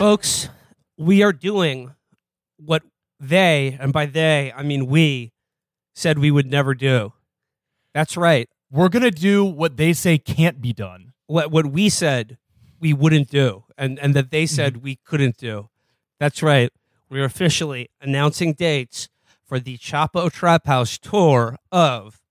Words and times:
Folks, 0.00 0.48
we 0.96 1.22
are 1.22 1.30
doing 1.30 1.94
what 2.56 2.82
they, 3.20 3.76
and 3.78 3.92
by 3.92 4.06
they, 4.06 4.50
I 4.56 4.62
mean 4.62 4.86
we, 4.86 5.34
said 5.94 6.18
we 6.18 6.30
would 6.30 6.50
never 6.50 6.74
do. 6.74 7.12
That's 7.92 8.16
right. 8.16 8.48
We're 8.70 8.88
going 8.88 9.02
to 9.02 9.10
do 9.10 9.44
what 9.44 9.76
they 9.76 9.92
say 9.92 10.16
can't 10.16 10.62
be 10.62 10.72
done. 10.72 11.12
What, 11.26 11.50
what 11.50 11.66
we 11.66 11.90
said 11.90 12.38
we 12.80 12.94
wouldn't 12.94 13.28
do, 13.28 13.64
and, 13.76 13.98
and 13.98 14.14
that 14.14 14.30
they 14.30 14.46
said 14.46 14.72
mm-hmm. 14.72 14.84
we 14.84 14.96
couldn't 15.04 15.36
do. 15.36 15.68
That's 16.18 16.42
right. 16.42 16.70
We're 17.10 17.26
officially 17.26 17.90
announcing 18.00 18.54
dates 18.54 19.10
for 19.44 19.60
the 19.60 19.76
Chapo 19.76 20.32
Trap 20.32 20.66
House 20.66 20.96
tour 20.96 21.58
of 21.70 22.22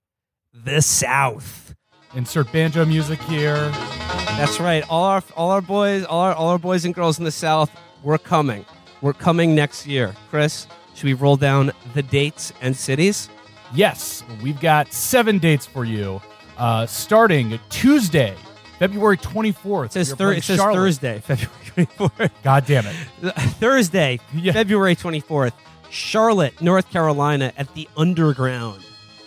the 0.52 0.82
South. 0.82 1.76
Insert 2.16 2.50
banjo 2.50 2.84
music 2.84 3.20
here. 3.20 3.70
That's 4.26 4.58
right. 4.60 4.82
All 4.88 5.04
our 5.04 5.22
all 5.36 5.50
our 5.50 5.60
boys, 5.60 6.04
all 6.04 6.20
our 6.20 6.34
all 6.34 6.48
our 6.48 6.58
boys 6.58 6.84
and 6.84 6.94
girls 6.94 7.18
in 7.18 7.24
the 7.24 7.30
South, 7.30 7.70
we're 8.02 8.18
coming. 8.18 8.64
We're 9.02 9.12
coming 9.12 9.54
next 9.54 9.86
year. 9.86 10.14
Chris, 10.30 10.66
should 10.94 11.04
we 11.04 11.14
roll 11.14 11.36
down 11.36 11.72
the 11.94 12.02
dates 12.02 12.52
and 12.60 12.74
cities? 12.76 13.28
Yes, 13.74 14.22
we've 14.42 14.60
got 14.60 14.92
seven 14.92 15.38
dates 15.38 15.66
for 15.66 15.84
you. 15.84 16.20
Uh, 16.58 16.86
starting 16.86 17.58
Tuesday, 17.70 18.34
February 18.78 19.16
24th. 19.16 19.86
It 19.86 19.92
says, 19.92 20.12
thir- 20.14 20.32
it 20.34 20.42
says 20.44 20.58
Thursday, 20.58 21.20
February 21.24 21.54
24th. 21.76 22.30
God 22.42 22.66
damn 22.66 22.84
it. 22.86 22.94
Thursday, 23.60 24.20
Yeah. 24.34 24.52
February 24.52 24.96
24th, 24.96 25.52
Charlotte, 25.90 26.60
North 26.60 26.90
Carolina 26.90 27.52
at 27.56 27.72
the 27.74 27.88
Underground. 27.96 28.82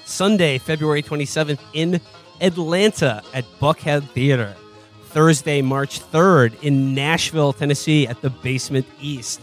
Sunday, 0.05 0.57
February 0.60 1.02
27th 1.02 1.60
in 1.73 1.99
Atlanta 2.41 3.23
at 3.34 3.46
Buckhead 3.60 4.07
Theater. 4.10 4.55
Thursday, 5.13 5.62
March 5.62 6.02
3rd 6.12 6.59
in 6.63 6.95
Nashville, 6.95 7.54
Tennessee 7.54 8.08
at 8.08 8.20
the 8.21 8.31
Basement 8.31 8.88
East. 8.99 9.40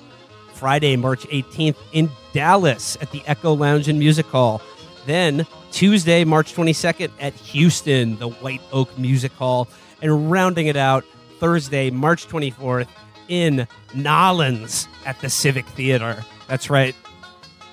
Friday, 0.52 0.96
March 0.96 1.26
18th 1.28 1.76
in 1.92 2.10
Dallas 2.32 2.98
at 3.00 3.12
the 3.12 3.22
Echo 3.24 3.54
Lounge 3.54 3.86
and 3.88 3.96
Music 3.96 4.26
Hall. 4.26 4.60
Then 5.06 5.46
Tuesday, 5.70 6.24
March 6.24 6.54
22nd 6.54 7.10
at 7.20 7.34
Houston, 7.34 8.18
the 8.18 8.28
White 8.28 8.60
Oak 8.72 8.98
Music 8.98 9.30
Hall. 9.32 9.68
And 10.02 10.28
rounding 10.30 10.66
it 10.66 10.76
out, 10.76 11.04
Thursday, 11.38 11.88
March 11.90 12.26
24th 12.26 12.88
in 13.28 13.68
Nolens 13.94 14.88
at 15.06 15.20
the 15.20 15.30
Civic 15.30 15.66
Theater. 15.68 16.24
That's 16.48 16.68
right. 16.68 16.96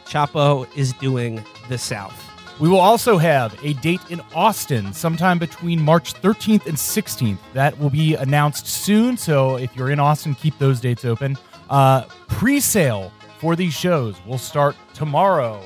Chapo 0.05 0.67
is 0.77 0.93
doing 0.93 1.43
the 1.67 1.79
South. 1.79 2.26
We 2.59 2.69
will 2.69 2.79
also 2.79 3.17
have 3.19 3.55
a 3.63 3.73
date 3.73 4.01
in 4.09 4.19
Austin 4.33 4.91
sometime 4.91 5.37
between 5.37 5.79
March 5.79 6.15
13th 6.15 6.65
and 6.65 6.75
16th. 6.75 7.37
That 7.53 7.77
will 7.77 7.91
be 7.91 8.15
announced 8.15 8.65
soon. 8.65 9.15
So 9.15 9.57
if 9.57 9.75
you're 9.75 9.91
in 9.91 9.99
Austin, 9.99 10.33
keep 10.33 10.57
those 10.57 10.79
dates 10.79 11.05
open. 11.05 11.37
Uh, 11.69 12.05
Pre 12.27 12.59
sale 12.59 13.11
for 13.37 13.55
these 13.55 13.73
shows 13.73 14.15
will 14.25 14.39
start 14.39 14.75
tomorrow, 14.95 15.61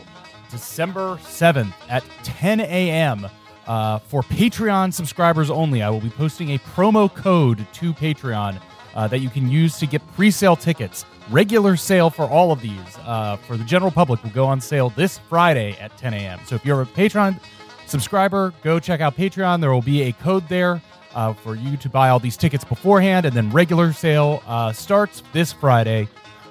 December 0.49 1.15
7th 1.23 1.73
at 1.87 2.03
10 2.23 2.59
a.m. 2.59 3.27
Uh, 3.67 3.99
for 3.99 4.21
Patreon 4.23 4.93
subscribers 4.93 5.49
only. 5.49 5.81
I 5.81 5.89
will 5.89 6.01
be 6.01 6.09
posting 6.09 6.51
a 6.51 6.57
promo 6.57 7.13
code 7.13 7.65
to 7.73 7.93
Patreon 7.93 8.61
uh, 8.95 9.07
that 9.07 9.19
you 9.19 9.29
can 9.29 9.49
use 9.49 9.79
to 9.79 9.85
get 9.85 10.05
pre 10.13 10.29
sale 10.29 10.57
tickets. 10.57 11.05
Regular 11.29 11.77
sale 11.77 12.09
for 12.09 12.23
all 12.23 12.51
of 12.51 12.61
these 12.61 12.97
uh, 13.05 13.37
for 13.37 13.55
the 13.55 13.63
general 13.63 13.91
public 13.91 14.23
will 14.23 14.31
go 14.31 14.45
on 14.47 14.59
sale 14.59 14.89
this 14.89 15.17
Friday 15.17 15.77
at 15.79 15.95
10 15.97 16.13
a.m. 16.13 16.39
So 16.45 16.55
if 16.55 16.65
you're 16.65 16.81
a 16.81 16.85
Patreon 16.85 17.39
subscriber, 17.85 18.53
go 18.63 18.79
check 18.79 19.01
out 19.01 19.15
Patreon. 19.15 19.61
There 19.61 19.71
will 19.71 19.81
be 19.81 20.03
a 20.03 20.13
code 20.13 20.47
there 20.49 20.81
uh, 21.13 21.33
for 21.33 21.55
you 21.55 21.77
to 21.77 21.89
buy 21.89 22.09
all 22.09 22.19
these 22.19 22.37
tickets 22.37 22.63
beforehand, 22.63 23.25
and 23.25 23.35
then 23.35 23.49
regular 23.51 23.93
sale 23.93 24.41
uh, 24.47 24.71
starts 24.71 25.23
this 25.33 25.53
Friday 25.53 26.07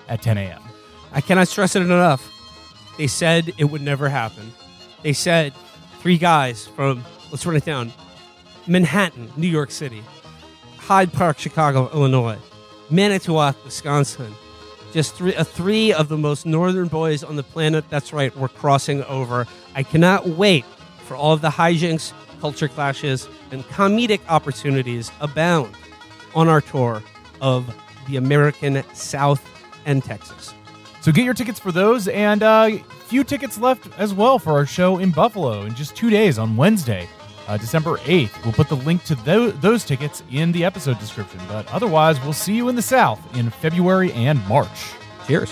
at 0.08 0.22
10 0.22 0.38
a.m. 0.38 0.62
I 1.12 1.20
cannot 1.20 1.48
stress 1.48 1.76
it 1.76 1.82
enough. 1.82 2.36
They 2.96 3.06
said 3.06 3.52
it 3.58 3.64
would 3.64 3.82
never 3.82 4.08
happen. 4.08 4.52
They 5.02 5.12
said 5.12 5.54
three 6.00 6.18
guys 6.18 6.66
from, 6.66 7.04
let's 7.30 7.44
run 7.46 7.56
it 7.56 7.64
down 7.64 7.92
Manhattan, 8.66 9.32
New 9.36 9.48
York 9.48 9.70
City, 9.70 10.02
Hyde 10.76 11.12
Park, 11.12 11.38
Chicago, 11.38 11.90
Illinois, 11.92 12.38
Manitowoc, 12.90 13.56
Wisconsin. 13.64 14.34
Just 14.92 15.14
three, 15.14 15.34
uh, 15.34 15.44
three 15.44 15.92
of 15.92 16.08
the 16.08 16.18
most 16.18 16.46
northern 16.46 16.88
boys 16.88 17.22
on 17.22 17.36
the 17.36 17.42
planet. 17.42 17.84
That's 17.90 18.12
right, 18.12 18.34
we're 18.36 18.48
crossing 18.48 19.04
over. 19.04 19.46
I 19.74 19.82
cannot 19.82 20.28
wait 20.28 20.64
for 21.04 21.16
all 21.16 21.32
of 21.32 21.40
the 21.40 21.48
hijinks, 21.50 22.12
culture 22.40 22.68
clashes, 22.68 23.28
and 23.52 23.64
comedic 23.64 24.20
opportunities 24.28 25.10
abound 25.20 25.74
on 26.34 26.48
our 26.48 26.60
tour 26.60 27.02
of 27.40 27.72
the 28.08 28.16
American 28.16 28.82
South 28.94 29.44
and 29.86 30.02
Texas. 30.02 30.54
So 31.00 31.12
get 31.12 31.24
your 31.24 31.34
tickets 31.34 31.58
for 31.58 31.72
those, 31.72 32.08
and 32.08 32.42
uh, 32.42 32.70
few 33.06 33.24
tickets 33.24 33.58
left 33.58 33.88
as 33.98 34.12
well 34.12 34.38
for 34.38 34.52
our 34.52 34.66
show 34.66 34.98
in 34.98 35.10
Buffalo 35.10 35.62
in 35.62 35.74
just 35.74 35.96
two 35.96 36.10
days 36.10 36.38
on 36.38 36.56
Wednesday, 36.56 37.08
uh, 37.50 37.56
December 37.56 37.96
8th. 37.98 38.44
We'll 38.44 38.52
put 38.52 38.68
the 38.68 38.76
link 38.76 39.02
to 39.04 39.16
tho- 39.16 39.50
those 39.50 39.84
tickets 39.84 40.22
in 40.30 40.52
the 40.52 40.64
episode 40.64 41.00
description. 41.00 41.40
But 41.48 41.66
otherwise, 41.72 42.20
we'll 42.22 42.32
see 42.32 42.54
you 42.54 42.68
in 42.68 42.76
the 42.76 42.82
South 42.82 43.20
in 43.36 43.50
February 43.50 44.12
and 44.12 44.46
March. 44.46 44.92
Cheers. 45.26 45.50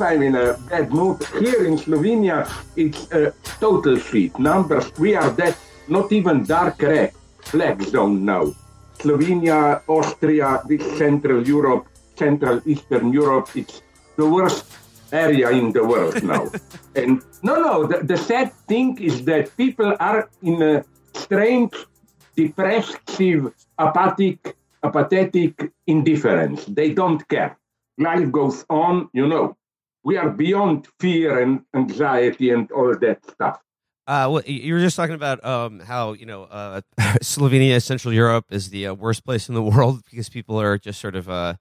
I'm 0.00 0.22
in 0.22 0.34
a 0.34 0.54
bad 0.68 0.92
mood. 0.92 1.22
Here 1.38 1.64
in 1.64 1.76
Slovenia, 1.76 2.48
it's 2.76 3.10
a 3.12 3.32
total 3.60 3.98
shit. 3.98 4.38
Numbers, 4.38 4.92
we 4.98 5.14
are 5.14 5.30
that 5.30 5.56
not 5.88 6.12
even 6.12 6.44
dark 6.44 6.82
red 6.82 7.12
flag 7.40 7.82
zone 7.82 8.24
now. 8.24 8.52
Slovenia, 8.98 9.82
Austria, 9.86 10.62
this 10.66 10.82
Central 10.98 11.46
Europe, 11.46 11.86
Central 12.16 12.60
Eastern 12.66 13.12
Europe, 13.12 13.48
it's 13.54 13.82
the 14.16 14.26
worst 14.26 14.66
area 15.12 15.50
in 15.50 15.72
the 15.72 15.84
world 15.84 16.22
now. 16.22 16.50
and 16.96 17.22
no, 17.42 17.54
no, 17.56 17.86
the, 17.86 18.02
the 18.02 18.16
sad 18.16 18.52
thing 18.66 18.98
is 19.00 19.24
that 19.24 19.56
people 19.56 19.94
are 20.00 20.28
in 20.42 20.62
a 20.62 20.84
strange, 21.14 21.74
depressive, 22.34 23.52
apathic, 23.78 24.56
apathetic 24.82 25.72
indifference. 25.86 26.64
They 26.66 26.92
don't 26.92 27.26
care. 27.28 27.56
Life 27.98 28.30
goes 28.32 28.64
on, 28.68 29.08
you 29.12 29.26
know. 29.26 29.56
We 30.06 30.16
are 30.18 30.30
beyond 30.30 30.86
fear 31.00 31.40
and 31.40 31.62
anxiety 31.74 32.50
and 32.50 32.70
all 32.70 32.96
that 32.96 33.28
stuff. 33.28 33.58
Uh, 34.06 34.28
well, 34.30 34.42
you 34.46 34.72
were 34.72 34.78
just 34.78 34.94
talking 34.94 35.16
about 35.16 35.44
um, 35.44 35.80
how 35.80 36.12
you 36.12 36.26
know 36.26 36.44
uh, 36.44 36.80
Slovenia, 37.24 37.82
Central 37.82 38.14
Europe, 38.14 38.44
is 38.50 38.70
the 38.70 38.86
uh, 38.86 38.94
worst 38.94 39.24
place 39.24 39.48
in 39.48 39.56
the 39.56 39.62
world 39.74 40.04
because 40.08 40.28
people 40.28 40.60
are 40.60 40.78
just 40.78 41.00
sort 41.00 41.16
of 41.16 41.28
uh, 41.28 41.54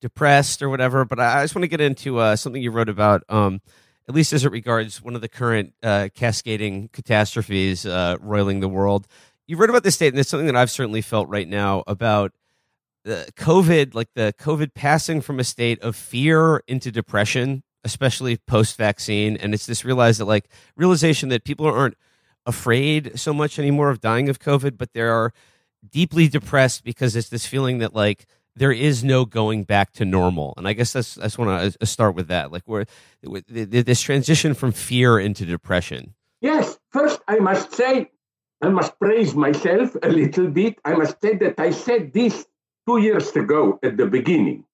depressed 0.00 0.62
or 0.62 0.68
whatever. 0.68 1.04
But 1.04 1.18
I 1.18 1.42
just 1.42 1.56
want 1.56 1.64
to 1.64 1.68
get 1.68 1.80
into 1.80 2.18
uh, 2.18 2.36
something 2.36 2.62
you 2.62 2.70
wrote 2.70 2.88
about, 2.88 3.24
um, 3.28 3.60
at 4.08 4.14
least 4.14 4.32
as 4.32 4.44
it 4.44 4.52
regards 4.52 5.02
one 5.02 5.16
of 5.16 5.20
the 5.20 5.28
current 5.28 5.74
uh, 5.82 6.08
cascading 6.14 6.90
catastrophes 6.92 7.84
roiling 7.84 8.60
the 8.60 8.68
world. 8.68 9.08
You 9.48 9.56
wrote 9.56 9.70
about 9.70 9.82
this 9.82 9.96
state, 9.96 10.12
and 10.12 10.20
it's 10.20 10.30
something 10.30 10.46
that 10.46 10.54
I've 10.54 10.70
certainly 10.70 11.00
felt 11.00 11.28
right 11.28 11.48
now 11.48 11.82
about 11.88 12.30
the 13.02 13.26
COVID, 13.36 13.94
like 13.94 14.10
the 14.14 14.32
COVID 14.38 14.72
passing 14.72 15.20
from 15.20 15.40
a 15.40 15.44
state 15.44 15.82
of 15.82 15.96
fear 15.96 16.62
into 16.68 16.92
depression, 16.92 17.64
especially 17.84 18.36
post 18.36 18.76
vaccine. 18.76 19.36
And 19.36 19.54
it's 19.54 19.66
this 19.66 19.84
realize 19.84 20.18
that 20.18 20.24
like 20.24 20.48
realization 20.76 21.28
that 21.30 21.44
people 21.44 21.66
aren't 21.66 21.96
afraid 22.46 23.18
so 23.18 23.32
much 23.32 23.58
anymore 23.58 23.90
of 23.90 24.00
dying 24.00 24.28
of 24.28 24.38
COVID, 24.38 24.78
but 24.78 24.92
they 24.92 25.02
are 25.02 25.32
deeply 25.88 26.28
depressed 26.28 26.84
because 26.84 27.14
it's 27.14 27.28
this 27.28 27.46
feeling 27.46 27.78
that 27.78 27.94
like 27.94 28.26
there 28.56 28.72
is 28.72 29.04
no 29.04 29.24
going 29.24 29.64
back 29.64 29.92
to 29.92 30.04
normal. 30.04 30.54
And 30.56 30.66
I 30.66 30.72
guess 30.72 30.92
that's 30.92 31.18
I 31.18 31.24
just 31.24 31.38
want 31.38 31.74
to 31.78 31.86
start 31.86 32.14
with 32.14 32.28
that, 32.28 32.50
like 32.50 32.64
where 32.66 32.86
this 33.48 34.00
transition 34.00 34.54
from 34.54 34.72
fear 34.72 35.18
into 35.18 35.44
depression. 35.44 36.14
Yes, 36.40 36.78
first 36.90 37.20
I 37.28 37.38
must 37.38 37.72
say, 37.74 38.10
I 38.62 38.68
must 38.68 38.98
praise 38.98 39.34
myself 39.34 39.96
a 40.02 40.08
little 40.08 40.48
bit. 40.48 40.78
I 40.84 40.94
must 40.94 41.20
say 41.20 41.36
that 41.36 41.58
I 41.58 41.70
said 41.70 42.12
this 42.12 42.46
two 42.86 42.98
years 42.98 43.34
ago 43.36 43.78
at 43.82 43.96
the 43.96 44.06
beginning. 44.06 44.64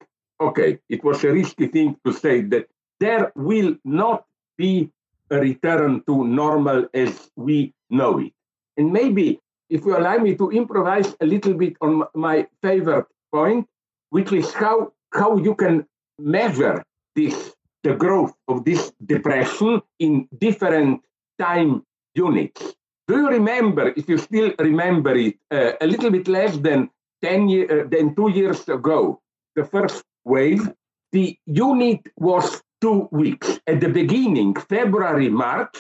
Okay, 0.41 0.79
it 0.89 1.05
was 1.05 1.23
a 1.25 1.33
risky 1.33 1.69
thing 1.69 1.97
to 2.05 2.13
say 2.13 2.41
that 2.43 2.69
there 3.05 3.33
will 3.37 3.77
not 3.85 4.25
be 4.57 4.91
a 5.31 5.39
return 5.39 6.03
to 6.07 6.25
normal 6.25 6.89
as 6.95 7.13
we 7.37 7.75
know 7.91 8.19
it. 8.19 8.33
And 8.79 8.93
maybe 8.93 9.41
if 9.69 9.85
you 9.85 9.97
allow 9.97 10.17
me 10.19 10.35
to 10.37 10.51
improvise 10.51 11.15
a 11.21 11.27
little 11.27 11.55
bit 11.55 11.75
on 11.81 12.05
my 12.15 12.47
favorite 12.63 13.07
point, 13.33 13.67
which 14.11 14.33
is 14.33 14.53
how, 14.55 14.93
how 15.13 15.37
you 15.37 15.55
can 15.55 15.87
measure 16.19 16.83
this, 17.15 17.55
the 17.83 17.95
growth 17.95 18.35
of 18.49 18.65
this 18.65 18.93
depression 19.05 19.83
in 19.99 20.29
different 20.39 21.03
time 21.39 21.83
units. 22.15 22.75
Do 23.07 23.17
you 23.19 23.29
remember, 23.29 23.93
if 23.97 24.09
you 24.09 24.17
still 24.17 24.53
remember 24.59 25.15
it, 25.15 25.37
uh, 25.51 25.73
a 25.81 25.87
little 25.87 26.11
bit 26.11 26.27
less 26.27 26.57
than 26.57 26.89
10 27.23 27.49
year, 27.49 27.67
uh, 27.69 27.89
than 27.89 28.15
two 28.15 28.31
years 28.31 28.67
ago, 28.69 29.21
the 29.57 29.65
first 29.65 30.03
wave, 30.25 30.73
the 31.13 31.37
unit 31.47 32.01
was 32.17 32.63
two 32.81 33.09
weeks. 33.11 33.61
At 33.67 33.81
the 33.81 33.89
beginning, 33.89 34.55
February, 34.55 35.29
March, 35.29 35.77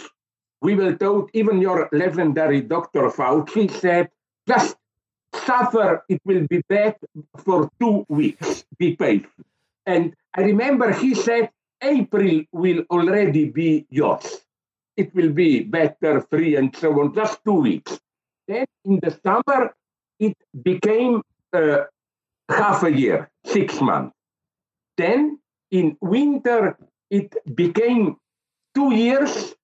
we 0.62 0.74
were 0.74 0.94
told, 0.96 1.30
even 1.34 1.60
your 1.60 1.88
legendary 1.92 2.62
Dr. 2.62 3.10
Fauci 3.10 3.70
said, 3.70 4.10
just 4.48 4.76
suffer, 5.34 6.04
it 6.08 6.20
will 6.24 6.46
be 6.48 6.62
bad 6.68 6.96
for 7.38 7.70
two 7.80 8.06
weeks, 8.08 8.64
be 8.78 8.96
patient. 8.96 9.46
And 9.86 10.14
I 10.34 10.42
remember 10.42 10.92
he 10.92 11.14
said, 11.14 11.50
April 11.82 12.42
will 12.52 12.84
already 12.90 13.50
be 13.50 13.86
yours. 13.90 14.40
It 14.96 15.14
will 15.14 15.30
be 15.30 15.60
better, 15.60 16.22
free, 16.30 16.56
and 16.56 16.74
so 16.74 16.98
on, 17.00 17.14
just 17.14 17.44
two 17.44 17.60
weeks. 17.60 17.98
Then 18.48 18.64
in 18.84 19.00
the 19.02 19.18
summer, 19.22 19.74
it 20.18 20.36
became 20.62 21.22
uh, 21.52 21.84
half 22.48 22.82
a 22.84 22.92
year, 22.92 23.30
six 23.44 23.80
months. 23.80 24.14
Then 24.96 25.40
in 25.74 25.96
winter, 26.00 26.78
it 27.10 27.34
became 27.56 28.16
two 28.76 28.94
years, 28.94 29.54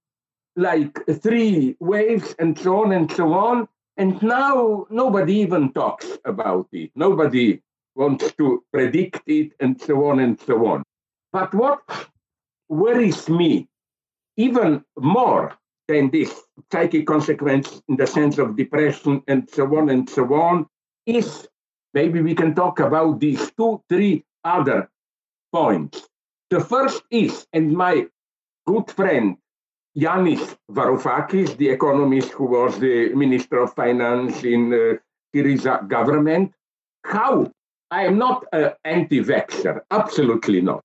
like 0.56 0.98
three 1.22 1.76
waves, 1.78 2.34
and 2.40 2.58
so 2.58 2.82
on 2.82 2.90
and 2.92 3.10
so 3.12 3.32
on. 3.32 3.68
And 3.96 4.20
now 4.20 4.86
nobody 4.90 5.34
even 5.36 5.72
talks 5.72 6.08
about 6.24 6.66
it. 6.72 6.90
Nobody 6.96 7.62
wants 7.94 8.32
to 8.38 8.64
predict 8.72 9.22
it, 9.28 9.52
and 9.60 9.80
so 9.80 10.06
on 10.06 10.18
and 10.18 10.38
so 10.40 10.66
on. 10.66 10.82
But 11.32 11.54
what 11.54 11.82
worries 12.68 13.28
me 13.28 13.68
even 14.36 14.84
more 14.98 15.56
than 15.86 16.10
this 16.10 16.42
psychic 16.72 17.06
consequence 17.06 17.82
in 17.88 17.96
the 17.96 18.06
sense 18.06 18.38
of 18.38 18.56
depression 18.56 19.22
and 19.28 19.48
so 19.48 19.64
on 19.76 19.90
and 19.90 20.08
so 20.10 20.24
on 20.34 20.66
is 21.06 21.46
maybe 21.94 22.20
we 22.20 22.34
can 22.34 22.54
talk 22.54 22.80
about 22.80 23.20
these 23.20 23.50
two, 23.56 23.82
three 23.88 24.24
other 24.44 24.88
points. 25.52 26.08
The 26.50 26.60
first 26.60 27.02
is, 27.10 27.46
and 27.52 27.72
my 27.72 28.06
good 28.66 28.90
friend 28.90 29.36
Yanis 29.96 30.56
Varoufakis, 30.70 31.56
the 31.56 31.68
economist 31.68 32.30
who 32.30 32.44
was 32.44 32.78
the 32.78 33.12
Minister 33.14 33.58
of 33.58 33.74
Finance 33.74 34.44
in 34.44 34.72
uh, 34.72 34.94
Syriza 35.34 35.86
government, 35.88 36.52
how 37.04 37.50
I 37.90 38.04
am 38.06 38.18
not 38.18 38.44
an 38.52 38.72
anti-vaxxer, 38.84 39.80
absolutely 39.90 40.60
not. 40.60 40.84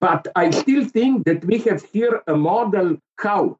But 0.00 0.28
I 0.36 0.50
still 0.50 0.84
think 0.84 1.24
that 1.24 1.44
we 1.44 1.58
have 1.60 1.82
here 1.92 2.22
a 2.26 2.36
model 2.36 2.98
how, 3.18 3.56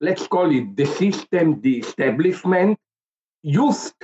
let's 0.00 0.26
call 0.26 0.54
it 0.54 0.76
the 0.76 0.84
system, 0.86 1.60
the 1.62 1.78
establishment, 1.78 2.78
used 3.42 3.94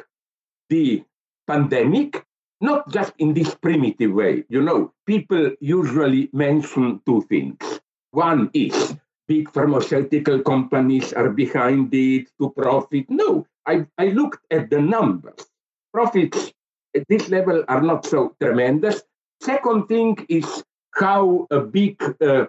the 0.70 1.04
pandemic, 1.46 2.24
not 2.60 2.88
just 2.90 3.12
in 3.18 3.34
this 3.34 3.54
primitive 3.54 4.12
way. 4.12 4.44
You 4.48 4.62
know, 4.62 4.92
people 5.06 5.52
usually 5.60 6.30
mention 6.32 7.00
two 7.06 7.22
things. 7.22 7.80
One 8.10 8.50
is 8.54 8.96
big 9.28 9.50
pharmaceutical 9.50 10.40
companies 10.40 11.12
are 11.12 11.30
behind 11.30 11.92
it 11.92 12.28
to 12.40 12.50
profit. 12.50 13.06
No, 13.10 13.46
I, 13.66 13.86
I 13.98 14.08
looked 14.08 14.46
at 14.50 14.70
the 14.70 14.80
numbers. 14.80 15.46
Profits 15.92 16.52
at 16.94 17.06
this 17.08 17.28
level 17.28 17.64
are 17.68 17.82
not 17.82 18.06
so 18.06 18.34
tremendous. 18.40 19.02
Second 19.42 19.86
thing 19.86 20.16
is 20.28 20.64
how 20.94 21.46
a 21.50 21.60
big 21.60 22.02
uh, 22.22 22.46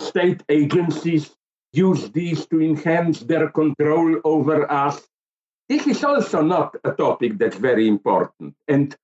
state 0.00 0.42
agencies 0.48 1.34
use 1.72 2.10
these 2.10 2.46
to 2.46 2.60
enhance 2.60 3.20
their 3.20 3.48
control 3.50 4.20
over 4.24 4.70
us. 4.70 5.06
This 5.68 5.86
is 5.86 6.04
also 6.04 6.42
not 6.42 6.76
a 6.84 6.92
topic 6.92 7.38
that's 7.38 7.56
very 7.56 7.88
important. 7.88 8.54
And 8.68 8.94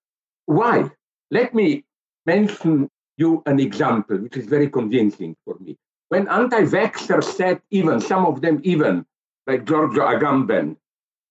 why? 0.46 0.90
Let 1.30 1.54
me 1.54 1.84
mention 2.26 2.88
you 3.16 3.42
an 3.46 3.60
example, 3.60 4.18
which 4.18 4.36
is 4.36 4.46
very 4.46 4.68
convincing 4.68 5.36
for 5.44 5.56
me. 5.60 5.76
When 6.08 6.28
anti-vaxxers 6.28 7.24
said 7.24 7.62
even, 7.70 8.00
some 8.00 8.26
of 8.26 8.40
them 8.40 8.60
even, 8.64 9.06
like 9.46 9.64
Giorgio 9.64 10.04
Agamben, 10.04 10.76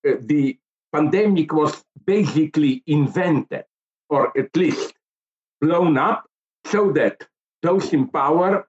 uh, 0.08 0.14
the 0.22 0.58
pandemic 0.92 1.54
was 1.54 1.84
basically 2.06 2.84
invented, 2.88 3.66
or 4.10 4.38
at 4.38 4.56
least 4.56 4.94
blown 5.62 5.98
up, 5.98 6.26
so 6.66 6.92
that 6.94 7.28
those 7.62 7.94
in 7.94 8.08
power, 8.08 8.68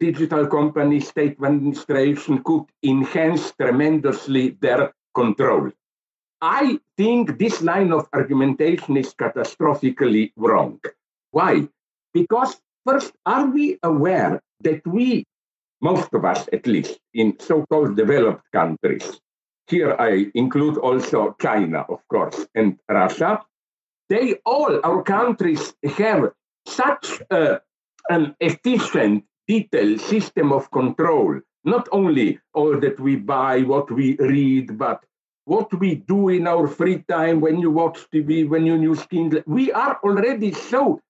digital 0.00 0.46
companies, 0.46 1.08
state 1.08 1.36
administration, 1.42 2.42
could 2.44 2.64
enhance 2.82 3.52
tremendously 3.52 4.50
their 4.60 4.92
control. 5.14 5.70
I 6.40 6.78
think 6.96 7.38
this 7.38 7.62
line 7.62 7.92
of 7.92 8.08
argumentation 8.12 8.96
is 8.96 9.14
catastrophically 9.14 10.32
wrong. 10.36 10.80
Why? 11.32 11.68
Because 12.14 12.60
first, 12.86 13.12
are 13.26 13.46
we 13.46 13.78
aware 13.82 14.40
that 14.60 14.86
we, 14.86 15.24
most 15.80 16.14
of 16.14 16.24
us 16.24 16.48
at 16.52 16.66
least, 16.66 16.98
in 17.14 17.38
so-called 17.40 17.96
developed 17.96 18.44
countries, 18.52 19.20
here 19.66 19.96
I 19.98 20.30
include 20.34 20.78
also 20.78 21.36
China, 21.40 21.84
of 21.88 22.00
course, 22.08 22.46
and 22.54 22.78
Russia, 22.88 23.42
they 24.08 24.36
all, 24.46 24.80
our 24.84 25.02
countries 25.02 25.74
have 25.96 26.32
such 26.66 27.20
a 27.30 27.60
an 28.10 28.34
efficient, 28.40 29.24
detailed 29.46 30.00
system 30.00 30.52
of 30.52 30.70
control, 30.70 31.40
not 31.64 31.88
only 31.92 32.40
all 32.54 32.78
that 32.80 32.98
we 32.98 33.16
buy, 33.16 33.60
what 33.62 33.90
we 33.90 34.16
read, 34.16 34.78
but 34.78 35.04
what 35.48 35.72
we 35.80 35.94
do 35.94 36.28
in 36.28 36.46
our 36.46 36.68
free 36.68 36.98
time 37.08 37.40
when 37.40 37.58
you 37.58 37.70
watch 37.70 37.98
TV, 38.12 38.46
when 38.46 38.66
you 38.66 38.76
use 38.80 39.02
Kindle. 39.06 39.42
We 39.46 39.72
are 39.72 39.98
already 40.04 40.52
so, 40.52 41.00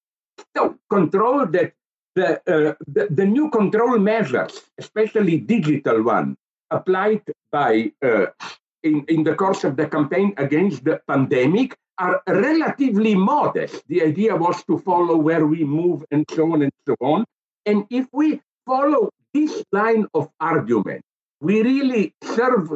so 0.57 0.77
controlled 0.89 1.53
that 1.53 1.73
the, 2.15 2.31
uh, 2.47 2.75
the, 2.87 3.09
the, 3.11 3.27
new 3.27 3.51
control 3.51 3.99
measures, 3.99 4.63
especially 4.79 5.39
digital 5.39 6.03
one, 6.03 6.37
applied 6.71 7.23
by 7.51 7.93
uh, 8.03 8.27
in, 8.85 9.05
in 9.09 9.25
the 9.25 9.35
course 9.35 9.65
of 9.65 9.77
the 9.77 9.87
campaign 9.87 10.35
against 10.37 10.85
the 10.85 11.01
pandemic 11.09 11.77
are 11.99 12.23
relatively 12.29 13.17
modest. 13.17 13.83
The 13.89 14.03
idea 14.03 14.37
was 14.37 14.63
to 14.65 14.79
follow 14.79 15.17
where 15.17 15.47
we 15.47 15.65
move 15.65 16.05
and 16.13 16.25
so 16.31 16.53
on 16.53 16.63
and 16.63 16.73
so 16.87 16.95
on. 17.01 17.25
And 17.67 17.87
if 17.91 18.07
we 18.13 18.41
follow 18.65 19.11
this 19.35 19.65
line 19.73 20.07
of 20.15 20.29
argument, 20.41 21.03
we 21.41 21.63
really 21.63 22.15
serve 22.23 22.71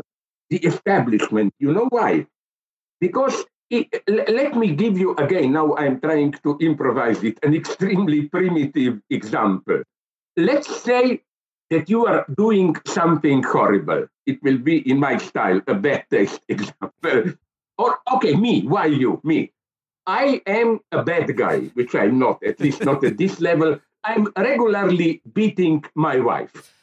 the 0.52 0.58
establishment. 0.58 1.54
You 1.58 1.72
know 1.72 1.88
why? 1.88 2.26
Because 3.00 3.37
it, 3.70 3.88
let 4.06 4.54
me 4.54 4.69
give 4.76 4.98
you 4.98 5.17
again, 5.17 5.53
now 5.53 5.74
I'm 5.76 5.98
trying 5.98 6.32
to 6.44 6.58
improvise 6.60 7.24
it, 7.24 7.38
an 7.43 7.55
extremely 7.55 8.29
primitive 8.29 9.00
example. 9.08 9.82
Let's 10.36 10.69
say 10.84 11.22
that 11.70 11.88
you 11.88 12.05
are 12.05 12.26
doing 12.36 12.76
something 12.86 13.43
horrible. 13.43 14.06
It 14.26 14.43
will 14.43 14.58
be, 14.58 14.76
in 14.91 15.00
my 15.00 15.17
style, 15.17 15.62
a 15.67 15.74
bad 15.74 16.05
taste 16.10 16.43
example. 16.48 17.32
Or, 17.79 17.98
okay, 18.15 18.36
me, 18.36 18.55
why 18.67 18.86
you? 18.86 19.22
Me. 19.24 19.53
I 20.06 20.43
am 20.46 20.81
a 20.93 21.03
bad 21.03 21.34
guy, 21.34 21.60
which 21.79 21.94
I'm 21.94 22.19
not, 22.19 22.44
at 22.44 22.60
least 22.60 22.84
not 22.84 23.03
at 23.05 23.17
this 23.17 23.41
level. 23.41 23.81
I'm 24.05 24.29
regularly 24.36 25.22
beating 25.32 25.84
my 25.94 26.20
wife. 26.20 26.74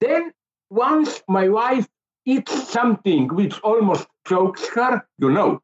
Then, 0.00 0.32
once 0.70 1.22
my 1.28 1.48
wife 1.48 1.86
eats 2.32 2.54
something 2.68 3.28
which 3.28 3.56
almost 3.60 4.06
chokes 4.26 4.68
her, 4.74 4.92
you 5.18 5.30
know. 5.30 5.60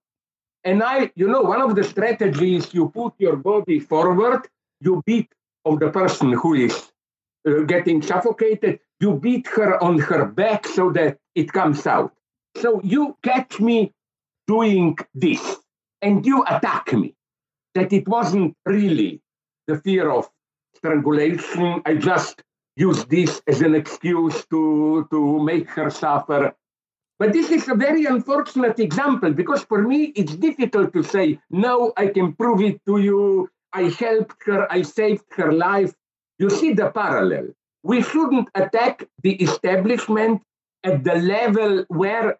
And 0.64 0.82
I, 0.82 1.12
you 1.14 1.28
know, 1.28 1.42
one 1.42 1.60
of 1.60 1.76
the 1.76 1.84
strategies 1.84 2.74
you 2.74 2.88
put 2.88 3.14
your 3.18 3.36
body 3.36 3.78
forward, 3.78 4.42
you 4.80 5.02
beat 5.06 5.30
of 5.64 5.78
the 5.80 5.90
person 5.90 6.32
who 6.32 6.54
is 6.54 6.74
uh, 7.48 7.60
getting 7.72 8.02
suffocated, 8.02 8.80
you 9.00 9.14
beat 9.14 9.46
her 9.48 9.82
on 9.82 9.98
her 9.98 10.24
back 10.26 10.66
so 10.66 10.90
that 10.92 11.18
it 11.34 11.52
comes 11.52 11.86
out. 11.86 12.12
So 12.56 12.80
you 12.82 13.16
catch 13.22 13.60
me 13.60 13.92
doing 14.46 14.96
this 15.14 15.42
and 16.02 16.24
you 16.26 16.42
attack 16.44 16.92
me 16.92 17.14
that 17.74 17.92
it 17.92 18.08
wasn't 18.08 18.54
really 18.64 19.20
the 19.66 19.76
fear 19.78 20.10
of 20.10 20.28
strangulation. 20.74 21.82
I 21.84 21.94
just 21.94 22.42
used 22.76 23.08
this 23.08 23.42
as 23.46 23.62
an 23.62 23.74
excuse 23.74 24.44
to, 24.46 25.08
to 25.10 25.42
make 25.42 25.68
her 25.70 25.90
suffer. 25.90 26.54
But 27.18 27.32
this 27.32 27.50
is 27.50 27.66
a 27.68 27.74
very 27.74 28.04
unfortunate 28.04 28.78
example 28.78 29.32
because 29.32 29.62
for 29.64 29.82
me 29.82 30.12
it's 30.14 30.36
difficult 30.36 30.92
to 30.92 31.02
say, 31.02 31.40
no, 31.50 31.92
I 31.96 32.08
can 32.08 32.34
prove 32.34 32.60
it 32.60 32.80
to 32.86 32.98
you. 32.98 33.48
I 33.72 33.84
helped 33.84 34.36
her, 34.44 34.70
I 34.70 34.82
saved 34.82 35.24
her 35.36 35.52
life. 35.52 35.94
You 36.38 36.50
see 36.50 36.74
the 36.74 36.90
parallel. 36.90 37.48
We 37.82 38.02
shouldn't 38.02 38.50
attack 38.54 39.08
the 39.22 39.34
establishment 39.36 40.42
at 40.84 41.04
the 41.04 41.14
level 41.14 41.84
where 41.88 42.38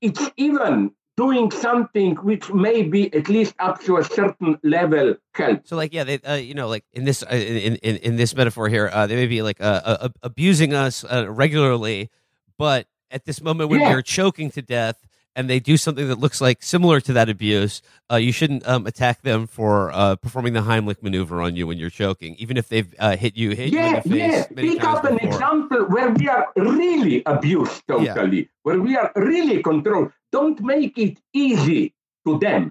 it's 0.00 0.30
even 0.36 0.92
doing 1.16 1.50
something 1.50 2.16
which 2.16 2.52
may 2.52 2.82
be 2.82 3.12
at 3.14 3.28
least 3.28 3.54
up 3.58 3.80
to 3.82 3.98
a 3.98 4.04
certain 4.04 4.58
level 4.62 5.14
help. 5.32 5.60
So, 5.64 5.76
like, 5.76 5.92
yeah, 5.94 6.04
they, 6.04 6.18
uh, 6.20 6.34
you 6.34 6.54
know, 6.54 6.68
like 6.68 6.84
in 6.92 7.04
this 7.04 7.22
uh, 7.22 7.34
in, 7.34 7.76
in 7.76 7.96
in 7.98 8.16
this 8.16 8.34
metaphor 8.34 8.68
here, 8.68 8.90
uh, 8.92 9.06
they 9.06 9.16
may 9.16 9.26
be 9.26 9.42
like 9.42 9.60
uh, 9.60 9.80
uh 9.84 10.08
abusing 10.22 10.74
us 10.74 11.04
uh, 11.04 11.30
regularly, 11.30 12.10
but 12.58 12.86
at 13.10 13.24
this 13.24 13.40
moment 13.40 13.70
when 13.70 13.80
Yeah. 13.80 13.92
you're 13.92 14.02
choking 14.02 14.50
to 14.50 14.62
death 14.62 15.06
and 15.36 15.50
they 15.50 15.58
do 15.58 15.76
something 15.76 16.08
that 16.08 16.18
looks 16.18 16.40
like 16.40 16.62
similar 16.62 17.00
to 17.00 17.12
that 17.12 17.28
abuse, 17.28 17.82
uh, 18.10 18.16
you 18.16 18.32
shouldn't 18.32 18.66
um, 18.68 18.86
attack 18.86 19.22
them 19.22 19.46
for 19.46 19.90
uh, 19.92 20.16
performing 20.16 20.52
the 20.52 20.60
Heimlich 20.60 21.02
maneuver 21.02 21.40
on 21.42 21.56
you 21.56 21.66
when 21.66 21.78
you're 21.78 21.90
choking, 21.90 22.36
even 22.38 22.56
if 22.56 22.68
they've 22.68 22.92
uh, 22.98 23.16
hit 23.16 23.36
you, 23.36 23.50
hit 23.50 23.72
you 23.72 23.78
in 23.78 23.84
Yeah, 23.84 24.00
the 24.00 24.10
face. 24.10 24.32
yeah. 24.32 24.44
Pick 24.54 24.84
up 24.84 25.04
an 25.04 25.14
before. 25.16 25.30
example 25.30 25.84
where 25.86 26.10
we 26.10 26.28
are 26.28 26.52
really 26.56 27.22
abused 27.26 27.82
totally, 27.88 28.48
where 28.62 28.80
we 28.80 28.96
are 28.96 29.10
really 29.16 29.62
controlled. 29.62 30.12
Don't 30.34 30.60
make 30.60 30.98
it 30.98 31.16
easy 31.32 31.94
to 32.26 32.38
them, 32.40 32.62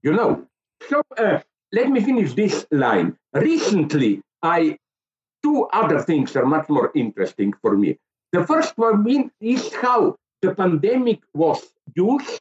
you 0.00 0.12
know. 0.12 0.46
So 0.88 1.02
uh, 1.18 1.40
let 1.72 1.90
me 1.90 2.00
finish 2.00 2.34
this 2.34 2.64
line. 2.70 3.16
Recently, 3.34 4.22
I 4.44 4.78
two 5.42 5.66
other 5.72 5.98
things 6.02 6.36
are 6.36 6.46
much 6.46 6.68
more 6.68 6.92
interesting 6.94 7.52
for 7.62 7.76
me. 7.76 7.98
The 8.30 8.46
first 8.46 8.78
one 8.78 9.02
is 9.40 9.74
how 9.74 10.14
the 10.40 10.54
pandemic 10.54 11.18
was 11.34 11.58
used 11.96 12.40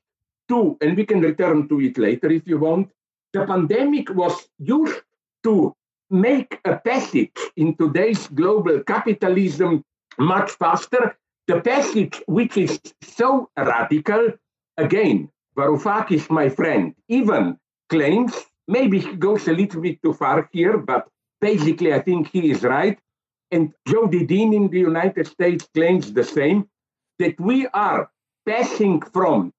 to, 0.50 0.78
and 0.82 0.96
we 0.96 1.04
can 1.04 1.22
return 1.22 1.68
to 1.70 1.82
it 1.82 1.98
later 1.98 2.30
if 2.32 2.46
you 2.46 2.60
want. 2.60 2.92
The 3.34 3.48
pandemic 3.48 4.14
was 4.14 4.36
used 4.60 5.02
to 5.46 5.74
make 6.12 6.60
a 6.66 6.78
passage 6.78 7.42
in 7.56 7.76
today's 7.76 8.28
global 8.28 8.84
capitalism 8.84 9.84
much 10.20 10.52
faster. 10.52 11.18
The 11.48 11.62
passage, 11.62 12.22
which 12.28 12.56
is 12.56 12.80
so 13.02 13.50
radical, 13.58 14.34
again, 14.80 15.30
Varoufakis, 15.58 16.30
my 16.30 16.50
friend, 16.50 16.96
even 17.08 17.58
claims, 17.90 18.34
maybe 18.68 19.00
he 19.00 19.16
goes 19.16 19.48
a 19.48 19.54
little 19.54 19.82
bit 19.82 20.02
too 20.02 20.14
far 20.14 20.50
here, 20.52 20.78
but 20.78 21.08
basically 21.42 21.94
I 21.94 22.00
think 22.00 22.30
he 22.32 22.52
is 22.52 22.64
right. 22.64 22.98
And 23.52 23.74
Jodi 23.88 24.26
Dean 24.26 24.54
in 24.54 24.70
the 24.70 24.80
United 24.80 25.28
States 25.28 25.68
claims 25.74 26.14
the 26.14 26.24
same, 26.24 26.68
that 27.18 27.40
we 27.40 27.68
are 27.68 28.10
passing 28.48 29.02
from 29.02 29.52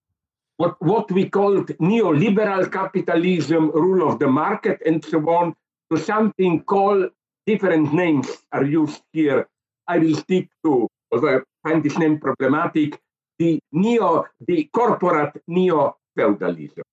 what, 0.57 0.77
what 0.81 1.11
we 1.11 1.29
called 1.29 1.69
neoliberal 1.79 2.71
capitalism, 2.71 3.71
rule 3.71 4.09
of 4.11 4.19
the 4.19 4.29
market, 4.29 4.81
and 4.87 5.05
so 5.05 5.19
on, 5.29 5.55
to 5.91 5.99
something 5.99 6.63
called 6.65 7.11
different 7.47 7.93
names 7.93 8.29
are 8.53 8.65
used 8.65 9.03
here. 9.13 9.49
I 9.89 9.99
will 9.99 10.15
stick 10.15 10.49
to, 10.65 10.87
although 11.13 11.39
I 11.39 11.69
find 11.69 11.83
this 11.83 11.99
name 11.99 12.21
problematic, 12.21 13.01
the 13.41 13.59
neo, 13.73 14.27
the 14.47 14.69
corporate 14.71 15.43
neo-feudalism. 15.49 16.85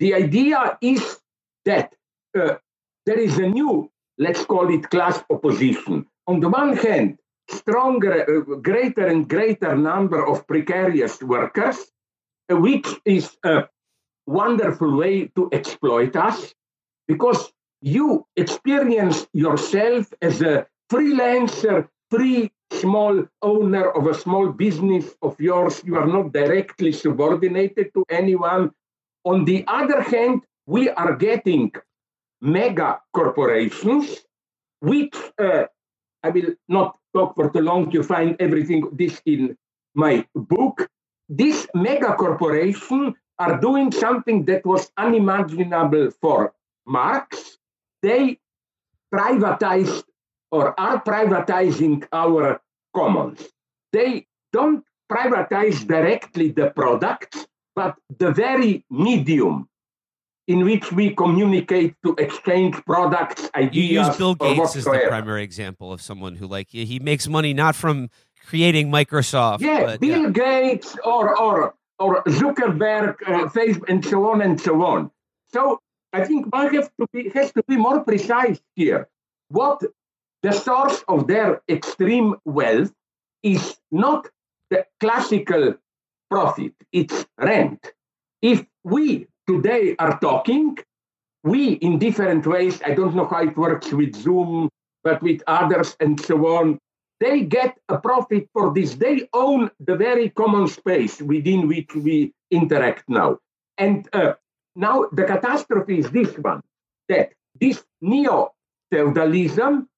The 0.00 0.14
idea 0.14 0.76
is 0.82 1.20
that 1.64 1.94
uh, 2.36 2.56
there 3.06 3.20
is 3.20 3.38
a 3.38 3.48
new, 3.48 3.88
let's 4.18 4.44
call 4.44 4.74
it 4.74 4.90
class 4.90 5.22
opposition. 5.30 6.06
On 6.26 6.40
the 6.40 6.48
one 6.48 6.76
hand, 6.76 7.18
stronger, 7.48 8.14
uh, 8.28 8.56
greater 8.56 9.06
and 9.06 9.28
greater 9.28 9.76
number 9.76 10.26
of 10.26 10.44
precarious 10.48 11.22
workers, 11.22 11.78
uh, 12.50 12.56
which 12.56 12.88
is 13.04 13.36
a 13.44 13.68
wonderful 14.26 14.96
way 14.96 15.28
to 15.36 15.48
exploit 15.52 16.16
us 16.16 16.52
because 17.06 17.52
you 17.80 18.26
experience 18.36 19.26
yourself 19.32 20.12
as 20.20 20.42
a 20.42 20.66
freelancer, 20.90 21.88
free 22.10 22.50
small 22.80 23.24
owner 23.42 23.90
of 23.90 24.06
a 24.06 24.14
small 24.14 24.48
business 24.48 25.14
of 25.22 25.38
yours. 25.40 25.82
You 25.84 25.96
are 25.96 26.06
not 26.06 26.32
directly 26.32 26.92
subordinated 26.92 27.92
to 27.94 28.04
anyone. 28.08 28.72
On 29.24 29.44
the 29.44 29.64
other 29.68 30.00
hand, 30.02 30.42
we 30.66 30.88
are 30.90 31.16
getting 31.16 31.72
mega 32.40 33.00
corporations, 33.12 34.24
which 34.80 35.16
uh, 35.38 35.64
I 36.22 36.30
will 36.30 36.54
not 36.68 36.98
talk 37.14 37.34
for 37.34 37.50
too 37.50 37.60
long. 37.60 37.90
You 37.92 38.02
find 38.02 38.36
everything 38.40 38.88
this 38.92 39.20
in 39.26 39.56
my 39.94 40.26
book. 40.34 40.88
These 41.28 41.66
mega 41.74 42.14
corporations 42.14 43.14
are 43.38 43.60
doing 43.60 43.92
something 43.92 44.44
that 44.46 44.64
was 44.64 44.90
unimaginable 44.96 46.10
for 46.20 46.52
Marx. 46.86 47.58
They 48.02 48.38
privatized 49.12 50.04
or 50.52 50.78
are 50.78 51.02
privatizing 51.02 52.06
our 52.12 52.60
commons. 52.94 53.48
They 53.92 54.26
don't 54.52 54.84
privatize 55.10 55.86
directly 55.86 56.52
the 56.52 56.70
products, 56.70 57.46
but 57.74 57.96
the 58.18 58.30
very 58.30 58.84
medium 58.90 59.68
in 60.48 60.64
which 60.64 60.92
we 60.92 61.14
communicate 61.14 61.94
to 62.04 62.14
exchange 62.18 62.74
products, 62.84 63.48
You 63.72 63.82
use 63.82 64.16
Bill 64.16 64.34
Gates 64.34 64.76
as 64.76 64.84
the 64.84 65.04
primary 65.08 65.42
example 65.42 65.92
of 65.92 66.02
someone 66.02 66.34
who, 66.36 66.46
like, 66.46 66.68
he 66.70 66.98
makes 66.98 67.28
money 67.28 67.54
not 67.54 67.74
from 67.74 68.10
creating 68.46 68.90
Microsoft. 68.90 69.60
Yeah, 69.60 69.84
but, 69.84 70.00
Bill 70.00 70.30
Gates 70.30 70.96
or 71.04 71.38
or 71.38 71.74
or 71.98 72.22
Zuckerberg, 72.24 73.14
uh, 73.26 73.48
Facebook, 73.48 73.88
and 73.88 74.04
so 74.04 74.28
on 74.30 74.42
and 74.42 74.60
so 74.60 74.82
on. 74.82 75.10
So 75.52 75.80
I 76.12 76.24
think 76.24 76.52
one 76.52 76.74
has 76.74 76.90
to 76.98 77.06
be 77.12 77.30
has 77.30 77.52
to 77.52 77.62
be 77.68 77.76
more 77.76 78.00
precise 78.00 78.60
here. 78.74 79.08
What 79.48 79.82
the 80.42 80.52
source 80.52 81.04
of 81.08 81.26
their 81.26 81.62
extreme 81.68 82.34
wealth 82.44 82.92
is 83.42 83.76
not 83.90 84.28
the 84.70 84.84
classical 85.00 85.74
profit; 86.30 86.72
it's 86.92 87.26
rent. 87.38 87.92
If 88.40 88.64
we 88.84 89.26
today 89.46 89.96
are 89.98 90.18
talking, 90.20 90.78
we 91.44 91.72
in 91.74 91.98
different 91.98 92.46
ways. 92.46 92.80
I 92.84 92.94
don't 92.94 93.14
know 93.14 93.26
how 93.26 93.42
it 93.42 93.56
works 93.56 93.92
with 93.92 94.16
Zoom, 94.16 94.68
but 95.04 95.22
with 95.22 95.42
others 95.46 95.96
and 96.00 96.20
so 96.20 96.36
on 96.58 96.78
they 97.22 97.42
get 97.42 97.78
a 97.88 97.98
profit 97.98 98.48
for 98.52 98.74
this. 98.74 98.96
They 98.96 99.28
own 99.32 99.70
the 99.78 99.94
very 99.94 100.30
common 100.30 100.66
space 100.66 101.22
within 101.22 101.68
which 101.68 101.94
we 101.94 102.32
interact 102.50 103.08
now. 103.08 103.38
And 103.78 104.08
uh, 104.12 104.32
now 104.74 105.06
the 105.12 105.22
catastrophe 105.22 106.00
is 106.00 106.10
this 106.10 106.36
one 106.38 106.62
that 107.08 107.32
this 107.60 107.84
neo 108.00 108.50
feudalism 108.90 109.88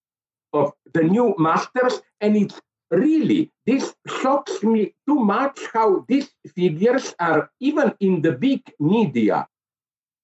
of 0.54 0.72
the 0.94 1.02
new 1.02 1.34
masters, 1.38 2.00
and 2.20 2.36
it's 2.36 2.60
really, 2.90 3.52
this 3.66 3.94
shocks 4.06 4.62
me 4.62 4.94
too 5.06 5.16
much 5.16 5.58
how 5.72 6.04
these 6.08 6.30
figures 6.54 7.14
are, 7.18 7.50
even 7.60 7.92
in 8.00 8.22
the 8.22 8.32
big 8.32 8.62
media, 8.78 9.46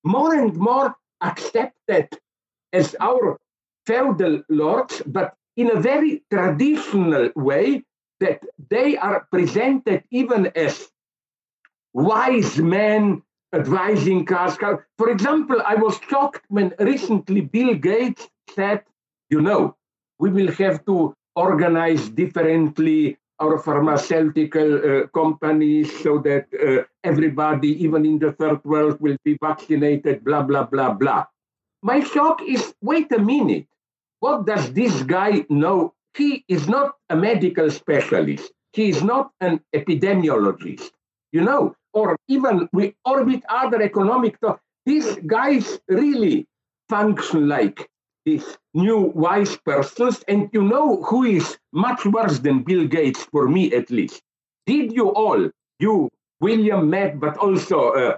more 0.05 0.35
and 0.35 0.57
more 0.57 0.95
accepted 1.21 2.09
as 2.73 2.97
our 3.01 3.39
feudal 3.87 4.43
lords, 4.49 5.03
but 5.07 5.35
in 5.57 5.77
a 5.77 5.81
very 5.81 6.23
traditional 6.31 7.31
way 7.35 7.83
that 8.21 8.43
they 8.71 8.97
are 8.97 9.27
presented 9.33 10.05
even 10.11 10.47
as 10.55 10.89
wise 11.93 12.59
men 12.59 13.23
advising 13.53 14.33
us. 14.33 14.57
For 14.97 15.11
example, 15.11 15.61
I 15.67 15.75
was 15.75 15.99
shocked 16.09 16.45
when 16.49 16.73
recently 16.79 17.41
Bill 17.41 17.75
Gates 17.75 18.29
said, 18.55 18.85
you 19.29 19.41
know, 19.41 19.77
we 20.21 20.31
will 20.31 20.53
have 20.53 20.85
to 20.85 21.15
organize 21.35 22.11
differently 22.11 23.17
our 23.41 23.59
pharmaceutical 23.59 24.71
uh, 24.77 25.07
companies 25.09 25.89
so 26.03 26.19
that 26.19 26.45
uh, 26.53 26.85
everybody, 27.03 27.83
even 27.83 28.05
in 28.05 28.19
the 28.19 28.33
third 28.33 28.63
world, 28.65 29.01
will 29.01 29.17
be 29.25 29.39
vaccinated, 29.41 30.23
blah, 30.23 30.43
blah, 30.43 30.65
blah, 30.65 30.93
blah. 30.93 31.25
My 31.83 32.01
shock 32.05 32.43
is 32.47 32.75
wait 32.83 33.11
a 33.13 33.19
minute. 33.19 33.67
What 34.19 34.45
does 34.45 34.71
this 34.75 35.03
guy 35.05 35.47
know? 35.49 35.95
He 36.15 36.45
is 36.49 36.69
not 36.69 36.97
a 37.09 37.17
medical 37.17 37.71
specialist. 37.71 38.53
He 38.75 38.91
is 38.91 39.03
not 39.03 39.31
an 39.41 39.61
epidemiologist, 39.75 40.91
you 41.33 41.41
know, 41.41 41.75
or 41.95 42.19
even 42.29 42.69
with, 42.75 42.93
or 43.07 43.25
with 43.25 43.43
other 43.49 43.81
economic. 43.81 44.39
Talk. 44.41 44.61
These 44.85 45.17
guys 45.27 45.81
really 45.89 46.47
function 46.91 47.49
like 47.49 47.89
these 48.25 48.59
new 48.75 49.13
wise 49.15 49.57
persons. 49.57 50.23
And 50.29 50.49
you 50.53 50.63
know 50.63 51.03
who 51.03 51.25
is 51.25 51.59
much 51.73 52.05
worse 52.05 52.39
than 52.39 52.63
Bill 52.63 52.87
Gates, 52.87 53.25
for 53.25 53.49
me 53.49 53.73
at 53.73 53.91
least. 53.91 54.23
Did 54.67 54.93
you 54.93 55.09
all, 55.11 55.51
you, 55.79 56.09
William, 56.41 56.91
Matt, 56.91 57.21
but 57.21 57.37
also 57.37 57.91
uh, 57.91 58.17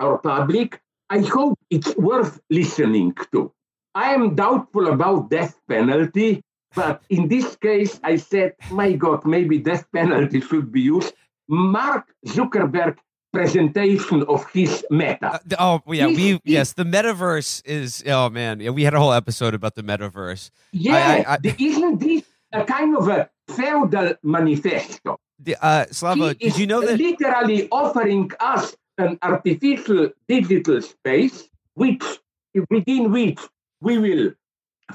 our 0.00 0.18
public, 0.18 0.80
I 1.10 1.20
hope 1.20 1.58
it's 1.70 1.94
worth 1.96 2.40
listening 2.50 3.14
to. 3.32 3.52
I 3.94 4.14
am 4.14 4.34
doubtful 4.34 4.88
about 4.88 5.30
death 5.30 5.60
penalty, 5.68 6.42
but 6.74 7.02
in 7.10 7.28
this 7.28 7.54
case, 7.56 8.00
I 8.02 8.16
said, 8.16 8.54
my 8.70 8.92
God, 8.92 9.24
maybe 9.24 9.58
death 9.58 9.86
penalty 9.92 10.40
should 10.40 10.72
be 10.72 10.80
used. 10.80 11.14
Mark 11.48 12.12
Zuckerberg 12.26 12.96
presentation 13.34 14.22
of 14.34 14.40
his 14.52 14.84
meta. 14.90 15.34
Uh, 15.34 15.38
oh 15.58 15.92
yeah, 15.92 16.06
we 16.06 16.40
yes, 16.44 16.72
the 16.72 16.84
metaverse 16.84 17.62
is 17.66 18.02
oh 18.06 18.30
man, 18.30 18.60
yeah, 18.60 18.70
we 18.70 18.84
had 18.84 18.94
a 18.94 19.00
whole 19.02 19.12
episode 19.12 19.54
about 19.54 19.74
the 19.74 19.82
metaverse. 19.82 20.50
yeah, 20.72 20.94
I- 21.26 21.32
I- 21.34 21.38
the- 21.42 21.54
isn't 21.58 21.98
this 21.98 22.22
a 22.52 22.64
kind 22.64 22.96
of 22.96 23.08
a 23.08 23.28
feudal 23.50 24.14
manifesto? 24.22 25.18
The, 25.42 25.56
uh, 25.60 25.84
Slavoj, 25.90 26.38
he 26.38 26.46
did 26.46 26.46
is 26.46 26.58
you 26.60 26.66
know 26.66 26.80
that? 26.86 26.98
literally 26.98 27.68
offering 27.70 28.30
us 28.40 28.76
an 28.98 29.18
artificial 29.22 30.10
digital 30.28 30.80
space 30.80 31.48
which 31.74 32.04
within 32.70 33.10
which 33.10 33.40
we 33.80 33.98
will 33.98 34.32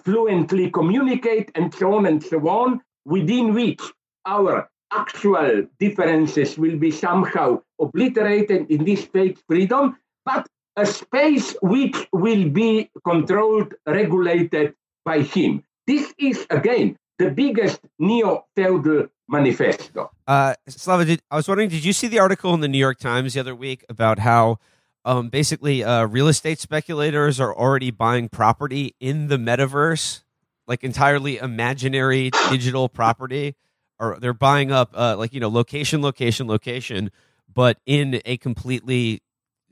fluently 0.05 0.72
communicate 0.72 1.51
and 1.55 1.74
so 1.74 1.93
on 1.96 2.05
and 2.05 2.24
so 2.24 2.39
on 2.48 2.79
within 3.05 3.53
which 3.53 3.81
our 4.25 4.69
actual 4.91 5.67
differences 5.79 6.58
will 6.58 6.77
be 6.77 6.91
somehow 6.91 7.62
obliterated 7.79 8.69
in 8.69 8.86
this 8.86 9.05
fake 9.05 9.38
freedom, 9.48 9.98
but 10.25 10.48
a 10.75 10.86
space 10.86 11.55
which 11.62 12.08
will 12.13 12.50
be 12.50 12.89
controlled, 13.05 13.74
regulated 13.86 14.74
by 15.05 15.22
him. 15.22 15.63
This 15.86 16.13
is, 16.17 16.46
again, 16.50 16.98
the 17.17 17.29
biggest 17.29 17.81
neo 17.98 18.46
feudal 18.55 19.08
manifesto. 19.27 20.12
Uh, 20.27 20.55
Slavoj, 20.69 21.05
did, 21.05 21.22
I 21.29 21.36
was 21.36 21.48
wondering, 21.48 21.69
did 21.69 21.84
you 21.84 21.93
see 21.93 22.08
the 22.08 22.19
article 22.19 22.53
in 22.53 22.62
the 22.62 22.67
New 22.67 22.77
York 22.77 23.00
Times 23.00 23.34
the 23.34 23.39
other 23.39 23.55
week 23.55 23.84
about 23.89 24.19
how 24.19 24.60
um, 25.05 25.29
basically 25.29 25.84
uh, 25.84 26.05
real 26.05 26.27
estate 26.27 26.60
speculators 26.60 27.39
are 27.39 27.55
already 27.55 27.91
buying 27.91 28.29
property 28.29 28.96
in 29.00 29.27
the 29.27 29.38
metaverse, 29.38 30.24
like 30.67 30.84
entirely 30.84 31.38
imaginary 31.38 32.31
digital 32.50 32.89
property? 32.89 33.55
Or 34.00 34.18
they're 34.20 34.34
buying 34.34 34.72
up, 34.72 34.91
uh, 34.94 35.18
like, 35.18 35.34
you 35.34 35.39
know, 35.39 35.50
location, 35.50 36.01
location, 36.01 36.48
location, 36.48 37.12
but 37.53 37.79
in 37.86 38.22
a 38.25 38.38
completely 38.38 39.22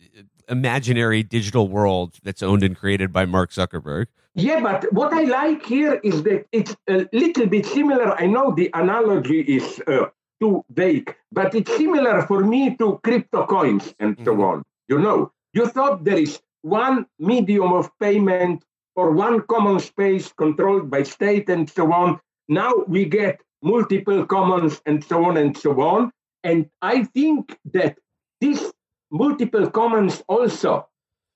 uh, 0.01 0.23
imaginary 0.49 1.23
digital 1.23 1.69
world 1.69 2.15
that's 2.23 2.43
owned 2.43 2.63
and 2.63 2.75
created 2.75 3.13
by 3.13 3.25
Mark 3.25 3.51
Zuckerberg. 3.51 4.07
Yeah, 4.35 4.59
but 4.59 4.91
what 4.93 5.13
I 5.13 5.23
like 5.23 5.65
here 5.65 5.99
is 6.03 6.23
that 6.23 6.45
it's 6.51 6.75
a 6.87 7.07
little 7.11 7.47
bit 7.47 7.65
similar. 7.65 8.13
I 8.13 8.27
know 8.27 8.53
the 8.53 8.69
analogy 8.73 9.41
is 9.41 9.81
uh, 9.87 10.07
too 10.39 10.63
vague, 10.69 11.15
but 11.31 11.55
it's 11.55 11.75
similar 11.75 12.21
for 12.23 12.43
me 12.43 12.75
to 12.77 12.99
crypto 13.03 13.47
coins 13.47 13.95
and 13.99 14.15
mm-hmm. 14.15 14.25
so 14.25 14.41
on. 14.43 14.63
You 14.87 14.99
know, 14.99 15.31
you 15.53 15.67
thought 15.67 16.03
there 16.03 16.19
is 16.19 16.39
one 16.61 17.07
medium 17.17 17.73
of 17.73 17.89
payment 17.99 18.63
or 18.95 19.11
one 19.11 19.41
common 19.41 19.79
space 19.79 20.31
controlled 20.33 20.91
by 20.91 21.03
state 21.03 21.49
and 21.49 21.69
so 21.69 21.91
on. 21.91 22.19
Now 22.47 22.73
we 22.87 23.05
get 23.05 23.41
multiple 23.61 24.25
commons 24.25 24.81
and 24.85 25.03
so 25.03 25.25
on 25.25 25.37
and 25.37 25.57
so 25.57 25.81
on. 25.81 26.11
And 26.43 26.69
I 26.81 27.03
think 27.03 27.57
that 27.73 27.97
these 28.41 28.71
multiple 29.11 29.69
commons 29.69 30.23
also 30.27 30.87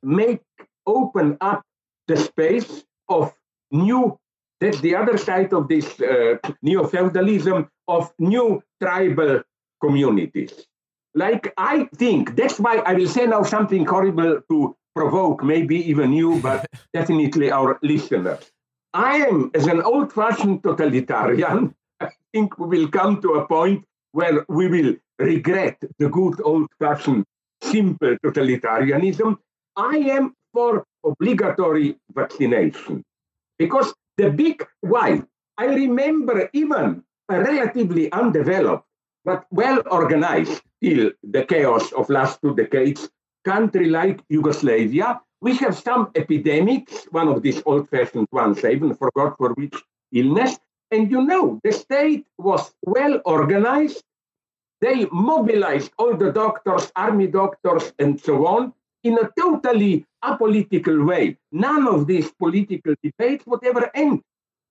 make 0.03 0.41
open 0.85 1.37
up 1.41 1.63
the 2.07 2.17
space 2.17 2.83
of 3.09 3.33
new, 3.71 4.17
that's 4.59 4.81
the 4.81 4.95
other 4.95 5.17
side 5.17 5.53
of 5.53 5.67
this 5.67 5.99
uh, 6.01 6.37
neo 6.61 6.85
feudalism, 6.87 7.69
of 7.87 8.11
new 8.19 8.61
tribal 8.81 9.41
communities. 9.81 10.65
Like, 11.13 11.53
I 11.57 11.89
think 11.95 12.35
that's 12.35 12.59
why 12.59 12.77
I 12.77 12.93
will 12.93 13.07
say 13.07 13.25
now 13.25 13.43
something 13.43 13.85
horrible 13.85 14.41
to 14.49 14.75
provoke 14.95 15.43
maybe 15.43 15.77
even 15.89 16.13
you, 16.13 16.39
but 16.41 16.65
definitely 16.93 17.51
our 17.51 17.79
listeners. 17.81 18.51
I 18.93 19.17
am, 19.17 19.51
as 19.53 19.67
an 19.67 19.81
old 19.81 20.11
fashioned 20.11 20.63
totalitarian, 20.63 21.75
I 22.01 22.10
think 22.34 22.58
we 22.58 22.79
will 22.79 22.89
come 22.89 23.22
to 23.22 23.36
a 23.36 23.48
point 23.48 23.86
where 24.12 24.46
we 24.50 24.67
will 24.67 24.96
regret 25.20 25.77
the 26.00 26.10
good 26.10 26.41
old 26.43 26.67
fashioned 26.79 27.25
simple 27.62 28.17
totalitarianism. 28.25 29.38
I 29.75 29.98
am 30.17 30.34
for 30.53 30.86
obligatory 31.03 31.98
vaccination. 32.13 33.03
Because 33.58 33.93
the 34.17 34.29
big 34.29 34.65
why, 34.81 35.24
I 35.58 35.65
remember 35.65 36.50
even 36.53 37.03
a 37.29 37.39
relatively 37.39 38.12
undeveloped 38.12 38.86
but 39.24 39.46
well 39.51 39.81
organized 39.91 40.62
till 40.84 41.12
the 41.24 41.46
chaos 41.46 41.91
of 41.93 42.10
last 42.10 42.41
two 42.41 42.55
decades 42.55 43.10
country 43.46 43.89
like 43.89 44.20
Yugoslavia. 44.29 45.22
We 45.41 45.55
have 45.58 45.77
some 45.77 46.12
epidemics, 46.15 47.05
one 47.12 47.27
of 47.27 47.41
these 47.41 47.62
old 47.65 47.89
fashioned 47.89 48.27
ones, 48.31 48.63
I 48.63 48.72
even 48.72 48.93
forgot 48.96 49.38
for 49.38 49.53
which 49.53 49.75
illness. 50.12 50.60
And 50.91 51.10
you 51.10 51.21
know, 51.24 51.60
the 51.63 51.71
state 51.71 52.25
was 52.38 52.71
well 52.83 53.21
organized. 53.25 54.03
They 54.81 55.05
mobilized 55.12 55.91
all 55.98 56.17
the 56.17 56.31
doctors, 56.31 56.91
army 56.95 57.27
doctors, 57.27 57.93
and 57.98 58.19
so 58.19 58.45
on 58.45 58.74
in 59.03 59.17
a 59.17 59.29
totally 59.39 60.05
apolitical 60.24 61.05
way. 61.05 61.38
None 61.51 61.88
of 61.88 62.07
these 62.07 62.31
political 62.31 62.93
debates 63.01 63.45
would 63.47 63.63
ever 63.63 63.89
end. 63.95 64.21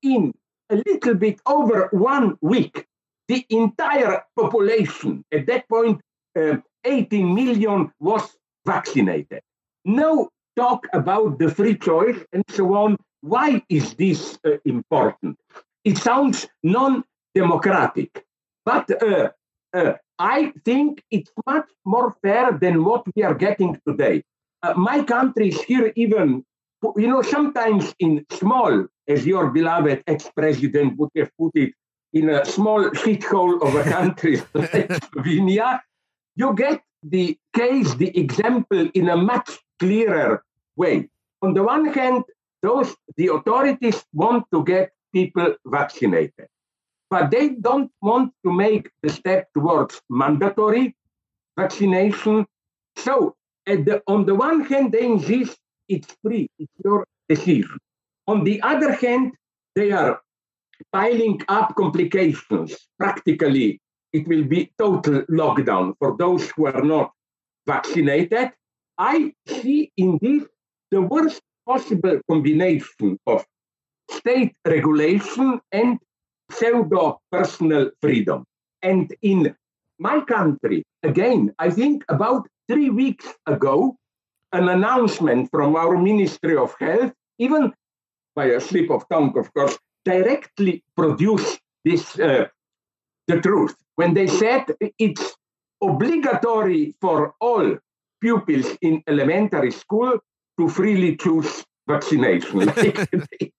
In 0.02 0.32
a 0.70 0.76
little 0.76 1.14
bit 1.14 1.40
over 1.46 1.88
one 1.92 2.36
week, 2.40 2.86
the 3.28 3.44
entire 3.50 4.24
population, 4.38 5.24
at 5.32 5.46
that 5.46 5.68
point, 5.68 6.00
uh, 6.38 6.56
18 6.84 7.34
million, 7.34 7.92
was 8.00 8.36
vaccinated. 8.66 9.42
No 9.84 10.30
talk 10.56 10.86
about 10.92 11.38
the 11.38 11.50
free 11.50 11.76
choice 11.76 12.18
and 12.32 12.44
so 12.50 12.74
on. 12.74 12.96
Why 13.20 13.62
is 13.68 13.94
this 13.94 14.38
uh, 14.44 14.56
important? 14.64 15.38
It 15.84 15.98
sounds 15.98 16.46
non 16.62 17.04
democratic, 17.34 18.24
but 18.64 18.90
uh, 19.02 19.30
uh, 19.72 19.94
I 20.18 20.52
think 20.64 21.02
it's 21.10 21.30
much 21.46 21.68
more 21.84 22.16
fair 22.22 22.52
than 22.52 22.84
what 22.84 23.04
we 23.14 23.22
are 23.22 23.34
getting 23.34 23.80
today. 23.86 24.22
Uh, 24.62 24.74
my 24.76 25.02
country 25.02 25.48
is 25.48 25.62
here 25.62 25.92
even, 25.96 26.44
you 26.96 27.08
know, 27.08 27.22
sometimes 27.22 27.94
in 27.98 28.26
small, 28.30 28.86
as 29.08 29.24
your 29.26 29.50
beloved 29.50 30.02
ex-president 30.06 30.98
would 30.98 31.10
have 31.16 31.30
put 31.38 31.52
it, 31.54 31.72
in 32.12 32.28
a 32.28 32.44
small 32.44 32.90
shithole 32.90 33.62
of 33.62 33.74
a 33.74 33.84
country 33.88 34.42
like 34.54 34.88
Slovenia, 34.88 35.80
you 36.36 36.54
get 36.54 36.82
the 37.02 37.38
case, 37.54 37.94
the 37.94 38.16
example 38.18 38.90
in 38.94 39.08
a 39.08 39.16
much 39.16 39.58
clearer 39.78 40.44
way. 40.76 41.08
On 41.42 41.54
the 41.54 41.62
one 41.62 41.86
hand, 41.86 42.24
those 42.62 42.94
the 43.16 43.28
authorities 43.28 44.04
want 44.12 44.44
to 44.52 44.64
get 44.64 44.90
people 45.12 45.54
vaccinated 45.66 46.48
but 47.10 47.30
they 47.30 47.50
don't 47.50 47.90
want 48.00 48.32
to 48.44 48.52
make 48.52 48.88
the 49.02 49.10
step 49.10 49.48
towards 49.52 50.00
mandatory 50.08 50.96
vaccination. 51.58 52.46
So, 52.96 53.34
the, 53.66 54.02
on 54.06 54.26
the 54.26 54.34
one 54.34 54.64
hand, 54.64 54.92
they 54.92 55.04
insist 55.04 55.58
it's 55.88 56.16
free, 56.22 56.48
it's 56.58 56.72
your 56.84 57.04
decision. 57.28 57.78
On 58.28 58.44
the 58.44 58.62
other 58.62 58.92
hand, 58.92 59.32
they 59.74 59.90
are 59.90 60.20
piling 60.92 61.42
up 61.48 61.74
complications. 61.76 62.76
Practically, 62.98 63.80
it 64.12 64.26
will 64.28 64.44
be 64.44 64.72
total 64.78 65.22
lockdown 65.22 65.94
for 65.98 66.16
those 66.16 66.48
who 66.50 66.66
are 66.66 66.82
not 66.82 67.10
vaccinated. 67.66 68.52
I 68.98 69.32
see 69.48 69.90
in 69.96 70.18
this 70.22 70.44
the 70.90 71.02
worst 71.02 71.40
possible 71.66 72.20
combination 72.28 73.18
of 73.26 73.44
state 74.10 74.54
regulation 74.66 75.60
and 75.72 75.98
pseudo 76.50 77.20
personal 77.30 77.90
freedom. 78.00 78.44
And 78.82 79.14
in 79.22 79.54
my 79.98 80.20
country, 80.22 80.84
again, 81.02 81.54
I 81.58 81.70
think 81.70 82.04
about 82.08 82.48
three 82.68 82.90
weeks 82.90 83.26
ago, 83.46 83.96
an 84.52 84.68
announcement 84.68 85.50
from 85.50 85.76
our 85.76 85.96
Ministry 85.96 86.56
of 86.56 86.74
Health, 86.80 87.12
even 87.38 87.72
by 88.34 88.46
a 88.46 88.60
slip 88.60 88.90
of 88.90 89.08
tongue, 89.08 89.36
of 89.38 89.52
course, 89.54 89.78
directly 90.04 90.82
produced 90.96 91.60
this 91.84 92.18
uh, 92.18 92.46
the 93.28 93.40
truth 93.40 93.74
when 93.96 94.14
they 94.14 94.26
said 94.26 94.64
it's 94.98 95.36
obligatory 95.82 96.94
for 97.00 97.34
all 97.40 97.76
pupils 98.20 98.66
in 98.82 99.02
elementary 99.06 99.70
school 99.70 100.18
to 100.58 100.68
freely 100.68 101.16
choose 101.16 101.64
vaccination. 101.86 102.58
like 102.66 103.52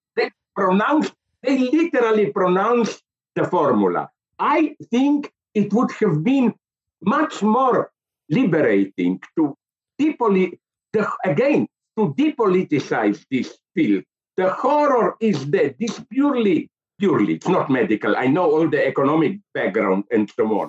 pronounced 0.54 1.12
they 1.42 1.58
literally 1.58 2.26
pronounced 2.30 3.02
the 3.34 3.44
formula. 3.44 4.08
I 4.38 4.76
think 4.90 5.32
it 5.54 5.72
would 5.72 5.90
have 6.00 6.22
been 6.22 6.54
much 7.02 7.42
more 7.42 7.90
liberating 8.30 9.20
to 9.36 9.56
depolit- 10.00 10.58
the, 10.92 11.10
again 11.24 11.66
to 11.96 12.14
depoliticize 12.14 13.24
this 13.30 13.58
field. 13.74 14.04
The 14.36 14.50
horror 14.50 15.16
is 15.20 15.50
that 15.50 15.78
this 15.78 16.00
purely, 16.10 16.70
purely, 16.98 17.34
it's 17.34 17.48
not 17.48 17.70
medical. 17.70 18.16
I 18.16 18.26
know 18.28 18.50
all 18.50 18.68
the 18.68 18.86
economic 18.86 19.40
background 19.52 20.04
and 20.10 20.30
so 20.34 20.46
on. 20.60 20.68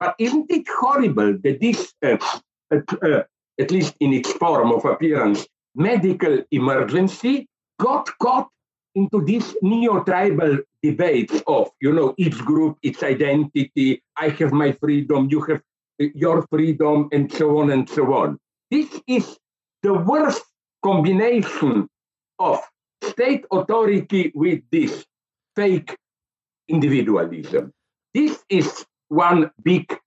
But 0.00 0.16
isn't 0.18 0.50
it 0.50 0.66
horrible 0.68 1.38
that 1.44 1.60
this, 1.60 1.92
uh, 2.02 2.16
uh, 2.72 2.80
uh, 3.02 3.22
at 3.60 3.70
least 3.70 3.94
in 4.00 4.12
its 4.12 4.32
form 4.32 4.72
of 4.72 4.84
appearance, 4.84 5.46
medical 5.76 6.42
emergency 6.50 7.46
got 7.78 8.08
caught 8.18 8.48
into 8.94 9.24
this 9.24 9.56
neo-tribal 9.62 10.58
debate 10.82 11.42
of, 11.46 11.70
you 11.80 11.92
know, 11.92 12.14
each 12.16 12.38
group, 12.38 12.78
its 12.82 13.02
identity, 13.02 14.02
I 14.16 14.28
have 14.28 14.52
my 14.52 14.72
freedom, 14.72 15.28
you 15.30 15.40
have 15.42 15.62
your 15.98 16.46
freedom, 16.48 17.08
and 17.12 17.32
so 17.32 17.58
on 17.58 17.70
and 17.70 17.88
so 17.88 18.14
on. 18.14 18.38
This 18.70 18.88
is 19.06 19.38
the 19.82 19.94
worst 19.94 20.44
combination 20.82 21.88
of 22.38 22.60
state 23.02 23.44
authority 23.50 24.32
with 24.34 24.62
this 24.70 25.04
fake 25.56 25.96
individualism. 26.68 27.72
This 28.12 28.42
is 28.48 28.84
one 29.08 29.50
big 29.62 29.98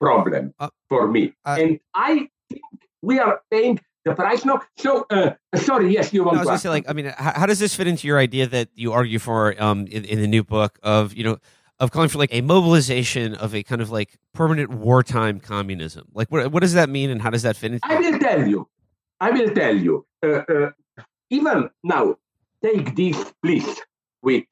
problem 0.00 0.54
uh, 0.58 0.70
for 0.88 1.08
me. 1.08 1.34
Uh, 1.44 1.56
and 1.60 1.80
I 1.94 2.28
think 2.48 2.62
we 3.02 3.18
are 3.18 3.40
paying 3.50 3.80
the 4.04 4.14
price 4.14 4.44
no 4.44 4.60
so 4.78 5.06
uh, 5.10 5.32
sorry 5.54 5.92
yes 5.92 6.12
you 6.12 6.24
want 6.24 6.36
no, 6.36 6.42
I 6.42 6.44
was 6.52 6.60
to 6.60 6.62
say 6.62 6.68
like 6.70 6.88
i 6.88 6.92
mean 6.92 7.12
how, 7.16 7.40
how, 7.40 7.46
does 7.46 7.58
this 7.58 7.74
fit 7.74 7.86
into 7.86 8.06
your 8.06 8.18
idea 8.18 8.46
that 8.46 8.68
you 8.74 8.92
argue 8.92 9.18
for 9.18 9.60
um 9.62 9.86
in, 9.88 10.04
in, 10.04 10.20
the 10.20 10.26
new 10.26 10.42
book 10.42 10.78
of 10.82 11.14
you 11.14 11.22
know 11.22 11.38
of 11.80 11.90
calling 11.90 12.10
for 12.10 12.18
like 12.18 12.32
a 12.32 12.42
mobilization 12.42 13.34
of 13.34 13.54
a 13.54 13.62
kind 13.62 13.80
of 13.80 13.90
like 13.90 14.18
permanent 14.34 14.70
wartime 14.70 15.40
communism. 15.40 16.06
Like, 16.12 16.30
what 16.30 16.52
what 16.52 16.60
does 16.60 16.74
that 16.74 16.88
mean, 16.90 17.10
and 17.10 17.20
how 17.20 17.30
does 17.30 17.42
that 17.42 17.56
fit 17.56 17.72
into? 17.72 17.88
I 17.88 17.98
will 17.98 18.18
tell 18.18 18.46
you. 18.46 18.68
I 19.18 19.30
will 19.30 19.50
tell 19.54 19.76
you. 19.76 20.06
Uh, 20.24 20.42
uh, 20.48 20.70
even 21.30 21.70
now, 21.82 22.16
take 22.62 22.94
this, 22.94 23.32
please, 23.42 23.80
with 24.22 24.44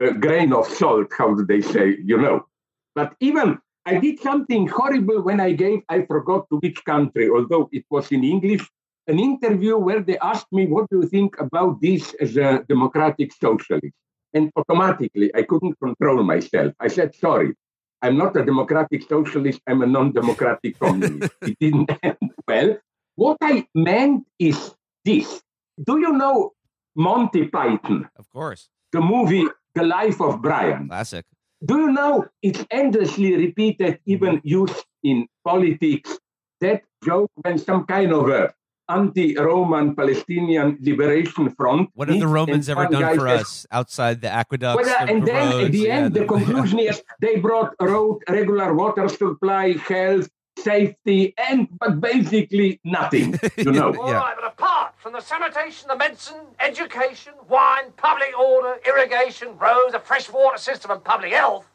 a 0.00 0.12
grain 0.12 0.52
of 0.52 0.66
salt. 0.68 1.08
How 1.16 1.34
do 1.34 1.44
they 1.44 1.62
say? 1.62 1.96
You 2.04 2.18
know. 2.18 2.46
But 2.94 3.14
even 3.20 3.58
I 3.86 3.98
did 3.98 4.20
something 4.20 4.66
horrible 4.68 5.22
when 5.22 5.40
I 5.40 5.52
gave. 5.52 5.80
I 5.88 6.02
forgot 6.02 6.46
to 6.50 6.56
which 6.58 6.84
country, 6.84 7.28
although 7.28 7.68
it 7.72 7.84
was 7.90 8.10
in 8.12 8.24
English. 8.24 8.64
An 9.06 9.18
interview 9.18 9.76
where 9.76 10.00
they 10.00 10.16
asked 10.18 10.50
me, 10.52 10.66
"What 10.66 10.88
do 10.90 11.00
you 11.00 11.06
think 11.06 11.38
about 11.38 11.80
this 11.82 12.14
as 12.20 12.36
a 12.38 12.64
democratic 12.68 13.32
socialist?" 13.32 13.94
And 14.32 14.50
automatically, 14.56 15.30
I 15.34 15.42
couldn't 15.42 15.78
control 15.78 16.22
myself. 16.24 16.72
I 16.80 16.88
said, 16.88 17.14
sorry, 17.14 17.54
I'm 18.02 18.16
not 18.18 18.36
a 18.36 18.44
democratic 18.44 19.02
socialist, 19.08 19.60
I'm 19.68 19.82
a 19.82 19.86
non 19.86 20.12
democratic 20.12 20.78
communist. 20.80 21.32
it 21.42 21.56
didn't 21.60 21.90
end 22.02 22.16
well. 22.48 22.76
What 23.16 23.36
I 23.42 23.66
meant 23.74 24.24
is 24.38 24.74
this 25.04 25.40
Do 25.86 25.98
you 26.00 26.12
know 26.12 26.52
Monty 26.96 27.46
Python? 27.48 28.08
Of 28.16 28.28
course. 28.30 28.68
The 28.92 29.00
movie 29.00 29.46
The 29.74 29.84
Life 29.84 30.20
of 30.20 30.40
Brian. 30.42 30.88
Classic. 30.88 31.24
Do 31.64 31.78
you 31.78 31.92
know 31.92 32.26
it's 32.42 32.64
endlessly 32.70 33.36
repeated, 33.36 34.00
even 34.06 34.40
used 34.44 34.84
in 35.02 35.26
politics? 35.44 36.18
That 36.60 36.82
joke 37.04 37.30
when 37.42 37.58
some 37.58 37.84
kind 37.84 38.12
of 38.12 38.28
a 38.28 38.54
anti-Roman 38.88 39.94
Palestinian 39.96 40.78
liberation 40.80 41.50
front. 41.50 41.90
What 41.94 42.08
have 42.08 42.20
the 42.20 42.26
Romans 42.26 42.68
ever 42.68 42.86
done 42.86 43.16
for 43.16 43.28
us 43.28 43.66
outside 43.70 44.20
the 44.20 44.30
aqueducts? 44.30 44.86
Well, 44.86 45.06
the, 45.06 45.12
and 45.12 45.22
the 45.22 45.26
then 45.26 45.50
roads, 45.50 45.64
at 45.64 45.72
the 45.72 45.78
yeah, 45.78 45.94
end, 45.94 46.14
the, 46.14 46.24
conclusion 46.34 46.78
is 46.78 47.02
they 47.20 47.36
brought 47.36 47.74
road, 47.80 48.22
regular 48.28 48.74
water 48.74 49.08
supply, 49.08 49.72
health, 49.72 50.28
safety, 50.58 51.34
and 51.36 51.68
but 51.78 52.00
basically 52.00 52.80
nothing. 52.84 53.38
You 53.56 53.72
know. 53.72 53.94
All 53.94 54.12
right, 54.12 54.34
but 54.36 54.46
apart 54.46 54.94
from 54.98 55.12
the 55.12 55.20
sanitation, 55.20 55.88
the 55.88 55.96
medicine, 55.96 56.40
education, 56.60 57.32
wine, 57.48 57.92
public 57.96 58.38
order, 58.38 58.78
irrigation, 58.86 59.56
roads, 59.58 59.94
a 59.94 60.00
fresh 60.00 60.30
water 60.30 60.58
system, 60.58 60.90
and 60.90 61.02
public 61.04 61.32
health, 61.32 61.66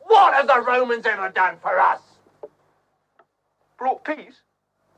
what 0.00 0.34
have 0.34 0.46
the 0.46 0.60
Romans 0.60 1.06
ever 1.06 1.30
done 1.30 1.56
for 1.60 1.78
us? 1.78 2.00
Brought 3.78 4.04
peace? 4.04 4.42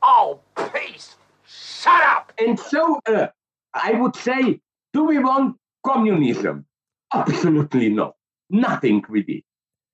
Oh, 0.01 0.39
peace! 0.73 1.15
Shut 1.45 2.01
up! 2.03 2.33
And 2.37 2.59
so 2.59 2.99
uh, 3.07 3.27
I 3.73 3.93
would 3.93 4.15
say, 4.15 4.59
do 4.93 5.05
we 5.05 5.19
want 5.19 5.57
communism? 5.85 6.65
Absolutely 7.13 7.89
not. 7.89 8.15
Nothing 8.49 9.03
with 9.09 9.27
it. 9.27 9.43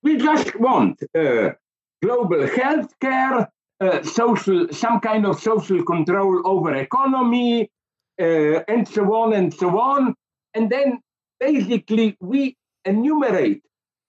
We 0.02 0.16
just 0.16 0.54
want 0.56 1.02
uh, 1.14 1.50
global 2.04 2.42
health 2.60 2.90
care, 3.00 3.48
uh, 3.80 4.02
social, 4.02 4.60
some 4.72 5.00
kind 5.00 5.24
of 5.26 5.40
social 5.40 5.80
control 5.84 6.34
over 6.52 6.74
economy, 6.74 7.70
uh, 8.20 8.58
and 8.72 8.86
so 8.94 9.02
on 9.20 9.32
and 9.32 9.52
so 9.52 9.68
on. 9.92 10.14
And 10.54 10.70
then 10.70 10.88
basically 11.40 12.16
we 12.20 12.56
enumerate 12.84 13.62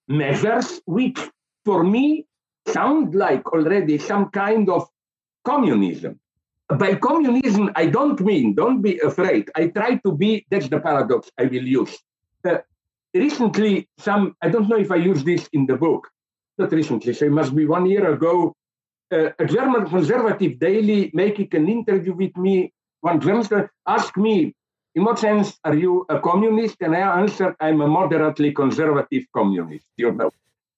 measures 0.08 0.82
which, 0.86 1.20
for 1.64 1.84
me, 1.84 2.26
sound 2.68 3.16
like 3.16 3.44
already 3.54 3.98
some 3.98 4.30
kind 4.30 4.70
of 4.70 4.88
communism. 5.44 6.20
By 6.68 6.96
communism, 6.96 7.72
I 7.76 7.86
don't 7.98 8.20
mean, 8.22 8.56
don't 8.56 8.82
be 8.82 9.00
afraid. 9.00 9.44
I 9.56 9.68
try 9.68 9.92
to 10.06 10.12
be, 10.12 10.46
that's 10.50 10.70
the 10.70 10.80
paradox 10.80 11.32
I 11.38 11.44
will 11.44 11.68
use. 11.82 11.96
Uh, 12.44 12.58
recently, 13.14 13.88
some, 13.98 14.36
I 14.42 14.50
don't 14.50 14.68
know 14.68 14.78
if 14.78 14.92
I 14.92 14.96
use 15.12 15.24
this 15.24 15.48
in 15.54 15.68
the 15.68 15.78
book, 15.78 16.10
not 16.58 16.72
recently, 16.72 17.14
so 17.14 17.26
it 17.26 17.32
must 17.32 17.56
be 17.56 17.66
one 17.66 17.86
year 17.86 18.12
ago, 18.12 18.54
uh, 19.12 19.30
a 19.38 19.46
German 19.46 19.88
conservative 19.88 20.60
daily 20.60 21.12
making 21.14 21.50
an 21.54 21.70
interview 21.70 22.14
with 22.14 22.36
me. 22.38 22.72
One 23.02 23.20
German 23.20 23.70
asked 23.86 24.18
me, 24.18 24.54
in 24.96 25.04
what 25.04 25.20
sense 25.20 25.60
are 25.64 25.76
you 25.76 26.06
a 26.10 26.20
communist? 26.20 26.78
And 26.82 26.96
I 26.96 27.20
answered, 27.20 27.56
I'm 27.60 27.82
a 27.82 27.88
moderately 27.88 28.52
conservative 28.54 29.26
communist, 29.34 29.86
you 29.98 30.12
know. 30.12 30.32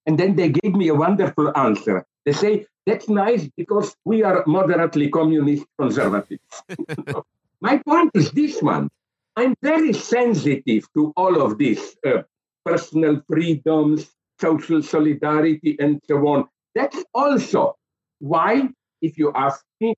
And 0.06 0.18
then 0.18 0.36
they 0.36 0.50
gave 0.50 0.74
me 0.74 0.88
a 0.88 0.96
wonderful 0.96 1.56
answer. 1.56 2.06
They 2.26 2.34
say, 2.34 2.66
that's 2.86 3.10
nice 3.10 3.48
because 3.56 3.96
we 4.06 4.24
are 4.24 4.44
moderately 4.48 5.10
communist 5.10 5.66
conservatives. 5.80 6.42
My 7.62 7.78
point 7.78 8.12
is 8.16 8.32
this 8.32 8.62
one. 8.62 8.90
I'm 9.36 9.56
very 9.62 9.94
sensitive 9.94 10.88
to 10.96 11.14
all 11.16 11.42
of 11.42 11.58
this 11.60 11.96
uh, 12.06 12.24
personal 12.66 13.22
freedoms, 13.30 14.10
social 14.40 14.82
solidarity, 14.82 15.76
and 15.80 16.02
so 16.08 16.28
on. 16.28 16.48
That's 16.76 17.04
also 17.14 17.76
why, 18.20 18.70
if 19.02 19.18
you 19.18 19.32
ask 19.34 19.64
me, 19.82 19.96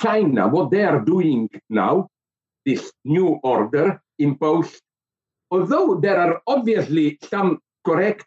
China, 0.00 0.48
what 0.48 0.70
they 0.70 0.84
are 0.84 1.00
doing 1.00 1.48
now, 1.70 2.08
this 2.64 2.92
new 3.04 3.38
order 3.42 4.00
imposed, 4.18 4.80
although 5.50 5.94
there 5.94 6.20
are 6.20 6.40
obviously 6.46 7.18
some 7.30 7.60
correct 7.84 8.26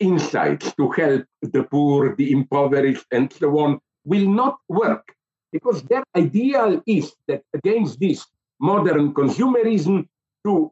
insights 0.00 0.72
to 0.74 0.90
help 0.90 1.24
the 1.42 1.64
poor, 1.64 2.14
the 2.14 2.30
impoverished, 2.30 3.06
and 3.10 3.32
so 3.32 3.58
on, 3.58 3.80
will 4.04 4.28
not 4.28 4.58
work 4.68 5.14
because 5.52 5.82
their 5.84 6.04
ideal 6.16 6.82
is 6.86 7.12
that 7.26 7.42
against 7.54 7.98
this 7.98 8.26
modern 8.60 9.14
consumerism 9.14 10.06
to 10.44 10.70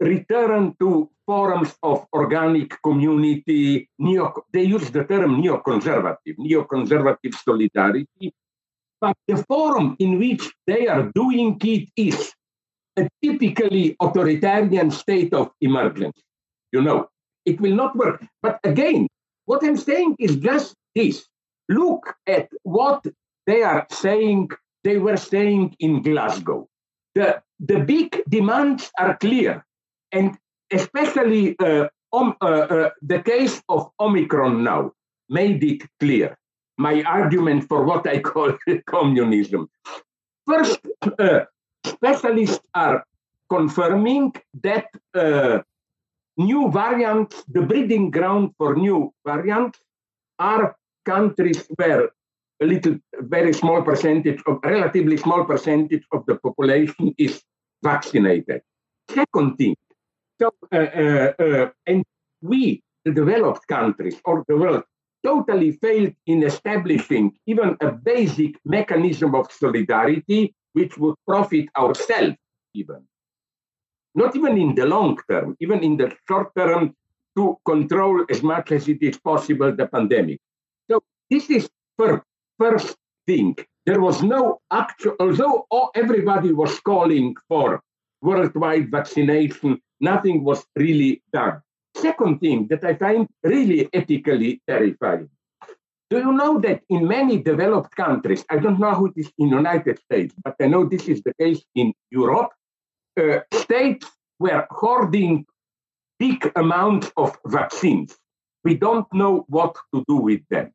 return 0.00 0.74
to 0.80 1.10
forms 1.26 1.76
of 1.82 2.06
organic 2.12 2.80
community, 2.82 3.88
neo, 3.98 4.34
they 4.52 4.64
use 4.64 4.90
the 4.90 5.04
term 5.04 5.42
neoconservative, 5.42 6.36
neoconservative 6.38 7.34
solidarity, 7.44 8.34
but 9.00 9.16
the 9.28 9.42
form 9.44 9.96
in 9.98 10.18
which 10.18 10.50
they 10.66 10.88
are 10.88 11.10
doing 11.14 11.58
it 11.62 11.88
is 11.96 12.32
a 12.96 13.08
typically 13.22 13.96
authoritarian 14.00 14.90
state 14.90 15.32
of 15.32 15.50
emergence. 15.60 16.20
You 16.72 16.82
know, 16.82 17.08
it 17.44 17.60
will 17.60 17.74
not 17.74 17.96
work. 17.96 18.24
But 18.42 18.60
again, 18.64 19.08
what 19.46 19.64
I'm 19.64 19.76
saying 19.76 20.16
is 20.18 20.36
just 20.36 20.74
this. 20.94 21.26
Look 21.68 22.14
at 22.26 22.48
what 22.62 23.04
they 23.46 23.62
are 23.62 23.86
saying, 23.90 24.50
they 24.84 24.98
were 24.98 25.16
saying 25.16 25.76
in 25.78 26.02
Glasgow. 26.02 26.68
The, 27.14 27.42
the 27.58 27.80
big 27.80 28.22
demands 28.28 28.90
are 28.98 29.16
clear. 29.16 29.64
And 30.12 30.36
especially 30.72 31.56
um, 31.58 32.34
the 32.40 33.22
case 33.24 33.62
of 33.68 33.90
Omicron 34.00 34.64
now 34.64 34.92
made 35.28 35.62
it 35.64 35.82
clear. 35.98 36.36
My 36.78 37.02
argument 37.02 37.68
for 37.68 37.84
what 37.84 38.06
I 38.06 38.20
call 38.20 38.56
communism. 38.86 39.68
First, 40.46 40.80
uh, 41.18 41.40
specialists 41.84 42.64
are 42.74 43.04
confirming 43.48 44.32
that 44.62 44.86
uh, 45.14 45.60
new 46.36 46.70
variants, 46.70 47.44
the 47.48 47.62
breeding 47.62 48.10
ground 48.10 48.52
for 48.56 48.74
new 48.74 49.12
variants, 49.26 49.78
are 50.38 50.74
countries 51.04 51.68
where 51.76 52.10
a 52.62 52.66
little, 52.66 52.96
very 53.18 53.52
small 53.52 53.82
percentage 53.82 54.40
of, 54.46 54.58
relatively 54.64 55.16
small 55.16 55.44
percentage 55.44 56.04
of 56.12 56.24
the 56.26 56.36
population 56.36 57.14
is 57.18 57.42
vaccinated. 57.82 58.62
Second 59.10 59.56
thing, 59.56 59.76
so, 60.40 60.52
uh, 60.72 60.76
uh, 60.76 61.32
uh, 61.38 61.70
and 61.86 62.04
we, 62.40 62.82
the 63.04 63.12
developed 63.12 63.66
countries 63.68 64.20
or 64.24 64.44
the 64.48 64.56
world, 64.56 64.84
totally 65.24 65.72
failed 65.72 66.14
in 66.26 66.42
establishing 66.42 67.32
even 67.46 67.76
a 67.80 67.92
basic 67.92 68.52
mechanism 68.64 69.34
of 69.34 69.52
solidarity 69.52 70.54
which 70.72 70.96
would 70.96 71.16
profit 71.26 71.66
ourselves 71.76 72.36
even 72.74 73.02
not 74.14 74.34
even 74.36 74.58
in 74.58 74.74
the 74.74 74.86
long 74.86 75.18
term, 75.30 75.56
even 75.60 75.82
in 75.82 75.96
the 75.96 76.14
short 76.28 76.50
term, 76.56 76.94
to 77.36 77.56
control 77.64 78.24
as 78.28 78.42
much 78.42 78.72
as 78.72 78.88
it 78.88 79.02
is 79.02 79.18
possible 79.18 79.74
the 79.74 79.86
pandemic. 79.86 80.40
So 80.90 81.00
this 81.30 81.48
is 81.48 81.68
first, 81.96 82.24
first 82.58 82.96
thing. 83.26 83.56
There 83.86 84.00
was 84.00 84.22
no 84.22 84.60
actual, 84.70 85.14
although 85.20 85.66
everybody 85.94 86.52
was 86.52 86.78
calling 86.80 87.36
for 87.48 87.80
worldwide 88.20 88.90
vaccination, 88.90 89.80
nothing 90.00 90.44
was 90.44 90.64
really 90.76 91.22
done. 91.32 91.62
Second 91.96 92.40
thing 92.40 92.66
that 92.68 92.84
I 92.84 92.94
find 92.94 93.28
really 93.42 93.88
ethically 93.92 94.62
terrifying. 94.68 95.28
Do 96.10 96.18
you 96.18 96.32
know 96.32 96.58
that 96.60 96.82
in 96.88 97.06
many 97.06 97.38
developed 97.38 97.94
countries, 97.94 98.44
I 98.50 98.58
don't 98.58 98.80
know 98.80 98.90
how 98.90 99.06
it 99.06 99.12
is 99.16 99.30
in 99.38 99.48
United 99.48 100.00
States, 100.00 100.34
but 100.44 100.56
I 100.60 100.66
know 100.66 100.84
this 100.84 101.06
is 101.08 101.22
the 101.22 101.34
case 101.40 101.62
in 101.74 101.92
Europe, 102.10 102.50
uh, 103.20 103.40
states 103.52 104.06
were 104.38 104.66
hoarding 104.70 105.46
big 106.18 106.50
amounts 106.56 107.12
of 107.16 107.38
vaccines. 107.46 108.16
We 108.64 108.74
don't 108.74 109.06
know 109.12 109.44
what 109.48 109.76
to 109.94 110.04
do 110.08 110.16
with 110.16 110.40
them. 110.50 110.72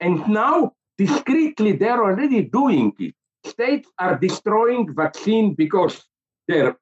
And 0.00 0.26
now, 0.28 0.72
discreetly, 0.98 1.72
they're 1.72 2.04
already 2.04 2.42
doing 2.42 2.92
it. 2.98 3.14
States 3.46 3.88
are 3.98 4.18
destroying 4.18 4.94
vaccine 4.94 5.54
because 5.54 6.04
their 6.46 6.76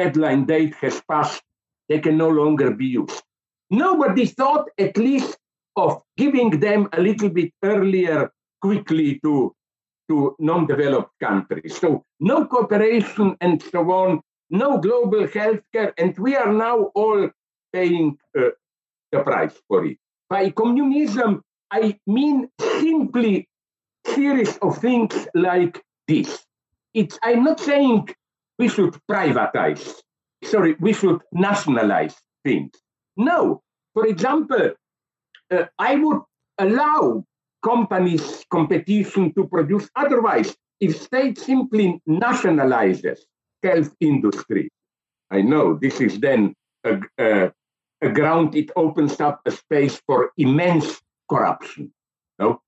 deadline 0.00 0.42
date 0.54 0.74
has 0.84 0.96
passed. 1.10 1.42
They 1.88 2.00
can 2.06 2.16
no 2.24 2.30
longer 2.40 2.68
be 2.82 2.88
used. 3.02 3.22
nobody 3.70 4.26
thought 4.26 4.68
at 4.78 4.96
least 4.96 5.36
of 5.76 6.02
giving 6.16 6.60
them 6.60 6.88
a 6.92 7.00
little 7.00 7.28
bit 7.28 7.52
earlier 7.62 8.30
quickly 8.60 9.20
to 9.22 9.52
to 10.08 10.36
non-developed 10.38 11.10
countries. 11.20 11.76
So 11.78 12.04
no 12.20 12.46
cooperation 12.46 13.36
and 13.40 13.60
so 13.60 13.80
on, 13.90 14.20
no 14.50 14.78
global 14.78 15.26
healthcare, 15.26 15.92
and 15.98 16.16
we 16.16 16.36
are 16.36 16.52
now 16.52 16.92
all 16.94 17.28
paying 17.72 18.16
uh, 18.38 18.50
the 19.10 19.20
price 19.22 19.56
for 19.66 19.84
it. 19.84 19.98
By 20.30 20.50
communism, 20.50 21.42
I 21.72 21.98
mean 22.06 22.48
simply 22.60 23.48
series 24.06 24.56
of 24.58 24.78
things 24.78 25.26
like 25.34 25.82
this. 26.06 26.46
It's, 26.94 27.18
I'm 27.24 27.42
not 27.42 27.58
saying 27.58 28.08
we 28.58 28.68
should 28.68 28.96
privatize, 29.10 30.00
sorry, 30.44 30.76
we 30.80 30.92
should 30.92 31.20
nationalize 31.32 32.14
things. 32.44 32.72
No. 33.16 33.62
For 33.94 34.06
example, 34.06 34.72
uh, 35.50 35.64
I 35.78 35.96
would 35.96 36.20
allow 36.58 37.24
companies 37.62 38.44
competition 38.50 39.32
to 39.34 39.46
produce. 39.46 39.88
Otherwise, 39.96 40.54
if 40.80 41.00
state 41.00 41.38
simply 41.38 42.00
nationalizes 42.08 43.18
health 43.62 43.94
industry, 44.00 44.68
I 45.30 45.42
know 45.42 45.74
this 45.74 46.00
is 46.00 46.20
then 46.20 46.54
a, 46.84 47.00
a, 47.18 47.52
a 48.02 48.10
ground, 48.10 48.54
it 48.54 48.70
opens 48.76 49.20
up 49.20 49.40
a 49.46 49.50
space 49.50 50.00
for 50.06 50.30
immense 50.36 51.00
corruption. 51.28 51.92
No? 52.38 52.60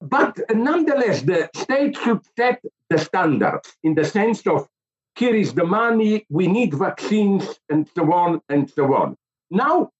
But 0.00 0.38
nonetheless, 0.54 1.22
the 1.22 1.50
state 1.54 1.96
should 1.96 2.20
set 2.36 2.62
the 2.88 2.98
standards 2.98 3.76
in 3.82 3.94
the 3.94 4.04
sense 4.04 4.46
of 4.46 4.68
here 5.16 5.34
is 5.34 5.54
the 5.54 5.64
money, 5.64 6.26
we 6.30 6.46
need 6.46 6.74
vaccines, 6.74 7.58
and 7.68 7.88
so 7.94 8.12
on 8.12 8.40
and 8.48 8.70
so 8.70 8.94
on. 8.94 9.16
Now, 9.50 9.90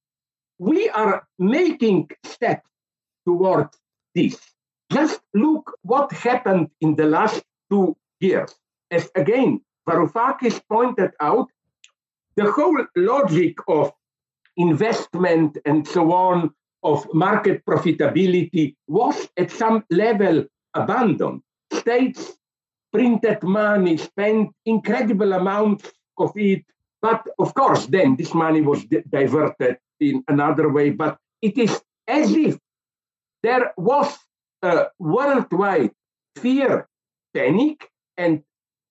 we 0.58 0.88
are 0.90 1.26
making 1.38 2.10
steps 2.24 2.68
towards 3.26 3.76
this. 4.14 4.38
Just 4.92 5.20
look 5.34 5.72
what 5.82 6.12
happened 6.12 6.68
in 6.80 6.96
the 6.96 7.06
last 7.06 7.42
two 7.70 7.96
years. 8.20 8.54
As 8.90 9.10
again, 9.14 9.60
Varoufakis 9.88 10.60
pointed 10.68 11.12
out, 11.20 11.48
the 12.36 12.50
whole 12.50 12.86
logic 12.96 13.56
of 13.68 13.92
investment 14.56 15.58
and 15.64 15.86
so 15.86 16.12
on, 16.12 16.50
of 16.82 17.06
market 17.12 17.64
profitability, 17.64 18.74
was 18.86 19.28
at 19.36 19.50
some 19.50 19.84
level 19.90 20.44
abandoned. 20.74 21.42
States 21.72 22.36
printed 22.92 23.42
money, 23.42 23.96
spent 23.96 24.50
incredible 24.66 25.32
amounts 25.32 25.90
of 26.18 26.32
it, 26.36 26.64
but 27.02 27.26
of 27.38 27.54
course, 27.54 27.86
then 27.86 28.16
this 28.16 28.34
money 28.34 28.60
was 28.60 28.84
di- 28.84 29.02
diverted 29.08 29.78
in 30.00 30.22
another 30.28 30.68
way. 30.68 30.90
But 30.90 31.18
it 31.40 31.56
is 31.56 31.80
as 32.06 32.34
if 32.34 32.58
there 33.42 33.72
was 33.76 34.18
a 34.62 34.86
worldwide 34.98 35.92
fear, 36.36 36.88
panic, 37.32 37.88
and 38.16 38.42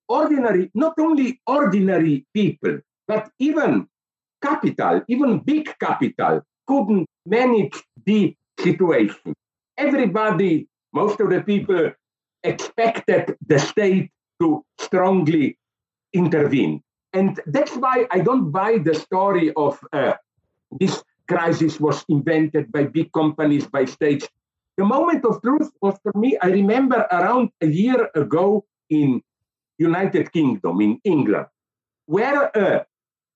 ordinary, 0.08 0.72
not 0.74 0.94
only 1.00 1.40
ordinary 1.46 2.26
people, 2.34 2.80
but 3.08 3.30
even 3.40 3.88
capital, 4.42 5.02
even 5.08 5.40
big 5.40 5.74
capital, 5.80 6.42
couldn't 6.68 7.08
manage 7.26 7.84
the 8.06 8.36
situation. 8.60 9.34
Everybody, 9.78 10.68
most 10.94 11.20
of 11.20 11.30
the 11.30 11.42
people 11.42 11.92
expected 12.43 13.38
the 13.45 13.60
state 13.60 14.12
to 14.41 14.63
strongly 14.80 15.58
intervene. 16.13 16.82
And 17.13 17.39
that's 17.47 17.75
why 17.75 18.08
I 18.12 18.19
don't 18.19 18.52
buy 18.52 18.78
the 18.78 18.93
story 18.93 19.52
of 19.56 19.80
uh, 19.91 20.13
this 20.80 21.04
crisis 21.28 21.80
was 21.80 22.06
invented 22.10 22.71
by 22.71 22.84
big 22.84 23.12
companies, 23.12 23.67
by 23.67 23.86
states. 23.86 24.28
The 24.78 24.86
moment 24.86 25.25
of 25.25 25.41
truth 25.41 25.69
was 25.82 25.97
for 26.04 26.13
me, 26.17 26.38
I 26.41 26.47
remember 26.47 27.08
around 27.12 27.49
a 27.62 27.67
year 27.67 28.10
ago 28.15 28.65
in 28.89 29.21
United 29.78 30.32
Kingdom, 30.32 30.82
in 30.82 30.99
England, 31.04 31.47
where 32.06 32.56
uh, 32.58 32.84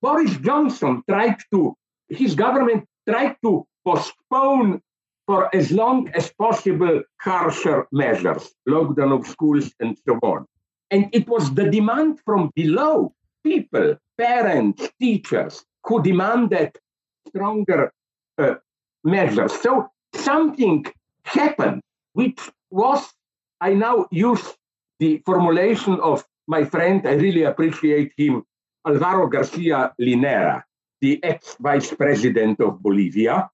Boris 0.02 0.36
Johnson 0.38 1.04
tried 1.10 1.38
to, 1.52 1.76
his 2.10 2.36
government 2.36 2.88
tried 3.08 3.36
to 3.44 3.66
postpone 3.86 4.82
for 5.26 5.54
as 5.56 5.72
long 5.72 6.10
as 6.10 6.32
possible 6.34 7.02
harsher 7.22 7.88
measures, 7.92 8.54
lockdown 8.68 9.18
of 9.18 9.28
schools 9.28 9.74
and 9.80 9.98
so 10.06 10.20
on. 10.22 10.46
And 10.92 11.10
it 11.14 11.28
was 11.28 11.54
the 11.54 11.70
demand 11.70 12.20
from 12.26 12.52
below, 12.56 13.14
people, 13.44 13.96
parents, 14.18 14.90
teachers, 15.00 15.66
who 15.86 16.04
demanded 16.04 16.78
stronger 17.28 17.92
uh, 18.38 18.56
measures. 19.04 19.54
So 19.54 19.88
something 20.14 20.86
happened, 21.26 21.82
which 22.14 22.40
was, 22.70 23.12
I 23.62 23.74
now 23.74 24.08
use 24.12 24.54
the 25.00 25.22
formulation 25.26 26.00
of 26.00 26.26
my 26.48 26.64
friend, 26.66 27.08
I 27.08 27.14
really 27.14 27.44
appreciate 27.44 28.12
him, 28.18 28.44
Alvaro 28.86 29.28
Garcia 29.28 29.94
Linera, 30.00 30.64
the 31.02 31.24
ex 31.24 31.56
vice 31.60 31.94
president 31.94 32.60
of 32.60 32.82
Bolivia. 32.84 33.50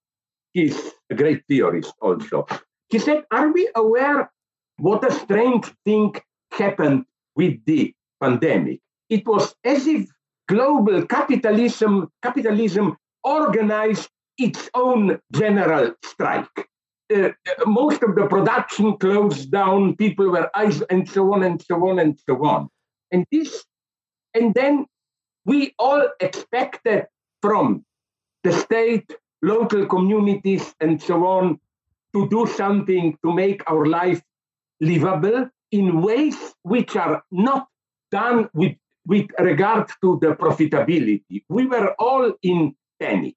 He's 0.54 0.92
a 1.10 1.16
great 1.16 1.44
theorist 1.48 1.94
also. 2.02 2.46
He 2.90 3.00
said, 3.00 3.26
Are 3.32 3.52
we 3.52 3.70
aware 3.76 4.32
what 4.78 5.10
a 5.10 5.14
strange 5.14 5.66
thing 5.86 6.16
happened 6.52 7.06
with 7.36 7.64
the 7.66 7.94
pandemic? 8.22 8.80
It 9.10 9.28
was 9.28 9.56
as 9.64 9.88
if 9.88 10.10
global 10.48 11.06
capitalism, 11.06 12.10
capitalism 12.22 12.98
organized 13.24 14.10
its 14.38 14.70
own 14.74 15.20
general 15.34 15.94
strike. 16.04 16.68
Uh, 17.14 17.30
most 17.66 18.04
of 18.04 18.16
the 18.16 18.28
production 18.28 18.96
closed 18.98 19.52
down, 19.52 19.96
people 19.96 20.30
were 20.30 20.50
isolated, 20.54 20.88
and 20.92 21.10
so 21.10 21.34
on 21.34 21.44
and 21.44 21.62
so 21.62 21.90
on 21.90 22.00
and 22.00 22.20
so 22.28 22.46
on. 22.46 22.70
And 23.12 23.26
this, 23.32 23.66
and 24.36 24.54
then 24.54 24.86
we 25.46 25.74
all 25.80 26.08
expected 26.20 27.08
from 27.42 27.84
the 28.44 28.54
state, 28.54 29.12
local 29.42 29.86
communities, 29.86 30.76
and 30.80 31.02
so 31.02 31.26
on 31.26 31.60
to 32.14 32.28
do 32.30 32.48
something 32.48 33.18
to 33.24 33.34
make 33.34 33.62
our 33.70 33.86
life 33.86 34.22
livable 34.82 35.50
in 35.72 36.02
ways 36.02 36.56
which 36.64 36.96
are 36.96 37.24
not 37.32 37.68
done 38.12 38.50
with, 38.54 38.76
with 39.06 39.28
regard 39.40 39.90
to 40.02 40.18
the 40.22 40.34
profitability. 40.36 41.44
We 41.50 41.68
were 41.68 41.94
all 42.00 42.34
in 42.42 42.76
panic. 43.00 43.36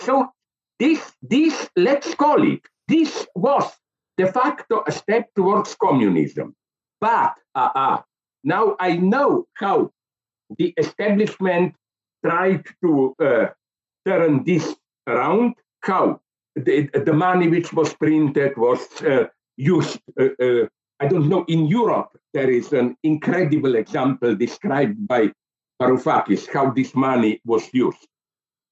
So 0.00 0.32
this, 0.78 1.12
this, 1.22 1.68
let's 1.76 2.14
call 2.14 2.42
it, 2.50 2.60
this 2.88 3.26
was 3.34 3.70
de 4.16 4.26
facto 4.32 4.82
a 4.86 4.92
step 4.92 5.28
towards 5.34 5.74
communism. 5.74 6.54
But 7.00 7.34
uh, 7.54 7.70
uh, 7.74 8.02
now 8.44 8.76
I 8.80 8.96
know 8.96 9.46
how 9.54 9.90
the 10.56 10.72
establishment 10.78 11.74
tried 12.24 12.64
to 12.82 13.14
uh, 13.20 13.46
turn 14.06 14.44
this 14.44 14.74
around, 15.06 15.54
how 15.80 16.20
the, 16.54 16.88
the 17.04 17.12
money 17.12 17.48
which 17.48 17.72
was 17.72 17.94
printed 17.94 18.56
was 18.56 18.80
uh, 19.02 19.26
used. 19.56 20.00
Uh, 20.18 20.28
uh, 20.42 20.66
I 20.98 21.08
don't 21.08 21.28
know, 21.28 21.44
in 21.46 21.66
Europe, 21.66 22.18
there 22.32 22.50
is 22.50 22.72
an 22.72 22.96
incredible 23.02 23.74
example 23.74 24.34
described 24.34 25.06
by 25.06 25.30
Varoufakis, 25.80 26.50
how 26.50 26.70
this 26.70 26.94
money 26.94 27.40
was 27.44 27.68
used. 27.74 28.06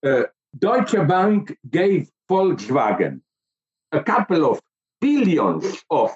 Uh, 0.04 0.22
Deutsche 0.58 1.06
Bank 1.06 1.56
gave 1.70 2.10
Volkswagen 2.30 3.20
a 3.92 4.02
couple 4.02 4.50
of 4.50 4.60
billions 5.00 5.82
of 5.90 6.10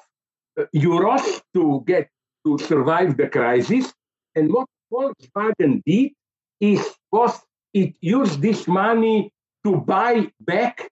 uh, 0.58 0.64
euros 0.74 1.42
to 1.54 1.82
get 1.86 2.08
to 2.46 2.58
survive 2.58 3.16
the 3.16 3.28
crisis. 3.28 3.92
And 4.34 4.50
what 4.52 4.68
Volkswagen 4.90 5.82
did 5.84 6.12
is 6.60 6.82
was 7.12 7.38
it 7.74 7.94
used 8.00 8.40
this 8.40 8.66
money 8.66 9.30
to 9.64 9.76
buy 9.76 10.30
back 10.40 10.90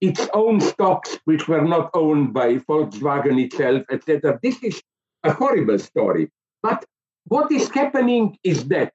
its 0.00 0.28
own 0.34 0.60
stocks, 0.60 1.18
which 1.24 1.46
were 1.48 1.62
not 1.62 1.90
owned 1.94 2.34
by 2.34 2.56
Volkswagen 2.56 3.42
itself, 3.42 3.84
etc. 3.90 4.38
This 4.42 4.62
is 4.62 4.82
a 5.22 5.32
horrible 5.32 5.78
story. 5.78 6.30
But 6.62 6.84
what 7.26 7.52
is 7.52 7.68
happening 7.68 8.36
is 8.42 8.66
that, 8.68 8.92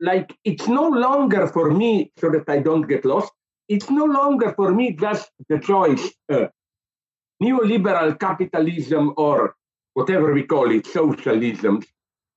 like, 0.00 0.36
it's 0.44 0.68
no 0.68 0.88
longer 0.88 1.46
for 1.46 1.70
me, 1.70 2.12
so 2.18 2.30
that 2.30 2.48
I 2.48 2.58
don't 2.58 2.82
get 2.82 3.04
lost, 3.04 3.32
it's 3.68 3.88
no 3.88 4.04
longer 4.04 4.52
for 4.52 4.72
me 4.72 4.92
just 4.92 5.30
the 5.48 5.58
choice 5.58 6.12
uh, 6.30 6.46
neoliberal 7.42 8.18
capitalism 8.18 9.14
or 9.16 9.54
whatever 9.94 10.32
we 10.32 10.42
call 10.42 10.70
it, 10.70 10.86
socialism. 10.86 11.82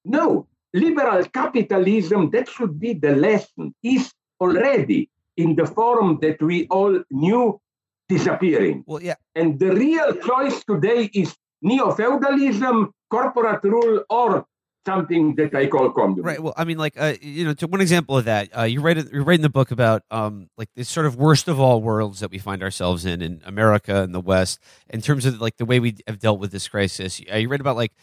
No, 0.05 0.47
liberal 0.73 1.23
capitalism, 1.25 2.29
that 2.31 2.47
should 2.49 2.79
be 2.79 2.93
the 2.93 3.15
lesson, 3.15 3.73
is 3.83 4.13
already 4.39 5.09
in 5.37 5.55
the 5.55 5.65
form 5.65 6.19
that 6.21 6.41
we 6.41 6.67
all 6.67 7.03
knew 7.11 7.59
disappearing. 8.07 8.83
Well, 8.85 9.01
yeah. 9.01 9.15
And 9.35 9.59
the 9.59 9.73
real 9.73 10.15
choice 10.15 10.63
today 10.63 11.09
is 11.13 11.35
neo 11.61 11.91
feudalism, 11.91 12.91
corporate 13.09 13.63
rule, 13.63 14.03
or 14.09 14.45
something 14.85 15.35
that 15.35 15.53
I 15.55 15.67
call 15.67 15.91
communism. 15.91 16.25
Right. 16.25 16.39
Well, 16.41 16.53
I 16.55 16.63
mean, 16.63 16.77
like, 16.77 16.93
uh, 16.97 17.15
you 17.21 17.43
know, 17.43 17.53
to 17.55 17.67
one 17.67 17.81
example 17.81 18.17
of 18.17 18.25
that, 18.25 18.55
uh, 18.55 18.63
you 18.63 18.81
write 18.81 18.97
you're 19.11 19.23
writing 19.23 19.41
the 19.41 19.49
book 19.49 19.71
about 19.71 20.03
um, 20.11 20.49
like 20.57 20.69
this 20.75 20.89
sort 20.89 21.05
of 21.05 21.15
worst 21.15 21.47
of 21.47 21.59
all 21.59 21.81
worlds 21.81 22.19
that 22.19 22.31
we 22.31 22.37
find 22.37 22.61
ourselves 22.61 23.05
in 23.05 23.21
in 23.21 23.41
America 23.45 24.03
and 24.03 24.13
the 24.13 24.21
West 24.21 24.59
in 24.89 25.01
terms 25.01 25.25
of 25.25 25.41
like 25.41 25.57
the 25.57 25.65
way 25.65 25.79
we 25.79 25.95
have 26.07 26.19
dealt 26.19 26.39
with 26.39 26.51
this 26.51 26.67
crisis. 26.67 27.21
Uh, 27.31 27.37
you 27.37 27.49
write 27.49 27.61
about 27.61 27.75
like. 27.75 27.93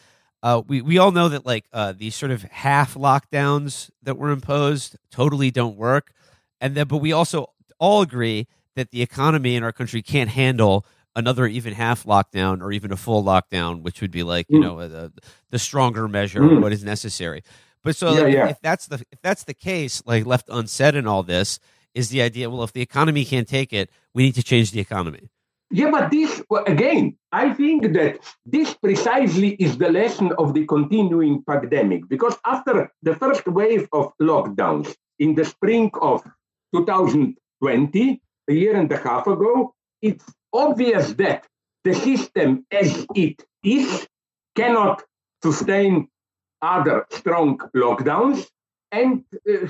Uh, 0.44 0.60
we 0.66 0.82
we 0.82 0.98
all 0.98 1.12
know 1.12 1.28
that 1.28 1.46
like 1.46 1.66
uh, 1.72 1.92
these 1.96 2.16
sort 2.16 2.32
of 2.32 2.42
half 2.42 2.94
lockdowns 2.94 3.90
that 4.02 4.18
were 4.18 4.32
imposed 4.32 4.96
totally 5.08 5.52
don't 5.52 5.76
work, 5.76 6.10
and 6.62 6.74
then 6.74 6.86
but 6.88 6.98
we 6.98 7.12
also 7.12 7.38
all 7.78 8.00
agree 8.00 8.46
that 8.76 8.90
the 8.90 9.02
economy 9.02 9.54
in 9.56 9.62
our 9.62 9.72
country 9.72 10.00
can't 10.00 10.30
handle 10.30 10.86
another 11.14 11.46
even 11.46 11.74
half 11.74 12.04
lockdown 12.04 12.62
or 12.62 12.72
even 12.72 12.90
a 12.90 12.96
full 12.96 13.22
lockdown, 13.22 13.82
which 13.82 14.00
would 14.00 14.10
be 14.10 14.22
like 14.22 14.46
you 14.48 14.58
Mm. 14.60 14.62
know 14.62 14.88
the 14.88 15.12
the 15.50 15.58
stronger 15.58 16.08
measure, 16.08 16.40
Mm. 16.40 16.62
what 16.62 16.72
is 16.72 16.82
necessary. 16.84 17.42
But 17.84 17.96
so 17.96 18.06
Yeah, 18.14 18.20
like, 18.20 18.34
yeah. 18.34 18.48
if 18.54 18.60
that's 18.62 18.86
the 18.86 18.98
if 19.14 19.20
that's 19.26 19.44
the 19.44 19.54
case, 19.54 20.02
like 20.06 20.24
left 20.24 20.48
unsaid 20.48 20.94
in 20.94 21.06
all 21.06 21.22
this 21.22 21.58
is 21.94 22.08
the 22.08 22.22
idea. 22.22 22.48
Well, 22.48 22.62
if 22.62 22.72
the 22.72 22.80
economy 22.80 23.24
can't 23.32 23.48
take 23.48 23.70
it, 23.80 23.90
we 24.14 24.22
need 24.22 24.36
to 24.36 24.42
change 24.42 24.70
the 24.70 24.80
economy. 24.80 25.28
Yeah, 25.74 25.90
but 25.90 26.10
this, 26.10 26.42
again, 26.66 27.16
I 27.32 27.54
think 27.54 27.78
that 27.98 28.12
this 28.44 28.74
precisely 28.74 29.50
is 29.66 29.78
the 29.78 29.90
lesson 29.90 30.28
of 30.38 30.52
the 30.52 30.64
continuing 30.66 31.42
pandemic. 31.50 32.00
Because 32.14 32.36
after 32.44 32.92
the 33.02 33.14
first 33.16 33.46
wave 33.46 33.88
of 33.92 34.12
lockdowns 34.20 34.94
in 35.18 35.34
the 35.34 35.44
spring 35.46 35.90
of 36.00 36.22
2020, 36.74 38.20
a 38.48 38.52
year 38.52 38.76
and 38.76 38.90
a 38.92 38.96
half 38.96 39.26
ago, 39.26 39.74
it's 40.00 40.24
obvious 40.52 41.12
that 41.14 41.46
the 41.84 41.94
system 41.94 42.66
as 42.70 43.06
it 43.14 43.42
is 43.62 44.06
cannot 44.54 45.02
sustain 45.42 46.08
other 46.60 47.06
strong 47.10 47.58
lockdowns. 47.74 48.46
And 48.90 49.24
uh, 49.48 49.68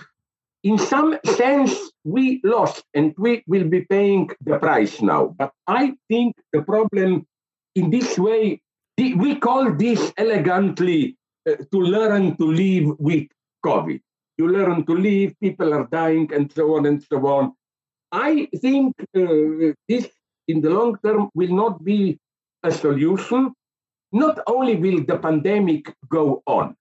in 0.62 0.79
some 0.79 1.19
sense, 1.25 1.75
we 2.05 2.41
lost 2.45 2.85
and 2.95 3.15
we 3.19 3.43
will 3.47 3.69
be 3.69 3.83
paying 3.83 4.31
the 4.45 4.59
price 4.59 5.01
now. 5.01 5.35
But 5.38 5.53
I 5.67 5.95
think 6.09 6.37
the 6.53 6.62
problem 6.62 7.27
in 7.75 7.91
this 7.91 8.19
way, 8.19 8.61
we 8.99 9.37
call 9.37 9.73
this 9.73 10.12
elegantly 10.17 11.17
uh, 11.49 11.57
to 11.73 11.79
learn 11.81 12.37
to 12.37 12.45
live 12.45 12.97
with 12.99 13.27
COVID. 13.65 14.01
You 14.38 14.49
learn 14.49 14.85
to 14.87 14.95
live, 14.95 15.38
people 15.40 15.75
are 15.75 15.87
dying, 15.90 16.33
and 16.33 16.51
so 16.53 16.77
on 16.77 16.87
and 16.87 17.03
so 17.03 17.27
on. 17.27 17.53
I 18.11 18.49
think 18.61 18.95
uh, 19.16 19.73
this 19.88 20.09
in 20.49 20.61
the 20.61 20.71
long 20.71 20.99
term 21.05 21.31
will 21.35 21.55
not 21.55 21.85
be 21.85 22.18
a 22.62 22.71
solution. 22.71 23.53
Not 24.12 24.40
only 24.47 24.77
will 24.77 25.05
the 25.05 25.18
pandemic 25.18 25.95
go 26.09 26.42
on, 26.47 26.77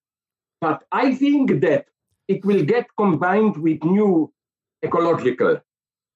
but 0.60 0.84
I 0.92 1.16
think 1.16 1.62
that 1.62 1.86
it 2.28 2.44
will 2.46 2.64
get 2.64 2.88
combined 2.98 3.58
with 3.58 3.84
new 3.84 4.32
ecological 4.84 5.62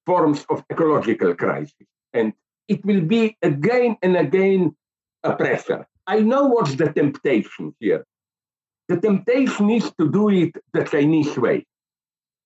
forms 0.04 0.44
of 0.50 0.64
ecological 0.70 1.34
crisis. 1.34 1.86
And 2.12 2.32
it 2.68 2.84
will 2.84 3.00
be 3.00 3.36
again 3.42 3.96
and 4.02 4.16
again 4.16 4.76
a 5.24 5.34
pressure. 5.34 5.86
I 6.06 6.20
know 6.20 6.46
what's 6.46 6.74
the 6.74 6.92
temptation 6.92 7.74
here. 7.80 8.04
The 8.88 9.00
temptation 9.00 9.70
is 9.70 9.92
to 9.98 10.10
do 10.10 10.28
it 10.30 10.52
the 10.72 10.84
Chinese 10.84 11.36
way, 11.36 11.66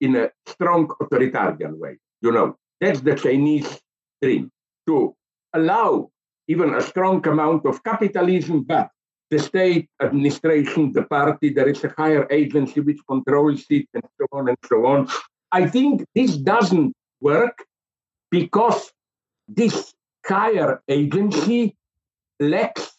in 0.00 0.16
a 0.16 0.30
strong 0.46 0.90
authoritarian 1.00 1.78
way. 1.78 1.98
You 2.22 2.32
know, 2.32 2.56
that's 2.80 3.00
the 3.00 3.14
Chinese 3.14 3.80
dream 4.22 4.50
to 4.86 5.14
allow 5.52 6.10
even 6.48 6.74
a 6.74 6.80
strong 6.80 7.26
amount 7.28 7.66
of 7.66 7.82
capitalism, 7.84 8.62
but 8.62 8.90
the 9.30 9.38
state 9.38 9.88
administration, 10.02 10.92
the 10.92 11.02
party, 11.02 11.50
there 11.50 11.68
is 11.68 11.84
a 11.84 11.94
higher 11.96 12.26
agency 12.30 12.80
which 12.80 12.98
controls 13.08 13.64
it, 13.70 13.86
and 13.94 14.02
so 14.18 14.26
on 14.32 14.48
and 14.48 14.58
so 14.66 14.86
on. 14.86 15.08
I 15.52 15.66
think 15.66 16.04
this 16.14 16.36
doesn't 16.36 16.92
work 17.20 17.64
because 18.30 18.90
this 19.46 19.92
higher 20.26 20.82
agency 20.88 21.76
lacks 22.40 22.89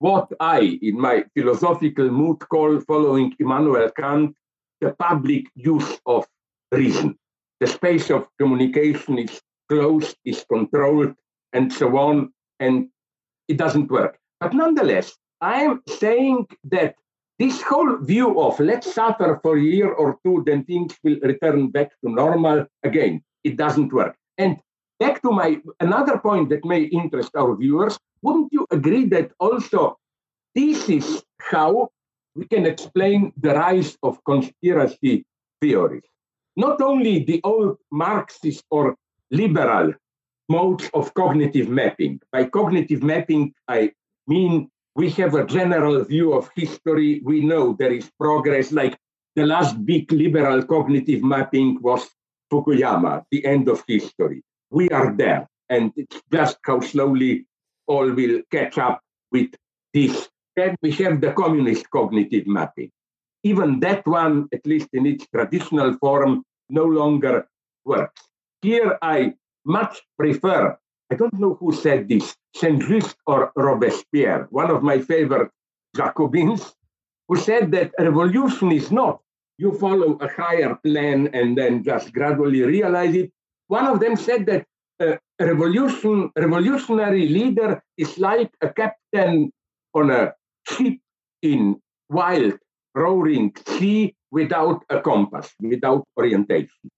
what 0.00 0.32
I, 0.40 0.78
in 0.82 0.98
my 0.98 1.24
philosophical 1.34 2.10
mood, 2.10 2.40
call, 2.48 2.80
following 2.80 3.34
Immanuel 3.38 3.90
Kant, 3.90 4.34
the 4.80 4.94
public 4.98 5.44
use 5.54 6.00
of 6.06 6.26
reason. 6.72 7.16
The 7.60 7.66
space 7.66 8.10
of 8.10 8.26
communication 8.38 9.18
is 9.18 9.40
closed, 9.68 10.16
is 10.24 10.44
controlled, 10.50 11.14
and 11.52 11.70
so 11.70 11.98
on, 11.98 12.32
and 12.58 12.88
it 13.46 13.58
doesn't 13.58 13.90
work. 13.90 14.18
But 14.40 14.54
nonetheless, 14.54 15.14
I 15.42 15.64
am 15.64 15.82
saying 15.86 16.46
that 16.64 16.94
this 17.38 17.60
whole 17.60 17.98
view 17.98 18.40
of 18.40 18.58
let's 18.58 18.94
suffer 18.94 19.38
for 19.42 19.58
a 19.58 19.62
year 19.62 19.92
or 19.92 20.18
two, 20.24 20.42
then 20.46 20.64
things 20.64 20.96
will 21.04 21.18
return 21.22 21.68
back 21.68 21.90
to 22.02 22.10
normal 22.10 22.66
again, 22.82 23.22
it 23.44 23.56
doesn't 23.58 23.92
work. 23.92 24.16
And 24.38 24.58
back 25.00 25.22
to 25.22 25.32
my 25.32 25.60
another 25.80 26.18
point 26.18 26.50
that 26.50 26.64
may 26.64 26.82
interest 26.82 27.32
our 27.34 27.56
viewers, 27.56 27.98
wouldn't 28.22 28.52
you 28.52 28.66
agree 28.70 29.06
that 29.06 29.32
also 29.40 29.98
this 30.54 30.88
is 30.88 31.24
how 31.40 31.88
we 32.36 32.44
can 32.46 32.66
explain 32.66 33.32
the 33.40 33.54
rise 33.54 33.96
of 34.02 34.22
conspiracy 34.24 35.24
theories? 35.60 36.08
Not 36.56 36.80
only 36.82 37.24
the 37.24 37.40
old 37.42 37.78
Marxist 37.90 38.62
or 38.70 38.94
liberal 39.30 39.94
modes 40.48 40.90
of 40.94 41.14
cognitive 41.14 41.68
mapping. 41.68 42.20
By 42.32 42.44
cognitive 42.44 43.02
mapping, 43.02 43.54
I 43.68 43.92
mean 44.26 44.68
we 44.96 45.08
have 45.10 45.34
a 45.34 45.46
general 45.46 46.04
view 46.04 46.32
of 46.34 46.50
history. 46.56 47.22
We 47.24 47.40
know 47.40 47.74
there 47.78 47.92
is 47.92 48.10
progress, 48.18 48.72
like 48.72 48.98
the 49.36 49.46
last 49.46 49.86
big 49.86 50.12
liberal 50.12 50.62
cognitive 50.64 51.22
mapping 51.22 51.78
was 51.80 52.02
Fukuyama, 52.52 53.24
the 53.30 53.46
end 53.46 53.68
of 53.68 53.84
history. 53.86 54.42
We 54.70 54.88
are 54.90 55.14
there, 55.16 55.48
and 55.68 55.92
it's 55.96 56.20
just 56.32 56.58
how 56.64 56.80
slowly 56.80 57.46
all 57.86 58.10
will 58.12 58.42
catch 58.50 58.78
up 58.78 59.00
with 59.32 59.50
this. 59.92 60.28
Then 60.56 60.76
we 60.82 60.92
have 60.92 61.20
the 61.20 61.32
communist 61.32 61.90
cognitive 61.90 62.46
mapping. 62.46 62.90
Even 63.42 63.80
that 63.80 64.06
one, 64.06 64.48
at 64.52 64.66
least 64.66 64.88
in 64.92 65.06
its 65.06 65.26
traditional 65.34 65.96
form, 65.98 66.44
no 66.68 66.84
longer 66.84 67.46
works. 67.84 68.22
Here 68.62 68.98
I 69.02 69.34
much 69.64 70.02
prefer, 70.18 70.76
I 71.10 71.14
don't 71.16 71.38
know 71.38 71.54
who 71.54 71.72
said 71.72 72.08
this, 72.08 72.36
Saint 72.54 72.82
Just 72.82 73.16
or 73.26 73.52
Robespierre, 73.56 74.46
one 74.50 74.70
of 74.70 74.82
my 74.82 75.00
favorite 75.00 75.50
Jacobins, 75.96 76.74
who 77.28 77.36
said 77.36 77.72
that 77.72 77.92
revolution 77.98 78.70
is 78.72 78.92
not 78.92 79.20
you 79.60 79.76
follow 79.76 80.16
a 80.22 80.28
higher 80.28 80.74
plan 80.76 81.28
and 81.34 81.56
then 81.56 81.84
just 81.84 82.14
gradually 82.14 82.62
realize 82.62 83.14
it. 83.14 83.30
One 83.70 83.86
of 83.86 84.00
them 84.00 84.16
said 84.16 84.46
that 84.46 84.66
a 84.98 85.18
revolution, 85.38 86.32
revolutionary 86.36 87.28
leader 87.28 87.80
is 87.96 88.18
like 88.18 88.50
a 88.60 88.68
captain 88.68 89.52
on 89.94 90.10
a 90.10 90.34
ship 90.68 90.98
in 91.42 91.80
wild, 92.08 92.58
roaring 92.96 93.54
sea 93.68 94.16
without 94.32 94.82
a 94.90 95.00
compass, 95.00 95.54
without 95.60 96.02
orientation. 96.18 96.90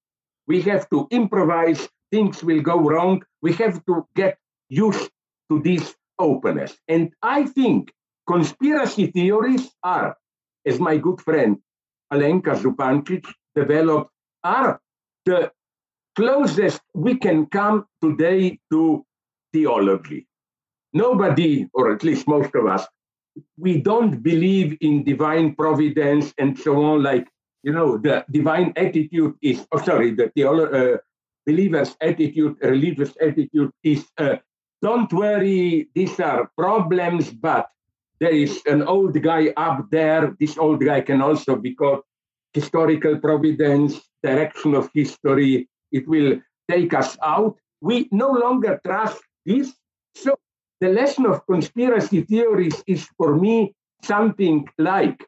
We 0.46 0.62
have 0.62 0.88
to 0.88 1.06
improvise, 1.10 1.86
things 2.10 2.42
will 2.42 2.62
go 2.62 2.80
wrong. 2.80 3.22
We 3.42 3.52
have 3.52 3.84
to 3.84 4.06
get 4.16 4.38
used 4.70 5.10
to 5.50 5.60
this 5.60 5.94
openness. 6.18 6.74
And 6.88 7.12
I 7.22 7.44
think 7.44 7.92
conspiracy 8.26 9.08
theories 9.08 9.68
are, 9.82 10.16
as 10.64 10.80
my 10.80 10.96
good 10.96 11.20
friend 11.20 11.58
Alenka 12.10 12.56
Zupancic 12.56 13.26
developed, 13.54 14.10
are 14.42 14.80
the 15.26 15.52
closest 16.16 16.80
we 16.94 17.16
can 17.16 17.46
come 17.46 17.86
today 18.02 18.58
to 18.70 19.04
theology. 19.52 20.26
Nobody, 20.92 21.68
or 21.72 21.92
at 21.92 22.02
least 22.02 22.28
most 22.28 22.54
of 22.54 22.66
us, 22.66 22.86
we 23.56 23.80
don't 23.80 24.22
believe 24.22 24.76
in 24.80 25.04
divine 25.04 25.54
providence 25.54 26.34
and 26.38 26.58
so 26.58 26.82
on. 26.84 27.02
Like, 27.02 27.26
you 27.62 27.72
know, 27.72 27.96
the 27.96 28.24
divine 28.30 28.72
attitude 28.76 29.34
is, 29.40 29.66
oh, 29.72 29.78
sorry, 29.78 30.14
the 30.14 30.30
theolo- 30.36 30.72
uh, 30.94 30.98
believer's 31.46 31.96
attitude, 32.00 32.56
religious 32.62 33.16
attitude 33.20 33.70
is, 33.82 34.04
uh, 34.18 34.36
don't 34.82 35.12
worry, 35.12 35.88
these 35.94 36.18
are 36.20 36.50
problems, 36.58 37.30
but 37.30 37.68
there 38.20 38.34
is 38.34 38.60
an 38.66 38.82
old 38.82 39.20
guy 39.22 39.52
up 39.56 39.90
there. 39.90 40.36
This 40.38 40.58
old 40.58 40.84
guy 40.84 41.00
can 41.00 41.22
also 41.22 41.56
be 41.56 41.74
called 41.74 42.02
historical 42.52 43.18
providence, 43.18 44.00
direction 44.22 44.74
of 44.74 44.90
history. 44.94 45.68
It 45.92 46.08
will 46.08 46.40
take 46.70 46.94
us 46.94 47.16
out. 47.22 47.56
We 47.80 48.08
no 48.10 48.30
longer 48.30 48.80
trust 48.84 49.20
this. 49.44 49.72
So 50.14 50.36
the 50.80 50.88
lesson 50.88 51.26
of 51.26 51.46
conspiracy 51.46 52.22
theories 52.22 52.82
is 52.86 53.06
for 53.16 53.36
me 53.36 53.74
something 54.02 54.68
like 54.78 55.24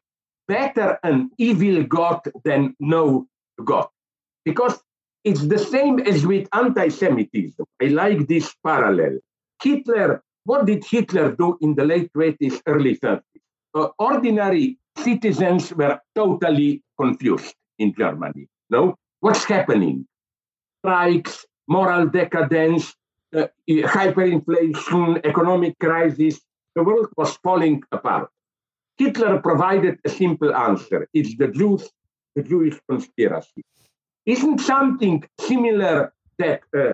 better 0.47 0.99
an 1.03 1.31
evil 1.37 1.83
God 1.83 2.21
than 2.43 2.75
no 2.79 3.27
God. 3.63 3.87
Because 4.43 4.79
it's 5.23 5.47
the 5.47 5.57
same 5.57 5.99
as 6.01 6.25
with 6.25 6.47
anti 6.53 6.89
Semitism. 6.89 7.65
I 7.81 7.85
like 7.85 8.27
this 8.27 8.53
parallel. 8.63 9.19
Hitler, 9.63 10.23
what 10.43 10.67
did 10.67 10.85
Hitler 10.85 11.35
do 11.35 11.57
in 11.61 11.73
the 11.73 11.83
late 11.83 12.11
20s, 12.13 12.61
early 12.67 12.95
30s? 12.97 13.21
Uh, 13.73 13.87
ordinary 13.97 14.77
citizens 14.97 15.73
were 15.73 15.99
totally 16.13 16.83
confused 16.99 17.55
in 17.79 17.93
Germany. 17.97 18.47
No, 18.69 18.95
what's 19.19 19.43
happening? 19.45 20.07
Strikes, 20.85 21.47
moral 21.67 22.05
decadence, 22.09 22.93
uh, 23.35 23.47
hyperinflation, 23.67 25.25
economic 25.25 25.73
crisis. 25.79 26.39
The 26.75 26.83
world 26.83 27.09
was 27.17 27.35
falling 27.37 27.81
apart. 27.91 28.29
Hitler 28.95 29.41
provided 29.41 29.97
a 30.05 30.09
simple 30.09 30.53
answer: 30.53 31.07
it's 31.11 31.35
the 31.37 31.47
Jews, 31.47 31.89
the 32.35 32.43
Jewish 32.43 32.77
conspiracy. 32.87 33.63
Isn't 34.27 34.59
something 34.59 35.23
similar 35.39 36.13
that 36.37 36.61
uh, 36.77 36.93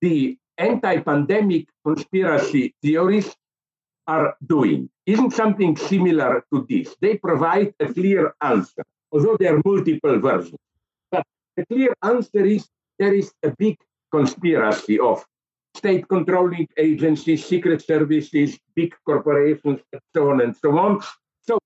the 0.00 0.38
anti-pandemic 0.56 1.66
conspiracy 1.84 2.76
theorists 2.84 3.34
are 4.06 4.36
doing? 4.46 4.90
Isn't 5.06 5.32
something 5.32 5.76
similar 5.76 6.44
to 6.52 6.64
this? 6.70 6.94
They 7.00 7.16
provide 7.16 7.74
a 7.80 7.92
clear 7.92 8.34
answer, 8.40 8.84
although 9.10 9.36
there 9.40 9.56
are 9.56 9.62
multiple 9.64 10.20
versions. 10.20 10.62
But 11.10 11.26
the 11.56 11.66
clear 11.66 11.92
answer 12.04 12.44
is 12.44 12.68
there 12.98 13.14
is 13.14 13.32
a 13.42 13.52
big 13.58 13.76
conspiracy 14.12 14.98
of 14.98 15.24
state 15.74 16.08
controlling 16.08 16.66
agencies, 16.76 17.44
secret 17.44 17.84
services, 17.84 18.58
big 18.74 18.94
corporations, 19.06 19.80
and 19.92 20.02
so 20.14 20.30
on 20.30 20.40
and 20.40 20.56
so 20.56 20.78
on. 20.78 21.00
So, 21.42 21.58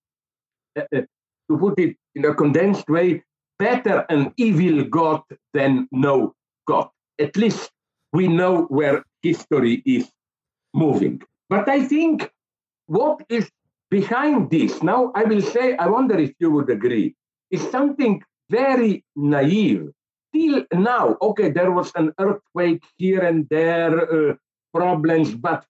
uh, 0.76 0.82
uh, 0.94 1.02
to 1.50 1.58
put 1.58 1.78
it 1.78 1.96
in 2.14 2.24
a 2.24 2.34
condensed 2.34 2.88
way, 2.88 3.22
better 3.58 4.04
an 4.08 4.32
evil 4.36 4.84
God 4.84 5.22
than 5.54 5.88
no 5.92 6.34
God. 6.66 6.88
At 7.18 7.36
least 7.36 7.70
we 8.12 8.28
know 8.28 8.64
where 8.64 9.04
history 9.22 9.82
is 9.86 10.10
moving. 10.74 11.22
But 11.48 11.68
I 11.68 11.84
think 11.84 12.30
what 12.86 13.20
is 13.28 13.48
behind 13.90 14.50
this, 14.50 14.82
now 14.82 15.12
I 15.14 15.24
will 15.24 15.42
say, 15.42 15.76
I 15.76 15.86
wonder 15.86 16.18
if 16.18 16.32
you 16.38 16.50
would 16.50 16.70
agree, 16.70 17.14
is 17.50 17.62
something 17.70 18.22
very 18.50 19.04
naive. 19.16 19.90
Till 20.34 20.64
now, 20.72 21.16
okay, 21.20 21.50
there 21.50 21.70
was 21.70 21.92
an 21.94 22.12
earthquake 22.18 22.82
here 22.96 23.20
and 23.20 23.46
there, 23.50 24.30
uh, 24.30 24.34
problems, 24.72 25.34
but 25.34 25.64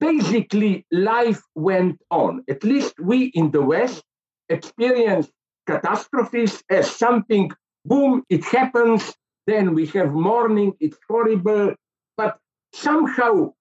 basically 0.00 0.86
life 0.92 1.42
went 1.54 2.00
on. 2.10 2.44
At 2.48 2.64
least 2.64 2.94
we 3.00 3.26
in 3.34 3.50
the 3.50 3.62
West 3.62 4.04
experienced 4.48 5.30
catastrophes 5.66 6.62
as 6.70 6.90
something, 6.90 7.50
boom, 7.84 8.24
it 8.28 8.44
happens, 8.44 9.14
then 9.46 9.74
we 9.74 9.86
have 9.86 10.12
mourning, 10.12 10.74
it's 10.80 10.98
horrible, 11.08 11.74
but 12.16 12.38
somehow 12.72 13.52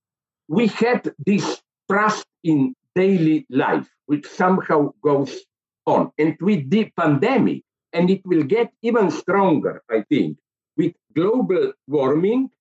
we 0.47 0.67
had 0.67 1.13
this 1.25 1.61
trust 1.89 2.25
in 2.43 2.75
daily 2.95 3.45
life, 3.49 3.87
which 4.05 4.25
somehow 4.25 4.93
goes 5.03 5.33
on. 5.85 6.11
And 6.17 6.35
with 6.41 6.69
the 6.69 6.91
pandemic, 6.97 7.63
and 7.97 8.11
it 8.11 8.21
will 8.25 8.43
get 8.43 8.69
even 8.83 9.09
stronger, 9.09 9.81
I 9.89 10.03
think, 10.09 10.37
with 10.77 10.93
global 11.15 11.73
warming, 11.87 12.51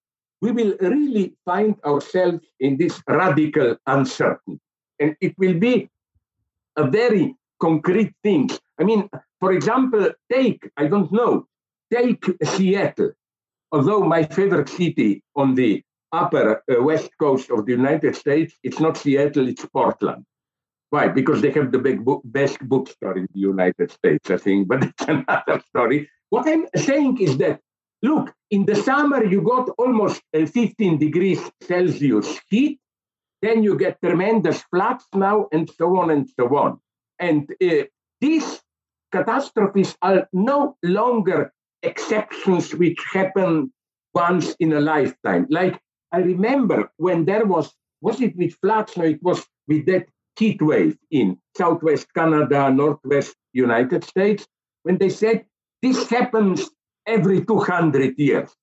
we 0.41 0.51
will 0.51 0.74
really 0.80 1.34
find 1.45 1.74
ourselves 1.84 2.45
in 2.59 2.78
this 2.78 3.03
radical 3.07 3.76
uncertainty. 3.87 4.61
And 4.99 5.14
it 5.20 5.34
will 5.37 5.59
be 5.68 5.91
a 6.76 6.87
very 6.91 7.37
concrete 7.61 8.14
thing. 8.22 8.49
I 8.80 8.84
mean, 8.84 9.11
for 9.41 9.53
example, 9.53 10.11
take, 10.32 10.70
I 10.76 10.87
don't 10.87 11.12
know, 11.12 11.47
take 11.93 12.24
Seattle. 12.43 13.12
Although 13.72 14.05
my 14.05 14.22
favorite 14.24 14.70
city 14.70 15.22
on 15.34 15.55
the 15.55 15.82
upper 16.12 16.62
uh, 16.70 16.82
west 16.82 17.11
coast 17.20 17.51
of 17.51 17.66
the 17.66 17.72
United 17.72 18.16
States, 18.16 18.55
it's 18.62 18.80
not 18.80 18.97
Seattle, 18.97 19.49
it's 19.49 19.66
Portland. 19.66 20.24
Why? 20.91 21.09
Because 21.09 21.43
they 21.43 21.51
have 21.51 21.72
the 21.72 21.78
big 21.78 22.05
book, 22.05 22.22
best 22.24 22.59
bookstore 22.61 23.18
in 23.18 23.28
the 23.34 23.41
United 23.41 23.91
States, 23.91 24.30
I 24.30 24.37
think, 24.37 24.68
but 24.70 24.84
it's 24.84 25.05
another 25.09 25.61
story. 25.68 26.09
What 26.30 26.49
I'm 26.49 26.66
saying 26.76 27.20
is 27.20 27.39
that, 27.39 27.61
look, 28.03 28.32
in 28.51 28.66
the 28.66 28.76
summer 28.76 29.24
you 29.24 29.43
got 29.43 29.68
almost 29.78 30.22
uh, 30.34 30.47
15 30.47 30.99
degrees 30.99 31.41
Celsius 31.62 32.41
heat, 32.49 32.78
then 33.43 33.62
you 33.62 33.76
get 33.76 34.01
tremendous 34.01 34.62
floods 34.70 35.05
now, 35.14 35.49
and 35.53 35.70
so 35.70 35.97
on 35.99 36.11
and 36.11 36.28
so 36.39 36.57
on. 36.57 36.80
And 37.18 37.51
uh, 37.62 37.84
these 38.20 38.61
catastrophes 39.12 39.97
are 40.03 40.28
no 40.32 40.76
longer 40.82 41.53
exceptions 41.82 42.74
which 42.74 42.99
happen 43.12 43.72
once 44.14 44.55
in 44.59 44.72
a 44.72 44.80
lifetime. 44.80 45.47
Like 45.51 45.80
I 46.12 46.18
remember 46.18 46.91
when 46.97 47.24
there 47.24 47.47
was, 47.47 47.72
was 48.01 48.20
it 48.20 48.37
with 48.37 48.55
floods? 48.55 48.97
No, 48.97 49.05
it 49.05 49.22
was 49.22 49.45
with 49.68 49.87
that 49.87 50.07
heat 50.39 50.61
wave 50.61 50.97
in 51.11 51.39
southwest 51.57 52.12
Canada, 52.14 52.70
northwest 52.70 53.34
United 53.53 54.05
States, 54.05 54.47
when 54.82 54.99
they 54.99 55.09
said 55.09 55.45
this 55.82 56.09
happens 56.09 56.68
every 57.07 57.45
200 57.45 58.18
years. 58.18 58.55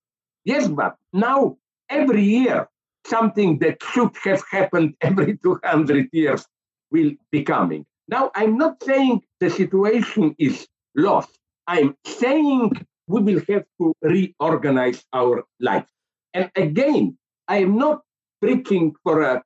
Yes, 0.44 0.68
but 0.68 0.96
now 1.12 1.56
every 1.88 2.22
year, 2.22 2.68
something 3.06 3.58
that 3.58 3.82
should 3.82 4.14
have 4.24 4.42
happened 4.50 4.94
every 5.00 5.38
200 5.38 6.08
years 6.12 6.46
will 6.90 7.12
be 7.30 7.42
coming. 7.42 7.84
Now, 8.08 8.30
I'm 8.34 8.58
not 8.58 8.82
saying 8.82 9.22
the 9.40 9.50
situation 9.50 10.34
is 10.38 10.66
lost. 10.94 11.38
I'm 11.66 11.96
saying 12.04 12.72
we 13.06 13.22
will 13.22 13.42
have 13.48 13.64
to 13.80 13.94
reorganize 14.02 15.04
our 15.12 15.44
life. 15.60 15.86
And 16.34 16.50
again, 16.56 17.16
I 17.48 17.58
am 17.58 17.76
not 17.78 18.02
preaching 18.40 18.94
for 19.02 19.22
a 19.22 19.42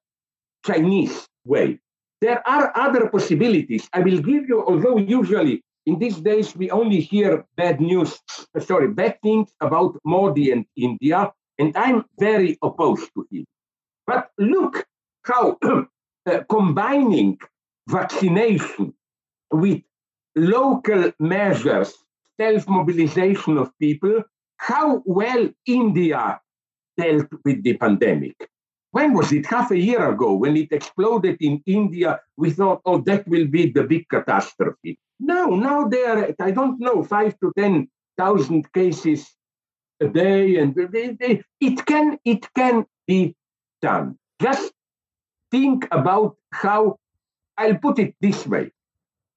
Chinese 0.67 1.29
way. 1.45 1.81
There 2.21 2.47
are 2.49 2.73
other 2.75 3.09
possibilities. 3.09 3.89
I 3.93 4.01
will 4.01 4.21
give 4.21 4.49
you, 4.49 4.65
although 4.67 4.99
usually 4.99 5.63
in 5.87 5.99
these 5.99 6.17
days 6.17 6.55
we 6.57 6.71
only 6.71 7.01
hear 7.01 7.47
bad 7.57 7.81
news, 7.81 8.19
uh, 8.55 8.61
sorry, 8.61 8.89
bad 8.89 9.19
things 9.23 9.53
about 9.61 9.97
Modi 10.05 10.51
and 10.51 10.67
India, 10.77 11.33
and 11.59 11.77
I'm 11.77 12.05
very 12.19 12.59
opposed 12.63 13.11
to 13.15 13.27
him. 13.31 13.47
But 14.07 14.31
look 14.39 14.85
how 15.23 15.59
uh, 15.63 16.41
combining 16.49 17.39
vaccination 17.89 18.95
with 19.51 19.83
local 20.37 21.13
measures, 21.19 21.95
self 22.41 22.69
mobilization 22.69 23.59
of 23.59 23.71
people, 23.79 24.23
how 24.59 25.03
well 25.07 25.49
India 25.67 26.41
dealt 26.97 27.29
with 27.45 27.63
the 27.63 27.77
pandemic. 27.79 28.37
When 28.91 29.13
was 29.13 29.33
it? 29.33 29.47
Half 29.47 29.71
a 29.71 29.79
year 29.79 30.09
ago, 30.11 30.33
when 30.35 30.57
it 30.57 30.73
exploded 30.73 31.37
in 31.41 31.63
India, 31.67 32.21
we 32.37 32.51
thought, 32.51 32.81
oh, 32.87 32.99
that 33.03 33.29
will 33.29 33.47
be 33.47 33.71
the 33.71 33.85
big 33.85 34.09
catastrophe. 34.09 34.99
No, 35.21 35.51
now 35.51 35.89
there 35.89 36.19
are, 36.19 36.35
I 36.41 36.51
don't 36.53 36.81
know, 36.81 37.03
five 37.03 37.39
to 37.41 37.53
10,000 37.57 38.73
cases 38.73 39.35
a 40.01 40.09
day, 40.09 40.57
and 40.57 40.75
they, 40.75 41.09
they, 41.11 41.43
it, 41.61 41.85
can, 41.85 42.19
it 42.25 42.47
can 42.55 42.87
be 43.07 43.35
done. 43.83 44.17
Just 44.41 44.73
think 45.51 45.87
about 45.91 46.37
how, 46.53 46.99
I'll 47.59 47.77
put 47.77 47.99
it 47.99 48.15
this 48.21 48.47
way. 48.47 48.71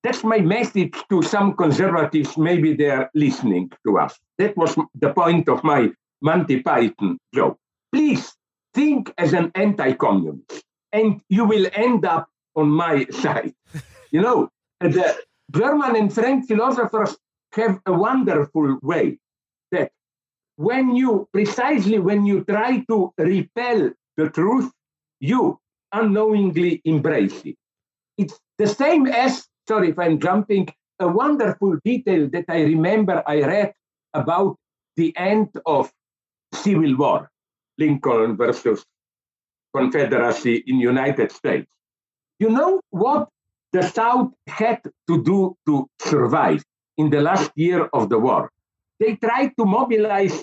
That's 0.04 0.24
my 0.24 0.40
message 0.40 0.96
to 1.10 1.22
some 1.22 1.56
conservatives. 1.56 2.38
Maybe 2.38 2.76
they're 2.76 3.10
listening 3.14 3.72
to 3.86 4.00
us. 4.00 4.18
That 4.38 4.56
was 4.58 4.76
the 4.96 5.14
point 5.14 5.50
of 5.50 5.64
my 5.64 5.92
Monty 6.22 6.62
Python 6.62 7.20
joke. 7.34 7.60
Please 7.92 8.34
think 8.74 9.14
as 9.18 9.34
an 9.34 9.52
anti-communist, 9.56 10.64
and 10.92 11.22
you 11.30 11.46
will 11.46 11.68
end 11.74 12.06
up 12.06 12.30
on 12.56 12.70
my 12.70 13.06
side. 13.12 13.54
you 14.12 14.22
know, 14.22 14.50
the 14.80 15.16
German 15.52 15.96
and 15.96 16.12
uh, 16.12 16.14
French 16.14 16.48
philosophers 16.48 17.18
have 17.54 17.80
a 17.86 17.94
wonderful 17.94 18.80
way 18.82 19.18
that 19.72 19.92
when 20.56 20.96
you 20.96 21.28
precisely 21.34 22.00
when 22.00 22.26
you 22.26 22.44
try 22.44 22.84
to 22.90 23.14
repel 23.18 23.92
the 24.18 24.30
truth, 24.30 24.72
you 25.20 25.60
unknowingly 25.92 26.82
embrace 26.86 27.42
it. 27.44 27.56
It's 28.18 28.40
the 28.58 28.68
same 28.68 29.08
as, 29.08 29.48
sorry 29.68 29.90
if 29.90 30.00
I'm 30.00 30.20
jumping, 30.20 30.70
a 31.00 31.08
wonderful 31.08 31.78
detail 31.84 32.30
that 32.30 32.46
I 32.48 32.62
remember 32.62 33.24
I 33.26 33.42
read 33.42 33.74
about 34.14 34.58
the 34.96 35.16
end 35.18 35.50
of 35.66 35.92
Civil 36.54 36.96
War. 36.96 37.30
Lincoln 37.84 38.38
versus 38.38 38.80
Confederacy 39.78 40.56
in 40.68 40.76
United 40.94 41.30
States. 41.32 41.70
You 42.44 42.50
know 42.58 42.82
what 42.90 43.30
the 43.76 43.84
South 44.00 44.32
had 44.48 44.80
to 45.08 45.16
do 45.32 45.40
to 45.68 45.74
survive 46.14 46.62
in 46.98 47.10
the 47.10 47.22
last 47.30 47.52
year 47.56 47.82
of 47.98 48.10
the 48.12 48.20
war? 48.28 48.44
They 49.00 49.16
tried 49.16 49.52
to 49.58 49.66
mobilize 49.66 50.38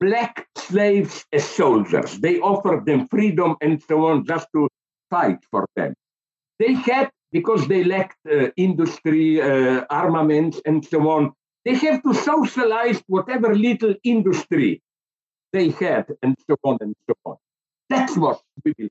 black 0.00 0.34
slaves 0.56 1.24
as 1.32 1.44
soldiers. 1.60 2.10
They 2.26 2.36
offered 2.52 2.84
them 2.84 3.00
freedom 3.08 3.50
and 3.64 3.74
so 3.88 3.96
on 4.08 4.24
just 4.32 4.46
to 4.54 4.68
fight 5.10 5.40
for 5.50 5.64
them. 5.76 5.94
They 6.60 6.74
had, 6.74 7.10
because 7.32 7.62
they 7.68 7.82
lacked 7.84 8.20
uh, 8.26 8.50
industry, 8.56 9.40
uh, 9.40 9.84
armaments, 10.02 10.60
and 10.68 10.84
so 10.84 11.00
on, 11.08 11.32
they 11.64 11.74
have 11.86 12.02
to 12.02 12.12
socialize 12.14 13.00
whatever 13.06 13.54
little 13.54 13.94
industry 14.04 14.82
they 15.52 15.70
had, 15.70 16.06
and 16.22 16.36
so 16.48 16.56
on 16.64 16.78
and 16.80 16.94
so 17.08 17.14
on. 17.24 17.36
That's 17.88 18.16
what 18.16 18.40
we 18.64 18.74
will. 18.78 18.88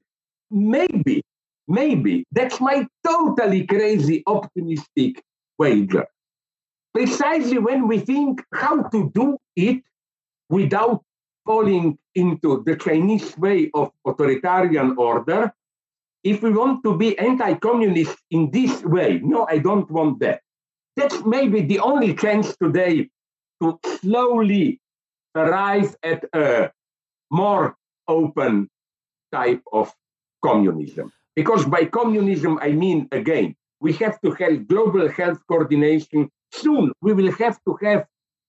Maybe, 0.51 1.23
maybe, 1.67 2.25
that's 2.31 2.61
my 2.61 2.87
totally 3.05 3.65
crazy, 3.65 4.23
optimistic 4.25 5.23
wager. 5.57 6.07
Precisely 6.93 7.57
when 7.57 7.87
we 7.87 7.99
think 7.99 8.41
how 8.53 8.83
to 8.83 9.11
do 9.13 9.37
it 9.55 9.83
without 10.49 11.03
falling 11.45 11.97
into 12.15 12.63
the 12.65 12.75
Chinese 12.75 13.37
way 13.37 13.69
of 13.73 13.91
authoritarian 14.05 14.95
order, 14.97 15.53
if 16.23 16.41
we 16.41 16.51
want 16.51 16.83
to 16.83 16.97
be 16.97 17.17
anti-communist 17.19 18.17
in 18.31 18.49
this 18.49 18.83
way, 18.83 19.19
no, 19.23 19.45
I 19.47 19.59
don't 19.59 19.89
want 19.91 20.19
that. 20.21 20.41
That's 20.95 21.23
maybe 21.25 21.61
the 21.61 21.79
only 21.79 22.15
chance 22.15 22.55
today 22.57 23.09
to 23.61 23.79
slowly 23.99 24.79
arrive 25.35 25.95
at 26.03 26.23
a 26.33 26.71
more 27.31 27.75
open 28.07 28.69
type 29.31 29.61
of 29.71 29.93
communism. 30.43 31.11
Because 31.35 31.65
by 31.65 31.85
communism, 31.85 32.59
I 32.61 32.71
mean, 32.71 33.07
again, 33.11 33.55
we 33.81 33.93
have 33.93 34.19
to 34.21 34.31
have 34.31 34.67
global 34.67 35.09
health 35.09 35.39
coordination. 35.47 36.29
Soon, 36.51 36.91
we 37.01 37.13
will 37.13 37.31
have 37.33 37.59
to 37.65 37.77
have 37.83 38.05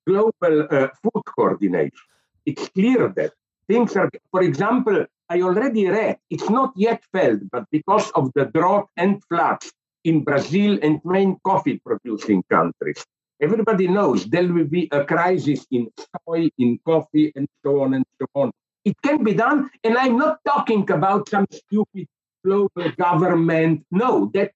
global 0.06 0.68
uh, 0.70 0.88
food 1.02 1.22
coordination. 1.36 2.06
It's 2.44 2.68
clear 2.68 3.12
that 3.16 3.32
things 3.68 3.96
are, 3.96 4.08
for 4.30 4.42
example, 4.42 5.04
I 5.28 5.42
already 5.42 5.88
read, 5.88 6.18
it's 6.30 6.48
not 6.48 6.72
yet 6.76 7.02
felt, 7.12 7.40
but 7.50 7.64
because 7.72 8.10
of 8.12 8.30
the 8.34 8.44
drought 8.44 8.88
and 8.96 9.22
floods 9.24 9.72
in 10.04 10.22
Brazil 10.22 10.78
and 10.82 11.00
main 11.04 11.38
coffee 11.44 11.80
producing 11.84 12.44
countries, 12.48 13.04
everybody 13.40 13.88
knows 13.88 14.26
there 14.26 14.52
will 14.52 14.64
be 14.66 14.88
a 14.92 15.04
crisis 15.04 15.66
in 15.70 15.88
soy, 16.26 16.48
in 16.58 16.78
coffee, 16.84 17.32
and 17.36 17.48
so 17.64 17.82
on 17.82 17.94
and 17.94 18.04
so 18.20 18.26
on. 18.34 18.50
It 18.84 18.96
can 19.02 19.24
be 19.24 19.34
done, 19.34 19.70
and 19.84 19.98
I'm 19.98 20.16
not 20.16 20.38
talking 20.46 20.88
about 20.90 21.28
some 21.28 21.46
stupid 21.50 22.06
global 22.44 22.90
government. 22.98 23.84
No, 23.90 24.30
that 24.34 24.52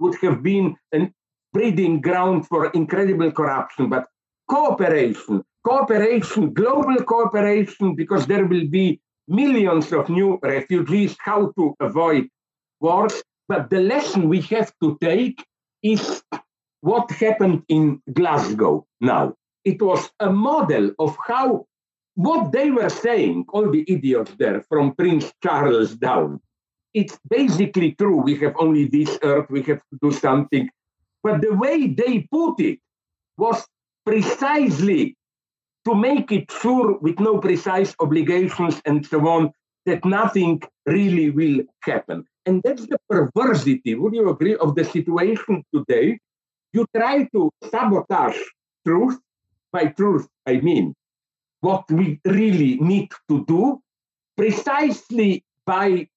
would 0.00 0.16
have 0.22 0.42
been 0.42 0.76
a 0.92 1.10
breeding 1.52 2.00
ground 2.00 2.46
for 2.46 2.66
incredible 2.70 3.30
corruption, 3.30 3.88
but 3.88 4.06
cooperation, 4.48 5.44
cooperation, 5.64 6.52
global 6.52 6.96
cooperation, 7.04 7.94
because 7.94 8.26
there 8.26 8.46
will 8.46 8.66
be 8.66 9.00
millions 9.28 9.92
of 9.92 10.08
new 10.08 10.38
refugees, 10.42 11.16
how 11.20 11.52
to 11.56 11.74
avoid 11.80 12.28
wars. 12.80 13.22
But 13.48 13.70
the 13.70 13.80
lesson 13.80 14.28
we 14.28 14.40
have 14.42 14.72
to 14.82 14.98
take 15.00 15.44
is 15.82 16.22
what 16.80 17.10
happened 17.10 17.62
in 17.68 18.00
Glasgow 18.12 18.86
now. 19.00 19.34
It 19.64 19.82
was 19.82 20.10
a 20.20 20.30
model 20.30 20.92
of 20.98 21.16
how 21.26 21.66
what 22.14 22.50
they 22.50 22.70
were 22.70 22.88
saying, 22.88 23.44
all 23.50 23.70
the 23.70 23.84
idiots 23.86 24.32
there, 24.38 24.62
from 24.68 24.94
Prince 24.94 25.32
Charles 25.40 25.94
down, 25.94 26.40
it's 26.92 27.16
basically 27.30 27.92
true. 27.92 28.16
We 28.16 28.34
have 28.38 28.54
only 28.58 28.88
this 28.88 29.18
earth, 29.22 29.46
we 29.50 29.62
have 29.62 29.78
to 29.78 29.98
do 30.02 30.10
something. 30.10 30.68
But 31.22 31.42
the 31.42 31.54
way 31.54 31.86
they 31.86 32.26
put 32.30 32.58
it 32.60 32.80
was 33.36 33.64
precisely 34.04 35.16
to 35.84 35.94
make 35.94 36.32
it 36.32 36.50
sure, 36.50 36.98
with 36.98 37.20
no 37.20 37.38
precise 37.38 37.94
obligations 38.00 38.80
and 38.84 39.06
so 39.06 39.26
on, 39.28 39.52
that 39.86 40.04
nothing 40.04 40.60
really 40.86 41.30
will 41.30 41.60
happen. 41.82 42.24
And 42.46 42.62
that's 42.64 42.86
the 42.86 42.98
perversity, 43.08 43.94
would 43.94 44.14
you 44.14 44.28
agree, 44.28 44.56
of 44.56 44.74
the 44.74 44.84
situation 44.84 45.64
today? 45.72 46.18
You 46.72 46.86
try 46.94 47.24
to 47.32 47.50
sabotage 47.70 48.38
truth. 48.86 49.18
By 49.70 49.86
truth, 49.86 50.26
I 50.46 50.60
mean 50.60 50.94
what 51.60 51.84
we 51.90 52.20
really 52.24 52.76
need 52.76 53.10
to 53.28 53.44
do 53.44 53.82
precisely 54.36 55.44
by 55.66 56.08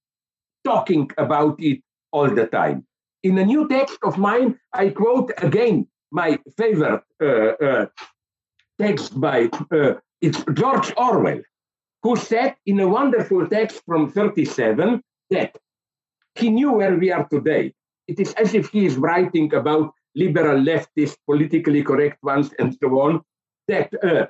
talking 0.64 1.10
about 1.18 1.56
it 1.60 1.82
all 2.12 2.30
the 2.30 2.45
time. 2.47 2.86
In 3.24 3.38
a 3.38 3.45
new 3.45 3.68
text 3.68 3.97
of 4.04 4.18
mine, 4.18 4.60
I 4.74 4.89
quote 4.89 5.32
again 5.38 5.88
my 6.12 6.39
favorite 6.58 7.04
uh, 7.22 7.26
uh, 7.26 7.86
text 8.80 9.20
by 9.20 9.49
uh, 9.72 9.93
it's 10.22 10.43
George 10.54 10.93
Orwell, 10.97 11.41
who 12.04 12.16
said 12.16 12.56
in 12.66 12.80
a 12.80 12.88
wonderful 12.88 13.47
text 13.47 13.82
from 13.86 14.12
37 14.12 15.02
that 15.30 15.58
he 16.36 16.49
knew 16.49 16.72
where 16.72 16.95
we 16.95 17.12
are 17.12 17.28
today. 17.28 17.74
It 18.08 18.20
is 18.20 18.34
as 18.34 18.54
if 18.54 18.70
he 18.70 18.86
is 18.86 18.97
writing 18.97 19.54
about 19.54 19.93
liberal, 20.16 20.59
leftist, 20.59 21.18
politically 21.26 21.84
correct 21.84 22.22
ones, 22.24 22.51
and 22.59 22.76
so 22.82 22.89
on. 23.01 23.22
That 23.68 23.93
uh, 24.03 24.28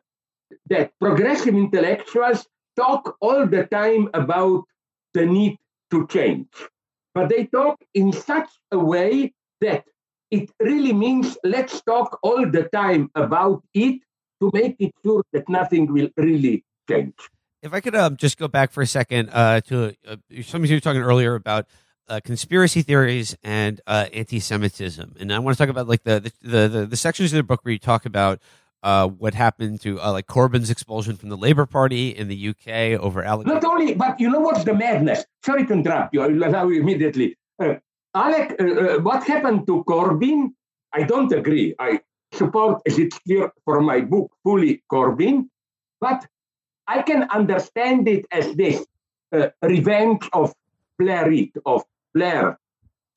that 0.69 0.91
progressive 0.99 1.55
intellectuals 1.55 2.45
talk 2.75 3.17
all 3.21 3.45
the 3.47 3.65
time 3.65 4.09
about 4.13 4.63
the 5.13 5.25
need 5.25 5.57
to 5.91 6.07
change, 6.07 6.47
but 7.13 7.29
they 7.29 7.45
talk 7.45 7.77
in 7.93 8.13
such 8.13 8.49
a 8.71 8.79
way 8.79 9.33
that 9.61 9.85
it 10.31 10.49
really 10.61 10.93
means 10.93 11.37
let's 11.43 11.81
talk 11.81 12.19
all 12.23 12.49
the 12.49 12.69
time 12.73 13.09
about 13.15 13.63
it 13.73 14.01
to 14.41 14.49
make 14.53 14.75
it 14.79 14.93
sure 15.03 15.23
that 15.33 15.47
nothing 15.49 15.91
will 15.91 16.09
really 16.17 16.63
change. 16.89 17.13
If 17.61 17.73
I 17.73 17.79
could 17.79 17.95
um, 17.95 18.17
just 18.17 18.39
go 18.39 18.47
back 18.47 18.71
for 18.71 18.81
a 18.81 18.87
second 18.87 19.29
uh, 19.31 19.61
to 19.61 19.93
uh, 20.07 20.15
something 20.41 20.69
you 20.69 20.77
were 20.77 20.81
talking 20.81 21.01
earlier 21.01 21.35
about 21.35 21.67
uh, 22.07 22.19
conspiracy 22.23 22.81
theories 22.81 23.35
and 23.43 23.81
uh, 23.87 24.07
anti-Semitism, 24.13 25.15
and 25.19 25.33
I 25.33 25.39
want 25.39 25.57
to 25.57 25.63
talk 25.63 25.69
about 25.69 25.87
like 25.87 26.03
the 26.03 26.31
the, 26.41 26.67
the 26.67 26.85
the 26.85 26.97
sections 26.97 27.31
of 27.33 27.37
the 27.37 27.43
book 27.43 27.61
where 27.63 27.71
you 27.71 27.79
talk 27.79 28.05
about 28.05 28.39
uh, 28.83 29.07
what 29.07 29.33
happened 29.33 29.81
to 29.81 29.99
uh, 30.01 30.11
like 30.11 30.27
Corbyn's 30.27 30.69
expulsion 30.69 31.15
from 31.15 31.29
the 31.29 31.37
Labour 31.37 31.65
Party 31.65 32.09
in 32.09 32.27
the 32.27 32.49
UK 32.49 32.99
over 32.99 33.23
Alec. 33.23 33.47
Not 33.47 33.63
only, 33.63 33.93
but 33.93 34.19
you 34.19 34.29
know 34.29 34.39
what's 34.39 34.63
the 34.63 34.73
madness? 34.73 35.23
Sorry 35.45 35.65
to 35.65 35.73
interrupt 35.73 36.13
you. 36.13 36.21
I 36.21 36.27
will 36.27 36.43
allow 36.43 36.67
you 36.67 36.81
immediately. 36.81 37.37
Uh, 37.59 37.75
Alec, 38.15 38.55
uh, 38.59 38.99
what 38.99 39.23
happened 39.23 39.67
to 39.67 39.83
Corbyn? 39.85 40.49
I 40.93 41.03
don't 41.03 41.31
agree. 41.31 41.75
I 41.79 42.01
support, 42.33 42.81
as 42.85 42.97
it's 42.97 43.17
clear 43.19 43.51
for 43.65 43.81
my 43.81 44.01
book, 44.01 44.31
fully 44.43 44.83
Corbyn, 44.91 45.47
but 45.99 46.25
I 46.87 47.03
can 47.03 47.23
understand 47.29 48.07
it 48.07 48.25
as 48.31 48.53
this 48.55 48.85
revenge 49.61 50.27
of 50.33 50.53
Blairite, 51.01 51.57
of 51.65 51.83
Blair, 52.13 52.59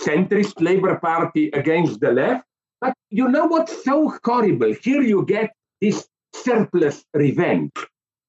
centrist 0.00 0.60
Labour 0.60 0.96
Party 0.96 1.44
against 1.50 2.00
the 2.00 2.12
left. 2.12 2.44
But 2.80 2.94
you 3.10 3.28
know 3.28 3.46
what's 3.46 3.84
so 3.84 3.96
horrible? 4.24 4.72
Here 4.86 5.02
you 5.02 5.24
get 5.24 5.52
this 5.80 6.06
surplus 6.34 7.04
revenge. 7.14 7.72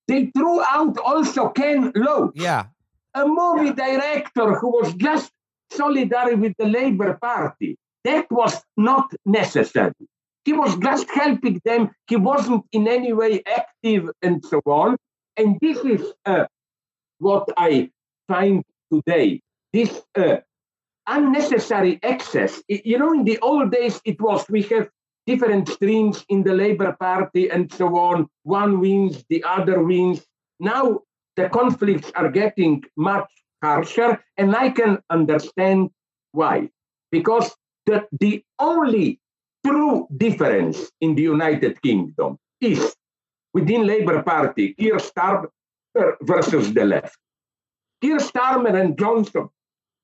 They 0.07 0.31
threw 0.35 0.61
out 0.61 0.97
also 0.99 1.49
Ken 1.49 1.91
Loach, 1.95 2.33
Yeah, 2.35 2.65
a 3.13 3.25
movie 3.25 3.73
director 3.73 4.55
who 4.59 4.69
was 4.69 4.93
just 4.95 5.31
solidary 5.73 6.39
with 6.39 6.53
the 6.59 6.67
Labour 6.67 7.17
Party. 7.21 7.77
That 8.03 8.27
was 8.29 8.61
not 8.77 9.11
necessary. 9.25 10.05
He 10.45 10.53
was 10.53 10.77
just 10.77 11.09
helping 11.09 11.59
them. 11.65 11.89
He 12.07 12.17
wasn't 12.17 12.63
in 12.71 12.87
any 12.87 13.13
way 13.13 13.41
active 13.47 14.11
and 14.21 14.45
so 14.45 14.61
on. 14.65 14.95
And 15.37 15.57
this 15.59 15.79
is 15.79 16.13
uh, 16.25 16.45
what 17.17 17.49
I 17.57 17.89
find 18.27 18.63
today. 18.91 19.41
This 19.73 20.01
uh, 20.15 20.37
unnecessary 21.07 21.99
excess. 22.03 22.61
You 22.67 22.97
know, 22.97 23.13
in 23.13 23.23
the 23.23 23.39
old 23.39 23.71
days, 23.71 23.99
it 24.05 24.21
was 24.21 24.45
we 24.49 24.63
have 24.63 24.89
different 25.25 25.69
streams 25.69 26.23
in 26.29 26.43
the 26.43 26.53
Labour 26.53 26.95
Party 26.99 27.49
and 27.49 27.71
so 27.71 27.97
on. 27.97 28.27
One 28.43 28.79
wins, 28.79 29.23
the 29.29 29.43
other 29.43 29.83
wins. 29.83 30.25
Now 30.59 31.01
the 31.35 31.49
conflicts 31.49 32.11
are 32.15 32.29
getting 32.29 32.83
much 32.95 33.29
harsher, 33.61 34.23
and 34.37 34.55
I 34.55 34.69
can 34.69 34.99
understand 35.09 35.89
why. 36.31 36.69
Because 37.11 37.55
the, 37.85 38.07
the 38.19 38.43
only 38.59 39.19
true 39.65 40.07
difference 40.15 40.91
in 41.01 41.15
the 41.15 41.23
United 41.23 41.81
Kingdom 41.81 42.37
is 42.61 42.95
within 43.53 43.85
Labour 43.85 44.21
Party, 44.23 44.73
Keir 44.73 44.97
Starmer 44.97 45.49
versus 46.21 46.73
the 46.73 46.85
left. 46.85 47.17
Keir 48.05 48.19
Starmer 48.19 48.79
and 48.79 48.97
Johnson 48.99 49.49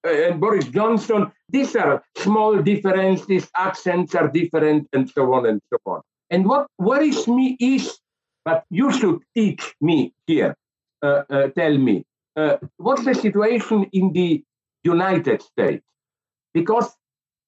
uh, 0.08 0.10
and 0.10 0.42
Boris 0.42 0.66
Johnson, 0.66 1.32
these 1.50 1.76
are 1.76 2.04
small 2.18 2.60
differences, 2.60 3.48
accents 3.56 4.16
are 4.16 4.28
different, 4.28 4.88
and 4.92 5.08
so 5.08 5.32
on 5.34 5.46
and 5.46 5.62
so 5.70 5.78
on. 5.86 6.02
And 6.32 6.48
what 6.48 6.66
worries 6.80 7.28
me 7.28 7.58
is, 7.60 8.00
but 8.44 8.64
you 8.72 8.92
should 8.92 9.20
teach 9.36 9.76
me 9.82 10.14
here, 10.26 10.56
uh, 11.04 11.24
uh, 11.30 11.48
tell 11.50 11.78
me, 11.78 12.04
uh, 12.36 12.58
what's 12.78 13.06
the 13.06 13.14
situation 13.14 13.88
in 13.94 14.14
the 14.14 14.44
United 14.84 15.44
States? 15.44 15.86
Because 16.56 16.90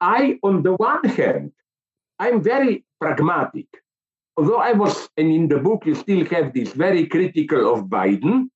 I, 0.02 0.38
on 0.44 0.62
the 0.62 0.74
one 0.74 1.04
hand, 1.06 1.52
I'm 2.20 2.44
very 2.44 2.86
pragmatic. 3.02 3.66
Although 4.38 4.60
I 4.60 4.74
was, 4.74 5.10
and 5.18 5.32
in 5.32 5.48
the 5.48 5.58
book 5.58 5.88
you 5.88 5.96
still 5.96 6.24
have 6.26 6.54
this 6.54 6.74
very 6.74 7.08
critical 7.08 7.74
of 7.74 7.86
Biden, 7.86 8.50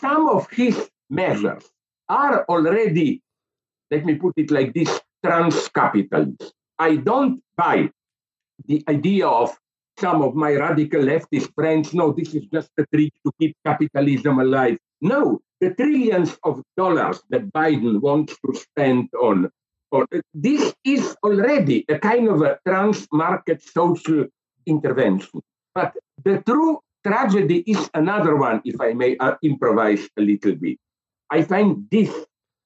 some 0.00 0.28
of 0.28 0.48
his 0.50 0.90
measures 1.10 1.64
are 2.08 2.44
already, 2.48 3.22
let 3.90 4.04
me 4.04 4.14
put 4.14 4.34
it 4.36 4.50
like 4.50 4.74
this, 4.74 5.00
trans-capitalist. 5.24 6.52
I 6.78 6.96
don't 6.96 7.42
buy 7.56 7.90
the 8.66 8.84
idea 8.88 9.26
of 9.26 9.56
some 9.98 10.22
of 10.22 10.34
my 10.34 10.54
radical 10.54 11.00
leftist 11.00 11.54
friends, 11.54 11.94
no, 11.94 12.12
this 12.12 12.34
is 12.34 12.44
just 12.52 12.70
a 12.78 12.84
trick 12.94 13.12
to 13.24 13.32
keep 13.40 13.56
capitalism 13.64 14.38
alive. 14.38 14.78
No, 15.00 15.40
the 15.60 15.74
trillions 15.74 16.36
of 16.44 16.62
dollars 16.76 17.22
that 17.30 17.50
Biden 17.52 18.00
wants 18.00 18.36
to 18.44 18.54
spend 18.54 19.08
on, 19.20 19.50
or 19.90 20.06
this 20.34 20.74
is 20.84 21.16
already 21.22 21.84
a 21.88 21.98
kind 21.98 22.28
of 22.28 22.42
a 22.42 22.58
trans 22.66 23.06
market 23.12 23.62
social 23.62 24.26
intervention. 24.66 25.40
But 25.74 25.94
the 26.24 26.42
true 26.46 26.80
tragedy 27.06 27.62
is 27.66 27.88
another 27.94 28.36
one, 28.36 28.60
if 28.64 28.80
I 28.80 28.92
may 28.92 29.16
uh, 29.18 29.36
improvise 29.42 30.08
a 30.18 30.22
little 30.22 30.56
bit. 30.56 30.78
I 31.30 31.42
find 31.42 31.86
this 31.90 32.12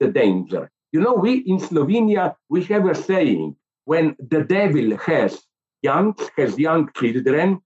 the 0.01 0.09
danger. 0.09 0.71
You 0.93 1.01
know, 1.01 1.15
we 1.15 1.45
in 1.47 1.59
Slovenia, 1.59 2.35
we 2.49 2.65
have 2.65 2.87
a 2.87 2.95
saying 2.95 3.57
when 3.85 4.17
the 4.19 4.43
devil 4.45 4.97
has 4.97 5.43
young, 5.83 6.15
has 6.37 6.59
young 6.59 6.91
children, 6.97 7.61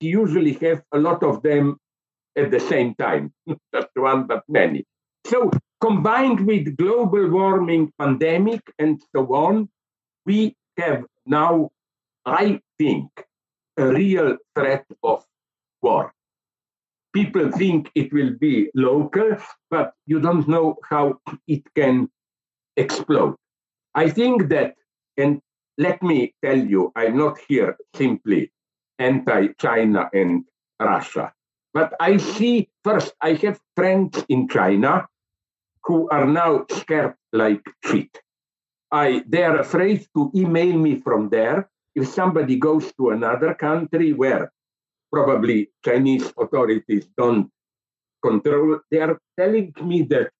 he 0.00 0.08
usually 0.08 0.54
has 0.64 0.80
a 0.92 0.98
lot 0.98 1.22
of 1.22 1.42
them 1.42 1.76
at 2.36 2.50
the 2.50 2.60
same 2.60 2.94
time, 2.94 3.32
not 3.46 3.58
just 3.74 3.88
one, 3.94 4.26
but 4.26 4.42
many. 4.48 4.84
So 5.26 5.50
combined 5.80 6.46
with 6.46 6.76
global 6.76 7.28
warming, 7.28 7.92
pandemic, 7.98 8.62
and 8.78 9.00
so 9.14 9.26
on, 9.34 9.68
we 10.24 10.56
have 10.78 11.04
now, 11.26 11.70
I 12.24 12.60
think, 12.78 13.10
a 13.76 13.86
real 13.86 14.36
threat 14.54 14.86
of 15.02 15.24
war. 15.82 16.12
People 17.12 17.50
think 17.52 17.90
it 17.94 18.12
will 18.12 18.34
be 18.40 18.70
local, 18.74 19.36
but 19.70 19.92
you 20.06 20.20
don't 20.20 20.48
know 20.48 20.76
how 20.88 21.18
it 21.46 21.62
can 21.74 22.08
explode. 22.76 23.36
I 23.94 24.08
think 24.08 24.48
that, 24.48 24.76
and 25.18 25.40
let 25.76 26.02
me 26.02 26.34
tell 26.42 26.58
you, 26.58 26.92
I'm 26.96 27.18
not 27.18 27.38
here 27.48 27.76
simply 27.94 28.50
anti 28.98 29.48
China 29.58 30.08
and 30.14 30.44
Russia, 30.80 31.32
but 31.74 31.92
I 32.00 32.16
see 32.16 32.70
first, 32.84 33.12
I 33.20 33.34
have 33.34 33.60
friends 33.76 34.24
in 34.28 34.48
China 34.48 35.06
who 35.84 36.08
are 36.08 36.26
now 36.26 36.64
scared 36.70 37.14
like 37.32 37.62
shit. 37.84 38.18
I, 38.90 39.24
they 39.26 39.42
are 39.42 39.58
afraid 39.58 40.06
to 40.14 40.30
email 40.34 40.76
me 40.78 41.00
from 41.00 41.28
there 41.28 41.68
if 41.94 42.08
somebody 42.08 42.56
goes 42.56 42.92
to 42.94 43.10
another 43.10 43.54
country 43.54 44.12
where 44.12 44.52
probably 45.12 45.70
Chinese 45.84 46.32
authorities 46.38 47.06
don't 47.16 47.50
control, 48.24 48.80
they 48.90 49.00
are 49.00 49.18
telling 49.38 49.72
me 49.82 50.02
that 50.02 50.30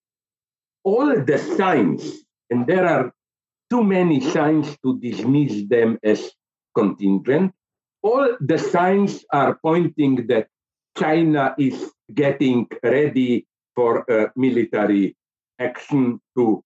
all 0.85 1.21
the 1.21 1.39
signs, 1.39 2.25
and 2.51 2.67
there 2.67 2.87
are 2.87 3.13
too 3.71 3.83
many 3.83 4.21
signs 4.21 4.77
to 4.85 4.99
dismiss 4.99 5.69
them 5.69 5.99
as 6.03 6.31
contingent, 6.75 7.53
all 8.03 8.37
the 8.41 8.59
signs 8.59 9.25
are 9.33 9.59
pointing 9.63 10.27
that 10.27 10.49
China 10.99 11.55
is 11.59 11.93
getting 12.15 12.67
ready 12.83 13.47
for 13.75 14.05
a 14.09 14.31
military 14.37 15.17
action 15.59 16.21
to 16.37 16.63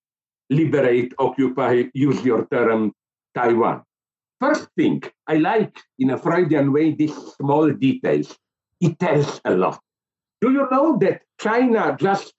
liberate, 0.51 1.13
occupy, 1.19 1.85
use 1.93 2.25
your 2.25 2.47
term, 2.47 2.93
Taiwan. 3.35 3.83
First 4.41 4.69
thing, 4.77 5.03
I 5.27 5.37
like 5.37 5.79
in 5.99 6.11
a 6.11 6.19
Freudian 6.19 6.73
way 6.73 6.93
these 6.93 7.17
small 7.37 7.71
details. 7.73 8.37
It 8.81 8.99
tells 8.99 9.41
a 9.45 9.55
lot. 9.55 9.81
Do 10.41 10.53
you 10.53 10.69
know 10.71 10.99
that 10.99 11.23
China 11.41 11.97
just 11.99 12.35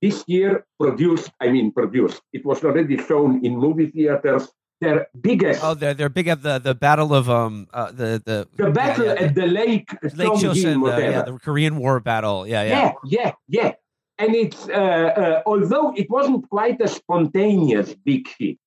this 0.00 0.24
year 0.26 0.66
produced, 0.80 1.30
I 1.40 1.50
mean, 1.50 1.70
produced, 1.70 2.20
it 2.32 2.44
was 2.44 2.64
already 2.64 2.98
shown 2.98 3.44
in 3.44 3.56
movie 3.56 3.86
theaters, 3.86 4.48
their 4.80 5.06
biggest. 5.20 5.62
Oh, 5.62 5.74
they're, 5.74 5.94
they're 5.94 6.08
big 6.08 6.26
at 6.26 6.42
the, 6.42 6.58
the 6.58 6.74
battle 6.74 7.14
of 7.14 7.30
um 7.30 7.68
uh, 7.72 7.92
the 7.92 8.20
the 8.24 8.48
the 8.56 8.70
battle 8.70 9.06
yeah, 9.06 9.14
yeah, 9.14 9.26
at 9.26 9.34
the 9.36 9.46
lake, 9.46 9.88
Lake 10.02 10.32
Chosin, 10.42 10.82
uh, 10.82 10.98
yeah, 10.98 11.22
the 11.22 11.38
Korean 11.38 11.76
War 11.76 12.00
battle. 12.00 12.46
Yeah, 12.48 12.64
yeah, 12.64 12.74
yeah, 12.74 12.92
yeah. 13.04 13.32
yeah. 13.48 13.72
And 14.18 14.34
it's 14.34 14.68
uh, 14.68 14.72
uh, 14.72 15.42
although 15.46 15.94
it 15.96 16.10
wasn't 16.10 16.48
quite 16.50 16.80
a 16.80 16.88
spontaneous 16.88 17.94
big 17.94 18.28
hit, 18.36 18.58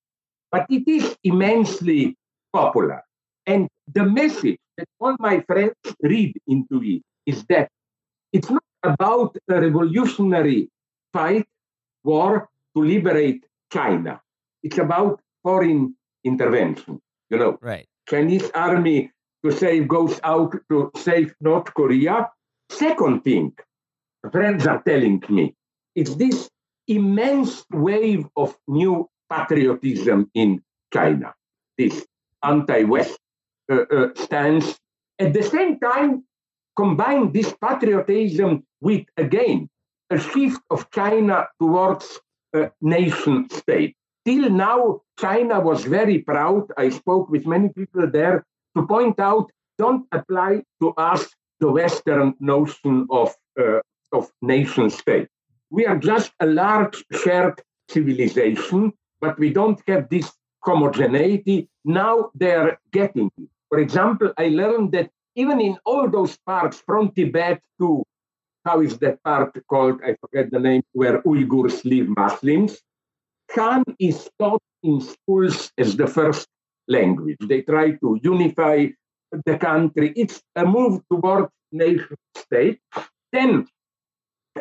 but 0.50 0.66
it 0.70 0.88
is 0.88 1.16
immensely 1.22 2.16
popular. 2.56 3.00
And 3.46 3.68
the 3.98 4.04
message 4.04 4.58
that 4.76 4.88
all 5.00 5.16
my 5.18 5.36
friends 5.48 5.74
read 6.02 6.32
into 6.46 6.82
it 6.82 7.02
is 7.26 7.44
that 7.52 7.68
it's 8.32 8.50
not 8.50 8.62
about 8.82 9.36
a 9.48 9.60
revolutionary 9.60 10.68
fight, 11.12 11.46
war 12.04 12.48
to 12.74 12.80
liberate 12.82 13.42
China. 13.72 14.20
It's 14.62 14.78
about 14.78 15.20
foreign 15.42 15.96
intervention. 16.24 17.00
You 17.30 17.38
know, 17.38 17.58
right? 17.60 17.86
Chinese 18.08 18.50
army 18.54 19.10
to 19.44 19.50
save 19.50 19.88
goes 19.88 20.18
out 20.22 20.52
to 20.70 20.90
save 20.96 21.34
North 21.40 21.72
Korea. 21.74 22.30
Second 22.70 23.22
thing, 23.22 23.52
friends 24.32 24.66
are 24.66 24.82
telling 24.82 25.22
me, 25.28 25.54
it's 25.94 26.14
this 26.14 26.48
immense 26.88 27.64
wave 27.72 28.26
of 28.36 28.56
new 28.68 29.08
patriotism 29.30 30.30
in 30.34 30.62
China. 30.92 31.34
This 31.78 32.06
anti-West 32.42 33.18
uh, 33.70 33.84
uh, 33.90 34.08
stance. 34.14 34.78
At 35.18 35.32
the 35.32 35.42
same 35.42 35.78
time, 35.78 36.24
combine 36.76 37.32
this 37.32 37.54
patriotism 37.60 38.64
with, 38.80 39.06
again, 39.16 39.68
a 40.10 40.18
shift 40.18 40.60
of 40.70 40.90
China 40.90 41.48
towards 41.60 42.20
a 42.54 42.70
nation 42.80 43.48
state. 43.50 43.96
Till 44.24 44.50
now, 44.50 45.00
China 45.18 45.60
was 45.60 45.84
very 45.84 46.18
proud. 46.18 46.64
I 46.76 46.90
spoke 46.90 47.28
with 47.30 47.46
many 47.46 47.68
people 47.70 48.08
there 48.10 48.44
to 48.76 48.86
point 48.86 49.18
out 49.20 49.50
don't 49.78 50.06
apply 50.12 50.62
to 50.80 50.90
us 50.96 51.28
the 51.60 51.70
Western 51.70 52.34
notion 52.40 53.06
of, 53.10 53.34
uh, 53.58 53.80
of 54.12 54.30
nation 54.42 54.90
state. 54.90 55.28
We 55.70 55.86
are 55.86 55.98
just 55.98 56.32
a 56.40 56.46
large 56.46 57.04
shared 57.22 57.60
civilization, 57.88 58.92
but 59.20 59.38
we 59.38 59.52
don't 59.52 59.80
have 59.88 60.08
this 60.08 60.30
homogeneity. 60.66 61.68
Now 61.84 62.30
they're 62.34 62.78
getting 62.92 63.30
it. 63.38 63.48
For 63.68 63.78
example, 63.78 64.32
I 64.36 64.48
learned 64.48 64.92
that 64.92 65.10
even 65.34 65.60
in 65.60 65.78
all 65.84 66.08
those 66.08 66.36
parts 66.46 66.82
from 66.84 67.12
Tibet 67.12 67.62
to 67.80 68.04
how 68.66 68.80
is 68.80 68.98
that 68.98 69.22
part 69.22 69.54
called? 69.68 70.00
I 70.04 70.16
forget 70.20 70.50
the 70.50 70.58
name, 70.58 70.82
where 70.92 71.22
Uyghurs 71.22 71.84
live, 71.84 72.08
Muslims. 72.16 72.82
Han 73.54 73.84
is 74.00 74.28
taught 74.40 74.62
in 74.82 75.00
schools 75.00 75.70
as 75.78 75.96
the 75.96 76.08
first 76.08 76.48
language. 76.88 77.36
They 77.40 77.62
try 77.62 77.92
to 77.92 78.18
unify 78.22 78.88
the 79.44 79.56
country. 79.58 80.12
It's 80.16 80.42
a 80.56 80.66
move 80.66 81.02
toward 81.08 81.48
nation 81.70 82.16
state. 82.34 82.80
Then 83.32 83.66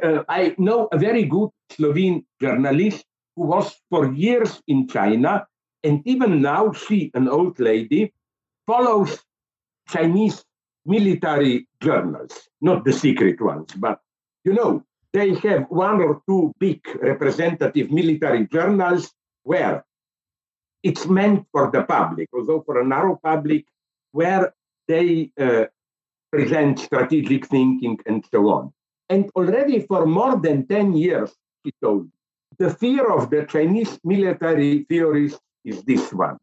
uh, 0.03 0.23
I 0.29 0.53
know 0.59 0.87
a 0.91 0.99
very 0.99 1.23
good 1.23 1.49
Slovene 1.71 2.25
journalist 2.39 3.03
who 3.35 3.47
was 3.47 3.73
for 3.89 4.13
years 4.13 4.61
in 4.67 4.87
China 4.87 5.47
and 5.85 6.01
even 6.05 6.41
now, 6.41 6.71
she, 6.73 7.11
an 7.13 7.29
old 7.29 7.59
lady, 7.59 8.11
follows 8.65 9.23
Chinese 9.87 10.43
military 10.85 11.67
journals, 11.79 12.49
not 12.59 12.83
the 12.85 12.91
secret 12.93 13.39
ones, 13.39 13.71
but 13.77 13.99
you 14.43 14.53
know, 14.53 14.83
they 15.13 15.35
have 15.35 15.65
one 15.69 16.01
or 16.01 16.21
two 16.27 16.53
big 16.59 16.81
representative 17.01 17.91
military 17.91 18.47
journals 18.47 19.13
where 19.43 19.85
it's 20.83 21.05
meant 21.05 21.45
for 21.51 21.71
the 21.71 21.83
public, 21.83 22.29
although 22.33 22.61
for 22.61 22.81
a 22.81 22.85
narrow 22.85 23.19
public, 23.23 23.65
where 24.11 24.53
they 24.87 25.31
uh, 25.39 25.65
present 26.31 26.79
strategic 26.79 27.47
thinking 27.47 27.97
and 28.05 28.25
so 28.31 28.49
on. 28.49 28.73
And 29.09 29.29
already 29.35 29.81
for 29.81 30.05
more 30.05 30.37
than 30.37 30.67
10 30.67 30.93
years, 30.93 31.31
he 31.63 31.71
told, 31.81 32.09
the 32.57 32.69
fear 32.69 33.11
of 33.11 33.29
the 33.29 33.45
Chinese 33.45 33.99
military 34.03 34.85
theorists 34.89 35.39
is 35.65 35.83
this 35.83 36.13
one 36.13 36.37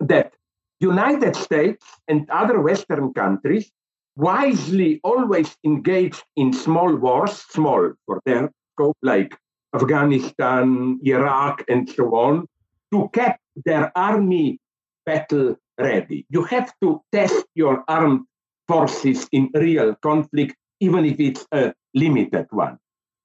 that 0.00 0.34
United 0.80 1.34
States 1.36 1.84
and 2.08 2.28
other 2.30 2.60
Western 2.60 3.14
countries 3.14 3.70
wisely 4.16 5.00
always 5.04 5.56
engaged 5.64 6.22
in 6.36 6.52
small 6.52 6.94
wars, 6.96 7.44
small 7.48 7.92
for 8.04 8.20
their 8.26 8.50
scope, 8.72 8.96
like 9.02 9.36
Afghanistan, 9.74 10.98
Iraq, 11.04 11.64
and 11.68 11.88
so 11.88 12.14
on, 12.14 12.46
to 12.92 13.08
keep 13.12 13.36
their 13.64 13.92
army 13.96 14.58
battle 15.04 15.56
ready. 15.78 16.26
You 16.30 16.44
have 16.44 16.72
to 16.82 17.02
test 17.12 17.44
your 17.54 17.84
armed 17.88 18.26
forces 18.68 19.28
in 19.32 19.50
real 19.54 19.94
conflict, 19.96 20.56
even 20.80 21.04
if 21.04 21.20
it's 21.20 21.46
a 21.52 21.72
limited 21.94 22.46
one. 22.50 22.78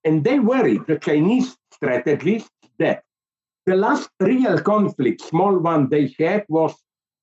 And 0.03 0.23
they 0.23 0.39
worried, 0.39 0.87
the 0.87 0.99
Chinese 0.99 1.55
strategists, 1.73 2.49
that 2.79 3.03
the 3.65 3.75
last 3.75 4.09
real 4.19 4.59
conflict, 4.59 5.21
small 5.21 5.57
one 5.59 5.89
they 5.89 6.13
had 6.17 6.45
was, 6.49 6.73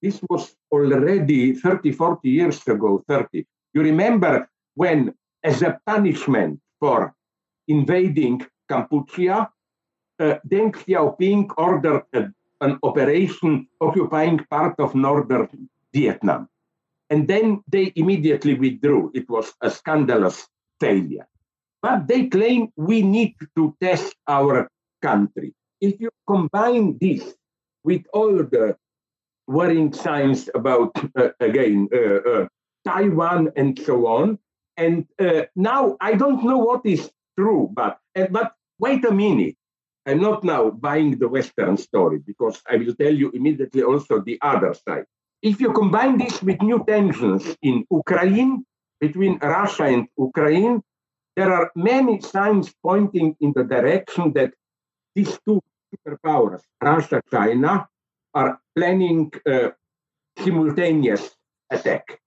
this 0.02 0.20
was 0.30 0.54
already 0.70 1.54
30, 1.54 1.92
40 1.92 2.28
years 2.28 2.66
ago, 2.66 3.02
30. 3.08 3.44
You 3.74 3.82
remember 3.82 4.48
when, 4.74 5.14
as 5.42 5.62
a 5.62 5.78
punishment 5.86 6.60
for 6.78 7.14
invading 7.66 8.46
Kampuchea, 8.70 9.48
uh, 10.20 10.34
Deng 10.46 10.72
Xiaoping 10.72 11.50
ordered 11.56 12.04
a, 12.12 12.30
an 12.60 12.78
operation 12.82 13.66
occupying 13.80 14.38
part 14.50 14.78
of 14.78 14.94
northern 14.94 15.68
Vietnam. 15.92 16.48
And 17.10 17.26
then 17.26 17.62
they 17.66 17.92
immediately 17.96 18.54
withdrew. 18.54 19.10
It 19.14 19.28
was 19.28 19.52
a 19.60 19.70
scandalous 19.70 20.46
failure. 20.78 21.26
But 21.82 22.06
they 22.06 22.26
claim 22.26 22.68
we 22.76 23.02
need 23.02 23.34
to 23.56 23.74
test 23.80 24.14
our 24.26 24.68
country 25.00 25.54
if 25.80 26.00
you 26.00 26.10
combine 26.26 26.98
this 27.00 27.34
with 27.84 28.02
all 28.12 28.36
the 28.36 28.76
worrying 29.46 29.92
signs 29.92 30.48
about, 30.54 30.92
uh, 31.16 31.30
again, 31.40 31.88
uh, 31.92 32.30
uh, 32.30 32.48
Taiwan 32.86 33.50
and 33.56 33.78
so 33.78 34.06
on. 34.06 34.38
And 34.76 35.06
uh, 35.18 35.42
now 35.56 35.96
I 36.00 36.14
don't 36.14 36.44
know 36.44 36.58
what 36.58 36.82
is 36.84 37.10
true, 37.38 37.70
but, 37.72 37.98
but 38.30 38.52
wait 38.78 39.04
a 39.04 39.12
minute. 39.12 39.56
I'm 40.06 40.20
not 40.20 40.42
now 40.42 40.70
buying 40.70 41.18
the 41.18 41.28
Western 41.28 41.76
story 41.76 42.18
because 42.18 42.62
I 42.70 42.76
will 42.76 42.94
tell 42.94 43.12
you 43.12 43.30
immediately 43.30 43.82
also 43.82 44.20
the 44.20 44.38
other 44.40 44.74
side. 44.74 45.04
If 45.42 45.60
you 45.60 45.72
combine 45.72 46.18
this 46.18 46.42
with 46.42 46.62
new 46.62 46.84
tensions 46.86 47.56
in 47.62 47.84
Ukraine, 47.90 48.64
between 49.00 49.38
Russia 49.38 49.84
and 49.84 50.08
Ukraine, 50.16 50.82
there 51.36 51.52
are 51.52 51.70
many 51.76 52.20
signs 52.20 52.74
pointing 52.82 53.36
in 53.40 53.52
the 53.54 53.64
direction 53.64 54.32
that 54.32 54.54
these 55.18 55.38
two 55.44 55.60
superpowers, 55.90 56.62
Russia, 56.80 57.20
China, 57.28 57.88
are 58.34 58.60
planning 58.76 59.32
a 59.46 59.72
simultaneous 60.38 61.34
attack. 61.70 62.20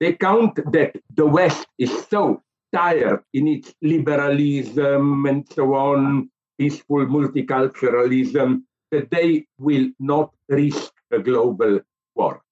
They 0.00 0.12
count 0.12 0.56
that 0.72 0.92
the 1.14 1.24
West 1.24 1.66
is 1.78 1.92
so 2.10 2.42
tired 2.70 3.22
in 3.32 3.48
its 3.48 3.72
liberalism 3.80 5.24
and 5.24 5.48
so 5.56 5.74
on, 5.74 6.28
peaceful 6.58 7.06
multiculturalism, 7.06 8.48
that 8.90 9.10
they 9.10 9.46
will 9.58 9.88
not 9.98 10.34
risk 10.48 10.92
a 11.10 11.20
global 11.20 11.80
war. 12.14 12.42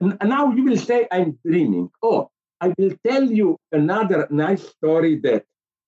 And 0.00 0.18
now 0.22 0.52
you 0.52 0.64
will 0.64 0.76
say, 0.76 1.08
I'm 1.10 1.38
dreaming. 1.46 1.88
Oh, 2.02 2.30
I 2.60 2.74
will 2.76 2.94
tell 3.06 3.24
you 3.24 3.56
another 3.72 4.28
nice 4.30 4.64
story 4.68 5.16
that 5.20 5.44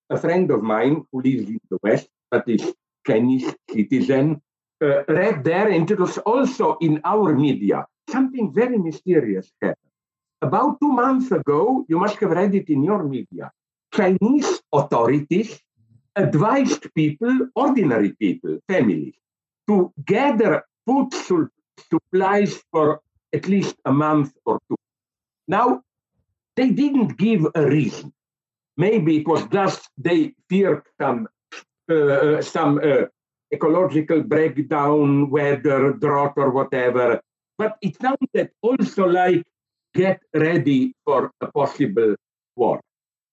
a 0.09 0.17
friend 0.17 0.51
of 0.51 0.63
mine 0.63 1.05
who 1.13 1.21
lives 1.21 1.49
in 1.51 1.61
the 1.71 1.79
West, 1.83 2.09
but 2.31 2.49
is 2.49 2.73
Chinese 3.07 3.55
citizen, 3.71 4.41
uh, 4.83 5.05
read 5.09 5.45
there, 5.45 5.69
and 5.69 5.91
it 5.91 5.99
was 5.99 6.19
also 6.19 6.77
in 6.81 7.01
our 7.05 7.35
media. 7.35 7.87
Something 8.11 8.53
very 8.53 8.79
mysterious 8.79 9.53
happened. 9.61 9.93
About 10.41 10.81
two 10.81 10.93
months 10.93 11.31
ago, 11.31 11.85
you 11.89 11.99
must 11.99 12.17
have 12.17 12.31
read 12.31 12.55
it 12.55 12.69
in 12.69 12.83
your 12.83 13.05
media. 13.05 13.51
Chinese 13.95 14.61
authorities 14.73 15.61
advised 16.17 16.93
people, 16.95 17.49
ordinary 17.55 18.13
people, 18.15 18.59
families, 18.69 19.15
to 19.69 19.93
gather 20.05 20.65
food 20.85 21.13
supplies 21.91 22.61
for 22.71 23.01
at 23.33 23.49
least 23.49 23.77
a 23.85 23.93
month 23.93 24.33
or 24.45 24.59
two. 24.69 24.77
Now, 25.47 25.83
they 26.57 26.71
didn't 26.71 27.17
give 27.17 27.47
a 27.55 27.67
reason. 27.67 28.13
Maybe 28.77 29.19
it 29.19 29.29
was 29.29 29.47
just 29.49 29.89
they 29.97 30.35
feared 30.49 30.83
some 31.01 31.29
some 32.43 32.81
uh, 32.83 33.07
ecological 33.53 34.23
breakdown, 34.23 35.31
weather, 35.31 35.93
drought, 35.93 36.35
or 36.37 36.51
whatever. 36.51 37.21
But 37.59 37.77
it 37.83 37.97
sounded 38.01 38.51
also 38.63 39.07
like 39.07 39.45
get 39.95 40.21
ready 40.35 40.95
for 41.05 41.31
a 41.41 41.51
possible 41.53 42.15
war. 42.57 42.81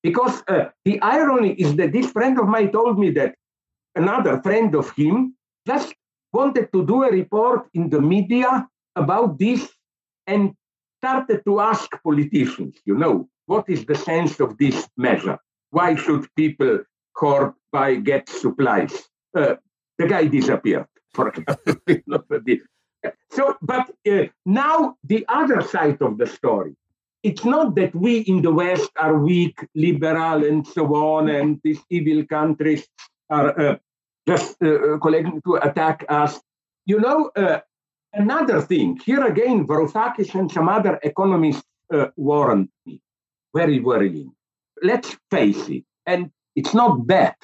Because 0.04 0.44
uh, 0.48 0.70
the 0.86 1.02
irony 1.02 1.54
is 1.54 1.76
that 1.76 1.92
this 1.92 2.12
friend 2.12 2.40
of 2.40 2.48
mine 2.48 2.72
told 2.72 3.00
me 3.00 3.12
that 3.12 3.36
another 3.96 4.42
friend 4.42 4.76
of 4.76 4.92
him 4.92 5.36
just 5.66 5.94
wanted 6.32 6.72
to 6.74 6.86
do 6.86 7.04
a 7.04 7.12
report 7.12 7.68
in 7.74 7.90
the 7.90 8.02
media 8.02 8.68
about 8.96 9.40
this 9.40 9.70
and 10.28 10.54
started 11.00 11.42
to 11.46 11.60
ask 11.60 11.90
politicians, 12.04 12.76
you 12.86 12.96
know, 12.96 13.28
what 13.48 13.66
is 13.70 13.86
the 13.86 13.96
sense 13.96 14.40
of 14.40 14.58
this 14.58 14.88
measure? 14.98 15.40
Why 15.72 15.96
should 15.96 16.28
people 16.36 16.80
hoard, 17.20 17.54
by 17.72 17.96
get 17.96 18.30
supplies? 18.30 18.94
Uh, 19.36 19.56
the 19.98 20.08
guy 20.08 20.26
disappeared, 20.26 20.88
for 21.14 21.30
example. 21.30 21.76
so, 23.32 23.56
but 23.62 23.92
uh, 24.10 24.26
now 24.46 24.96
the 25.04 25.26
other 25.28 25.62
side 25.62 26.02
of 26.02 26.18
the 26.18 26.28
story 26.28 26.76
it's 27.24 27.44
not 27.44 27.76
that 27.76 27.94
we 27.94 28.20
in 28.20 28.42
the 28.42 28.52
West 28.52 28.92
are 28.98 29.18
weak, 29.18 29.66
liberal, 29.76 30.46
and 30.46 30.66
so 30.66 30.86
on, 30.96 31.30
and 31.30 31.60
these 31.64 31.82
evil 31.90 32.26
countries 32.26 32.88
are 33.30 33.60
uh, 33.60 33.76
just 34.28 34.62
uh, 34.64 34.98
collecting 35.00 35.42
to 35.42 35.56
attack 35.56 36.06
us. 36.08 36.40
You 36.86 37.00
know, 37.00 37.30
uh, 37.36 37.60
another 38.14 38.62
thing, 38.62 39.00
here 39.04 39.26
again, 39.26 39.68
Varoufakis 39.68 40.34
and 40.34 40.52
some 40.52 40.70
other 40.70 41.00
economists 41.04 41.64
uh, 41.94 42.08
warned 42.16 42.70
me, 42.86 43.02
very 43.54 43.80
worrying. 43.80 44.32
Let's 44.82 45.18
face 45.30 45.68
it, 45.68 45.84
and 46.06 46.32
it's 46.56 46.74
not 46.74 47.08
bad. 47.08 47.36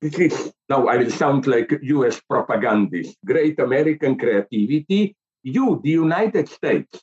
This 0.00 0.18
is, 0.18 0.52
now 0.68 0.86
I 0.88 0.96
will 0.96 1.10
sound 1.10 1.46
like 1.46 1.72
US 1.82 2.20
propagandist, 2.28 3.16
great 3.24 3.58
American 3.60 4.18
creativity. 4.18 5.16
You, 5.42 5.80
the 5.82 5.90
United 5.90 6.48
States, 6.48 7.02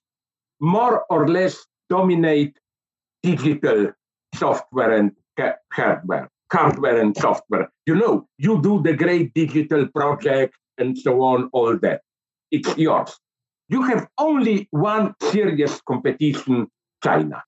more 0.59 1.05
or 1.09 1.27
less 1.27 1.65
dominate 1.89 2.57
digital 3.23 3.91
software 4.35 4.91
and 4.91 5.11
hardware, 5.71 6.29
hardware 6.51 6.99
and 6.99 7.15
software. 7.15 7.69
You 7.85 7.95
know, 7.95 8.27
you 8.37 8.61
do 8.61 8.81
the 8.81 8.93
great 8.93 9.33
digital 9.33 9.87
project 9.87 10.55
and 10.77 10.97
so 10.97 11.21
on, 11.21 11.49
all 11.53 11.77
that. 11.79 12.01
It's 12.51 12.77
yours. 12.77 13.17
You 13.69 13.83
have 13.83 14.07
only 14.17 14.67
one 14.71 15.13
serious 15.21 15.79
competition, 15.81 16.67
China. 17.03 17.43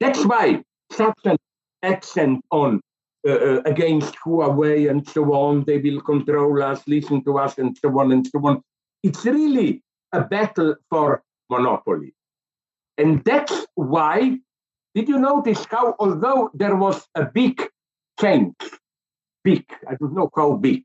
That's 0.00 0.24
why 0.24 0.62
such 0.90 1.18
an 1.24 1.36
accent 1.82 2.44
on 2.50 2.80
uh, 3.26 3.30
uh, 3.30 3.62
against 3.64 4.14
Huawei 4.24 4.90
and 4.90 5.06
so 5.08 5.32
on, 5.32 5.64
they 5.64 5.78
will 5.78 6.00
control 6.00 6.62
us, 6.62 6.82
listen 6.86 7.22
to 7.24 7.38
us, 7.38 7.58
and 7.58 7.76
so 7.78 7.98
on 8.00 8.12
and 8.12 8.26
so 8.26 8.40
on. 8.46 8.62
It's 9.02 9.24
really 9.24 9.82
a 10.12 10.22
battle 10.22 10.74
for 10.90 11.22
monopoly. 11.48 12.14
And 12.98 13.24
that's 13.24 13.66
why, 13.74 14.38
did 14.94 15.08
you 15.08 15.18
notice 15.18 15.64
how, 15.70 15.94
although 15.98 16.50
there 16.54 16.76
was 16.76 17.06
a 17.14 17.24
big 17.24 17.62
change, 18.20 18.54
big, 19.44 19.64
I 19.88 19.94
don't 19.94 20.14
know 20.14 20.30
how 20.34 20.54
big, 20.54 20.82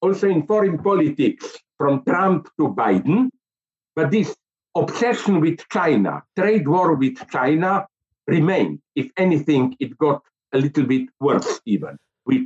also 0.00 0.28
in 0.28 0.46
foreign 0.46 0.78
politics 0.78 1.58
from 1.78 2.04
Trump 2.04 2.48
to 2.58 2.68
Biden, 2.68 3.30
but 3.96 4.10
this 4.10 4.34
obsession 4.74 5.40
with 5.40 5.60
China, 5.70 6.22
trade 6.38 6.66
war 6.68 6.94
with 6.94 7.18
China 7.30 7.86
remained. 8.26 8.80
If 8.94 9.10
anything, 9.16 9.76
it 9.80 9.98
got 9.98 10.22
a 10.52 10.58
little 10.58 10.84
bit 10.84 11.08
worse 11.20 11.60
even 11.66 11.98
with 12.26 12.42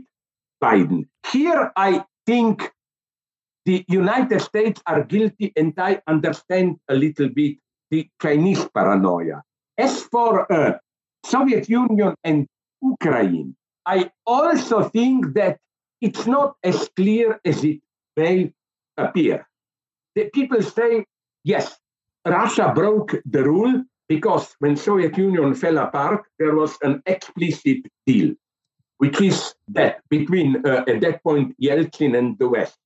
Biden. 0.63 1.07
Here, 1.33 1.73
I 1.77 2.05
think 2.27 2.73
the 3.65 3.85
United 3.89 4.41
States 4.41 4.81
are 4.87 5.03
guilty, 5.03 5.53
and 5.57 5.75
I 5.77 6.01
understand 6.07 6.77
a 6.89 6.95
little 6.95 7.29
bit 7.29 7.59
the 7.91 8.09
Chinese 8.21 8.65
paranoia. 8.75 9.43
As 9.79 10.03
for 10.03 10.51
uh, 10.53 10.79
Soviet 11.25 11.69
Union 11.69 12.15
and 12.25 12.47
Ukraine, 12.83 13.57
I 13.85 14.11
also 14.27 14.89
think 14.89 15.35
that 15.35 15.59
it's 16.01 16.27
not 16.27 16.57
as 16.63 16.89
clear 16.97 17.41
as 17.45 17.65
it 17.65 17.81
may 18.17 18.53
appear. 18.97 19.47
The 20.15 20.31
people 20.33 20.63
say, 20.63 21.05
yes, 21.45 21.77
Russia 22.25 22.73
broke 22.75 23.17
the 23.25 23.45
rule 23.45 23.85
because 24.09 24.55
when 24.61 24.77
Soviet 24.77 25.17
Union 25.19 25.55
fell 25.55 25.79
apart, 25.79 26.25
there 26.39 26.55
was 26.55 26.77
an 26.83 27.03
explicit 27.07 27.79
deal, 28.07 28.35
which 28.99 29.21
is 29.21 29.55
that 29.69 30.01
between 30.09 30.65
uh, 30.67 30.85
at 30.87 31.01
that 31.01 31.23
point 31.23 31.55
Yeltsin 31.61 32.17
and 32.17 32.39
the 32.39 32.49
West, 32.49 32.77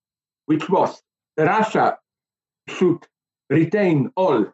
which 0.47 0.69
was 0.69 1.03
Russia 1.37 1.99
should 2.69 3.07
retain 3.51 4.11
all 4.17 4.47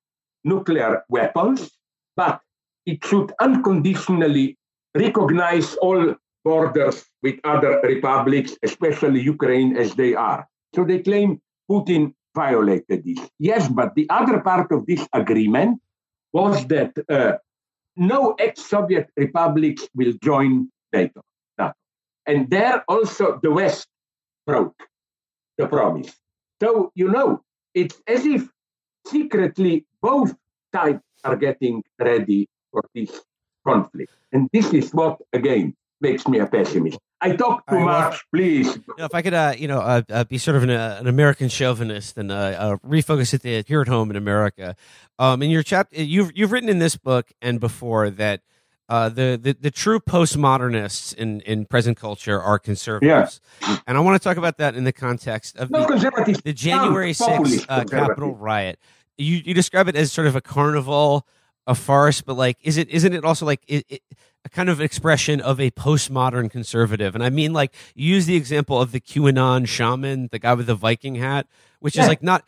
nuclear 0.45 1.03
weapons, 1.09 1.71
but 2.17 2.41
it 2.87 3.05
should 3.05 3.33
unconditionally 3.41 4.57
recognize 4.95 5.75
all 5.77 6.14
borders 6.45 7.05
with 7.23 7.39
other 7.45 7.81
republics, 7.83 8.57
especially 8.62 9.21
Ukraine, 9.21 9.77
as 9.77 9.95
they 9.95 10.14
are. 10.14 10.47
So 10.75 10.85
they 10.85 11.01
claim 11.01 11.41
Putin 11.71 12.14
violated 12.35 13.05
this. 13.05 13.19
Yes, 13.39 13.69
but 13.69 13.95
the 13.95 14.07
other 14.11 14.41
part 14.41 14.71
of 14.71 14.87
this 14.87 15.07
agreement 15.12 15.81
was 16.37 16.66
that 16.66 16.93
uh, 17.09 17.32
no 17.97 18.20
ex-Soviet 18.47 19.07
republics 19.16 19.82
will 19.95 20.14
join 20.22 20.68
NATO. 20.93 21.20
NATO. 21.59 21.72
And 22.26 22.51
there 22.51 22.84
also 22.89 23.41
the 23.43 23.53
West 23.61 23.89
broke 24.47 24.80
the 25.57 25.66
promise. 25.66 26.12
So, 26.62 26.93
you 26.95 27.09
know, 27.09 27.41
it's 27.80 27.97
as 28.07 28.26
if 28.26 28.43
secretly 29.07 29.87
both 30.03 30.30
sides 30.74 31.01
are 31.24 31.37
getting 31.37 31.82
ready 31.99 32.41
for 32.70 32.82
this 32.95 33.12
conflict. 33.66 34.12
And 34.32 34.51
this 34.53 34.68
is 34.74 34.93
what, 34.93 35.14
again, 35.32 35.74
makes 36.01 36.26
me 36.28 36.38
a 36.38 36.47
pessimist. 36.47 36.99
I 37.20 37.34
talk 37.34 37.66
too 37.66 37.76
right, 37.76 37.84
much, 37.84 38.12
well, 38.12 38.20
please. 38.34 38.76
You 38.76 38.94
know, 38.99 39.05
if 39.07 39.14
I 39.14 39.22
could, 39.22 39.34
uh, 39.34 39.55
you 39.57 39.68
know, 39.68 39.80
uh, 39.80 40.03
uh, 40.11 40.24
be 40.24 40.38
sort 40.38 40.57
of 40.57 40.64
an, 40.64 40.70
uh, 40.70 40.99
an 41.01 41.07
American 41.07 41.49
chauvinist 41.49 42.18
and 42.18 42.30
uh, 42.30 42.34
uh, 42.34 42.76
refocus 42.86 43.32
it 43.44 43.66
here 43.66 43.80
at 43.80 43.88
home 43.88 44.11
in 44.11 44.16
America. 44.16 44.76
Um, 45.18 45.42
in 45.42 45.51
your 45.51 45.62
chapter, 45.62 46.03
you've 46.03 46.32
you've 46.34 46.53
written 46.53 46.68
in 46.68 46.78
this 46.78 46.97
book 46.97 47.32
and 47.40 47.59
before 47.59 48.11
that 48.11 48.42
uh, 48.88 49.09
the, 49.09 49.38
the 49.42 49.57
the 49.59 49.70
true 49.70 49.99
postmodernists 49.99 51.14
in 51.14 51.40
in 51.40 51.64
present 51.64 51.97
culture 51.97 52.40
are 52.40 52.59
conservatives, 52.59 53.40
and 53.86 53.97
I 53.97 54.01
want 54.01 54.20
to 54.20 54.28
talk 54.28 54.36
about 54.36 54.59
that 54.59 54.76
in 54.76 54.84
the 54.84 54.92
context 54.92 55.57
of 55.57 55.70
No 55.70 55.86
the, 55.86 56.40
the 56.44 56.53
January 56.53 57.12
some 57.12 57.44
6th 57.44 57.66
uh, 57.68 57.84
Capitol 57.84 58.36
riot. 58.36 58.78
You 59.16 59.36
you 59.44 59.55
describe 59.55 59.88
it 59.88 59.97
as 59.97 60.12
sort 60.12 60.28
of 60.28 60.36
a 60.36 60.40
carnival, 60.40 61.26
a 61.67 61.75
farce, 61.75 62.21
but 62.21 62.35
like, 62.35 62.59
is 62.62 62.77
it 62.77 62.89
isn't 62.91 63.12
it 63.12 63.25
also 63.25 63.47
like 63.47 63.62
it, 63.67 63.85
it, 63.89 64.03
a 64.45 64.49
kind 64.49 64.69
of 64.69 64.81
expression 64.81 65.41
of 65.41 65.61
a 65.61 65.71
postmodern 65.73 66.51
conservative? 66.51 67.14
And 67.14 67.25
I 67.25 67.31
mean, 67.31 67.53
like, 67.53 67.75
use 67.95 68.27
the 68.27 68.37
example 68.37 68.81
of 68.81 68.93
the 68.93 69.01
QAnon 69.01 69.67
shaman, 69.67 70.29
the 70.31 70.39
guy 70.39 70.55
with 70.55 70.67
the 70.67 70.75
Viking 70.77 71.17
hat, 71.17 71.47
which 71.81 71.97
is 71.97 72.07
like 72.09 72.23
not. 72.23 72.45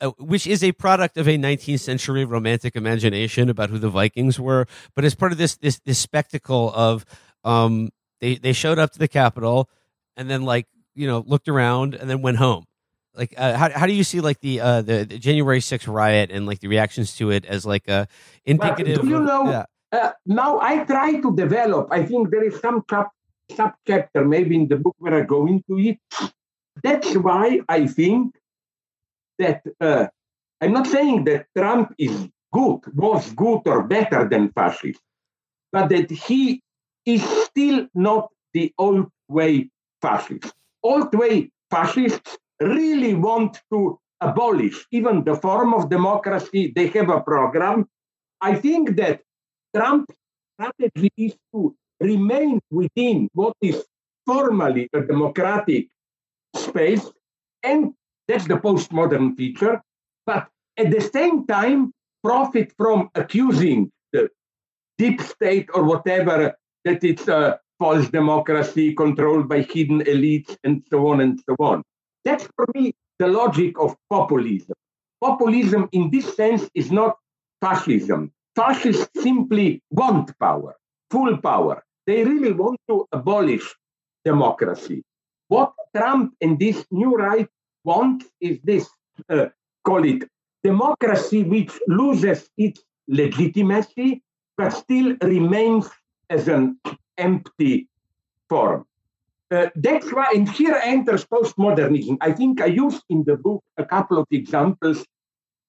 uh, 0.00 0.08
Which 0.18 0.46
is 0.46 0.64
a 0.64 0.72
product 0.72 1.18
of 1.18 1.28
a 1.28 1.36
19th 1.36 1.80
century 1.80 2.24
romantic 2.24 2.74
imagination 2.74 3.50
about 3.50 3.68
who 3.68 3.78
the 3.78 3.90
Vikings 3.90 4.40
were, 4.40 4.66
but 4.94 5.04
as 5.04 5.14
part 5.14 5.30
of 5.32 5.36
this 5.38 5.56
this 5.56 5.78
this 5.84 5.98
spectacle 5.98 6.72
of 6.74 7.04
um 7.44 7.90
they 8.20 8.36
they 8.36 8.54
showed 8.54 8.78
up 8.78 8.92
to 8.92 8.98
the 8.98 9.08
Capitol 9.08 9.68
and 10.16 10.30
then 10.30 10.42
like 10.42 10.66
you 10.94 11.06
know 11.06 11.22
looked 11.26 11.48
around 11.48 11.94
and 11.94 12.08
then 12.08 12.22
went 12.22 12.38
home 12.38 12.64
like 13.18 13.34
uh, 13.36 13.56
how, 13.60 13.68
how 13.70 13.86
do 13.86 13.92
you 13.92 14.04
see 14.04 14.20
like 14.20 14.40
the 14.40 14.60
uh 14.60 14.80
the, 14.82 15.04
the 15.04 15.18
january 15.18 15.60
6th 15.60 15.88
riot 15.92 16.30
and 16.30 16.46
like 16.46 16.60
the 16.60 16.68
reactions 16.68 17.16
to 17.16 17.30
it 17.30 17.44
as 17.44 17.66
like 17.66 17.86
a 17.88 18.06
indicative 18.46 19.00
do 19.02 19.08
you 19.08 19.20
know- 19.20 19.50
yeah. 19.50 19.64
Uh, 19.90 20.12
now 20.26 20.60
I 20.60 20.84
try 20.84 21.18
to 21.24 21.34
develop. 21.34 21.88
I 21.90 22.04
think 22.04 22.30
there 22.30 22.44
is 22.44 22.60
some 22.60 22.84
chap- 22.90 23.10
sub 23.56 23.72
chapter 23.86 24.22
maybe 24.22 24.54
in 24.54 24.68
the 24.68 24.76
book 24.76 24.94
where 24.98 25.14
I 25.14 25.22
go 25.22 25.46
into 25.46 25.78
it. 25.78 25.96
That's 26.84 27.14
why 27.16 27.60
I 27.70 27.86
think 27.86 28.36
that 29.38 29.62
uh, 29.80 30.06
I'm 30.60 30.72
not 30.74 30.86
saying 30.88 31.24
that 31.24 31.46
Trump 31.56 31.94
is 31.98 32.28
good, 32.52 32.80
was 32.94 33.32
good 33.32 33.62
or 33.64 33.82
better 33.84 34.28
than 34.28 34.52
fascist, 34.52 35.00
but 35.72 35.88
that 35.88 36.10
he 36.10 36.60
is 37.06 37.22
still 37.48 37.88
not 37.94 38.28
the 38.52 38.74
old 38.76 39.06
way 39.28 39.70
fascist. 40.02 40.52
Old 40.82 41.14
way 41.14 41.50
fascists 41.70 42.36
really 42.60 43.14
want 43.14 43.60
to 43.72 43.98
abolish 44.20 44.86
even 44.90 45.24
the 45.24 45.36
form 45.36 45.74
of 45.74 45.88
democracy. 45.88 46.72
They 46.74 46.88
have 46.88 47.08
a 47.08 47.20
program. 47.20 47.86
I 48.40 48.54
think 48.54 48.96
that 48.96 49.20
Trump's 49.74 50.14
strategy 50.54 51.10
is 51.16 51.36
to 51.54 51.74
remain 52.00 52.60
within 52.70 53.28
what 53.32 53.54
is 53.60 53.84
formally 54.26 54.88
a 54.92 55.00
democratic 55.02 55.88
space, 56.54 57.06
and 57.62 57.94
that's 58.26 58.46
the 58.46 58.56
postmodern 58.56 59.36
feature, 59.36 59.80
but 60.26 60.48
at 60.76 60.90
the 60.90 61.00
same 61.00 61.46
time, 61.46 61.92
profit 62.22 62.72
from 62.76 63.10
accusing 63.14 63.90
the 64.12 64.28
deep 64.98 65.20
state 65.20 65.68
or 65.74 65.84
whatever 65.84 66.54
that 66.84 67.02
it's 67.04 67.28
a 67.28 67.58
false 67.78 68.08
democracy 68.08 68.94
controlled 68.94 69.48
by 69.48 69.62
hidden 69.62 70.00
elites 70.00 70.56
and 70.64 70.82
so 70.90 71.08
on 71.08 71.20
and 71.20 71.40
so 71.48 71.54
on. 71.60 71.82
That's 72.24 72.46
for 72.56 72.66
me 72.74 72.94
the 73.18 73.28
logic 73.28 73.78
of 73.78 73.96
populism. 74.10 74.74
Populism, 75.20 75.88
in 75.92 76.10
this 76.10 76.36
sense, 76.36 76.68
is 76.74 76.92
not 76.92 77.16
fascism. 77.60 78.32
Fascists 78.54 79.08
simply 79.22 79.82
want 79.90 80.36
power, 80.38 80.76
full 81.10 81.36
power. 81.38 81.82
They 82.06 82.24
really 82.24 82.52
want 82.52 82.78
to 82.88 83.06
abolish 83.12 83.74
democracy. 84.24 85.02
What 85.48 85.72
Trump 85.96 86.34
and 86.40 86.58
this 86.58 86.84
new 86.90 87.14
right 87.16 87.48
want 87.84 88.24
is 88.40 88.58
this 88.62 88.88
uh, 89.28 89.46
call 89.84 90.04
it 90.04 90.28
democracy, 90.62 91.42
which 91.44 91.72
loses 91.86 92.50
its 92.56 92.82
legitimacy 93.08 94.22
but 94.56 94.70
still 94.70 95.16
remains 95.22 95.88
as 96.28 96.48
an 96.48 96.78
empty 97.16 97.88
form. 98.48 98.84
Uh, 99.50 99.68
that's 99.76 100.12
why, 100.12 100.30
and 100.34 100.48
here 100.48 100.78
enters 100.84 101.24
postmodernism. 101.24 102.18
I 102.20 102.32
think 102.32 102.60
I 102.60 102.66
use 102.66 103.00
in 103.08 103.24
the 103.24 103.36
book 103.36 103.62
a 103.78 103.84
couple 103.84 104.18
of 104.18 104.26
examples. 104.30 105.04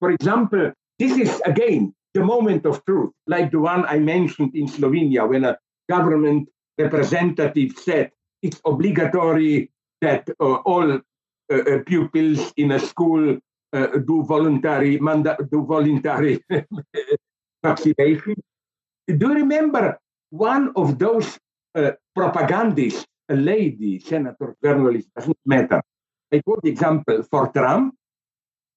For 0.00 0.10
example, 0.10 0.72
this 0.98 1.16
is 1.16 1.40
again 1.46 1.94
the 2.12 2.24
moment 2.24 2.66
of 2.66 2.84
truth, 2.84 3.12
like 3.26 3.50
the 3.50 3.60
one 3.60 3.86
I 3.86 3.98
mentioned 3.98 4.54
in 4.54 4.66
Slovenia 4.66 5.26
when 5.28 5.44
a 5.44 5.56
government 5.88 6.48
representative 6.78 7.72
said 7.78 8.10
it's 8.42 8.60
obligatory 8.64 9.70
that 10.00 10.28
uh, 10.40 10.56
all 10.64 10.92
uh, 10.92 10.98
uh, 11.50 11.78
pupils 11.86 12.52
in 12.56 12.72
a 12.72 12.78
school 12.78 13.38
uh, 13.72 13.86
do 14.06 14.22
voluntary 14.24 14.98
manda- 14.98 15.38
do 15.50 15.64
voluntary 15.64 16.42
vaccination. 17.62 18.34
Do 19.06 19.28
you 19.28 19.34
remember 19.34 19.98
one 20.30 20.72
of 20.76 20.98
those 20.98 21.38
uh, 21.74 21.92
propagandists, 22.14 23.06
lady, 23.34 23.98
senator, 24.00 24.56
journalist, 24.62 25.08
doesn't 25.16 25.36
matter. 25.46 25.82
I 26.32 26.40
quote 26.40 26.64
example 26.64 27.22
for 27.30 27.48
Trump, 27.52 27.94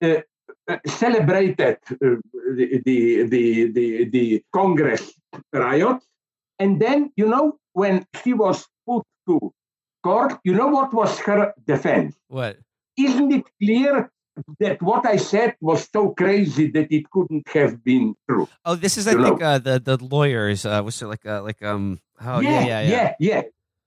uh, 0.02 0.22
uh, 0.68 0.78
celebrated 0.86 1.78
uh, 1.92 1.96
the, 2.56 2.82
the, 2.86 3.24
the, 3.24 3.72
the, 3.72 4.06
the 4.10 4.44
Congress 4.52 5.14
riot. 5.52 5.98
And 6.60 6.82
then, 6.82 7.12
you 7.16 7.28
know, 7.28 7.58
when 7.74 8.06
she 8.24 8.34
was 8.34 8.66
put 8.88 9.04
to 9.28 9.54
court, 10.04 10.40
you 10.44 10.54
know 10.54 10.68
what 10.68 10.94
was 10.94 11.20
her 11.20 11.54
defense? 11.66 12.16
what 12.28 12.58
Isn't 12.98 13.32
it 13.32 13.46
clear 13.62 14.12
that 14.60 14.82
what 14.82 15.06
I 15.06 15.18
said 15.18 15.56
was 15.62 15.88
so 15.92 16.10
crazy 16.10 16.70
that 16.72 16.92
it 16.92 17.10
couldn't 17.12 17.48
have 17.50 17.84
been 17.84 18.16
true? 18.28 18.48
oh 18.66 18.76
this 18.76 18.98
is 18.98 19.08
i 19.08 19.12
You 19.12 19.24
think 19.24 19.42
uh 19.42 19.60
the 19.60 19.80
the 19.80 19.98
lawyers 20.04 20.66
uh 20.66 20.82
was 20.84 21.02
it 21.02 21.08
like 21.08 21.26
uh 21.26 21.42
like 21.44 21.62
um 21.62 22.00
oh 22.22 22.40
yeah 22.40 22.66
yeah 22.66 22.82
yeah, 22.82 22.82
yeah, 22.82 23.14
yeah. 23.20 23.42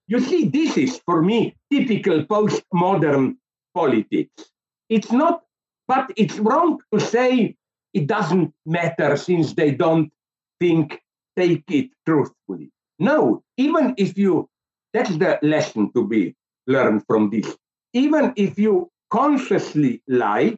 You 0.09 0.21
see, 0.21 0.49
this 0.49 0.77
is 0.77 1.01
for 1.05 1.23
me 1.23 1.57
typical 1.71 2.25
postmodern 2.25 3.37
politics. 3.75 4.51
It's 4.89 5.11
not, 5.11 5.43
but 5.89 6.13
it's 6.17 6.39
wrong 6.39 6.79
to 6.93 7.01
say 7.01 7.57
it 7.93 8.07
doesn't 8.07 8.55
matter 8.65 9.17
since 9.17 9.55
they 9.55 9.73
don't 9.73 10.13
think 10.61 11.01
take 11.37 11.65
it 11.71 11.91
truthfully. 12.07 12.71
No, 12.99 13.43
even 13.57 13.95
if 13.97 14.17
you, 14.17 14.49
that's 14.93 15.17
the 15.17 15.39
lesson 15.43 15.93
to 15.95 16.07
be 16.07 16.35
learned 16.67 17.03
from 17.07 17.31
this. 17.31 17.57
Even 17.93 18.33
if 18.37 18.59
you 18.59 18.91
consciously 19.11 20.03
lie, 20.09 20.57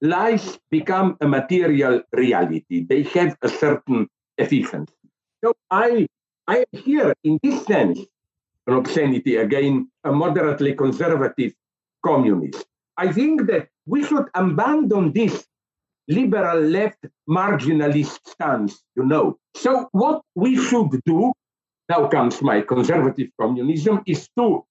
lies 0.00 0.58
become 0.70 1.16
a 1.20 1.28
material 1.28 2.02
reality. 2.12 2.86
They 2.88 3.02
have 3.14 3.36
a 3.42 3.48
certain 3.48 4.08
efficiency. 4.38 4.94
So 5.44 5.52
I, 5.70 6.06
I 6.48 6.58
am 6.58 6.80
here 6.82 7.14
in 7.24 7.38
this 7.42 7.64
sense 7.66 8.00
an 8.70 8.76
obscenity 8.76 9.36
again, 9.36 9.90
a 10.04 10.12
moderately 10.12 10.74
conservative 10.74 11.52
communist. 12.04 12.64
I 12.96 13.12
think 13.12 13.46
that 13.48 13.68
we 13.86 14.04
should 14.04 14.26
abandon 14.34 15.12
this 15.12 15.44
liberal 16.08 16.60
left 16.60 17.04
marginalist 17.28 18.20
stance, 18.26 18.82
you 18.96 19.04
know. 19.04 19.38
So 19.56 19.88
what 19.92 20.22
we 20.34 20.56
should 20.56 21.00
do, 21.04 21.32
now 21.88 22.06
comes 22.08 22.40
my 22.42 22.60
conservative 22.60 23.30
communism, 23.40 24.02
is 24.06 24.28
to 24.38 24.64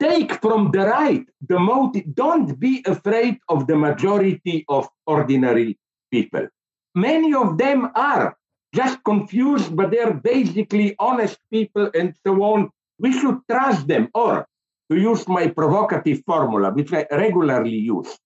take 0.00 0.32
from 0.40 0.70
the 0.72 0.86
right 0.86 1.24
the 1.48 1.58
motive. 1.58 2.14
Don't 2.14 2.58
be 2.58 2.82
afraid 2.86 3.38
of 3.48 3.66
the 3.66 3.76
majority 3.76 4.64
of 4.68 4.88
ordinary 5.06 5.78
people. 6.10 6.48
Many 6.94 7.34
of 7.34 7.58
them 7.58 7.90
are 7.94 8.36
just 8.74 9.02
confused, 9.04 9.76
but 9.76 9.90
they're 9.90 10.14
basically 10.14 10.96
honest 10.98 11.38
people 11.52 11.90
and 11.94 12.14
so 12.26 12.42
on. 12.42 12.70
We 12.98 13.12
should 13.12 13.40
trust 13.50 13.86
them. 13.86 14.08
Or, 14.14 14.46
to 14.90 14.96
use 14.98 15.26
my 15.26 15.48
provocative 15.48 16.22
formula, 16.26 16.70
which 16.70 16.92
I 16.92 17.06
regularly 17.10 17.76
use, 17.76 18.18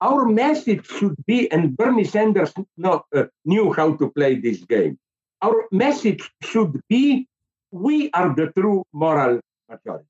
our 0.00 0.26
message 0.26 0.86
should 0.86 1.16
be, 1.26 1.50
and 1.50 1.76
Bernie 1.76 2.04
Sanders 2.04 2.52
not, 2.76 3.06
uh, 3.14 3.24
knew 3.44 3.72
how 3.72 3.94
to 3.96 4.10
play 4.10 4.34
this 4.36 4.64
game. 4.64 4.98
Our 5.40 5.64
message 5.72 6.30
should 6.42 6.80
be, 6.88 7.26
we 7.70 8.10
are 8.12 8.34
the 8.34 8.52
true 8.56 8.84
moral 8.92 9.40
majority. 9.68 10.06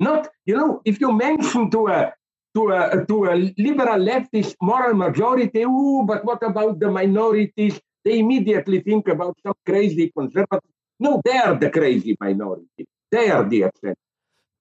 Not, 0.00 0.28
you 0.44 0.56
know, 0.56 0.82
if 0.84 1.00
you 1.00 1.12
mention 1.12 1.70
to 1.70 1.88
a 1.88 2.12
to 2.54 2.70
a 2.72 3.06
to 3.06 3.24
a 3.26 3.34
liberal 3.56 4.00
leftist 4.00 4.56
moral 4.60 4.94
majority, 4.94 5.62
ooh, 5.62 6.04
but 6.06 6.24
what 6.24 6.42
about 6.42 6.80
the 6.80 6.90
minorities? 6.90 7.80
They 8.04 8.18
immediately 8.18 8.80
think 8.80 9.08
about 9.08 9.36
some 9.44 9.54
crazy 9.64 10.12
conservative. 10.16 10.70
No, 11.00 11.20
they 11.24 11.36
are 11.38 11.54
the 11.54 11.70
crazy 11.70 12.16
minority. 12.20 12.86
They 13.10 13.30
are 13.30 13.48
the 13.48 13.64
exception. 13.64 13.94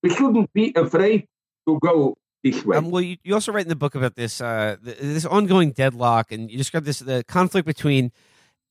We 0.04 0.10
shouldn't 0.10 0.54
be 0.54 0.74
afraid 0.76 1.26
to 1.68 1.80
go 1.80 2.16
this 2.44 2.64
way. 2.64 2.78
Um, 2.78 2.92
well, 2.92 3.02
you, 3.02 3.18
you 3.24 3.34
also 3.34 3.52
write 3.52 3.66
in 3.66 3.70
the 3.70 3.76
book 3.76 3.96
about 3.96 4.16
this 4.16 4.40
uh, 4.40 4.78
this 4.82 5.26
ongoing 5.26 5.72
deadlock, 5.72 6.32
and 6.32 6.52
you 6.52 6.58
describe 6.58 6.84
this 6.84 7.00
the 7.00 7.24
conflict 7.28 7.66
between 7.66 8.12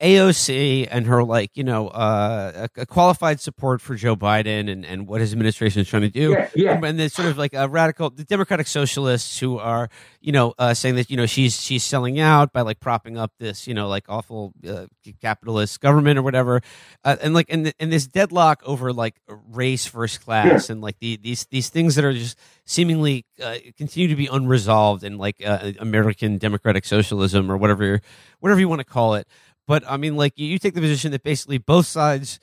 AOC 0.04 0.86
and 0.90 1.06
her 1.06 1.24
like 1.24 1.50
you 1.54 1.64
know 1.64 1.88
uh, 1.88 2.68
a, 2.76 2.82
a 2.82 2.86
qualified 2.86 3.40
support 3.40 3.80
for 3.80 3.94
Joe 3.94 4.14
Biden 4.14 4.70
and, 4.70 4.84
and 4.84 5.06
what 5.08 5.22
his 5.22 5.32
administration 5.32 5.80
is 5.80 5.88
trying 5.88 6.02
to 6.02 6.10
do, 6.10 6.32
Yeah, 6.32 6.48
yeah. 6.54 6.80
and 6.84 6.98
then 7.00 7.08
sort 7.08 7.28
of 7.28 7.38
like 7.38 7.54
a 7.54 7.66
radical 7.68 8.10
the 8.10 8.24
Democratic 8.24 8.66
socialists 8.66 9.38
who 9.38 9.58
are 9.58 9.88
you 10.20 10.30
know 10.30 10.52
uh, 10.58 10.74
saying 10.74 10.96
that 10.96 11.10
you 11.10 11.16
know 11.16 11.24
she's 11.24 11.58
she's 11.60 11.82
selling 11.84 12.20
out 12.20 12.52
by 12.52 12.60
like 12.60 12.80
propping 12.80 13.16
up 13.16 13.32
this 13.38 13.66
you 13.66 13.72
know 13.72 13.88
like 13.88 14.04
awful 14.08 14.52
uh, 14.68 14.86
capitalist 15.22 15.80
government 15.80 16.18
or 16.18 16.22
whatever, 16.22 16.60
uh, 17.04 17.16
and 17.22 17.32
like 17.32 17.46
and 17.48 17.72
and 17.80 17.90
this 17.90 18.06
deadlock 18.06 18.62
over 18.66 18.92
like 18.92 19.14
race 19.26 19.86
versus 19.86 20.18
class 20.18 20.68
and 20.68 20.82
like 20.82 20.98
the 20.98 21.16
these 21.16 21.46
these 21.46 21.70
things 21.70 21.94
that 21.94 22.04
are 22.04 22.12
just 22.12 22.38
seemingly 22.66 23.24
uh, 23.42 23.56
continue 23.78 24.08
to 24.08 24.16
be 24.16 24.26
unresolved 24.26 25.02
in 25.02 25.16
like 25.16 25.42
uh, 25.44 25.72
American 25.78 26.36
democratic 26.36 26.84
socialism 26.84 27.50
or 27.50 27.56
whatever 27.56 28.00
whatever 28.40 28.60
you 28.60 28.68
want 28.68 28.80
to 28.80 28.84
call 28.84 29.14
it. 29.14 29.26
But 29.66 29.84
I 29.88 29.96
mean, 29.96 30.16
like 30.16 30.34
you, 30.36 30.58
take 30.58 30.74
the 30.74 30.80
position 30.80 31.12
that 31.12 31.22
basically 31.22 31.58
both 31.58 31.86
sides 31.86 32.38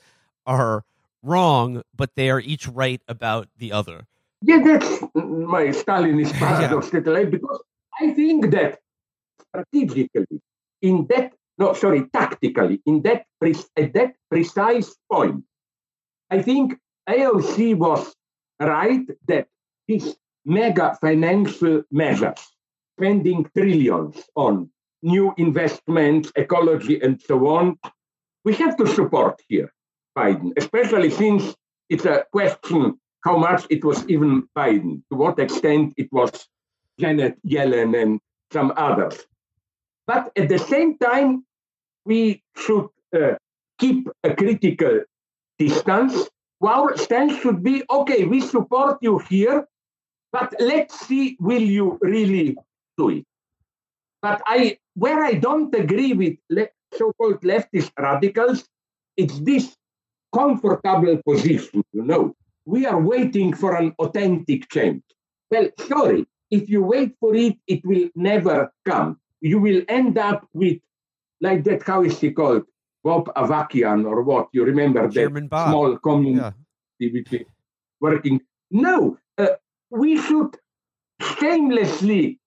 are 0.46 0.84
wrong, 1.22 1.82
but 1.94 2.14
they 2.16 2.30
are 2.30 2.40
each 2.40 2.66
right 2.66 3.00
about 3.06 3.48
the 3.56 3.72
other. 3.72 4.06
Yeah, 4.42 4.60
that's 4.64 5.02
my 5.14 5.66
Stalinist 5.70 6.32
paradox 6.32 6.90
that 6.90 7.06
I 7.06 7.24
because 7.24 7.62
I 8.00 8.12
think 8.12 8.50
that 8.50 8.80
strategically, 9.48 10.40
in 10.80 11.06
that 11.10 11.32
no, 11.58 11.74
sorry, 11.74 12.08
tactically, 12.12 12.80
in 12.86 13.02
that 13.02 13.24
pre- 13.40 13.54
at 13.76 13.92
that 13.94 14.14
precise 14.28 14.96
point, 15.10 15.44
I 16.30 16.42
think 16.42 16.78
AOC 17.08 17.76
was 17.76 18.14
right 18.58 19.06
that 19.28 19.46
these 19.86 20.16
mega 20.44 20.96
financial 21.00 21.82
measures, 21.90 22.38
spending 22.98 23.48
trillions 23.56 24.16
on 24.34 24.70
new 25.02 25.34
investments, 25.36 26.32
ecology, 26.36 27.00
and 27.00 27.20
so 27.20 27.46
on, 27.48 27.78
we 28.44 28.54
have 28.54 28.76
to 28.76 28.86
support 28.86 29.40
here 29.48 29.72
Biden, 30.16 30.52
especially 30.56 31.10
since 31.10 31.54
it's 31.88 32.04
a 32.04 32.24
question 32.32 32.98
how 33.24 33.36
much 33.36 33.66
it 33.70 33.84
was 33.84 34.06
even 34.08 34.48
Biden, 34.56 35.02
to 35.10 35.16
what 35.16 35.38
extent 35.38 35.94
it 35.96 36.12
was 36.12 36.48
Janet 36.98 37.38
Yellen 37.46 38.00
and 38.00 38.20
some 38.52 38.72
others. 38.76 39.16
But 40.06 40.32
at 40.36 40.48
the 40.48 40.58
same 40.58 40.98
time, 40.98 41.44
we 42.04 42.42
should 42.56 42.88
uh, 43.14 43.34
keep 43.78 44.08
a 44.24 44.34
critical 44.34 45.02
distance. 45.58 46.28
Our 46.62 46.96
stance 46.96 47.38
should 47.40 47.62
be 47.62 47.84
okay, 47.90 48.24
we 48.24 48.40
support 48.40 48.98
you 49.00 49.18
here, 49.18 49.66
but 50.32 50.54
let's 50.58 50.98
see, 51.06 51.36
will 51.40 51.62
you 51.62 51.98
really 52.00 52.56
do 52.98 53.10
it? 53.10 53.24
But 54.22 54.40
I, 54.46 54.78
where 54.94 55.22
I 55.24 55.34
don't 55.34 55.74
agree 55.74 56.12
with 56.12 56.36
le- 56.48 56.68
so-called 56.94 57.42
leftist 57.42 57.90
radicals, 57.98 58.64
it's 59.16 59.38
this 59.40 59.76
comfortable 60.32 61.20
position, 61.26 61.82
you 61.92 62.04
know. 62.04 62.34
We 62.64 62.86
are 62.86 63.00
waiting 63.00 63.52
for 63.52 63.74
an 63.74 63.92
authentic 63.98 64.70
change. 64.70 65.02
Well, 65.50 65.68
sorry, 65.88 66.26
if 66.50 66.68
you 66.70 66.82
wait 66.82 67.16
for 67.18 67.34
it, 67.34 67.56
it 67.66 67.84
will 67.84 68.08
never 68.14 68.72
come. 68.86 69.18
You 69.40 69.58
will 69.60 69.82
end 69.88 70.16
up 70.16 70.46
with, 70.54 70.78
like 71.40 71.64
that, 71.64 71.82
how 71.82 72.02
is 72.04 72.20
he 72.20 72.30
called? 72.30 72.62
Bob 73.02 73.34
Avakian 73.34 74.06
or 74.06 74.22
what? 74.22 74.48
You 74.52 74.64
remember 74.64 75.08
that 75.10 75.48
Bob. 75.50 75.68
small 75.70 75.96
community 75.98 76.54
Yeah. 77.00 77.40
working? 78.00 78.40
No, 78.70 79.18
uh, 79.36 79.56
we 79.90 80.16
should 80.16 80.56
shamelessly 81.20 82.38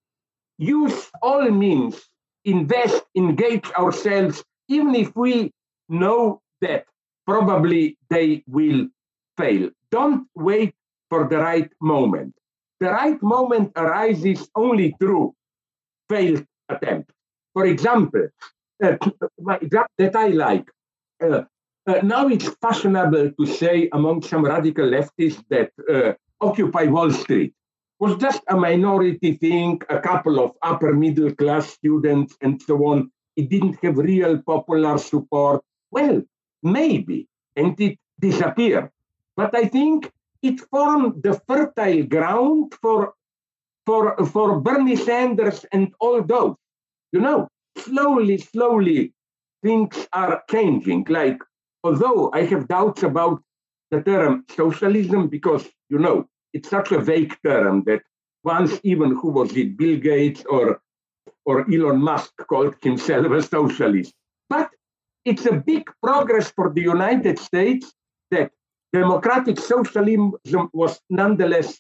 use 0.58 1.10
all 1.22 1.50
means, 1.50 2.10
invest, 2.44 3.04
engage 3.16 3.70
ourselves, 3.74 4.44
even 4.68 4.96
if 4.96 5.16
we 5.16 5.52
know 5.90 6.42
that 6.62 6.86
probably 7.26 7.98
they 8.10 8.44
will 8.48 8.88
fail. 9.38 9.70
Don't 9.92 10.28
wait 10.36 10.74
for 11.10 11.28
the 11.28 11.38
right 11.38 11.70
moment. 11.82 12.34
The 12.80 12.90
right 12.90 13.22
moment 13.22 13.72
arises 13.76 14.50
only 14.56 14.96
through 15.00 15.34
failed 16.10 16.46
attempt. 16.70 17.12
For 17.54 17.66
example, 17.66 18.28
uh, 18.84 18.98
my 19.40 19.60
that 19.98 20.16
I 20.16 20.28
like. 20.28 20.70
Uh, 21.24 21.44
uh, 21.88 22.00
now 22.04 22.28
it's 22.28 22.50
fashionable 22.62 23.32
to 23.40 23.46
say 23.46 23.90
among 23.94 24.24
some 24.24 24.44
radical 24.44 24.86
leftists 24.86 25.44
that 25.50 25.72
uh, 25.90 26.14
Occupy 26.42 26.86
Wall 26.86 27.12
Street 27.12 27.54
was 28.00 28.18
just 28.18 28.42
a 28.50 28.56
minority 28.56 29.34
thing, 29.34 29.82
a 29.90 30.00
couple 30.00 30.40
of 30.40 30.52
upper 30.62 30.94
middle 30.94 31.34
class 31.34 31.70
students 31.70 32.36
and 32.42 32.62
so 32.62 32.78
on. 32.86 33.12
It 33.36 33.50
didn't 33.50 33.78
have 33.84 33.98
real 33.98 34.42
popular 34.42 34.98
support. 34.98 35.62
Well, 35.92 36.22
maybe, 36.64 37.28
and 37.56 37.80
it 37.80 37.98
disappeared. 38.20 38.90
But 39.38 39.56
I 39.56 39.66
think 39.66 40.12
it 40.42 40.60
formed 40.72 41.24
the 41.24 41.40
fertile 41.48 42.04
ground 42.04 42.74
for, 42.82 43.14
for, 43.86 44.26
for 44.28 44.60
Bernie 44.60 44.96
Sanders 44.96 45.66
and 45.72 45.94
all 46.00 46.22
those. 46.22 46.56
You 47.12 47.22
know, 47.22 47.48
slowly, 47.78 48.38
slowly, 48.38 49.14
things 49.64 50.08
are 50.12 50.44
changing. 50.50 51.06
Like, 51.10 51.42
although 51.84 52.30
I 52.34 52.44
have 52.46 52.68
doubts 52.68 53.04
about 53.04 53.42
the 53.92 54.02
term 54.02 54.46
socialism, 54.56 55.28
because, 55.28 55.68
you 55.90 56.00
know, 56.00 56.28
it's 56.56 56.70
such 56.70 56.94
a 56.94 57.00
vague 57.00 57.36
term 57.46 57.84
that 57.84 58.02
once 58.46 58.80
even 58.84 59.12
who 59.12 59.30
was 59.30 59.56
it, 59.58 59.78
Bill 59.78 59.98
Gates 59.98 60.44
or 60.50 60.82
or 61.46 61.70
Elon 61.72 62.02
Musk 62.02 62.32
called 62.50 62.76
himself 62.82 63.30
a 63.32 63.42
socialist. 63.42 64.14
But 64.50 64.70
it's 65.26 65.46
a 65.46 65.54
big 65.54 65.84
progress 66.02 66.50
for 66.52 66.72
the 66.74 66.82
United 66.82 67.38
States 67.38 67.94
that 68.32 68.52
democratic 68.94 69.60
socialism 69.60 70.34
was 70.74 71.00
nonetheless 71.10 71.80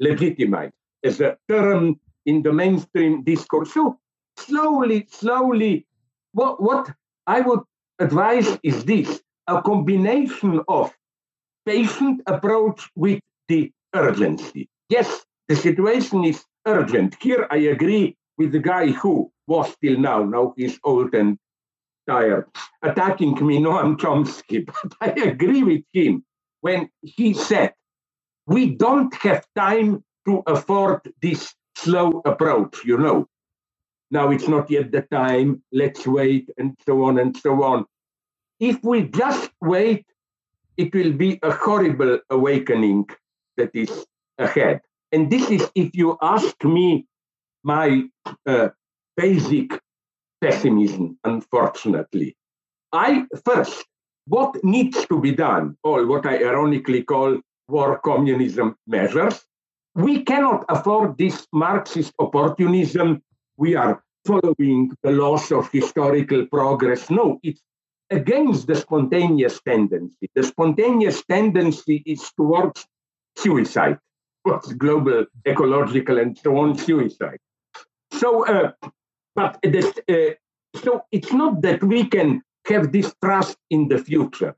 legitimized 0.00 0.74
as 1.04 1.20
a 1.20 1.38
term 1.48 1.98
in 2.26 2.42
the 2.42 2.52
mainstream 2.52 3.22
discourse. 3.22 3.72
So 3.72 3.98
slowly, 4.36 5.06
slowly, 5.10 5.86
what, 6.32 6.62
what 6.62 6.90
I 7.26 7.40
would 7.40 7.60
advise 7.98 8.58
is 8.62 8.84
this 8.84 9.22
a 9.46 9.62
combination 9.62 10.60
of 10.68 10.92
patient 11.64 12.22
approach 12.26 12.90
with 12.94 13.20
the 13.48 13.72
urgency. 13.94 14.68
Yes, 14.88 15.24
the 15.48 15.56
situation 15.56 16.24
is 16.24 16.44
urgent. 16.66 17.16
Here 17.20 17.46
I 17.50 17.56
agree 17.56 18.16
with 18.36 18.52
the 18.52 18.58
guy 18.58 18.88
who 18.88 19.30
was 19.46 19.74
till 19.82 19.98
now, 19.98 20.22
now 20.22 20.54
he's 20.56 20.78
old 20.84 21.14
and 21.14 21.38
tired, 22.08 22.46
attacking 22.82 23.34
me, 23.46 23.58
Noam 23.58 23.96
Chomsky, 23.96 24.66
but 24.66 24.94
I 25.00 25.08
agree 25.22 25.62
with 25.62 25.82
him 25.92 26.24
when 26.60 26.88
he 27.02 27.34
said, 27.34 27.72
we 28.46 28.74
don't 28.74 29.14
have 29.16 29.44
time 29.56 30.04
to 30.26 30.42
afford 30.46 31.00
this 31.20 31.54
slow 31.76 32.22
approach, 32.24 32.84
you 32.84 32.98
know. 32.98 33.26
Now 34.10 34.30
it's 34.30 34.48
not 34.48 34.70
yet 34.70 34.90
the 34.90 35.02
time, 35.02 35.62
let's 35.72 36.06
wait, 36.06 36.50
and 36.56 36.74
so 36.86 37.04
on 37.04 37.18
and 37.18 37.36
so 37.36 37.62
on. 37.62 37.84
If 38.58 38.82
we 38.82 39.02
just 39.02 39.50
wait, 39.60 40.06
it 40.76 40.94
will 40.94 41.12
be 41.12 41.38
a 41.42 41.52
horrible 41.52 42.20
awakening 42.30 43.06
that 43.58 43.70
is 43.74 44.06
ahead. 44.38 44.80
And 45.12 45.30
this 45.30 45.50
is, 45.50 45.70
if 45.74 45.90
you 45.94 46.16
ask 46.22 46.56
me, 46.64 47.06
my 47.62 48.04
uh, 48.46 48.68
basic 49.16 49.78
pessimism, 50.40 51.18
unfortunately. 51.24 52.36
I 52.92 53.26
first, 53.44 53.84
what 54.26 54.62
needs 54.64 55.04
to 55.06 55.20
be 55.20 55.32
done, 55.32 55.76
or 55.82 56.06
what 56.06 56.24
I 56.24 56.36
ironically 56.44 57.02
call 57.02 57.40
war 57.68 58.00
communism 58.04 58.76
measures, 58.86 59.44
we 59.94 60.22
cannot 60.22 60.64
afford 60.68 61.18
this 61.18 61.46
Marxist 61.52 62.12
opportunism. 62.18 63.22
We 63.56 63.74
are 63.74 64.02
following 64.24 64.92
the 65.02 65.10
laws 65.10 65.50
of 65.50 65.70
historical 65.72 66.46
progress. 66.46 67.10
No, 67.10 67.40
it's 67.42 67.60
against 68.10 68.66
the 68.66 68.76
spontaneous 68.76 69.60
tendency. 69.60 70.30
The 70.34 70.42
spontaneous 70.42 71.22
tendency 71.24 72.02
is 72.06 72.30
towards 72.36 72.86
suicide, 73.42 73.98
towards 74.44 74.72
global 74.74 75.24
ecological 75.46 76.18
and 76.18 76.36
so 76.38 76.56
on 76.58 76.76
suicide. 76.76 77.38
So, 78.12 78.46
uh, 78.46 78.72
but 79.34 79.58
uh, 79.64 80.34
so 80.82 81.02
it's 81.12 81.32
not 81.32 81.62
that 81.62 81.82
we 81.82 82.04
can 82.04 82.42
have 82.66 82.92
this 82.92 83.14
trust 83.22 83.56
in 83.70 83.88
the 83.88 83.98
future. 83.98 84.54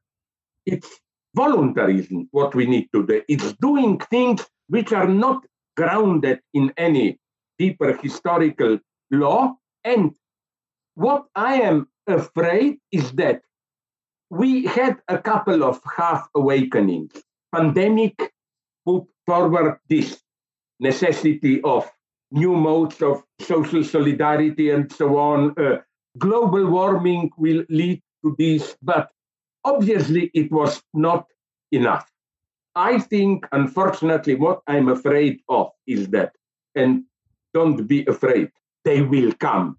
It's 0.66 0.89
voluntarism 1.35 2.28
what 2.33 2.55
we 2.55 2.66
need 2.66 2.89
to 2.95 3.07
do. 3.07 3.22
It's 3.28 3.53
doing 3.55 3.99
things 4.11 4.45
which 4.68 4.93
are 4.93 5.09
not 5.09 5.45
grounded 5.76 6.41
in 6.55 6.72
any 6.76 7.18
deeper 7.59 7.97
historical 7.97 8.78
law. 9.11 9.55
And 9.85 10.14
what 10.95 11.24
I 11.35 11.61
am 11.62 11.89
afraid 12.07 12.78
is 12.93 13.12
that 13.12 13.43
we 14.31 14.64
had 14.66 14.99
a 15.09 15.18
couple 15.18 15.64
of 15.64 15.81
half 15.97 16.28
awakenings. 16.35 17.12
Pandemic 17.53 18.33
put 18.87 19.05
forward 19.26 19.78
this 19.89 20.20
necessity 20.78 21.61
of 21.62 21.91
new 22.31 22.55
modes 22.55 23.03
of 23.03 23.22
social 23.41 23.85
solidarity 23.85 24.70
and 24.70 24.91
so 24.93 25.18
on. 25.18 25.55
Uh, 25.59 25.78
global 26.18 26.66
warming 26.66 27.31
will 27.37 27.64
lead 27.68 28.03
to 28.24 28.35
this, 28.39 28.76
but 28.83 29.11
obviously 29.64 30.31
it 30.35 30.51
was 30.51 30.83
not 30.95 31.26
enough. 31.72 32.11
I 32.74 32.99
think, 32.99 33.47
unfortunately, 33.53 34.37
what 34.37 34.61
I'm 34.66 34.89
afraid 34.89 35.41
of 35.49 35.70
is 35.87 36.09
that, 36.11 36.33
and 36.74 37.05
don't 37.53 37.87
be 37.87 38.07
afraid, 38.07 38.51
they 38.85 39.03
will 39.03 39.33
come 39.33 39.76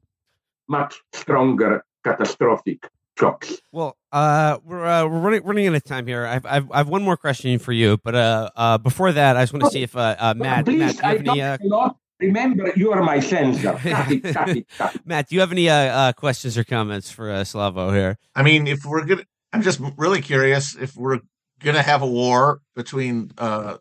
much 0.67 0.95
stronger 1.13 1.83
catastrophic 2.03 2.87
shocks. 3.21 3.61
Well, 3.71 3.97
uh, 4.11 4.57
we're 4.65 4.85
uh, 4.85 5.05
we're 5.05 5.19
running 5.19 5.43
running 5.43 5.67
out 5.67 5.75
of 5.75 5.83
time 5.83 6.07
here. 6.07 6.25
I've, 6.25 6.45
I've 6.45 6.71
I've 6.71 6.89
one 6.89 7.03
more 7.03 7.17
question 7.17 7.57
for 7.59 7.71
you, 7.71 7.97
but 8.03 8.15
uh, 8.15 8.49
uh 8.55 8.77
before 8.77 9.11
that, 9.11 9.37
I 9.37 9.43
just 9.43 9.53
want 9.53 9.65
to 9.65 9.71
see 9.71 9.83
if 9.83 9.95
uh, 9.95 10.15
uh 10.19 10.33
Matt, 10.35 10.65
Please, 10.65 10.79
Matt, 10.79 10.95
do 10.95 11.01
you 11.01 11.03
I 11.03 11.11
have 11.11 11.27
any, 11.27 11.41
uh, 11.41 11.57
talk. 11.57 11.97
Remember, 12.19 12.71
you 12.75 12.91
are 12.91 13.01
my 13.01 13.19
censor. 13.19 13.73
Cut 13.83 14.11
it, 14.11 14.33
cut 14.33 14.49
it, 14.49 14.67
cut 14.77 14.95
it. 14.95 15.05
Matt, 15.05 15.29
do 15.29 15.35
you 15.35 15.41
have 15.41 15.51
any 15.51 15.69
uh, 15.69 15.75
uh 15.75 16.13
questions 16.13 16.57
or 16.57 16.63
comments 16.63 17.09
for 17.09 17.31
uh, 17.31 17.41
Slavoj 17.41 17.93
here? 17.95 18.17
I 18.35 18.43
mean, 18.43 18.67
if 18.67 18.85
we're 18.85 19.05
gonna, 19.05 19.25
I'm 19.53 19.61
just 19.61 19.79
really 19.97 20.21
curious 20.21 20.75
if 20.75 20.95
we're 20.95 21.19
gonna 21.59 21.81
have 21.81 22.01
a 22.01 22.07
war 22.07 22.61
between, 22.75 23.31
uh, 23.37 23.77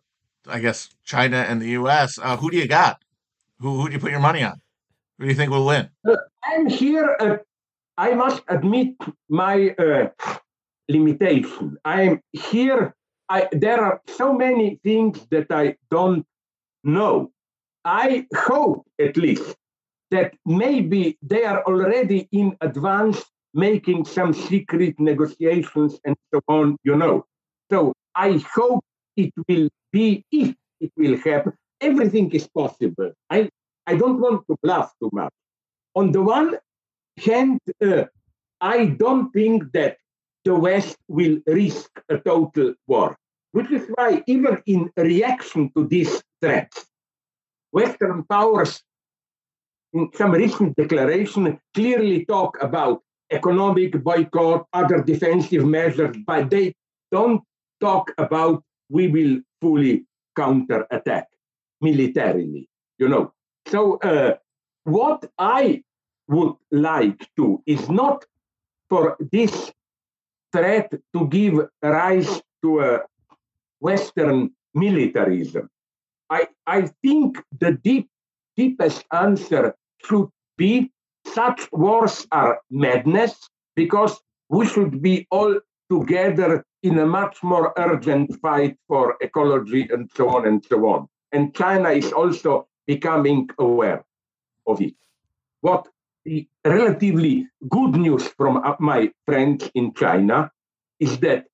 I 0.46 0.60
guess, 0.60 0.88
China 1.04 1.36
and 1.36 1.60
the 1.60 1.70
U.S. 1.70 2.18
Uh, 2.18 2.36
who 2.36 2.50
do 2.50 2.56
you 2.56 2.66
got? 2.66 3.02
Who 3.58 3.80
who 3.80 3.88
do 3.88 3.94
you 3.94 4.00
put 4.00 4.10
your 4.10 4.20
money 4.20 4.42
on? 4.42 4.60
Who 5.18 5.24
do 5.24 5.30
you 5.30 5.36
think 5.36 5.50
will 5.50 5.66
win? 5.66 5.90
I'm 6.44 6.66
here. 6.66 7.44
I 8.06 8.14
must 8.14 8.42
admit 8.48 8.96
my 9.28 9.74
uh, 9.78 10.08
limitation. 10.88 11.76
I'm 11.84 12.22
here. 12.32 12.94
I, 13.28 13.46
there 13.52 13.84
are 13.84 14.00
so 14.08 14.32
many 14.32 14.80
things 14.82 15.26
that 15.30 15.48
I 15.50 15.76
don't 15.90 16.24
know. 16.82 17.30
I 17.84 18.26
hope, 18.34 18.86
at 18.98 19.18
least, 19.18 19.54
that 20.10 20.32
maybe 20.46 21.18
they 21.20 21.44
are 21.44 21.62
already 21.64 22.26
in 22.32 22.56
advance 22.62 23.22
making 23.52 24.06
some 24.06 24.32
secret 24.32 24.98
negotiations 24.98 26.00
and 26.06 26.16
so 26.32 26.40
on, 26.48 26.78
you 26.82 26.96
know. 26.96 27.26
So 27.70 27.92
I 28.14 28.42
hope 28.54 28.82
it 29.18 29.32
will 29.46 29.68
be, 29.92 30.24
if 30.32 30.54
it 30.80 30.92
will 30.96 31.18
happen, 31.18 31.52
everything 31.82 32.30
is 32.32 32.48
possible. 32.48 33.12
I, 33.28 33.50
I 33.86 33.96
don't 33.96 34.20
want 34.22 34.46
to 34.48 34.56
bluff 34.62 34.90
too 35.02 35.10
much. 35.12 35.34
On 35.94 36.12
the 36.12 36.22
one 36.22 36.56
hand, 37.20 37.60
uh, 37.82 38.04
I 38.60 38.86
don't 38.86 39.30
think 39.32 39.72
that 39.72 39.96
the 40.44 40.54
West 40.54 40.96
will 41.08 41.38
risk 41.46 41.90
a 42.08 42.18
total 42.18 42.74
war, 42.86 43.16
which 43.52 43.70
is 43.70 43.86
why, 43.94 44.22
even 44.26 44.62
in 44.66 44.90
reaction 44.96 45.70
to 45.76 45.86
these 45.86 46.22
threats, 46.40 46.86
Western 47.72 48.24
powers, 48.24 48.82
in 49.92 50.10
some 50.14 50.32
recent 50.32 50.76
declaration, 50.76 51.58
clearly 51.74 52.24
talk 52.24 52.56
about 52.62 53.02
economic 53.30 54.02
boycott, 54.02 54.66
other 54.72 55.02
defensive 55.02 55.64
measures, 55.64 56.16
but 56.26 56.50
they 56.50 56.74
don't 57.12 57.42
talk 57.80 58.12
about 58.18 58.62
we 58.88 59.08
will 59.08 59.40
fully 59.60 60.04
counterattack 60.36 61.28
militarily, 61.80 62.68
you 62.98 63.08
know. 63.08 63.32
So 63.66 63.98
uh, 63.98 64.36
what 64.84 65.30
I 65.38 65.82
would 66.30 66.54
like 66.70 67.28
to 67.36 67.62
is 67.66 67.88
not 67.90 68.24
for 68.88 69.16
this 69.32 69.72
threat 70.52 70.90
to 71.14 71.26
give 71.28 71.54
rise 71.82 72.42
to 72.62 72.80
a 72.80 73.00
Western 73.80 74.50
militarism. 74.74 75.68
I, 76.28 76.48
I 76.66 76.88
think 77.02 77.42
the 77.58 77.72
deep, 77.72 78.08
deepest 78.56 79.04
answer 79.12 79.74
should 80.06 80.28
be 80.56 80.92
such 81.26 81.68
wars 81.72 82.26
are 82.30 82.60
madness 82.70 83.48
because 83.74 84.20
we 84.48 84.66
should 84.66 85.02
be 85.02 85.26
all 85.30 85.58
together 85.90 86.64
in 86.82 86.98
a 86.98 87.06
much 87.06 87.42
more 87.42 87.72
urgent 87.76 88.40
fight 88.40 88.76
for 88.86 89.16
ecology 89.20 89.88
and 89.90 90.10
so 90.14 90.28
on 90.28 90.46
and 90.46 90.64
so 90.64 90.86
on. 90.86 91.08
And 91.32 91.54
China 91.54 91.90
is 91.90 92.12
also 92.12 92.68
becoming 92.86 93.48
aware 93.58 94.04
of 94.66 94.80
it. 94.80 94.94
What 95.60 95.88
relatively 96.64 97.48
good 97.68 97.96
news 97.96 98.28
from 98.36 98.58
uh, 98.58 98.76
my 98.78 99.10
friends 99.26 99.70
in 99.74 99.92
China 99.94 100.50
is 100.98 101.18
that 101.20 101.46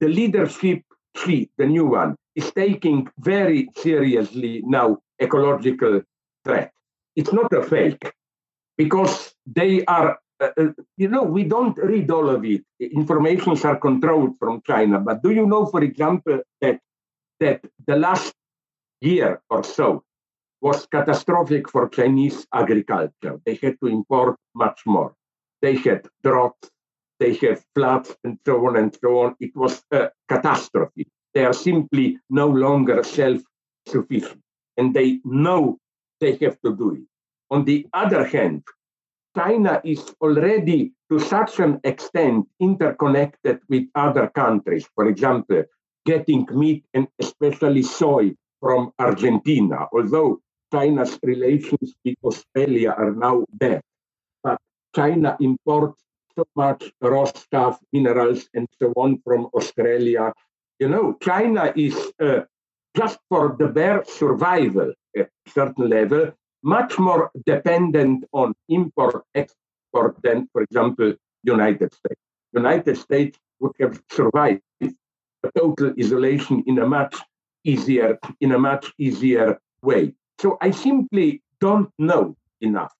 the 0.00 0.08
leadership 0.08 0.82
Xi, 1.16 1.50
the 1.58 1.66
new 1.66 1.86
one, 1.86 2.16
is 2.34 2.52
taking 2.52 3.08
very 3.18 3.68
seriously 3.76 4.62
now 4.64 4.98
ecological 5.20 6.02
threat. 6.44 6.72
It's 7.16 7.32
not 7.32 7.52
a 7.52 7.62
fake 7.62 8.12
because 8.76 9.34
they 9.44 9.84
are, 9.86 10.18
uh, 10.40 10.50
uh, 10.56 10.72
you 10.96 11.08
know, 11.08 11.24
we 11.24 11.44
don't 11.44 11.76
read 11.78 12.10
all 12.10 12.30
of 12.30 12.44
it. 12.44 12.62
Informations 12.78 13.64
are 13.64 13.76
controlled 13.76 14.38
from 14.38 14.62
China. 14.64 15.00
But 15.00 15.22
do 15.22 15.30
you 15.30 15.46
know, 15.46 15.66
for 15.66 15.82
example, 15.82 16.40
that 16.60 16.78
that 17.40 17.64
the 17.86 17.96
last 17.96 18.32
year 19.00 19.42
or 19.50 19.62
so 19.64 20.04
was 20.60 20.86
catastrophic 20.86 21.68
for 21.68 21.88
Chinese 21.88 22.46
agriculture. 22.52 23.40
They 23.44 23.58
had 23.62 23.76
to 23.80 23.86
import 23.86 24.36
much 24.54 24.82
more. 24.86 25.14
They 25.62 25.76
had 25.76 26.08
droughts, 26.22 26.70
they 27.20 27.34
had 27.34 27.62
floods, 27.74 28.16
and 28.24 28.38
so 28.46 28.66
on 28.66 28.76
and 28.76 28.96
so 29.00 29.20
on. 29.20 29.36
It 29.40 29.54
was 29.54 29.82
a 29.90 30.10
catastrophe. 30.28 31.08
They 31.34 31.44
are 31.44 31.52
simply 31.52 32.18
no 32.30 32.48
longer 32.48 33.02
self 33.02 33.40
sufficient, 33.86 34.42
and 34.76 34.94
they 34.94 35.20
know 35.24 35.78
they 36.20 36.32
have 36.36 36.60
to 36.62 36.74
do 36.74 36.94
it. 36.94 37.06
On 37.50 37.64
the 37.64 37.86
other 37.92 38.24
hand, 38.24 38.62
China 39.36 39.80
is 39.84 40.14
already 40.20 40.92
to 41.10 41.18
such 41.18 41.60
an 41.60 41.80
extent 41.84 42.46
interconnected 42.60 43.60
with 43.68 43.84
other 43.94 44.28
countries. 44.28 44.88
For 44.94 45.06
example, 45.06 45.64
getting 46.04 46.46
meat 46.50 46.84
and 46.94 47.06
especially 47.18 47.82
soy 47.82 48.34
from 48.60 48.92
Argentina, 48.98 49.86
although 49.92 50.40
China's 50.72 51.18
relations 51.22 51.94
with 52.04 52.16
Australia 52.24 52.94
are 52.96 53.12
now 53.12 53.44
bad. 53.52 53.82
But 54.42 54.58
China 54.94 55.36
imports 55.40 56.02
so 56.36 56.44
much 56.54 56.92
raw 57.00 57.24
stuff, 57.24 57.80
minerals, 57.92 58.48
and 58.54 58.68
so 58.80 58.92
on 58.96 59.20
from 59.24 59.48
Australia. 59.54 60.32
You 60.78 60.88
know, 60.88 61.16
China 61.20 61.72
is 61.74 61.96
uh, 62.20 62.40
just 62.96 63.18
for 63.28 63.56
the 63.58 63.68
bare 63.68 64.04
survival 64.06 64.92
at 65.16 65.30
a 65.46 65.50
certain 65.50 65.88
level, 65.88 66.32
much 66.62 66.98
more 66.98 67.30
dependent 67.46 68.24
on 68.32 68.54
import 68.68 69.24
export 69.34 70.16
than, 70.22 70.48
for 70.52 70.62
example, 70.62 71.14
United 71.42 71.92
States. 71.92 72.20
United 72.52 72.96
States 72.96 73.38
would 73.60 73.72
have 73.80 74.00
survived 74.10 74.62
total 75.56 75.92
isolation 75.98 76.62
in 76.66 76.78
a 76.78 76.86
much 76.86 77.16
easier 77.64 78.18
in 78.40 78.52
a 78.52 78.58
much 78.58 78.92
easier 78.98 79.58
way. 79.82 80.14
So 80.40 80.56
I 80.60 80.70
simply 80.70 81.42
don't 81.60 81.90
know 81.98 82.36
enough. 82.60 82.94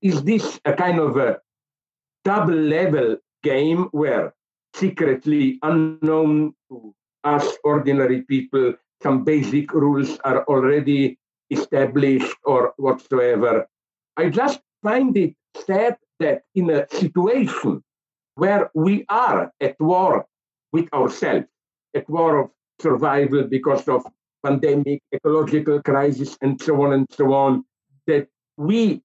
Is 0.00 0.22
this 0.24 0.60
a 0.64 0.72
kind 0.72 0.98
of 0.98 1.16
a 1.16 1.38
double 2.24 2.54
level 2.54 3.16
game 3.42 3.88
where 3.92 4.34
secretly 4.74 5.58
unknown 5.62 6.54
to 6.68 6.94
us 7.24 7.46
ordinary 7.64 8.22
people, 8.22 8.74
some 9.02 9.24
basic 9.24 9.72
rules 9.72 10.18
are 10.24 10.44
already 10.44 11.18
established 11.50 12.34
or 12.44 12.72
whatsoever? 12.76 13.66
I 14.16 14.30
just 14.30 14.60
find 14.82 15.16
it 15.16 15.34
sad 15.66 15.96
that 16.18 16.42
in 16.54 16.70
a 16.70 16.86
situation 16.90 17.82
where 18.34 18.70
we 18.74 19.04
are 19.08 19.52
at 19.60 19.78
war 19.80 20.26
with 20.72 20.92
ourselves, 20.94 21.46
at 21.94 22.08
war 22.08 22.38
of 22.40 22.50
survival 22.80 23.44
because 23.44 23.86
of 23.88 24.06
pandemic, 24.42 25.02
ecological 25.14 25.82
crisis, 25.82 26.36
and 26.40 26.60
so 26.60 26.82
on 26.82 26.92
and 26.92 27.06
so 27.10 27.32
on, 27.32 27.64
that 28.06 28.26
we, 28.56 29.02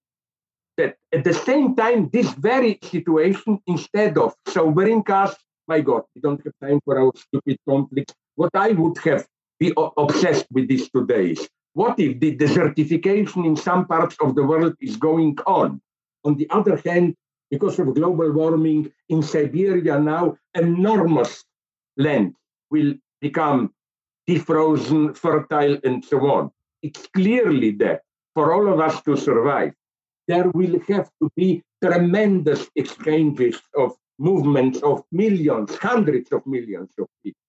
that 0.77 0.97
at 1.13 1.23
the 1.23 1.33
same 1.33 1.75
time, 1.75 2.09
this 2.11 2.31
very 2.33 2.79
situation, 2.83 3.59
instead 3.67 4.17
of 4.17 4.33
sobering 4.47 5.03
us, 5.09 5.35
my 5.67 5.81
God, 5.81 6.03
we 6.13 6.21
don't 6.21 6.43
have 6.43 6.53
time 6.61 6.79
for 6.85 6.99
our 6.99 7.11
stupid 7.15 7.57
conflicts. 7.67 8.13
What 8.35 8.51
I 8.53 8.71
would 8.71 8.97
have 8.99 9.25
be 9.59 9.73
obsessed 9.97 10.45
with 10.51 10.67
this 10.67 10.89
today 10.89 11.31
is 11.31 11.47
what 11.73 11.99
if 11.99 12.19
the 12.19 12.35
desertification 12.37 13.45
in 13.45 13.55
some 13.55 13.85
parts 13.85 14.15
of 14.21 14.35
the 14.35 14.43
world 14.43 14.75
is 14.81 14.97
going 14.97 15.37
on? 15.45 15.81
On 16.23 16.35
the 16.35 16.47
other 16.49 16.81
hand, 16.85 17.15
because 17.51 17.79
of 17.79 17.93
global 17.93 18.31
warming 18.31 18.91
in 19.09 19.21
Siberia 19.21 19.99
now, 19.99 20.37
enormous 20.53 21.43
land 21.97 22.33
will 22.71 22.93
become 23.21 23.73
defrozen, 24.27 25.15
fertile, 25.15 25.77
and 25.83 26.03
so 26.03 26.19
on. 26.27 26.51
It's 26.81 27.07
clearly 27.07 27.71
that 27.83 28.01
for 28.33 28.53
all 28.53 28.71
of 28.71 28.79
us 28.79 29.01
to 29.03 29.15
survive, 29.15 29.73
there 30.27 30.49
will 30.49 30.79
have 30.87 31.09
to 31.21 31.29
be 31.35 31.63
tremendous 31.83 32.69
exchanges 32.75 33.61
of 33.75 33.93
movements 34.17 34.81
of 34.81 35.03
millions, 35.11 35.75
hundreds 35.77 36.31
of 36.31 36.45
millions 36.45 36.91
of 36.97 37.07
people. 37.23 37.39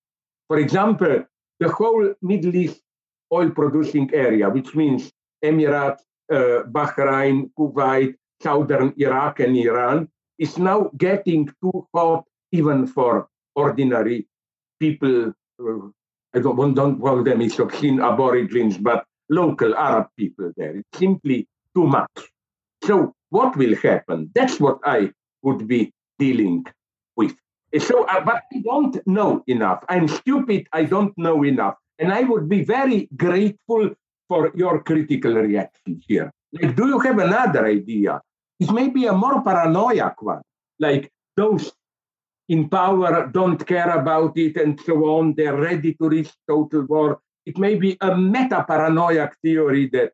For 0.48 0.58
example, 0.58 1.24
the 1.60 1.68
whole 1.68 2.14
Middle 2.22 2.54
East 2.54 2.82
oil 3.32 3.50
producing 3.50 4.12
area, 4.14 4.48
which 4.50 4.74
means 4.74 5.10
Emirates, 5.44 6.00
uh, 6.30 6.62
Bahrain, 6.70 7.50
Kuwait, 7.58 8.14
southern 8.42 8.92
Iraq, 8.96 9.40
and 9.40 9.56
Iran, 9.56 10.08
is 10.38 10.58
now 10.58 10.90
getting 10.96 11.46
too 11.62 11.86
hot 11.94 12.24
even 12.52 12.86
for 12.86 13.28
ordinary 13.54 14.28
people. 14.78 15.32
Uh, 15.58 15.88
I 16.36 16.40
don't, 16.40 17.00
call 17.00 17.22
them 17.24 17.40
Isoxin 17.40 18.04
aborigines, 18.04 18.76
but 18.76 19.04
local 19.30 19.74
Arab 19.74 20.08
people 20.18 20.52
there. 20.56 20.76
It's 20.76 20.98
simply 20.98 21.48
too 21.74 21.86
much. 21.86 22.16
So 22.84 23.14
what 23.30 23.56
will 23.56 23.74
happen? 23.76 24.30
That's 24.34 24.60
what 24.60 24.78
I 24.84 25.12
would 25.42 25.66
be 25.66 25.92
dealing 26.18 26.66
with. 27.16 27.34
So, 27.78 28.04
uh, 28.04 28.20
but 28.20 28.42
I 28.52 28.62
don't 28.62 28.96
know 29.06 29.42
enough. 29.46 29.82
I'm 29.88 30.08
stupid. 30.08 30.66
I 30.72 30.84
don't 30.84 31.16
know 31.16 31.42
enough. 31.42 31.74
And 31.98 32.12
I 32.12 32.22
would 32.22 32.48
be 32.48 32.62
very 32.64 33.08
grateful 33.16 33.90
for 34.28 34.52
your 34.54 34.82
critical 34.82 35.32
reaction 35.34 36.02
here. 36.06 36.30
Like, 36.52 36.76
do 36.76 36.86
you 36.86 36.98
have 37.00 37.18
another 37.18 37.66
idea? 37.66 38.20
It 38.60 38.70
may 38.72 38.88
be 38.90 39.06
a 39.06 39.12
more 39.12 39.42
paranoiac 39.42 40.20
one. 40.20 40.42
Like 40.78 41.10
those 41.36 41.72
in 42.48 42.68
power 42.68 43.28
don't 43.32 43.64
care 43.66 43.90
about 43.90 44.36
it 44.36 44.56
and 44.56 44.80
so 44.80 45.04
on. 45.06 45.34
They're 45.34 45.56
ready 45.56 45.94
to 45.94 46.08
risk 46.08 46.34
total 46.48 46.82
war. 46.82 47.20
It 47.44 47.58
may 47.58 47.74
be 47.76 47.96
a 48.00 48.16
meta 48.16 48.64
paranoiac 48.66 49.36
theory 49.40 49.88
that 49.92 50.12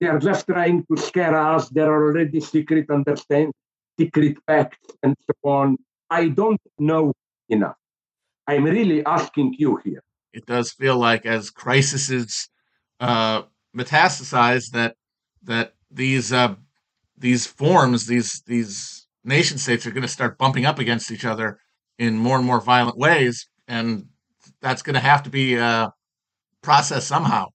they're 0.00 0.18
just 0.18 0.46
trying 0.46 0.84
to 0.86 0.96
scare 0.96 1.36
us. 1.36 1.68
There 1.68 1.90
are 1.90 2.08
already 2.08 2.40
secret 2.40 2.90
understand, 2.90 3.52
secret 3.98 4.36
pacts 4.46 4.94
and 5.02 5.16
so 5.26 5.48
on. 5.48 5.76
I 6.10 6.28
don't 6.28 6.60
know 6.78 7.12
enough. 7.48 7.76
I'm 8.46 8.64
really 8.64 9.04
asking 9.04 9.54
you 9.58 9.76
here. 9.76 10.02
It 10.32 10.46
does 10.46 10.72
feel 10.72 10.96
like 10.98 11.26
as 11.26 11.50
crises 11.50 12.48
uh, 13.00 13.42
metastasize 13.76 14.70
that 14.70 14.96
that 15.44 15.74
these 15.90 16.32
uh, 16.32 16.54
these 17.16 17.46
forms, 17.46 18.06
these 18.06 18.42
these 18.46 19.06
nation 19.24 19.58
states 19.58 19.86
are 19.86 19.90
going 19.90 20.02
to 20.02 20.08
start 20.08 20.38
bumping 20.38 20.66
up 20.66 20.78
against 20.78 21.12
each 21.12 21.24
other 21.24 21.60
in 21.98 22.16
more 22.16 22.36
and 22.36 22.46
more 22.46 22.60
violent 22.60 22.96
ways, 22.96 23.48
and 23.68 24.06
that's 24.60 24.82
going 24.82 24.94
to 24.94 25.00
have 25.00 25.22
to 25.24 25.30
be 25.30 25.58
uh, 25.58 25.88
processed 26.62 27.08
somehow. 27.08 27.46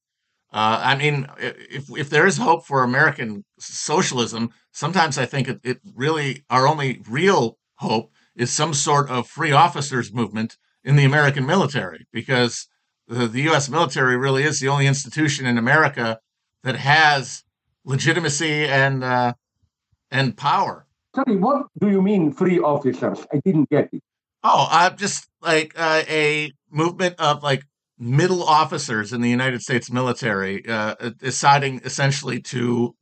Uh, 0.53 0.81
I 0.83 0.95
mean, 0.95 1.27
if 1.37 1.89
if 1.89 2.09
there 2.09 2.25
is 2.25 2.37
hope 2.37 2.65
for 2.65 2.83
American 2.83 3.43
socialism, 3.59 4.51
sometimes 4.71 5.17
I 5.17 5.25
think 5.25 5.49
it, 5.49 5.59
it 5.63 5.79
really 5.95 6.45
our 6.49 6.67
only 6.67 7.01
real 7.09 7.57
hope 7.75 8.11
is 8.35 8.51
some 8.51 8.73
sort 8.73 9.09
of 9.09 9.27
free 9.27 9.51
officers 9.51 10.13
movement 10.13 10.57
in 10.83 10.95
the 10.95 11.03
American 11.03 11.45
military, 11.45 12.07
because 12.13 12.67
the, 13.07 13.27
the 13.27 13.41
U.S. 13.43 13.69
military 13.69 14.15
really 14.15 14.43
is 14.43 14.59
the 14.59 14.69
only 14.69 14.87
institution 14.87 15.45
in 15.45 15.57
America 15.57 16.19
that 16.63 16.77
has 16.77 17.43
legitimacy 17.83 18.65
and 18.65 19.03
uh, 19.03 19.33
and 20.11 20.37
power. 20.37 20.85
Sorry, 21.15 21.35
what 21.35 21.67
do 21.79 21.89
you 21.89 22.01
mean 22.01 22.31
free 22.31 22.59
officers? 22.59 23.25
I 23.33 23.41
didn't 23.43 23.69
get 23.69 23.89
it. 23.91 24.03
Oh, 24.49 24.65
I'm 24.71 24.95
just 24.95 25.27
like 25.41 25.73
uh, 25.75 26.03
a 26.07 26.53
movement 26.71 27.15
of 27.19 27.43
like 27.43 27.63
middle 27.99 28.43
officers 28.43 29.11
in 29.11 29.19
the 29.19 29.29
United 29.29 29.61
States 29.61 29.91
military 29.91 30.65
uh, 30.65 30.95
deciding 31.17 31.81
essentially 31.83 32.39
to 32.39 32.95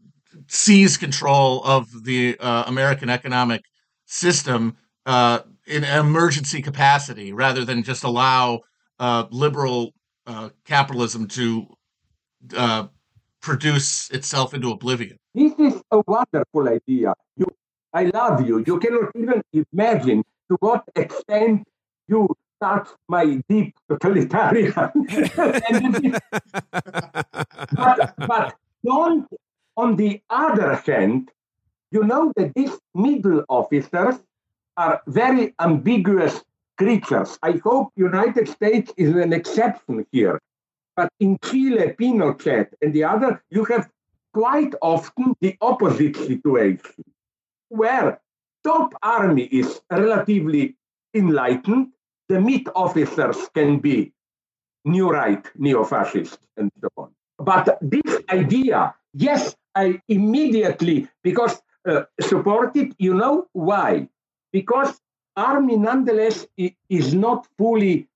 seize 0.47 0.97
control 0.97 1.63
of 1.63 2.03
the 2.03 2.35
uh, 2.39 2.63
American 2.65 3.11
economic 3.11 3.61
system 4.05 4.75
uh, 5.05 5.41
in 5.67 5.83
emergency 5.83 6.63
capacity 6.63 7.31
rather 7.31 7.63
than 7.63 7.83
just 7.83 8.03
allow 8.03 8.61
uh, 8.99 9.25
liberal 9.29 9.93
uh, 10.25 10.49
capitalism 10.65 11.27
to 11.27 11.67
uh, 12.57 12.87
produce 13.43 14.09
itself 14.09 14.55
into 14.55 14.71
oblivion. 14.71 15.15
This 15.35 15.53
is 15.59 15.79
a 15.91 16.01
wonderful 16.07 16.67
idea. 16.67 17.13
You, 17.37 17.45
I 17.93 18.05
love 18.05 18.47
you. 18.47 18.63
You 18.65 18.79
cannot 18.79 19.11
even 19.15 19.43
imagine 19.71 20.23
to 20.49 20.57
what 20.59 20.83
extent 20.95 21.67
you 22.07 22.27
touch 22.61 22.87
my 23.07 23.41
deep 23.49 23.75
totalitarian. 23.89 24.73
but, 27.71 28.13
but 28.17 28.55
don't, 28.83 29.27
on 29.77 29.95
the 29.95 30.21
other 30.29 30.75
hand, 30.75 31.31
you 31.91 32.03
know 32.03 32.31
that 32.35 32.53
these 32.55 32.77
middle 32.93 33.43
officers 33.49 34.15
are 34.77 35.01
very 35.07 35.53
ambiguous 35.59 36.43
creatures. 36.77 37.37
I 37.41 37.53
hope 37.63 37.91
United 37.95 38.49
States 38.49 38.91
is 38.97 39.15
an 39.15 39.33
exception 39.33 40.05
here. 40.11 40.39
But 40.95 41.09
in 41.19 41.37
Chile, 41.43 41.93
Pinochet, 41.99 42.67
and 42.81 42.93
the 42.93 43.03
other, 43.03 43.43
you 43.49 43.65
have 43.65 43.89
quite 44.33 44.73
often 44.81 45.35
the 45.41 45.55
opposite 45.61 46.15
situation, 46.15 47.03
where 47.69 48.19
top 48.65 48.93
army 49.03 49.43
is 49.43 49.81
relatively 49.91 50.75
enlightened, 51.13 51.89
the 52.29 52.41
mid 52.41 52.67
officers 52.75 53.37
can 53.53 53.79
be 53.79 54.11
new 54.85 55.09
right, 55.09 55.45
neo 55.55 55.83
fascist, 55.83 56.39
and 56.57 56.71
so 56.81 56.89
on. 56.97 57.11
But 57.39 57.77
this 57.81 58.21
idea, 58.29 58.95
yes, 59.13 59.55
I 59.75 60.01
immediately, 60.07 61.07
because 61.23 61.61
uh, 61.87 62.03
you 62.97 63.13
know 63.13 63.47
why? 63.53 64.09
Because 64.51 64.99
army 65.35 65.77
nonetheless 65.77 66.47
is 66.89 67.13
not 67.13 67.47
fully 67.57 68.07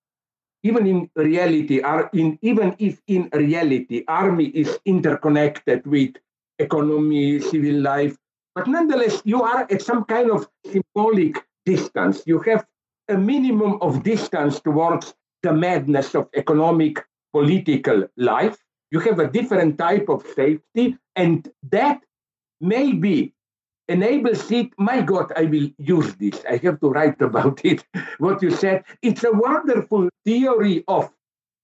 even 0.63 0.87
in 0.87 1.09
reality 1.15 1.81
are 1.81 2.09
in 2.13 2.37
even 2.41 2.75
if 2.79 3.01
in 3.07 3.29
reality 3.33 4.03
army 4.07 4.47
is 4.47 4.79
interconnected 4.85 5.85
with 5.87 6.15
economy 6.59 7.39
civil 7.39 7.79
life 7.81 8.17
but 8.55 8.67
nonetheless 8.67 9.21
you 9.25 9.41
are 9.41 9.67
at 9.69 9.81
some 9.81 10.03
kind 10.05 10.31
of 10.31 10.47
symbolic 10.65 11.45
distance 11.65 12.23
you 12.25 12.39
have 12.39 12.65
a 13.09 13.17
minimum 13.17 13.77
of 13.81 14.03
distance 14.03 14.59
towards 14.59 15.13
the 15.43 15.53
madness 15.53 16.15
of 16.15 16.27
economic 16.35 17.05
political 17.33 18.07
life 18.17 18.57
you 18.91 18.99
have 18.99 19.19
a 19.19 19.27
different 19.27 19.77
type 19.77 20.09
of 20.09 20.25
safety 20.35 20.97
and 21.15 21.51
that 21.71 22.01
maybe 22.61 23.33
enables 23.89 24.49
it. 24.51 24.69
My 24.77 25.01
God, 25.01 25.33
I 25.35 25.43
will 25.43 25.69
use 25.77 26.13
this. 26.15 26.43
I 26.49 26.57
have 26.57 26.79
to 26.79 26.89
write 26.89 27.21
about 27.29 27.65
it. 27.65 27.83
What 28.19 28.41
you 28.41 28.51
said. 28.51 28.85
It's 29.01 29.23
a 29.23 29.31
wonderful 29.31 30.09
theory 30.25 30.83
of 30.87 31.09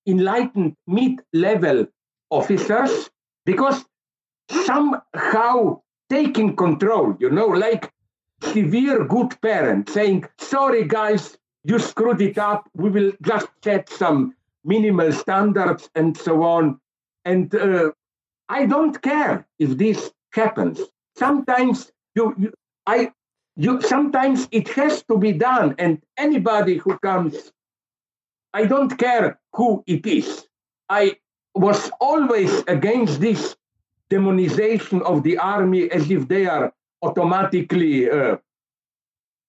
enlightened 0.07 0.75
mid 0.87 1.21
level 1.33 1.87
officers 2.29 3.09
because 3.45 3.85
somehow 4.49 5.81
taking 6.09 6.55
control, 6.55 7.15
you 7.19 7.29
know, 7.29 7.47
like 7.47 7.91
severe 8.41 9.05
good 9.05 9.39
parent 9.41 9.89
saying, 9.89 10.25
sorry, 10.39 10.85
guys, 10.87 11.37
you 11.63 11.79
screwed 11.79 12.21
it 12.21 12.37
up. 12.37 12.69
We 12.75 12.89
will 12.89 13.13
just 13.21 13.47
set 13.63 13.89
some 13.89 14.35
minimal 14.63 15.11
standards 15.11 15.89
and 15.95 16.15
so 16.17 16.43
on. 16.43 16.79
And 17.23 17.53
uh, 17.55 17.91
I 18.49 18.65
don't 18.65 19.01
care 19.01 19.47
if 19.57 19.77
this 19.77 20.11
happens. 20.31 20.79
Sometimes 21.15 21.91
you, 22.15 22.35
you 22.37 22.53
I 22.85 23.11
you 23.55 23.81
sometimes 23.81 24.47
it 24.51 24.67
has 24.69 25.03
to 25.03 25.17
be 25.17 25.31
done, 25.31 25.75
and 25.79 26.01
anybody 26.17 26.77
who 26.77 26.97
comes, 26.99 27.51
I 28.53 28.65
don't 28.65 28.95
care 28.97 29.39
who 29.53 29.83
it 29.87 30.05
is. 30.05 30.45
I 30.89 31.15
was 31.55 31.89
always 32.01 32.63
against 32.67 33.21
this 33.21 33.55
demonization 34.15 35.01
of 35.11 35.23
the 35.23 35.37
army 35.37 35.83
as 35.97 36.09
if 36.15 36.27
they 36.27 36.45
are 36.45 36.65
automatically 37.01 38.09
uh, 38.09 38.37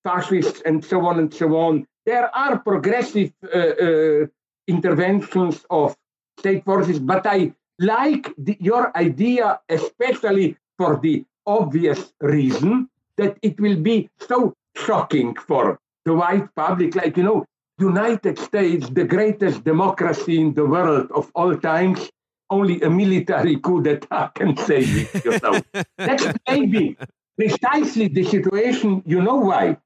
fascists 0.05 0.61
and 0.67 0.85
so 0.85 0.99
on 1.09 1.19
and 1.19 1.33
so 1.41 1.47
on. 1.57 1.87
There 2.11 2.29
are 2.45 2.59
progressive 2.71 3.33
uh, 3.43 3.59
uh, 3.59 4.27
interventions 4.75 5.57
of 5.71 5.97
state 6.39 6.65
forces, 6.65 6.99
but 7.13 7.27
I 7.27 7.53
like 7.79 8.25
the, 8.39 8.57
your 8.61 8.97
idea, 8.97 9.61
especially 9.69 10.57
for 10.79 10.99
the 11.05 11.25
obvious 11.47 12.13
reason 12.21 12.89
that 13.17 13.37
it 13.43 13.59
will 13.61 13.81
be 13.93 14.11
so 14.29 14.55
shocking 14.77 15.35
for 15.35 15.79
the 16.05 16.15
white 16.15 16.49
public. 16.55 16.95
Like, 16.95 17.17
you 17.17 17.23
know, 17.23 17.45
United 17.79 18.39
States, 18.39 18.89
the 18.91 19.05
greatest 19.05 19.65
democracy 19.65 20.41
in 20.41 20.55
the 20.55 20.67
world 20.67 21.11
of 21.13 21.31
all 21.35 21.57
times, 21.57 22.11
only 22.51 22.81
a 22.83 22.91
military 22.91 23.57
coup 23.57 23.83
d'etat 23.83 24.33
can 24.35 24.57
save 24.57 24.89
it, 24.97 25.25
you 25.25 25.39
know. 25.43 25.61
That's 25.99 26.27
maybe 26.49 26.97
precisely 27.37 28.09
the 28.09 28.25
situation. 28.25 29.03
You 29.07 29.23
know 29.23 29.37
why? 29.37 29.77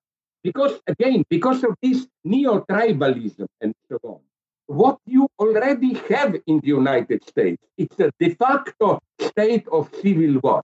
Because, 0.43 0.81
again, 0.87 1.25
because 1.29 1.65
of 1.65 1.77
this 1.83 2.07
neo-tribalism 2.25 3.47
and 3.61 3.75
so 3.89 3.99
on. 4.03 4.21
What 4.67 4.99
you 5.05 5.29
already 5.39 5.95
have 6.09 6.37
in 6.47 6.61
the 6.61 6.69
United 6.69 7.27
States, 7.29 7.63
it's 7.77 7.99
a 7.99 8.11
de 8.21 8.35
facto 8.35 9.01
state 9.21 9.67
of 9.69 9.91
civil 10.01 10.39
war 10.43 10.63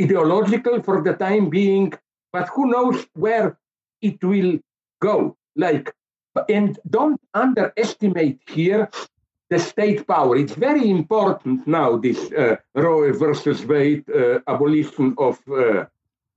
ideological 0.00 0.82
for 0.82 1.02
the 1.02 1.14
time 1.14 1.50
being, 1.50 1.92
but 2.32 2.48
who 2.48 2.70
knows 2.70 3.06
where 3.14 3.58
it 4.00 4.22
will 4.22 4.58
go. 5.00 5.36
Like, 5.56 5.92
and 6.48 6.78
don't 6.88 7.20
underestimate 7.34 8.40
here 8.48 8.88
the 9.50 9.58
state 9.58 10.06
power. 10.06 10.36
It's 10.36 10.54
very 10.54 10.90
important 10.90 11.66
now, 11.66 11.96
this 11.96 12.30
uh, 12.32 12.56
Roe 12.74 13.12
versus 13.12 13.64
Wade 13.64 14.04
uh, 14.10 14.40
abolition 14.46 15.14
of 15.18 15.38
uh, 15.48 15.86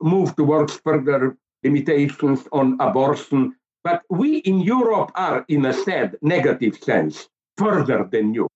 move 0.02 0.36
towards 0.36 0.78
further 0.78 1.38
limitations 1.64 2.48
on 2.52 2.78
abortion. 2.80 3.56
But 3.84 4.04
we 4.10 4.38
in 4.38 4.62
Europe 4.62 5.12
are, 5.16 5.44
in 5.48 5.66
a 5.66 5.74
sad, 5.74 6.18
negative 6.22 6.78
sense, 6.78 7.28
further 7.58 8.08
than 8.12 8.34
you. 8.34 8.48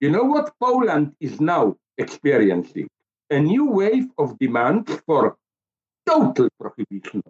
You 0.00 0.10
know 0.10 0.24
what 0.24 0.52
Poland 0.60 1.14
is 1.20 1.40
now 1.40 1.76
experiencing? 1.98 2.88
A 3.30 3.38
new 3.40 3.66
wave 3.70 4.08
of 4.18 4.38
demand 4.38 4.88
for 5.06 5.36
total 6.06 6.48
prohibition. 6.60 7.22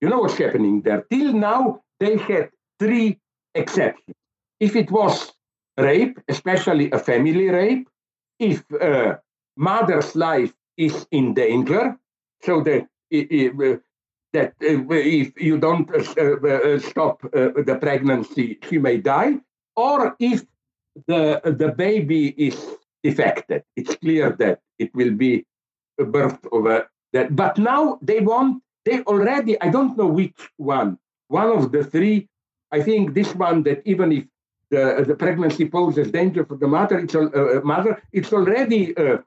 You 0.00 0.10
know 0.10 0.20
what's 0.20 0.38
happening 0.38 0.82
there? 0.82 1.04
Till 1.10 1.32
now, 1.32 1.80
they 1.98 2.18
had 2.18 2.50
three 2.78 3.18
exceptions. 3.54 4.16
If 4.60 4.76
it 4.76 4.90
was 4.90 5.32
rape, 5.76 6.18
especially 6.28 6.90
a 6.90 6.98
family 6.98 7.48
rape, 7.48 7.88
if 8.38 8.64
a 8.72 9.20
mother's 9.56 10.14
life 10.14 10.52
is 10.76 11.06
in 11.10 11.34
danger, 11.34 11.96
so 12.42 12.60
that 12.62 12.82
uh, 12.82 13.76
that 14.32 14.52
uh, 14.62 14.84
if 14.90 15.40
you 15.40 15.58
don't 15.58 15.88
uh, 15.90 16.78
stop 16.78 17.22
the 17.32 17.78
pregnancy, 17.80 18.58
she 18.68 18.78
may 18.78 18.98
die, 18.98 19.34
or 19.76 20.16
if 20.18 20.44
the 21.06 21.40
the 21.44 21.72
baby 21.72 22.34
is 22.36 22.56
defected, 23.02 23.62
it's 23.76 23.94
clear 23.96 24.30
that 24.38 24.60
it 24.78 24.94
will 24.94 25.12
be 25.12 25.44
a 26.00 26.04
birth 26.04 26.38
of 26.52 26.66
a 26.66 26.86
that. 27.12 27.34
But 27.34 27.58
now 27.58 27.98
they 28.02 28.20
want 28.20 28.62
they 28.84 29.02
already 29.02 29.60
I 29.60 29.70
don't 29.70 29.96
know 29.96 30.06
which 30.06 30.50
one 30.56 30.98
one 31.28 31.50
of 31.50 31.72
the 31.72 31.84
three. 31.84 32.28
I 32.72 32.82
think 32.82 33.14
this 33.14 33.34
one 33.34 33.62
that 33.64 33.82
even 33.84 34.12
if 34.12 34.24
the, 34.70 35.04
the 35.06 35.14
pregnancy 35.14 35.68
poses 35.68 36.10
danger 36.10 36.44
for 36.44 36.56
the 36.56 36.66
mother, 36.66 36.98
it's, 36.98 37.14
uh, 37.14 37.60
mother, 37.64 38.02
it's 38.12 38.32
already 38.32 38.96
uh, 38.96 39.18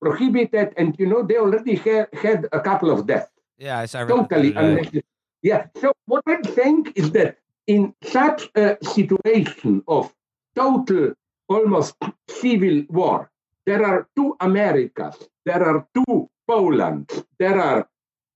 prohibited, 0.00 0.74
and 0.76 0.96
you 0.98 1.06
know 1.06 1.22
they 1.22 1.38
already 1.38 1.76
ha- 1.76 2.06
had 2.12 2.48
a 2.52 2.60
couple 2.60 2.90
of 2.90 3.06
deaths. 3.06 3.30
Yeah, 3.58 3.80
I 3.80 3.86
totally 3.86 4.52
unnecessary. 4.54 5.04
Yeah. 5.42 5.66
So 5.80 5.92
what 6.06 6.22
I'm 6.26 6.44
saying 6.44 6.92
is 6.94 7.12
that 7.12 7.38
in 7.66 7.94
such 8.02 8.50
a 8.54 8.76
situation 8.82 9.82
of 9.86 10.12
total, 10.54 11.14
almost 11.48 11.94
civil 12.28 12.84
war, 12.88 13.30
there 13.66 13.84
are 13.84 14.08
two 14.16 14.36
Americas, 14.40 15.16
there 15.44 15.62
are 15.62 15.86
two 15.94 16.28
Poland, 16.48 17.10
there 17.38 17.60
are 17.60 17.88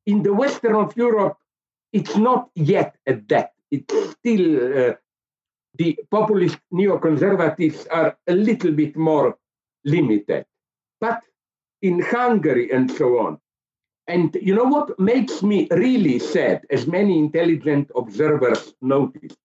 in 0.06 0.22
the 0.22 0.32
western 0.32 0.76
of 0.76 0.96
Europe. 0.96 1.36
It's 1.92 2.16
not 2.16 2.50
yet 2.54 2.96
at 3.06 3.28
that. 3.28 3.52
It's 3.70 3.94
still 4.12 4.90
uh, 4.90 4.94
the 5.78 5.98
populist 6.10 6.58
neoconservatives 6.72 7.86
are 7.90 8.16
a 8.26 8.34
little 8.34 8.72
bit 8.72 8.96
more 8.96 9.36
limited. 9.84 10.44
But 11.00 11.20
in 11.82 12.00
Hungary 12.00 12.70
and 12.72 12.90
so 12.90 13.18
on, 13.18 13.38
and 14.08 14.36
you 14.40 14.54
know 14.54 14.64
what 14.64 14.98
makes 15.00 15.42
me 15.42 15.66
really 15.70 16.18
sad, 16.18 16.62
as 16.70 16.86
many 16.86 17.18
intelligent 17.18 17.90
observers 17.96 18.72
notice, 18.80 19.36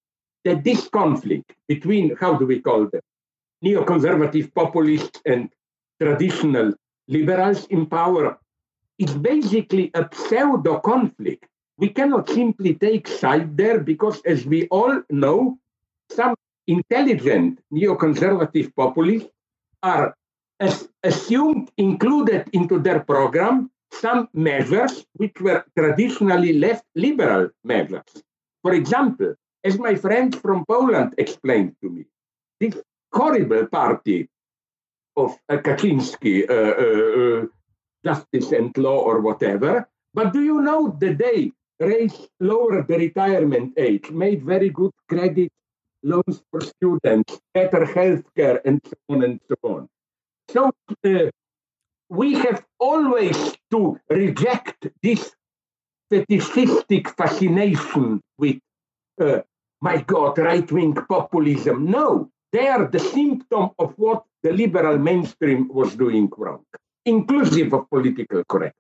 that 0.45 0.63
this 0.63 0.87
conflict 0.87 1.51
between, 1.67 2.15
how 2.15 2.35
do 2.35 2.45
we 2.45 2.59
call 2.59 2.87
them, 2.87 3.01
neoconservative 3.63 4.53
populists 4.53 5.21
and 5.25 5.49
traditional 6.01 6.73
liberals 7.07 7.65
in 7.67 7.85
power 7.85 8.37
is 8.97 9.13
basically 9.13 9.91
a 9.93 10.07
pseudo 10.11 10.79
conflict. 10.79 11.45
We 11.77 11.89
cannot 11.89 12.29
simply 12.29 12.75
take 12.75 13.07
side 13.07 13.57
there 13.57 13.79
because, 13.79 14.21
as 14.25 14.45
we 14.45 14.67
all 14.67 15.01
know, 15.09 15.57
intelligent 16.67 17.59
neoconservative 17.73 18.73
populists 18.75 19.29
are 19.83 20.15
as 20.59 20.87
assumed 21.03 21.71
included 21.77 22.47
into 22.53 22.79
their 22.79 22.99
program 22.99 23.69
some 23.91 24.29
measures 24.33 25.05
which 25.13 25.39
were 25.41 25.65
traditionally 25.77 26.53
left 26.53 26.85
liberal 26.95 27.49
measures. 27.63 28.23
For 28.61 28.73
example, 28.73 29.35
as 29.63 29.77
my 29.77 29.95
friend 29.95 30.35
from 30.35 30.65
Poland 30.65 31.15
explained 31.17 31.75
to 31.81 31.89
me, 31.89 32.05
this 32.59 32.81
horrible 33.11 33.67
party 33.67 34.29
of 35.17 35.37
uh, 35.49 35.57
Kaczynski, 35.57 36.49
uh, 36.49 36.53
uh, 36.53 37.41
uh, 37.43 37.45
justice 38.05 38.51
and 38.51 38.75
law 38.77 38.99
or 38.99 39.19
whatever, 39.19 39.89
but 40.13 40.31
do 40.31 40.41
you 40.41 40.61
know 40.61 40.95
that 40.99 41.17
they 41.17 41.51
raised, 41.79 42.29
lowered 42.39 42.87
the 42.87 42.97
retirement 42.97 43.73
age, 43.77 44.09
made 44.11 44.43
very 44.43 44.69
good 44.69 44.91
credit 45.09 45.51
loans 46.03 46.41
for 46.51 46.61
students, 46.61 47.39
better 47.53 47.85
healthcare, 47.85 48.59
and 48.65 48.81
so 48.85 48.93
on 49.09 49.23
and 49.23 49.39
so 49.47 49.55
on. 49.63 49.89
So 50.49 50.71
uh, 51.05 51.29
we 52.09 52.33
have 52.33 52.65
always 52.79 53.55
to 53.71 53.99
reject 54.09 54.87
this 55.01 55.31
fetishistic 56.09 57.09
fascination 57.15 58.21
with, 58.37 58.59
uh, 59.19 59.39
my 59.81 60.01
God, 60.01 60.37
right 60.37 60.69
wing 60.71 60.93
populism. 60.93 61.85
No, 61.85 62.29
they 62.51 62.67
are 62.67 62.87
the 62.87 62.99
symptom 62.99 63.69
of 63.79 63.93
what 63.97 64.23
the 64.43 64.51
liberal 64.51 64.97
mainstream 64.97 65.69
was 65.69 65.95
doing 65.95 66.29
wrong, 66.37 66.63
inclusive 67.05 67.73
of 67.73 67.89
political 67.89 68.43
correctness. 68.43 68.75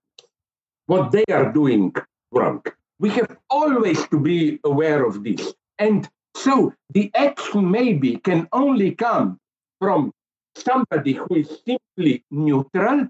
What 0.87 1.11
they 1.11 1.23
are 1.31 1.53
doing 1.53 1.93
wrong. 2.31 2.63
We 2.99 3.09
have 3.11 3.37
always 3.49 4.05
to 4.07 4.19
be 4.19 4.59
aware 4.63 5.05
of 5.05 5.23
this. 5.23 5.53
And 5.79 6.07
so 6.35 6.73
the 6.89 7.11
action 7.15 7.69
maybe 7.69 8.17
can 8.17 8.47
only 8.51 8.95
come 8.95 9.39
from 9.79 10.11
somebody 10.55 11.13
who 11.13 11.35
is 11.35 11.61
simply 11.65 12.23
neutral, 12.31 13.07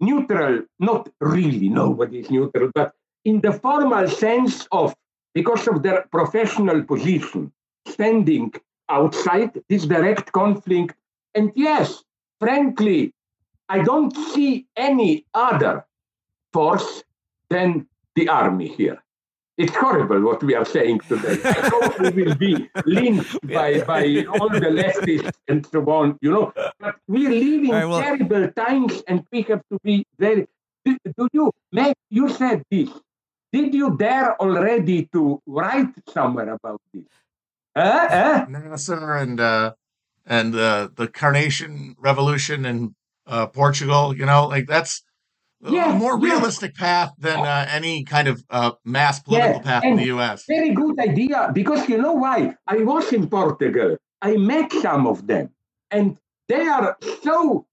neutral, 0.00 0.62
not 0.78 1.08
really 1.20 1.68
nobody 1.68 2.20
is 2.20 2.30
neutral, 2.30 2.70
but 2.74 2.92
in 3.24 3.40
the 3.40 3.52
formal 3.52 4.08
sense 4.08 4.66
of 4.72 4.94
because 5.34 5.66
of 5.68 5.82
their 5.82 6.06
professional 6.10 6.82
position, 6.82 7.52
standing 7.86 8.52
outside 8.88 9.50
this 9.68 9.84
direct 9.84 10.32
conflict. 10.32 10.94
And 11.34 11.52
yes, 11.54 12.02
frankly, 12.40 13.12
I 13.68 13.82
don't 13.82 14.16
see 14.32 14.66
any 14.76 15.26
other 15.34 15.84
force 16.52 17.02
than 17.50 17.86
the 18.14 18.28
army 18.28 18.68
here. 18.68 19.02
It's 19.58 19.74
horrible 19.74 20.20
what 20.20 20.42
we 20.42 20.54
are 20.54 20.66
saying 20.66 21.00
today. 21.08 21.38
I 21.44 21.68
hope 21.72 21.98
we 22.00 22.24
will 22.24 22.34
be 22.34 22.68
linked 22.84 23.40
by, 23.48 23.80
by 23.80 24.24
all 24.28 24.50
the 24.50 24.70
leftists 24.80 25.32
and 25.48 25.66
so 25.66 25.80
on, 25.90 26.18
you 26.20 26.30
know. 26.30 26.52
But 26.78 26.96
we're 27.08 27.30
living 27.30 27.70
right, 27.70 27.86
well, 27.86 28.00
terrible 28.00 28.48
times 28.52 29.02
and 29.08 29.24
we 29.32 29.42
have 29.42 29.62
to 29.70 29.78
be 29.82 30.06
very. 30.18 30.46
Do, 30.84 30.96
do 31.16 31.28
you, 31.32 31.52
Meg, 31.72 31.94
you 32.10 32.28
said 32.28 32.62
this. 32.70 32.90
Did 33.52 33.72
you 33.72 33.96
dare 33.96 34.40
already 34.40 35.06
to 35.12 35.40
write 35.46 35.94
somewhere 36.08 36.52
about 36.52 36.80
this? 36.92 37.04
Uh, 37.74 37.78
uh? 37.78 38.46
Nasser 38.48 39.16
and 39.16 39.40
uh, 39.40 39.72
and 40.26 40.54
uh, 40.54 40.88
the 40.94 41.08
Carnation 41.08 41.96
Revolution 41.98 42.66
in 42.66 42.94
uh, 43.26 43.46
Portugal, 43.46 44.14
you 44.14 44.26
know, 44.26 44.46
like 44.46 44.66
that's 44.66 45.02
yes, 45.72 45.94
a 45.94 45.98
more 45.98 46.18
realistic 46.18 46.72
yes. 46.74 46.80
path 46.80 47.12
than 47.18 47.38
uh, 47.40 47.66
any 47.70 48.04
kind 48.04 48.28
of 48.28 48.44
uh, 48.50 48.72
mass 48.84 49.20
political 49.20 49.56
yes, 49.56 49.64
path 49.64 49.84
in 49.84 49.96
the 49.96 50.06
U.S. 50.06 50.44
Very 50.46 50.70
good 50.70 50.98
idea 50.98 51.50
because 51.52 51.88
you 51.88 51.98
know 51.98 52.12
why? 52.12 52.54
I 52.66 52.78
was 52.78 53.12
in 53.12 53.28
Portugal. 53.28 53.96
I 54.22 54.36
met 54.36 54.72
some 54.72 55.06
of 55.06 55.26
them, 55.26 55.50
and 55.90 56.18
they 56.48 56.66
are 56.66 56.96
so 57.22 57.66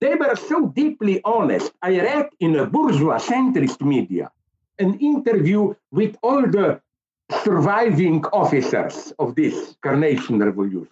they 0.00 0.14
were 0.14 0.36
so 0.36 0.66
deeply 0.68 1.20
honest. 1.24 1.72
I 1.80 2.00
read 2.00 2.28
in 2.40 2.56
a 2.56 2.66
bourgeois 2.66 3.18
centrist 3.18 3.80
media 3.80 4.30
an 4.78 4.98
interview 4.98 5.74
with 5.90 6.16
all 6.22 6.42
the 6.42 6.80
surviving 7.44 8.24
officers 8.26 9.12
of 9.18 9.34
this 9.34 9.76
carnation 9.82 10.38
revolution. 10.38 10.88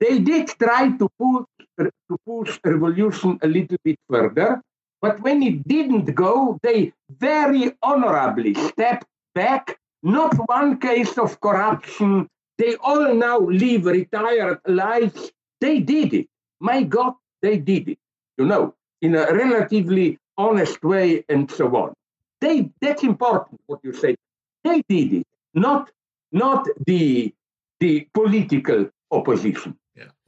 They 0.00 0.18
did 0.18 0.48
try 0.58 0.90
to 0.98 1.08
push, 1.18 1.46
to 1.78 2.16
push 2.26 2.58
revolution 2.64 3.38
a 3.42 3.46
little 3.46 3.78
bit 3.84 3.98
further, 4.10 4.60
but 5.02 5.20
when 5.20 5.42
it 5.42 5.66
didn't 5.66 6.14
go, 6.14 6.58
they 6.62 6.92
very 7.18 7.72
honorably 7.82 8.54
stepped 8.54 9.06
back. 9.34 9.78
Not 10.04 10.34
one 10.48 10.78
case 10.78 11.18
of 11.18 11.40
corruption. 11.40 12.28
They 12.56 12.76
all 12.76 13.12
now 13.14 13.38
live 13.38 13.86
retired 13.86 14.60
lives. 14.66 15.32
They 15.60 15.80
did 15.80 16.14
it. 16.14 16.28
My 16.60 16.84
God, 16.84 17.14
they 17.42 17.58
did 17.58 17.88
it. 17.88 17.98
You 18.38 18.46
know, 18.46 18.74
in 19.00 19.16
a 19.16 19.26
relatively 19.32 20.18
honest 20.38 20.82
way 20.82 21.24
and 21.28 21.50
so 21.50 21.66
on. 21.76 21.92
They 22.40 22.70
that's 22.80 23.02
important 23.02 23.60
what 23.66 23.80
you 23.82 23.92
say. 23.92 24.16
They 24.64 24.82
did 24.88 25.12
it, 25.12 25.26
not 25.54 25.90
not 26.32 26.66
the 26.86 27.34
the 27.80 28.08
political 28.14 28.88
opposition. 29.10 29.76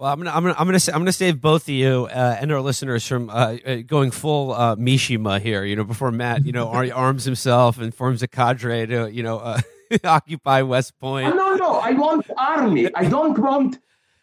Yeah. 0.04 0.08
Well, 0.08 0.12
I'm 0.12 0.18
gonna 0.18 0.30
I'm 0.30 0.42
gonna 0.42 0.54
I'm 0.58 0.66
gonna 0.66 0.94
I'm 0.94 1.00
gonna 1.00 1.12
save 1.12 1.40
both 1.40 1.62
of 1.62 1.70
you 1.70 2.08
uh, 2.10 2.36
and 2.40 2.52
our 2.52 2.60
listeners 2.60 3.06
from 3.06 3.30
uh, 3.30 3.56
uh 3.64 3.76
going 3.86 4.10
full 4.10 4.52
uh, 4.52 4.76
Mishima 4.76 5.40
here. 5.40 5.64
You 5.64 5.76
know, 5.76 5.84
before 5.84 6.10
Matt, 6.10 6.44
you 6.44 6.52
know, 6.52 6.68
arms 6.68 7.24
himself 7.24 7.78
and 7.78 7.94
forms 7.94 8.22
a 8.22 8.28
cadre 8.28 8.86
to 8.86 9.10
you 9.10 9.22
know 9.22 9.38
uh, 9.38 9.60
occupy 10.04 10.62
West 10.62 10.98
Point. 10.98 11.32
Oh, 11.32 11.36
no, 11.36 11.54
no, 11.54 11.74
I 11.76 11.92
want 11.92 12.26
army. 12.36 12.94
I 12.94 13.08
don't 13.08 13.38
want. 13.38 13.78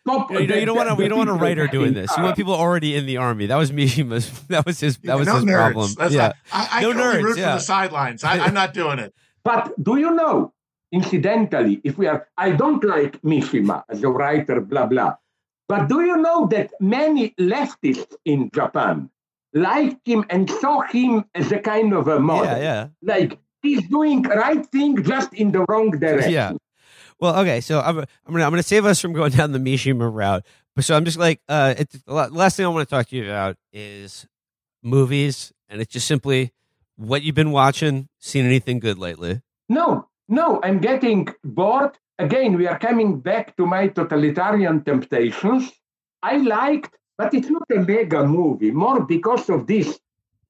Top, 0.08 0.32
you, 0.32 0.48
know, 0.48 0.56
you 0.56 0.66
don't 0.66 0.76
want 0.76 0.98
to. 0.98 1.04
You 1.04 1.10
don't 1.10 1.20
want 1.20 1.30
a 1.30 1.34
writer 1.34 1.68
doing 1.72 1.94
this. 1.94 2.16
You 2.18 2.24
want 2.24 2.36
people 2.36 2.56
already 2.56 2.96
in 2.96 3.06
the 3.06 3.18
army. 3.18 3.46
That 3.46 3.58
was 3.58 3.72
Mishima's. 3.72 4.32
That 4.48 4.66
was 4.66 4.80
his. 4.80 4.98
That 4.98 5.10
yeah, 5.10 5.16
was 5.16 5.28
no 5.28 5.36
his 5.36 5.46
nerds. 5.46 5.72
problem. 5.74 5.92
That's 5.96 6.14
yeah, 6.14 6.28
not, 6.28 6.36
I, 6.52 6.68
I 6.72 6.82
no 6.82 6.94
nerds. 6.94 7.24
Root 7.24 7.38
yeah. 7.38 7.52
from 7.52 7.58
the 7.58 7.64
sidelines. 7.64 8.24
I, 8.24 8.40
I'm 8.40 8.54
not 8.56 8.74
doing 8.74 8.98
it. 8.98 9.14
But 9.44 9.74
do 9.82 9.98
you 9.98 10.12
know 10.12 10.54
incidentally, 10.92 11.82
if 11.84 11.98
we 11.98 12.08
are, 12.08 12.28
I 12.38 12.52
don't 12.52 12.84
like 12.84 13.22
Mishima 13.22 13.84
as 13.90 14.04
a 14.04 14.10
writer, 14.10 14.60
blah, 14.60 14.88
blah. 14.88 15.16
But 15.72 15.88
do 15.88 16.02
you 16.02 16.18
know 16.18 16.48
that 16.48 16.74
many 16.82 17.30
leftists 17.40 18.14
in 18.26 18.50
Japan 18.54 19.10
liked 19.54 20.06
him 20.06 20.26
and 20.30 20.50
saw 20.50 20.82
him 20.82 21.24
as 21.34 21.50
a 21.54 21.60
kind 21.60 21.94
of 21.94 22.10
a 22.10 22.20
model? 22.20 22.44
Yeah, 22.44 22.58
yeah. 22.58 22.88
Like 23.02 23.40
he's 23.62 23.88
doing 23.88 24.24
right 24.24 24.66
thing 24.66 25.02
just 25.02 25.34
in 25.34 25.54
the 25.54 25.64
wrong 25.70 25.92
direction. 25.92 26.34
Yeah. 26.34 26.52
Well, 27.22 27.40
okay, 27.40 27.62
so 27.62 27.80
I'm, 27.80 28.00
I'm 28.00 28.06
gonna 28.28 28.44
I'm 28.44 28.52
gonna 28.52 28.64
save 28.64 28.86
us 28.86 29.00
from 29.00 29.14
going 29.14 29.32
down 29.32 29.54
the 29.54 29.60
Mishima 29.60 30.14
route. 30.14 30.46
But 30.76 30.84
so 30.84 30.94
I'm 30.94 31.06
just 31.06 31.18
like, 31.18 31.40
uh, 31.48 31.76
it's, 31.78 31.98
the 32.06 32.14
last 32.14 32.58
thing 32.58 32.66
I 32.66 32.70
want 32.70 32.86
to 32.86 32.94
talk 32.94 33.08
to 33.08 33.16
you 33.16 33.24
about 33.24 33.56
is 33.72 34.28
movies, 34.84 35.54
and 35.70 35.80
it's 35.80 35.94
just 35.94 36.06
simply 36.06 36.52
what 36.98 37.22
you've 37.22 37.36
been 37.36 37.52
watching. 37.52 38.10
Seen 38.20 38.46
anything 38.46 38.80
good 38.80 38.98
lately? 38.98 39.42
No, 39.70 40.10
no, 40.28 40.60
I'm 40.64 40.80
getting 40.80 41.30
bored. 41.46 41.98
Again, 42.22 42.56
we 42.56 42.68
are 42.68 42.78
coming 42.78 43.20
back 43.20 43.58
to 43.58 43.66
my 43.66 43.88
totalitarian 43.88 44.84
temptations. 44.84 45.72
I 46.22 46.38
liked, 46.38 46.94
but 47.18 47.34
it's 47.34 47.50
not 47.50 47.66
a 47.76 47.80
mega 47.80 48.24
movie, 48.28 48.70
more 48.70 49.02
because 49.04 49.50
of 49.50 49.66
this 49.66 50.00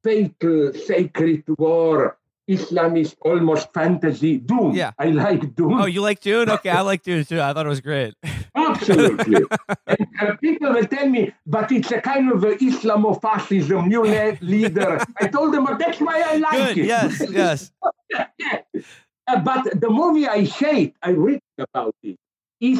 fatal 0.03 0.73
sacred 0.73 1.43
war, 1.57 2.17
Islamist 2.49 3.15
almost 3.21 3.71
fantasy, 3.73 4.39
Doom. 4.39 4.75
Yeah. 4.75 4.91
I 4.99 5.11
like 5.11 5.55
Doom. 5.55 5.79
Oh, 5.79 5.85
you 5.85 6.01
like 6.01 6.19
Dune? 6.19 6.49
Okay, 6.57 6.69
I 6.69 6.81
like 6.81 7.03
Dune 7.03 7.23
too. 7.23 7.39
I 7.39 7.53
thought 7.53 7.65
it 7.65 7.69
was 7.69 7.79
great. 7.79 8.15
Absolutely. 8.53 9.45
and 9.87 10.07
uh, 10.29 10.35
people 10.41 10.73
will 10.73 10.85
tell 10.85 11.07
me, 11.07 11.31
but 11.47 11.71
it's 11.71 11.91
a 11.91 12.01
kind 12.01 12.33
of 12.33 12.43
a 12.43 12.55
Islamofascism, 12.55 13.87
new 13.87 14.03
le- 14.03 14.37
leader. 14.41 14.99
I 15.21 15.27
told 15.27 15.53
them, 15.53 15.63
but 15.63 15.79
that's 15.79 16.01
why 16.01 16.21
I 16.21 16.35
like 16.35 16.75
Good. 16.75 16.77
it. 16.79 16.85
Yes. 16.87 17.23
Yes. 17.31 17.71
Uh, 19.27 19.39
but 19.39 19.79
the 19.79 19.89
movie 19.89 20.27
I 20.27 20.43
hate, 20.43 20.95
I 21.03 21.11
read 21.11 21.39
about 21.61 21.95
it, 22.03 22.17
is, 22.59 22.79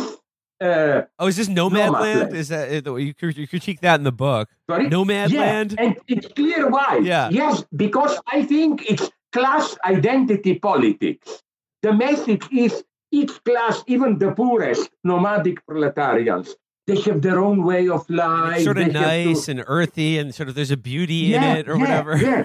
uh, 0.62 1.02
Oh, 1.20 1.28
is 1.28 1.38
this 1.38 1.48
Nomadland? 1.48 1.94
Nomadland. 1.95 2.34
Is 2.34 2.49
that 2.49 2.86
you, 2.86 3.14
you 3.36 3.48
critique 3.48 3.82
that 3.82 3.95
in 3.99 4.03
the 4.03 4.12
book? 4.12 4.49
sorry? 4.70 4.88
Nomadland? 4.88 5.32
Yeah, 5.74 5.84
and 5.86 5.98
it's 6.08 6.28
clear 6.36 6.70
why. 6.70 6.99
Yeah. 7.03 7.30
Yes, 7.30 7.64
because 7.76 8.20
I 8.32 8.44
think 8.44 8.86
it's 8.90 9.10
class 9.32 9.78
identity 9.86 10.56
politics. 10.60 11.41
The 11.82 11.94
message 11.94 12.44
is 12.52 12.84
each 13.12 13.32
class, 13.44 13.84
even 13.88 14.20
the 14.20 14.32
poorest 14.32 14.90
nomadic 15.03 15.66
proletarians, 15.66 16.56
they 16.88 16.99
have 17.02 17.22
their 17.22 17.40
own 17.40 17.64
way 17.64 17.90
of 17.90 18.08
life. 18.10 18.56
It's 18.58 18.64
sort 18.66 18.78
of 18.78 18.86
they 18.94 18.99
have 18.99 19.10
to- 19.10 19.26
nice 19.30 19.48
and 19.48 19.64
earthy, 19.68 20.18
and 20.20 20.34
sort 20.34 20.49
of 20.49 20.56
there's 20.56 20.72
a 20.72 20.78
beauty 20.78 21.14
Yeah, 21.34 21.52
in 21.53 21.58
it 21.58 21.70
or 21.70 21.76
yeah, 21.78 21.82
whatever. 21.82 22.18
yeah. 22.18 22.44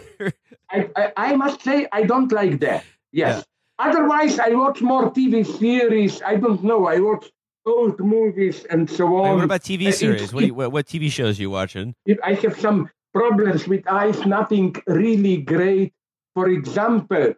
I, 0.71 0.89
I, 0.97 1.13
I 1.17 1.37
must 1.37 1.63
say 1.63 1.87
I 1.93 2.03
don't 2.03 2.31
like 2.33 2.61
that. 2.61 2.85
Yes. 3.13 3.45
Otherwise, 3.79 4.39
I 4.39 4.51
watch 4.51 4.81
more 4.83 5.11
TV 5.13 5.45
series. 5.45 6.23
I 6.23 6.37
don't 6.37 6.63
know. 6.65 6.87
I 6.87 6.99
watch 7.01 7.31
old 7.67 7.99
movies 8.01 8.65
and 8.71 8.89
so 8.89 9.07
Wait, 9.07 9.29
on. 9.29 9.35
what 9.37 9.45
about 9.45 9.61
Uh, 9.61 9.65
TV 9.65 9.89
it- 9.89 9.95
series? 9.95 10.33
What, 10.33 10.41
do 10.41 10.45
it- 10.45 10.49
you, 10.49 10.55
what, 10.55 10.73
what 10.73 10.87
TV 10.87 11.11
shows 11.11 11.39
are 11.39 11.43
you 11.43 11.51
watching? 11.51 11.95
I 12.25 12.35
have 12.35 12.59
some 12.59 12.89
problems 13.13 13.67
with 13.69 13.87
eyes, 13.89 14.25
nothing 14.25 14.75
really 14.87 15.39
great, 15.39 15.93
for 16.35 16.49
example, 16.49 17.35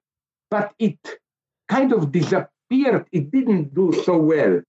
but 0.50 0.72
it 0.78 0.98
kind 1.68 1.92
of 1.92 2.12
disappeared. 2.12 3.06
It 3.12 3.30
didn't 3.30 3.74
do 3.74 3.92
so 4.04 4.16
well. 4.18 4.60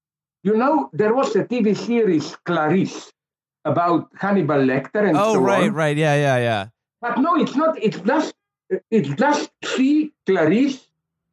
You 0.43 0.55
know, 0.57 0.89
there 0.93 1.13
was 1.13 1.35
a 1.35 1.43
TV 1.43 1.75
series, 1.75 2.35
Clarice, 2.45 3.11
about 3.65 4.07
Hannibal 4.15 4.55
Lecter 4.57 5.07
and 5.07 5.17
Oh, 5.17 5.33
so 5.33 5.39
right, 5.41 5.63
on. 5.65 5.73
right, 5.73 5.97
yeah, 5.97 6.15
yeah, 6.15 6.37
yeah. 6.37 6.67
But 7.01 7.17
no, 7.19 7.35
it's 7.35 7.55
not. 7.55 7.77
It's 7.81 7.99
just, 7.99 8.33
it's 8.89 9.09
just 9.09 9.51
she, 9.63 10.13
Clarice. 10.25 10.85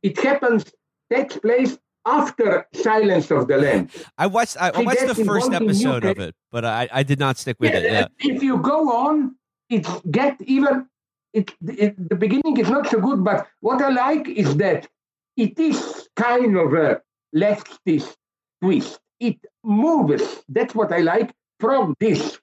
It 0.03 0.19
happens, 0.19 0.65
takes 1.11 1.37
place 1.39 1.79
after 2.07 2.67
Silence 2.73 3.31
of 3.31 3.49
the 3.49 3.57
Lambs. 3.57 3.93
I 4.17 4.27
watched 4.27 4.57
I, 4.61 4.71
I 4.71 4.83
watched 4.83 5.07
the 5.07 5.25
first 5.25 5.53
episode 5.53 6.05
of 6.05 6.19
it, 6.19 6.35
but 6.53 6.65
I, 6.65 6.89
I 6.93 7.03
did 7.03 7.19
not 7.19 7.37
stick 7.39 7.57
with 7.59 7.75
it. 7.75 7.85
Yeah. 7.85 8.09
If 8.21 8.43
you 8.43 8.59
go 8.59 8.91
on, 8.91 9.37
it 9.69 9.87
get 10.11 10.41
even. 10.43 10.87
It, 11.33 11.53
it 11.67 12.09
the 12.09 12.17
beginning 12.17 12.57
is 12.57 12.71
not 12.71 12.89
so 12.89 12.99
good, 12.99 13.23
but 13.23 13.47
what 13.61 13.83
I 13.83 13.91
like 13.91 14.27
is 14.29 14.57
that 14.57 14.89
it 15.37 15.59
is 15.59 16.09
kind 16.17 16.57
of 16.57 16.73
a 16.73 17.03
leftist 17.35 18.17
twist. 18.63 18.99
It 19.21 19.39
moves. 19.63 20.45
That's 20.49 20.75
what 20.75 20.93
I 20.93 21.01
like 21.01 21.35
from 21.61 21.95
this 22.01 22.39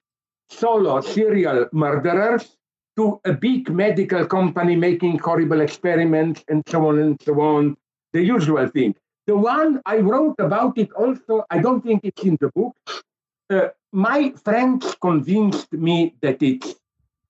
solo 0.48 1.00
serial 1.00 1.66
murderers 1.72 2.56
to 2.96 3.20
a 3.24 3.32
big 3.32 3.70
medical 3.70 4.26
company 4.26 4.76
making 4.76 5.18
horrible 5.18 5.60
experiments 5.60 6.44
and 6.48 6.62
so 6.68 6.86
on 6.88 6.98
and 6.98 7.20
so 7.22 7.40
on. 7.40 7.76
The 8.12 8.22
usual 8.22 8.68
thing. 8.68 8.94
The 9.26 9.36
one 9.36 9.80
I 9.86 9.98
wrote 9.98 10.36
about 10.38 10.78
it 10.78 10.92
also, 10.92 11.44
I 11.50 11.58
don't 11.58 11.82
think 11.82 12.00
it's 12.04 12.22
in 12.22 12.36
the 12.40 12.50
book. 12.54 12.76
Uh, 13.50 13.68
my 13.92 14.32
friends 14.44 14.94
convinced 15.00 15.72
me 15.72 16.14
that 16.20 16.42
it's 16.42 16.74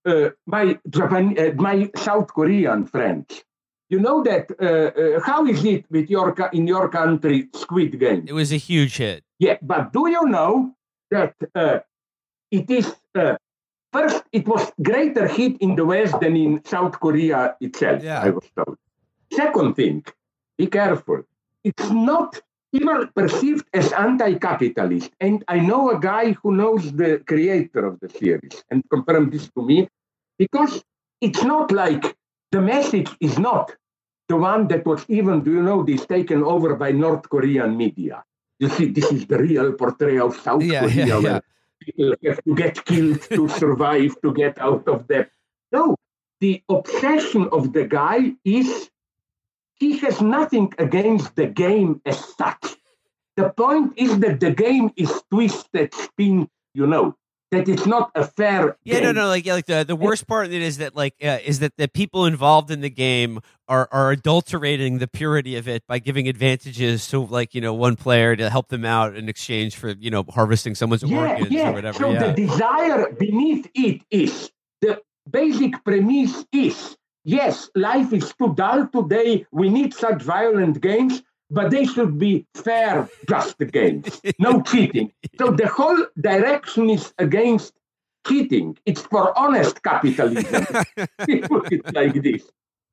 uh, 0.05 0.31
my 0.47 0.79
Japan, 0.89 1.37
uh, 1.39 1.53
my 1.55 1.91
South 1.97 2.29
Korean 2.29 2.87
friends. 2.87 3.43
You 3.91 4.01
know 4.01 4.23
that 4.25 4.51
uh, 4.61 5.17
uh, 5.17 5.21
how 5.21 5.47
is 5.47 5.65
it 5.65 5.85
with 5.91 6.11
your 6.11 6.35
in 6.53 6.67
your 6.67 6.89
country 6.89 7.49
Squid 7.55 7.99
Game? 7.99 8.25
It 8.27 8.33
was 8.33 8.53
a 8.53 8.57
huge 8.57 8.97
hit. 8.97 9.23
Yeah, 9.39 9.59
but 9.63 9.93
do 9.93 10.09
you 10.09 10.27
know 10.27 10.75
that 11.11 11.35
uh, 11.55 11.79
it 12.51 12.71
is 12.71 12.95
uh, 13.15 13.37
first? 13.97 14.21
It 14.39 14.45
was 14.53 14.65
greater 14.91 15.27
hit 15.39 15.55
in 15.67 15.73
the 15.79 15.87
West 15.95 16.17
than 16.23 16.35
in 16.47 16.53
South 16.75 16.95
Korea 17.05 17.57
itself. 17.67 18.03
Yeah. 18.03 18.27
I 18.27 18.31
was 18.37 18.47
told. 18.57 18.77
Second 19.43 19.71
thing, 19.79 19.97
be 20.59 20.67
careful. 20.81 21.21
It's 21.69 21.89
not 21.91 22.31
even 22.79 22.99
perceived 23.21 23.67
as 23.81 23.87
anti-capitalist. 23.93 25.11
And 25.27 25.37
I 25.57 25.59
know 25.69 25.83
a 25.97 25.99
guy 26.13 26.27
who 26.41 26.51
knows 26.61 26.83
the 26.93 27.11
creator 27.31 27.83
of 27.91 27.95
the 28.03 28.11
series 28.21 28.57
and 28.71 28.79
confirmed 28.95 29.33
this 29.33 29.47
to 29.55 29.61
me 29.71 29.89
because 30.39 30.83
it's 31.27 31.45
not 31.53 31.67
like 31.83 32.05
the 32.51 32.61
message 32.75 33.11
is 33.21 33.39
not 33.39 33.67
the 34.29 34.37
one 34.37 34.63
that 34.69 34.85
was 34.91 35.05
even, 35.09 35.43
do 35.47 35.53
you 35.53 35.63
know, 35.63 35.83
this 35.91 36.05
taken 36.07 36.43
over 36.43 36.75
by 36.75 36.91
North 36.93 37.29
Korean 37.35 37.77
media. 37.77 38.25
You 38.59 38.69
see, 38.69 38.87
this 38.99 39.09
is 39.17 39.27
the 39.27 39.39
real 39.39 39.73
portrayal 39.73 40.29
of 40.29 40.37
South 40.47 40.63
Yeah, 40.63 40.83
Korea 40.83 41.07
yeah, 41.07 41.19
yeah. 41.29 41.41
People 41.85 42.15
have 42.25 42.43
to 42.45 42.55
get 42.55 42.85
killed 42.85 43.23
to 43.31 43.49
survive, 43.63 44.21
to 44.23 44.33
get 44.33 44.59
out 44.61 44.87
of 44.89 45.07
that. 45.09 45.31
No, 45.73 45.97
the 46.41 46.63
obsession 46.69 47.49
of 47.53 47.73
the 47.73 47.85
guy 47.85 48.33
is 48.45 48.91
he 49.75 49.99
has 49.99 50.21
nothing 50.21 50.73
against 50.79 51.35
the 51.37 51.47
game 51.47 52.01
as 52.07 52.19
such. 52.37 52.77
The 53.37 53.51
point 53.51 53.95
is 53.97 54.19
that 54.21 54.41
the 54.41 54.53
game 54.53 54.91
is 54.97 55.23
twisted, 55.31 55.93
spin, 55.93 56.49
you 56.75 56.87
know, 56.87 57.17
that 57.55 57.69
it's 57.69 57.87
not 57.87 58.11
a 58.15 58.25
fair 58.25 58.77
Yeah, 58.85 59.01
no, 59.01 59.07
game. 59.07 59.15
no, 59.17 59.29
like 59.29 59.47
yeah, 59.47 59.55
like 59.55 59.67
the, 59.67 59.85
the 59.85 59.97
worst 59.97 60.27
part 60.27 60.47
of 60.47 60.53
it 60.53 60.63
is 60.63 60.79
that 60.79 60.95
like 60.95 61.15
uh, 61.23 61.39
is 61.45 61.61
that 61.61 61.77
the 61.77 61.89
people 61.89 62.27
involved 62.27 62.71
in 62.71 62.81
the 62.81 62.91
game 62.91 63.41
are 63.69 63.89
are 63.91 64.11
adulterating 64.11 64.99
the 64.99 65.09
purity 65.09 65.57
of 65.57 65.67
it 65.69 65.87
by 65.87 65.99
giving 65.99 66.29
advantages 66.29 67.09
to 67.09 67.21
like 67.21 67.55
you 67.55 67.61
know 67.61 67.73
one 67.73 67.97
player 67.97 68.37
to 68.37 68.51
help 68.51 68.69
them 68.69 68.85
out 68.85 69.17
in 69.17 69.29
exchange 69.29 69.77
for 69.77 69.91
you 69.91 70.11
know 70.11 70.25
harvesting 70.31 70.75
someone's 70.75 71.03
yeah, 71.03 71.33
organs 71.33 71.51
yeah. 71.51 71.71
or 71.71 71.73
whatever. 71.73 71.99
So 71.99 72.11
yeah. 72.11 72.27
the 72.27 72.33
desire 72.33 73.13
beneath 73.13 73.71
it 73.75 74.03
is 74.11 74.51
the 74.81 75.01
basic 75.31 75.83
premise 75.85 76.45
is 76.53 76.97
yes, 77.25 77.71
life 77.75 78.13
is 78.13 78.33
too 78.39 78.55
dull 78.55 78.89
today. 78.89 79.47
We 79.51 79.71
need 79.71 79.95
such 79.95 80.23
violent 80.23 80.81
games, 80.81 81.23
but 81.55 81.71
they 81.71 81.85
should 81.87 82.19
be 82.19 82.47
fair, 82.55 83.09
just 83.29 83.59
games, 83.73 84.21
no 84.39 84.61
cheating. 84.71 85.13
So 85.39 85.51
the 85.53 85.69
whole 85.69 86.07
direction 86.21 86.91
is 86.91 87.15
against 87.19 87.73
cheating. 88.27 88.77
It's 88.85 89.03
for 89.03 89.37
honest 89.39 89.83
capitalism. 89.83 90.67
Put 90.97 91.73
it 91.73 91.95
like 91.95 92.21
this. 92.23 92.43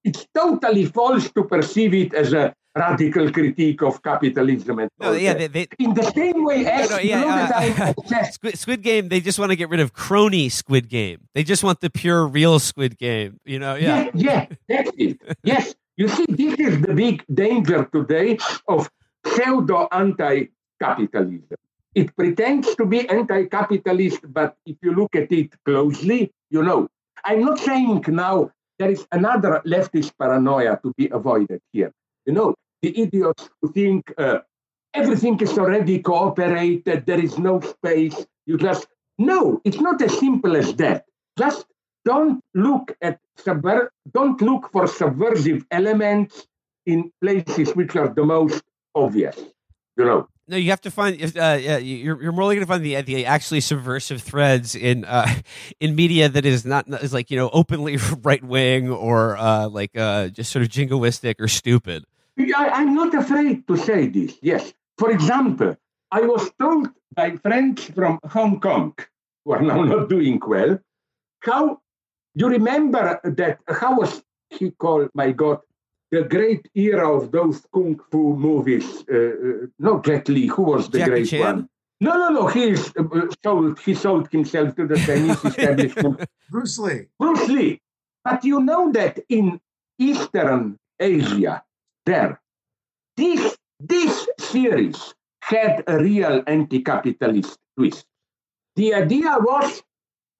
It's 0.03 0.25
totally 0.33 0.85
false 0.85 1.31
to 1.31 1.43
perceive 1.43 1.93
it 1.93 2.13
as 2.13 2.33
a 2.33 2.53
radical 2.75 3.31
critique 3.31 3.81
of 3.81 4.01
capitalism 4.01 4.79
and 4.79 4.89
no, 4.99 5.11
yeah, 5.11 5.33
they, 5.33 5.47
they, 5.47 5.67
in 5.77 5.93
the 5.93 6.03
same 6.03 6.45
way 6.45 6.65
as 6.65 6.89
no, 6.89 6.97
you 6.99 7.09
yeah, 7.09 7.93
uh, 7.93 8.23
Squid, 8.31 8.57
Squid 8.57 8.81
Game. 8.81 9.09
They 9.09 9.19
just 9.19 9.39
want 9.39 9.51
to 9.51 9.55
get 9.55 9.69
rid 9.69 9.81
of 9.81 9.93
crony 9.93 10.47
Squid 10.49 10.87
Game. 10.87 11.27
They 11.35 11.43
just 11.43 11.63
want 11.63 11.81
the 11.81 11.89
pure, 11.89 12.25
real 12.25 12.59
Squid 12.59 12.97
Game. 12.97 13.39
You 13.43 13.59
know, 13.59 13.75
yeah. 13.75 14.09
Yeah, 14.13 14.45
yeah, 14.49 14.55
that's 14.69 14.91
it. 14.97 15.21
Yes, 15.43 15.75
you 16.01 16.07
see, 16.07 16.25
this 16.29 16.55
is 16.67 16.81
the 16.81 16.93
big 16.95 17.23
danger 17.31 17.87
today 17.93 18.39
of 18.67 18.89
pseudo 19.23 19.87
anti 19.91 20.47
capitalism. 20.81 21.59
It 21.93 22.15
pretends 22.15 22.73
to 22.79 22.85
be 22.87 23.07
anti 23.07 23.45
capitalist, 23.45 24.21
but 24.37 24.55
if 24.65 24.77
you 24.81 24.95
look 24.95 25.15
at 25.15 25.31
it 25.31 25.49
closely, 25.63 26.31
you 26.49 26.63
know. 26.63 26.87
I'm 27.23 27.41
not 27.41 27.59
saying 27.59 28.03
now 28.07 28.49
there 28.79 28.89
is 28.89 29.05
another 29.11 29.61
leftist 29.73 30.11
paranoia 30.17 30.79
to 30.83 30.91
be 30.97 31.07
avoided 31.19 31.61
here. 31.71 31.91
You 32.25 32.33
know, 32.33 32.55
the 32.81 32.91
idiots 32.99 33.51
who 33.61 33.71
think 33.71 34.11
uh, 34.17 34.39
everything 34.95 35.39
is 35.39 35.55
already 35.59 35.99
cooperated, 35.99 37.05
there 37.05 37.23
is 37.27 37.37
no 37.37 37.59
space. 37.59 38.25
You 38.47 38.57
just, 38.57 38.87
no, 39.19 39.61
it's 39.63 39.81
not 39.87 40.01
as 40.01 40.17
simple 40.17 40.55
as 40.55 40.73
that. 40.81 41.05
Just 41.37 41.65
don't 42.05 42.41
look 42.53 42.95
at 43.01 43.19
subver- 43.37 43.89
don't 44.11 44.41
look 44.41 44.71
for 44.71 44.87
subversive 44.87 45.65
elements 45.71 46.47
in 46.85 47.11
places 47.21 47.75
which 47.75 47.95
are 47.95 48.09
the 48.09 48.23
most 48.23 48.63
obvious. 48.95 49.37
You 49.97 50.05
know. 50.05 50.27
No, 50.47 50.57
you 50.57 50.69
have 50.71 50.81
to 50.81 50.91
find. 50.91 51.21
Uh, 51.21 51.57
yeah, 51.61 51.77
you're 51.77 52.21
you're 52.21 52.31
more 52.31 52.45
likely 52.45 52.59
to 52.59 52.65
find 52.65 52.83
the 52.83 52.99
the 53.01 53.25
actually 53.25 53.61
subversive 53.61 54.21
threads 54.21 54.75
in 54.75 55.05
uh, 55.05 55.27
in 55.79 55.95
media 55.95 56.27
that 56.29 56.45
is 56.45 56.65
not 56.65 56.87
is 56.89 57.13
like 57.13 57.31
you 57.31 57.37
know 57.37 57.49
openly 57.53 57.97
right 58.23 58.43
wing 58.43 58.89
or 58.89 59.37
uh, 59.37 59.69
like 59.69 59.95
uh, 59.95 60.27
just 60.29 60.51
sort 60.51 60.63
of 60.63 60.69
jingoistic 60.69 61.35
or 61.39 61.47
stupid. 61.47 62.05
I, 62.37 62.69
I'm 62.69 62.95
not 62.95 63.13
afraid 63.13 63.67
to 63.67 63.77
say 63.77 64.07
this. 64.07 64.37
Yes. 64.41 64.73
For 64.97 65.11
example, 65.11 65.77
I 66.11 66.21
was 66.21 66.51
told 66.59 66.89
by 67.13 67.37
friends 67.37 67.85
from 67.85 68.19
Hong 68.25 68.59
Kong, 68.59 68.93
who 69.45 69.51
are 69.53 69.61
now 69.61 69.83
not 69.83 70.09
doing 70.09 70.39
well, 70.45 70.79
how 71.41 71.79
you 72.35 72.47
remember 72.47 73.19
that 73.23 73.59
how 73.67 73.97
was 73.97 74.23
he 74.49 74.71
called? 74.71 75.09
My 75.13 75.31
God, 75.31 75.59
the 76.11 76.23
great 76.23 76.67
era 76.75 77.09
of 77.09 77.31
those 77.31 77.65
kung 77.73 77.99
fu 78.11 78.35
movies. 78.35 79.03
Uh, 79.09 79.15
uh, 79.15 79.67
not 79.79 80.05
Jet 80.05 80.27
Li. 80.29 80.47
Who 80.47 80.63
was 80.63 80.89
the 80.89 80.99
Jackie 80.99 81.11
great 81.11 81.27
Chan? 81.27 81.41
one? 81.41 81.69
No, 81.99 82.17
no, 82.17 82.29
no. 82.29 82.47
He 82.47 82.69
is, 82.69 82.91
uh, 82.97 83.27
sold. 83.43 83.79
He 83.79 83.93
sold 83.93 84.29
himself 84.31 84.75
to 84.75 84.87
the 84.87 84.97
Chinese 84.97 85.43
establishment. 85.45 86.25
Bruce 86.49 86.77
Lee. 86.79 87.07
Bruce 87.19 87.47
Lee. 87.47 87.81
But 88.23 88.43
you 88.43 88.59
know 88.59 88.91
that 88.91 89.19
in 89.29 89.59
Eastern 89.97 90.77
Asia, 90.99 91.63
there, 92.05 92.41
this 93.17 93.55
this 93.79 94.27
series 94.37 95.13
had 95.41 95.83
a 95.87 95.97
real 95.97 96.43
anti-capitalist 96.47 97.57
twist. 97.77 98.05
The 98.75 98.93
idea 98.93 99.37
was 99.39 99.83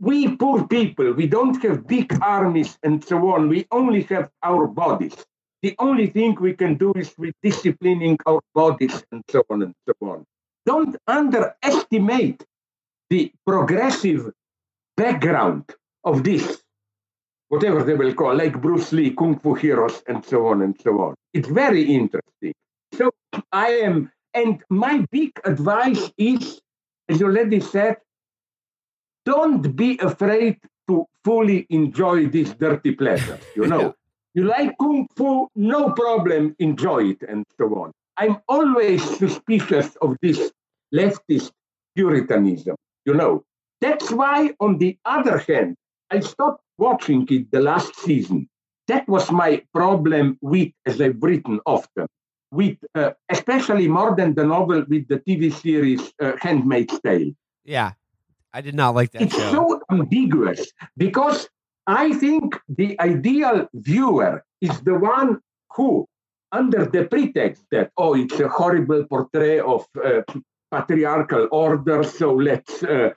we 0.01 0.35
poor 0.35 0.67
people, 0.67 1.13
we 1.13 1.27
don't 1.27 1.61
have 1.61 1.85
big 1.85 2.11
armies 2.23 2.77
and 2.81 3.05
so 3.05 3.17
on. 3.33 3.47
We 3.47 3.67
only 3.71 4.01
have 4.03 4.31
our 4.41 4.65
bodies. 4.65 5.15
The 5.61 5.75
only 5.77 6.07
thing 6.07 6.35
we 6.41 6.53
can 6.55 6.75
do 6.75 6.91
is 6.93 7.13
with 7.19 7.35
disciplining 7.43 8.17
our 8.25 8.41
bodies 8.55 9.03
and 9.11 9.23
so 9.29 9.43
on 9.51 9.61
and 9.61 9.75
so 9.87 9.93
on. 10.01 10.25
Don't 10.65 10.95
underestimate 11.07 12.43
the 13.11 13.31
progressive 13.45 14.31
background 14.97 15.65
of 16.03 16.23
this, 16.23 16.63
whatever 17.49 17.83
they 17.83 17.93
will 17.93 18.15
call, 18.15 18.35
like 18.35 18.59
Bruce 18.59 18.91
Lee, 18.91 19.11
Kung 19.11 19.37
Fu 19.37 19.53
heroes, 19.53 20.01
and 20.07 20.25
so 20.25 20.47
on 20.47 20.63
and 20.63 20.75
so 20.81 20.99
on. 20.99 21.13
It's 21.33 21.47
very 21.47 21.83
interesting. 21.83 22.53
So 22.95 23.11
I 23.51 23.67
am, 23.69 24.11
and 24.33 24.63
my 24.69 25.05
big 25.11 25.31
advice 25.45 26.11
is, 26.17 26.59
as 27.07 27.19
you 27.19 27.27
already 27.27 27.59
said, 27.59 27.97
don't 29.25 29.75
be 29.75 29.97
afraid 29.99 30.57
to 30.87 31.05
fully 31.23 31.65
enjoy 31.69 32.27
this 32.27 32.53
dirty 32.53 32.93
pleasure. 32.93 33.39
You 33.55 33.67
know, 33.67 33.95
you 34.33 34.45
like 34.45 34.77
kung 34.79 35.07
fu, 35.15 35.47
no 35.55 35.91
problem, 35.91 36.55
enjoy 36.59 37.09
it, 37.09 37.21
and 37.27 37.45
so 37.57 37.65
on. 37.75 37.91
I'm 38.17 38.37
always 38.47 39.03
suspicious 39.17 39.95
of 40.01 40.17
this 40.21 40.51
leftist 40.93 41.51
puritanism. 41.95 42.75
You 43.05 43.13
know, 43.13 43.43
that's 43.79 44.11
why, 44.11 44.53
on 44.59 44.77
the 44.77 44.97
other 45.05 45.39
hand, 45.39 45.75
I 46.11 46.19
stopped 46.19 46.63
watching 46.77 47.27
it 47.29 47.51
the 47.51 47.61
last 47.61 47.95
season. 47.95 48.47
That 48.87 49.07
was 49.07 49.31
my 49.31 49.63
problem 49.73 50.37
with, 50.41 50.71
as 50.85 51.01
I've 51.01 51.21
written 51.21 51.59
often, 51.65 52.07
with 52.51 52.77
uh, 52.95 53.11
especially 53.29 53.87
more 53.87 54.15
than 54.15 54.35
the 54.35 54.45
novel 54.45 54.83
with 54.87 55.07
the 55.07 55.19
TV 55.19 55.53
series 55.53 56.11
uh, 56.21 56.33
Handmaid's 56.39 56.99
Tale. 56.99 57.31
Yeah, 57.63 57.93
I 58.53 58.61
did 58.61 58.75
not 58.75 58.95
like 58.95 59.11
that 59.11 59.23
It's 59.23 59.35
show. 59.35 59.51
so 59.51 59.81
ambiguous 59.89 60.71
because 60.97 61.47
I 61.87 62.13
think 62.13 62.59
the 62.69 62.99
ideal 62.99 63.67
viewer 63.73 64.43
is 64.61 64.79
the 64.81 64.95
one 64.95 65.39
who, 65.75 66.05
under 66.51 66.85
the 66.85 67.05
pretext 67.05 67.63
that, 67.71 67.91
oh, 67.97 68.13
it's 68.15 68.39
a 68.39 68.47
horrible 68.47 69.05
portrait 69.05 69.61
of 69.61 69.85
uh, 70.03 70.21
patriarchal 70.69 71.47
order, 71.51 72.03
so 72.03 72.33
let's, 72.33 72.83
uh, 72.83 73.09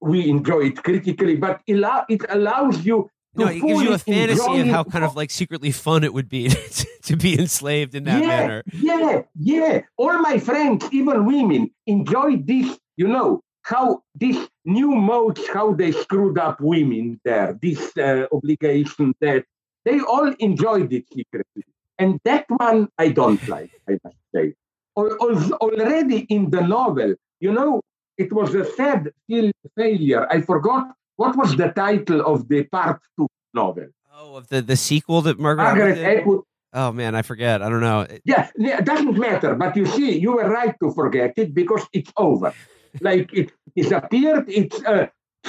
we 0.00 0.28
enjoy 0.28 0.66
it 0.66 0.82
critically, 0.82 1.36
but 1.36 1.60
it 1.66 1.74
allow- 1.74 2.04
it 2.08 2.22
allows 2.28 2.84
you 2.84 3.10
to 3.36 3.44
no, 3.44 3.50
it 3.50 3.60
gives 3.60 3.82
you 3.82 3.92
a 3.92 3.98
fantasy 3.98 4.60
of 4.60 4.66
how 4.68 4.84
kind 4.84 5.04
of 5.04 5.14
like 5.14 5.30
secretly 5.30 5.70
fun 5.70 6.04
it 6.04 6.14
would 6.14 6.28
be 6.28 6.48
to 7.02 7.16
be 7.16 7.38
enslaved 7.38 7.94
in 7.94 8.04
that 8.04 8.22
yeah, 8.22 8.28
manner. 8.28 8.62
Yeah, 8.72 9.22
yeah. 9.38 9.80
All 9.98 10.18
my 10.20 10.38
friends, 10.38 10.86
even 10.90 11.26
women, 11.26 11.70
enjoy 11.86 12.36
this, 12.38 12.78
you 12.96 13.08
know, 13.08 13.42
how 13.62 14.02
these 14.14 14.48
new 14.66 14.90
modes, 14.94 15.46
how 15.48 15.72
they 15.72 15.92
screwed 15.92 16.38
up 16.38 16.60
women 16.60 17.20
there, 17.24 17.58
this 17.62 17.96
uh, 17.96 18.26
obligation 18.32 19.14
that 19.20 19.44
they 19.84 20.00
all 20.00 20.32
enjoyed 20.38 20.92
it 20.92 21.04
secretly. 21.12 21.64
And 21.98 22.20
that 22.24 22.44
one 22.48 22.88
I 22.98 23.08
don't 23.08 23.46
like, 23.54 23.70
I 23.88 23.98
must 24.04 24.16
say. 24.34 24.54
Al- 24.98 25.16
al- 25.20 25.52
Already 25.54 26.26
in 26.28 26.50
the 26.50 26.60
novel, 26.60 27.14
you 27.40 27.52
know, 27.52 27.80
it 28.18 28.32
was 28.32 28.54
a 28.54 28.64
sad 28.64 29.12
fil- 29.28 29.52
failure. 29.76 30.26
I 30.30 30.40
forgot 30.40 30.88
what 31.16 31.36
was 31.36 31.56
the 31.56 31.68
title 31.68 32.20
of 32.20 32.48
the 32.48 32.64
part 32.64 33.00
two 33.16 33.28
novel. 33.54 33.86
Oh, 34.12 34.36
of 34.36 34.48
the 34.48 34.62
the 34.62 34.76
sequel 34.76 35.20
that 35.22 35.38
Margaret. 35.38 35.64
Margaret 35.64 35.98
Atwood 35.98 36.42
Oh 36.72 36.92
man, 36.92 37.14
I 37.14 37.22
forget. 37.22 37.62
I 37.62 37.70
don't 37.70 37.80
know. 37.80 38.06
Yeah, 38.24 38.50
yeah, 38.58 38.78
it 38.78 38.84
doesn't 38.84 39.18
matter. 39.18 39.54
But 39.54 39.76
you 39.76 39.86
see, 39.86 40.18
you 40.18 40.32
were 40.32 40.46
right 40.48 40.74
to 40.82 40.92
forget 40.92 41.32
it 41.38 41.54
because 41.54 41.86
it's 41.94 42.12
over. 42.18 42.52
Like 43.00 43.32
it 43.32 43.52
disappeared. 43.74 44.44
It's 44.48 44.82
uh, 44.84 45.06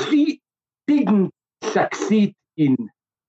she 0.10 0.41
didn't 0.88 1.34
succeed 1.64 2.36
in 2.57 2.76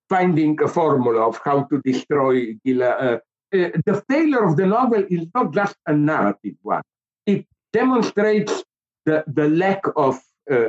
finding 0.08 0.58
a 0.62 0.68
formula 0.68 1.28
of 1.28 1.40
how 1.44 1.64
to 1.64 1.80
destroy 1.82 2.54
Gilead. 2.64 2.82
Uh, 2.82 3.18
uh, 3.54 3.70
the 3.86 4.02
failure 4.08 4.44
of 4.44 4.56
the 4.56 4.66
novel 4.66 5.04
is 5.08 5.26
not 5.34 5.52
just 5.52 5.76
a 5.86 5.94
narrative 5.94 6.54
one. 6.62 6.82
It 7.26 7.46
demonstrates 7.72 8.64
the, 9.06 9.24
the 9.26 9.48
lack 9.48 9.82
of 9.96 10.20
uh, 10.50 10.68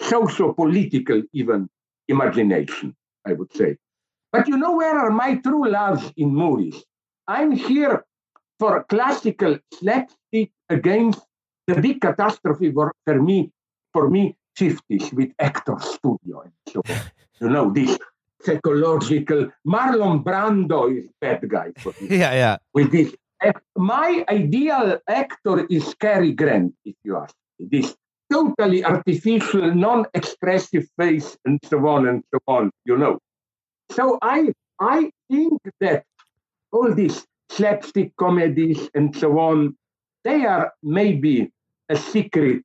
socio-political 0.00 1.22
even 1.32 1.68
imagination, 2.08 2.94
I 3.26 3.32
would 3.34 3.54
say. 3.54 3.76
But 4.32 4.48
you 4.48 4.56
know 4.56 4.76
where 4.76 4.98
are 4.98 5.10
my 5.10 5.36
true 5.36 5.68
loves 5.68 6.12
in 6.16 6.34
movies? 6.34 6.82
I'm 7.28 7.52
here 7.52 8.04
for 8.58 8.84
classical 8.84 9.58
slapstick 9.72 10.50
against 10.68 11.20
the 11.66 11.80
big 11.80 12.00
catastrophe 12.00 12.72
for, 12.72 12.92
for 13.04 13.20
me, 13.20 13.50
for 13.92 14.10
me, 14.10 14.36
50s 14.58 15.12
with 15.12 15.30
Actor 15.38 15.76
Studio 15.80 16.42
and 16.42 16.52
so 16.68 16.82
on. 16.88 17.00
you 17.40 17.48
know, 17.48 17.70
this 17.72 17.98
psychological 18.42 19.50
Marlon 19.66 20.22
Brando 20.22 20.96
is 20.96 21.08
bad 21.20 21.48
guy 21.48 21.72
for 21.78 21.94
me 22.00 22.18
yeah, 22.18 22.32
yeah. 22.32 22.56
with 22.72 22.92
this. 22.92 23.14
My 23.76 24.24
ideal 24.28 24.98
actor 25.08 25.66
is 25.68 25.94
Cary 26.00 26.32
Grant, 26.32 26.74
if 26.84 26.94
you 27.04 27.16
ask 27.16 27.34
me. 27.58 27.66
This 27.70 27.94
totally 28.32 28.84
artificial, 28.84 29.74
non-expressive 29.74 30.86
face, 30.98 31.36
and 31.44 31.60
so 31.64 31.86
on 31.86 32.08
and 32.08 32.22
so 32.32 32.38
on. 32.46 32.70
You 32.84 32.96
know. 32.96 33.18
So 33.90 34.18
I 34.22 34.52
I 34.80 35.10
think 35.30 35.60
that 35.80 36.04
all 36.72 36.94
these 36.94 37.26
slapstick 37.50 38.16
comedies 38.16 38.88
and 38.94 39.14
so 39.14 39.38
on, 39.38 39.76
they 40.24 40.44
are 40.44 40.72
maybe 40.82 41.52
a 41.88 41.96
secret 41.96 42.64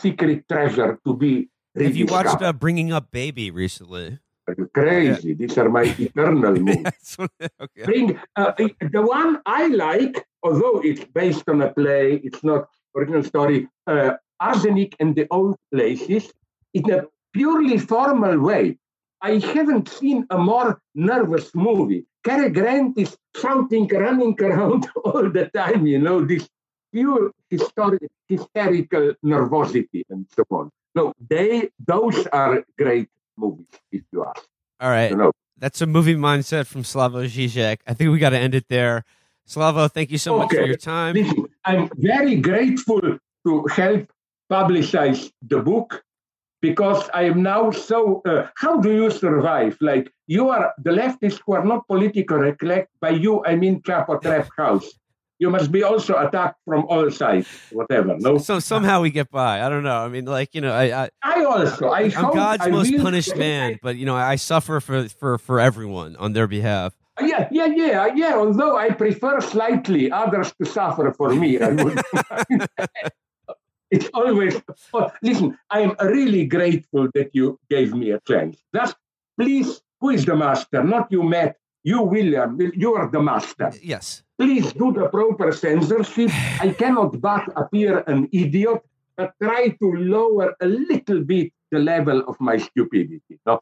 secret 0.00 0.44
treasure 0.48 0.98
to 1.04 1.16
be. 1.16 1.48
Have 1.76 1.96
you 1.96 2.06
watched 2.06 2.42
uh, 2.42 2.52
Bringing 2.52 2.92
Up 2.92 3.10
Baby 3.10 3.50
recently? 3.50 4.18
Are 4.48 4.54
crazy? 4.74 5.34
These 5.34 5.56
are 5.58 5.68
my 5.68 5.82
eternal 5.98 6.54
movies. 6.54 7.16
Okay. 7.64 7.84
Bring 7.84 8.20
uh, 8.36 8.52
the 8.56 9.02
one 9.02 9.40
I 9.46 9.68
like, 9.68 10.26
although 10.42 10.80
it's 10.82 11.04
based 11.14 11.48
on 11.48 11.62
a 11.62 11.72
play, 11.72 12.20
it's 12.24 12.42
not 12.42 12.68
original 12.96 13.22
story. 13.22 13.68
Uh, 13.86 14.14
Arsenic 14.40 14.96
and 14.98 15.14
the 15.14 15.26
Old 15.30 15.56
Places, 15.72 16.32
in 16.74 16.90
a 16.90 17.04
purely 17.32 17.78
formal 17.78 18.38
way. 18.40 18.78
I 19.22 19.38
haven't 19.38 19.88
seen 19.88 20.26
a 20.30 20.38
more 20.38 20.80
nervous 20.94 21.54
movie. 21.54 22.04
Cary 22.24 22.50
Grant 22.50 22.98
is 22.98 23.16
shouting, 23.40 23.86
running 23.88 24.36
around 24.42 24.88
all 25.04 25.30
the 25.30 25.48
time. 25.54 25.86
You 25.86 26.00
know 26.00 26.24
this 26.24 26.48
pure 26.92 27.32
historic, 27.50 28.10
hysterical 28.28 29.14
nervosity 29.24 30.02
and 30.10 30.26
so 30.34 30.44
on. 30.50 30.70
No, 30.94 31.12
they 31.28 31.70
those 31.84 32.26
are 32.28 32.64
great 32.78 33.08
movies. 33.36 33.66
If 33.90 34.02
you 34.12 34.24
ask, 34.24 34.46
All 34.80 34.90
right. 34.90 35.10
you 35.10 35.16
know. 35.16 35.32
That's 35.58 35.80
a 35.80 35.86
movie 35.86 36.16
mindset 36.16 36.66
from 36.66 36.82
Slavoj 36.82 37.28
Žižek. 37.28 37.78
I 37.86 37.94
think 37.94 38.10
we 38.10 38.18
got 38.18 38.30
to 38.30 38.38
end 38.38 38.54
it 38.54 38.66
there. 38.68 39.04
Slavoj, 39.48 39.92
thank 39.92 40.10
you 40.10 40.18
so 40.18 40.36
much 40.36 40.50
for 40.50 40.62
your 40.62 40.76
time. 40.76 41.14
Listen, 41.14 41.46
I'm 41.64 41.88
very 41.96 42.36
grateful 42.36 43.00
to 43.00 43.66
help 43.66 44.10
publicize 44.50 45.30
the 45.42 45.60
book 45.60 46.02
because 46.60 47.08
I 47.14 47.24
am 47.24 47.42
now 47.42 47.70
so. 47.70 48.22
Uh, 48.26 48.48
how 48.56 48.80
do 48.80 48.90
you 48.92 49.10
survive? 49.10 49.76
Like 49.80 50.10
you 50.26 50.50
are 50.50 50.72
the 50.78 50.90
leftists 50.90 51.40
who 51.44 51.52
are 51.54 51.64
not 51.64 51.86
politically 51.86 52.24
correct. 52.24 52.90
By 53.00 53.10
you, 53.10 53.44
I 53.44 53.56
mean 53.56 53.82
Chapo 53.82 54.20
Trap 54.20 54.48
House. 54.56 54.92
You 55.42 55.50
must 55.50 55.72
be 55.72 55.82
also 55.82 56.14
attacked 56.24 56.60
from 56.64 56.84
all 56.88 57.10
sides, 57.10 57.48
whatever. 57.72 58.14
No, 58.16 58.38
So 58.38 58.60
somehow 58.60 59.00
we 59.02 59.10
get 59.10 59.28
by. 59.28 59.60
I 59.60 59.68
don't 59.68 59.82
know. 59.82 59.98
I 59.98 60.06
mean, 60.06 60.24
like 60.24 60.54
you 60.54 60.60
know, 60.60 60.72
I, 60.72 61.02
I 61.02 61.10
I 61.20 61.42
also. 61.42 61.88
I 61.88 62.02
I'm 62.14 62.32
God's 62.32 62.64
I 62.64 62.70
most 62.70 62.92
will- 62.92 63.02
punished 63.02 63.34
man, 63.36 63.80
but 63.82 63.96
you 63.96 64.06
know, 64.06 64.14
I 64.14 64.36
suffer 64.36 64.78
for 64.78 65.08
for 65.08 65.38
for 65.38 65.58
everyone 65.58 66.14
on 66.14 66.32
their 66.32 66.46
behalf. 66.46 66.94
Uh, 67.20 67.24
yeah, 67.26 67.48
Yeah, 67.50 67.66
yeah, 67.66 67.86
yeah, 67.86 68.06
yeah. 68.14 68.34
Although 68.36 68.76
I 68.76 68.90
prefer 68.90 69.40
slightly 69.40 70.12
others 70.12 70.54
to 70.62 70.64
suffer 70.64 71.10
for 71.10 71.34
me, 71.34 71.58
it's 73.90 74.08
always. 74.14 74.62
Oh, 74.94 75.10
listen, 75.22 75.58
I 75.70 75.80
am 75.80 75.96
really 76.00 76.46
grateful 76.46 77.08
that 77.14 77.30
you 77.34 77.58
gave 77.68 77.94
me 77.94 78.12
a 78.12 78.20
chance. 78.30 78.62
Just 78.72 78.94
please, 79.36 79.82
who 80.00 80.10
is 80.10 80.24
the 80.24 80.36
master? 80.36 80.84
Not 80.84 81.10
you, 81.10 81.24
Matt. 81.24 81.56
You, 81.84 82.02
William. 82.02 82.58
You 82.74 82.94
are 82.94 83.10
the 83.10 83.20
master. 83.20 83.72
Yes. 83.82 84.22
Please 84.38 84.72
do 84.72 84.92
the 84.92 85.08
proper 85.08 85.52
censorship. 85.52 86.30
I 86.60 86.74
cannot 86.78 87.20
but 87.20 87.44
appear 87.56 88.04
an 88.06 88.28
idiot, 88.32 88.82
but 89.16 89.34
try 89.42 89.68
to 89.68 89.92
lower 89.92 90.54
a 90.60 90.66
little 90.66 91.22
bit 91.24 91.52
the 91.72 91.78
level 91.78 92.20
of 92.28 92.40
my 92.40 92.56
stupidity. 92.56 93.40
No? 93.46 93.60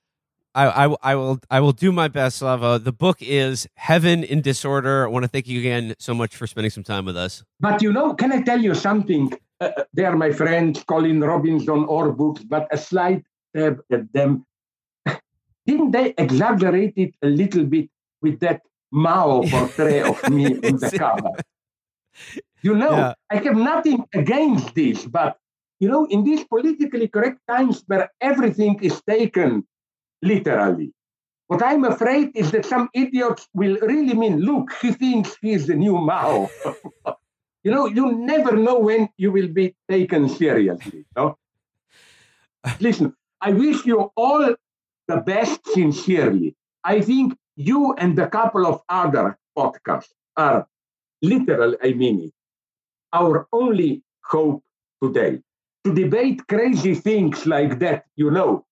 I, 0.55 0.87
I, 0.87 0.97
I 1.03 1.15
will 1.15 1.39
I 1.49 1.61
will 1.61 1.73
do 1.73 1.93
my 1.93 2.09
best, 2.09 2.43
Slavoj. 2.43 2.83
The 2.83 2.93
book 2.93 3.19
is 3.21 3.69
Heaven 3.75 4.25
in 4.25 4.41
Disorder. 4.41 5.05
I 5.05 5.09
want 5.09 5.23
to 5.23 5.29
thank 5.29 5.47
you 5.47 5.61
again 5.61 5.95
so 5.99 6.13
much 6.13 6.35
for 6.35 6.47
spending 6.47 6.71
some 6.71 6.83
time 6.83 7.05
with 7.05 7.17
us. 7.17 7.45
But 7.61 7.81
you 7.81 7.93
know, 7.93 8.15
can 8.15 8.33
I 8.33 8.43
tell 8.43 8.61
you 8.61 8.75
something? 8.75 9.33
Uh, 9.61 9.71
uh 9.77 9.85
they 9.95 10.05
are 10.05 10.17
my 10.17 10.33
friends, 10.33 10.83
Colin 10.85 11.21
Robinson, 11.21 11.85
OR 11.85 12.11
Books, 12.13 12.43
but 12.43 12.67
a 12.73 12.77
slight 12.77 13.25
tab 13.55 13.81
at 13.93 14.13
them. 14.13 14.45
Didn't 15.67 15.93
they 15.93 16.15
exaggerate 16.19 16.95
it 16.97 17.15
a 17.23 17.29
little 17.29 17.65
bit 17.65 17.89
with 18.23 18.41
that 18.41 18.63
Mao 18.93 19.43
portrait 19.43 20.05
of 20.11 20.31
me 20.31 20.47
in 20.63 20.77
the 20.77 20.91
cover? 20.99 21.33
You 22.63 22.75
know, 22.75 22.91
yeah. 22.91 23.15
I 23.31 23.37
have 23.37 23.57
nothing 23.57 24.05
against 24.15 24.75
this, 24.75 25.07
but 25.07 25.39
you 25.79 25.89
know, 25.89 26.05
in 26.07 26.25
these 26.25 26.45
politically 26.45 27.09
correct 27.09 27.41
times 27.49 27.83
where 27.87 28.11
everything 28.21 28.79
is 28.83 29.01
taken 29.09 29.67
literally. 30.23 30.93
What 31.47 31.65
I'm 31.65 31.85
afraid 31.85 32.31
is 32.37 32.53
that 32.53 32.65
some 32.65 32.89
idiots 32.95 33.49
will 33.55 33.77
really 33.81 34.15
mean, 34.15 34.41
look, 34.41 34.73
he 34.81 34.93
thinks 34.93 35.37
he's 35.41 35.67
the 35.67 35.75
new 35.75 35.99
Mao. 35.99 36.49
you 37.65 37.73
know, 37.73 37.87
you 37.87 38.13
never 38.13 38.57
know 38.57 38.79
when 38.79 39.09
you 39.17 39.33
will 39.33 39.49
be 39.49 39.75
taken 39.89 40.29
seriously. 40.29 41.07
No? 41.17 41.39
Listen, 42.79 43.15
I 43.41 43.53
wish 43.53 43.85
you 43.85 44.13
all 44.17 44.55
the 45.09 45.17
best 45.17 45.67
sincerely. 45.73 46.55
I 46.85 47.01
think 47.01 47.35
you 47.57 47.95
and 47.95 48.19
a 48.19 48.29
couple 48.29 48.67
of 48.67 48.81
other 48.89 49.39
podcasts 49.57 50.13
are 50.37 50.67
literal, 51.23 51.77
I 51.83 51.93
mean 51.93 52.21
it, 52.21 52.33
our 53.13 53.47
only 53.53 54.03
hope 54.25 54.63
today. 55.03 55.41
To 55.85 55.95
debate 55.95 56.47
crazy 56.47 56.95
things 56.95 57.47
like 57.47 57.79
that, 57.79 58.05
you 58.17 58.31
know, 58.31 58.67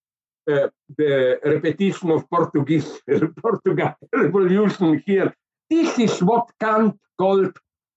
uh, 0.50 0.68
the 0.96 1.38
repetition 1.44 2.10
of 2.10 2.28
Portuguese 2.30 3.00
Portugal 3.42 3.94
revolution 4.14 5.02
here. 5.06 5.34
This 5.68 5.98
is 5.98 6.22
what 6.22 6.50
Kant 6.58 6.98
called 7.18 7.54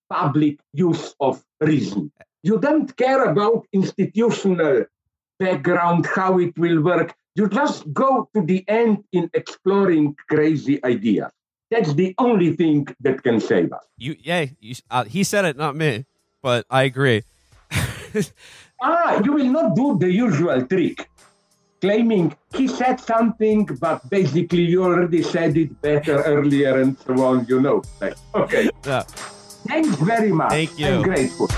public 0.10 0.60
use 0.74 1.16
of 1.20 1.41
reason. 1.62 2.12
You 2.44 2.60
don't 2.60 2.95
care 2.98 3.24
about 3.26 3.66
institutional 3.72 4.86
background, 5.40 6.08
how 6.14 6.40
it 6.40 6.58
will 6.58 6.82
work. 6.82 7.14
You 7.36 7.48
just 7.48 7.91
go 7.94 8.30
to 8.36 8.41
the 8.41 8.66
end 8.68 9.03
in 9.12 9.30
exploring 9.34 10.16
crazy 10.30 10.84
ideas. 10.84 11.32
That's 11.70 11.94
the 11.94 12.14
only 12.18 12.56
thing 12.56 12.88
that 12.99 13.24
can 13.24 13.40
save 13.40 13.72
us. 13.72 13.86
You, 13.98 14.16
yeah, 14.20 14.48
you, 14.60 14.76
uh, 14.90 15.06
he 15.06 15.24
said 15.24 15.45
it, 15.45 15.56
not 15.56 15.76
me, 15.76 16.06
but 16.41 16.66
I 16.70 16.84
agree. 16.84 17.24
ah, 18.82 19.22
you 19.24 19.34
will 19.34 19.45
not 19.45 19.76
do 19.76 19.98
the 19.98 20.12
usual 20.12 20.66
trick 20.68 21.08
claiming 21.82 22.36
he 22.56 22.68
said 22.68 22.99
something, 22.99 23.66
but 23.80 24.08
basically 24.10 24.62
you 24.62 24.84
already 24.84 25.24
said 25.24 25.58
it 25.58 25.82
better 25.82 26.22
earlier 26.26 26.80
and 26.80 26.98
so 26.99 27.14
on, 27.26 27.45
you 27.49 27.60
know. 27.60 27.82
okay. 28.36 28.70
Yeah. 28.86 29.02
Thanks 29.68 29.95
very 29.98 30.32
much. 30.32 30.52
Thank 30.52 30.78
you. 30.78 30.88
I'm 30.88 31.02
grateful. 31.02 31.49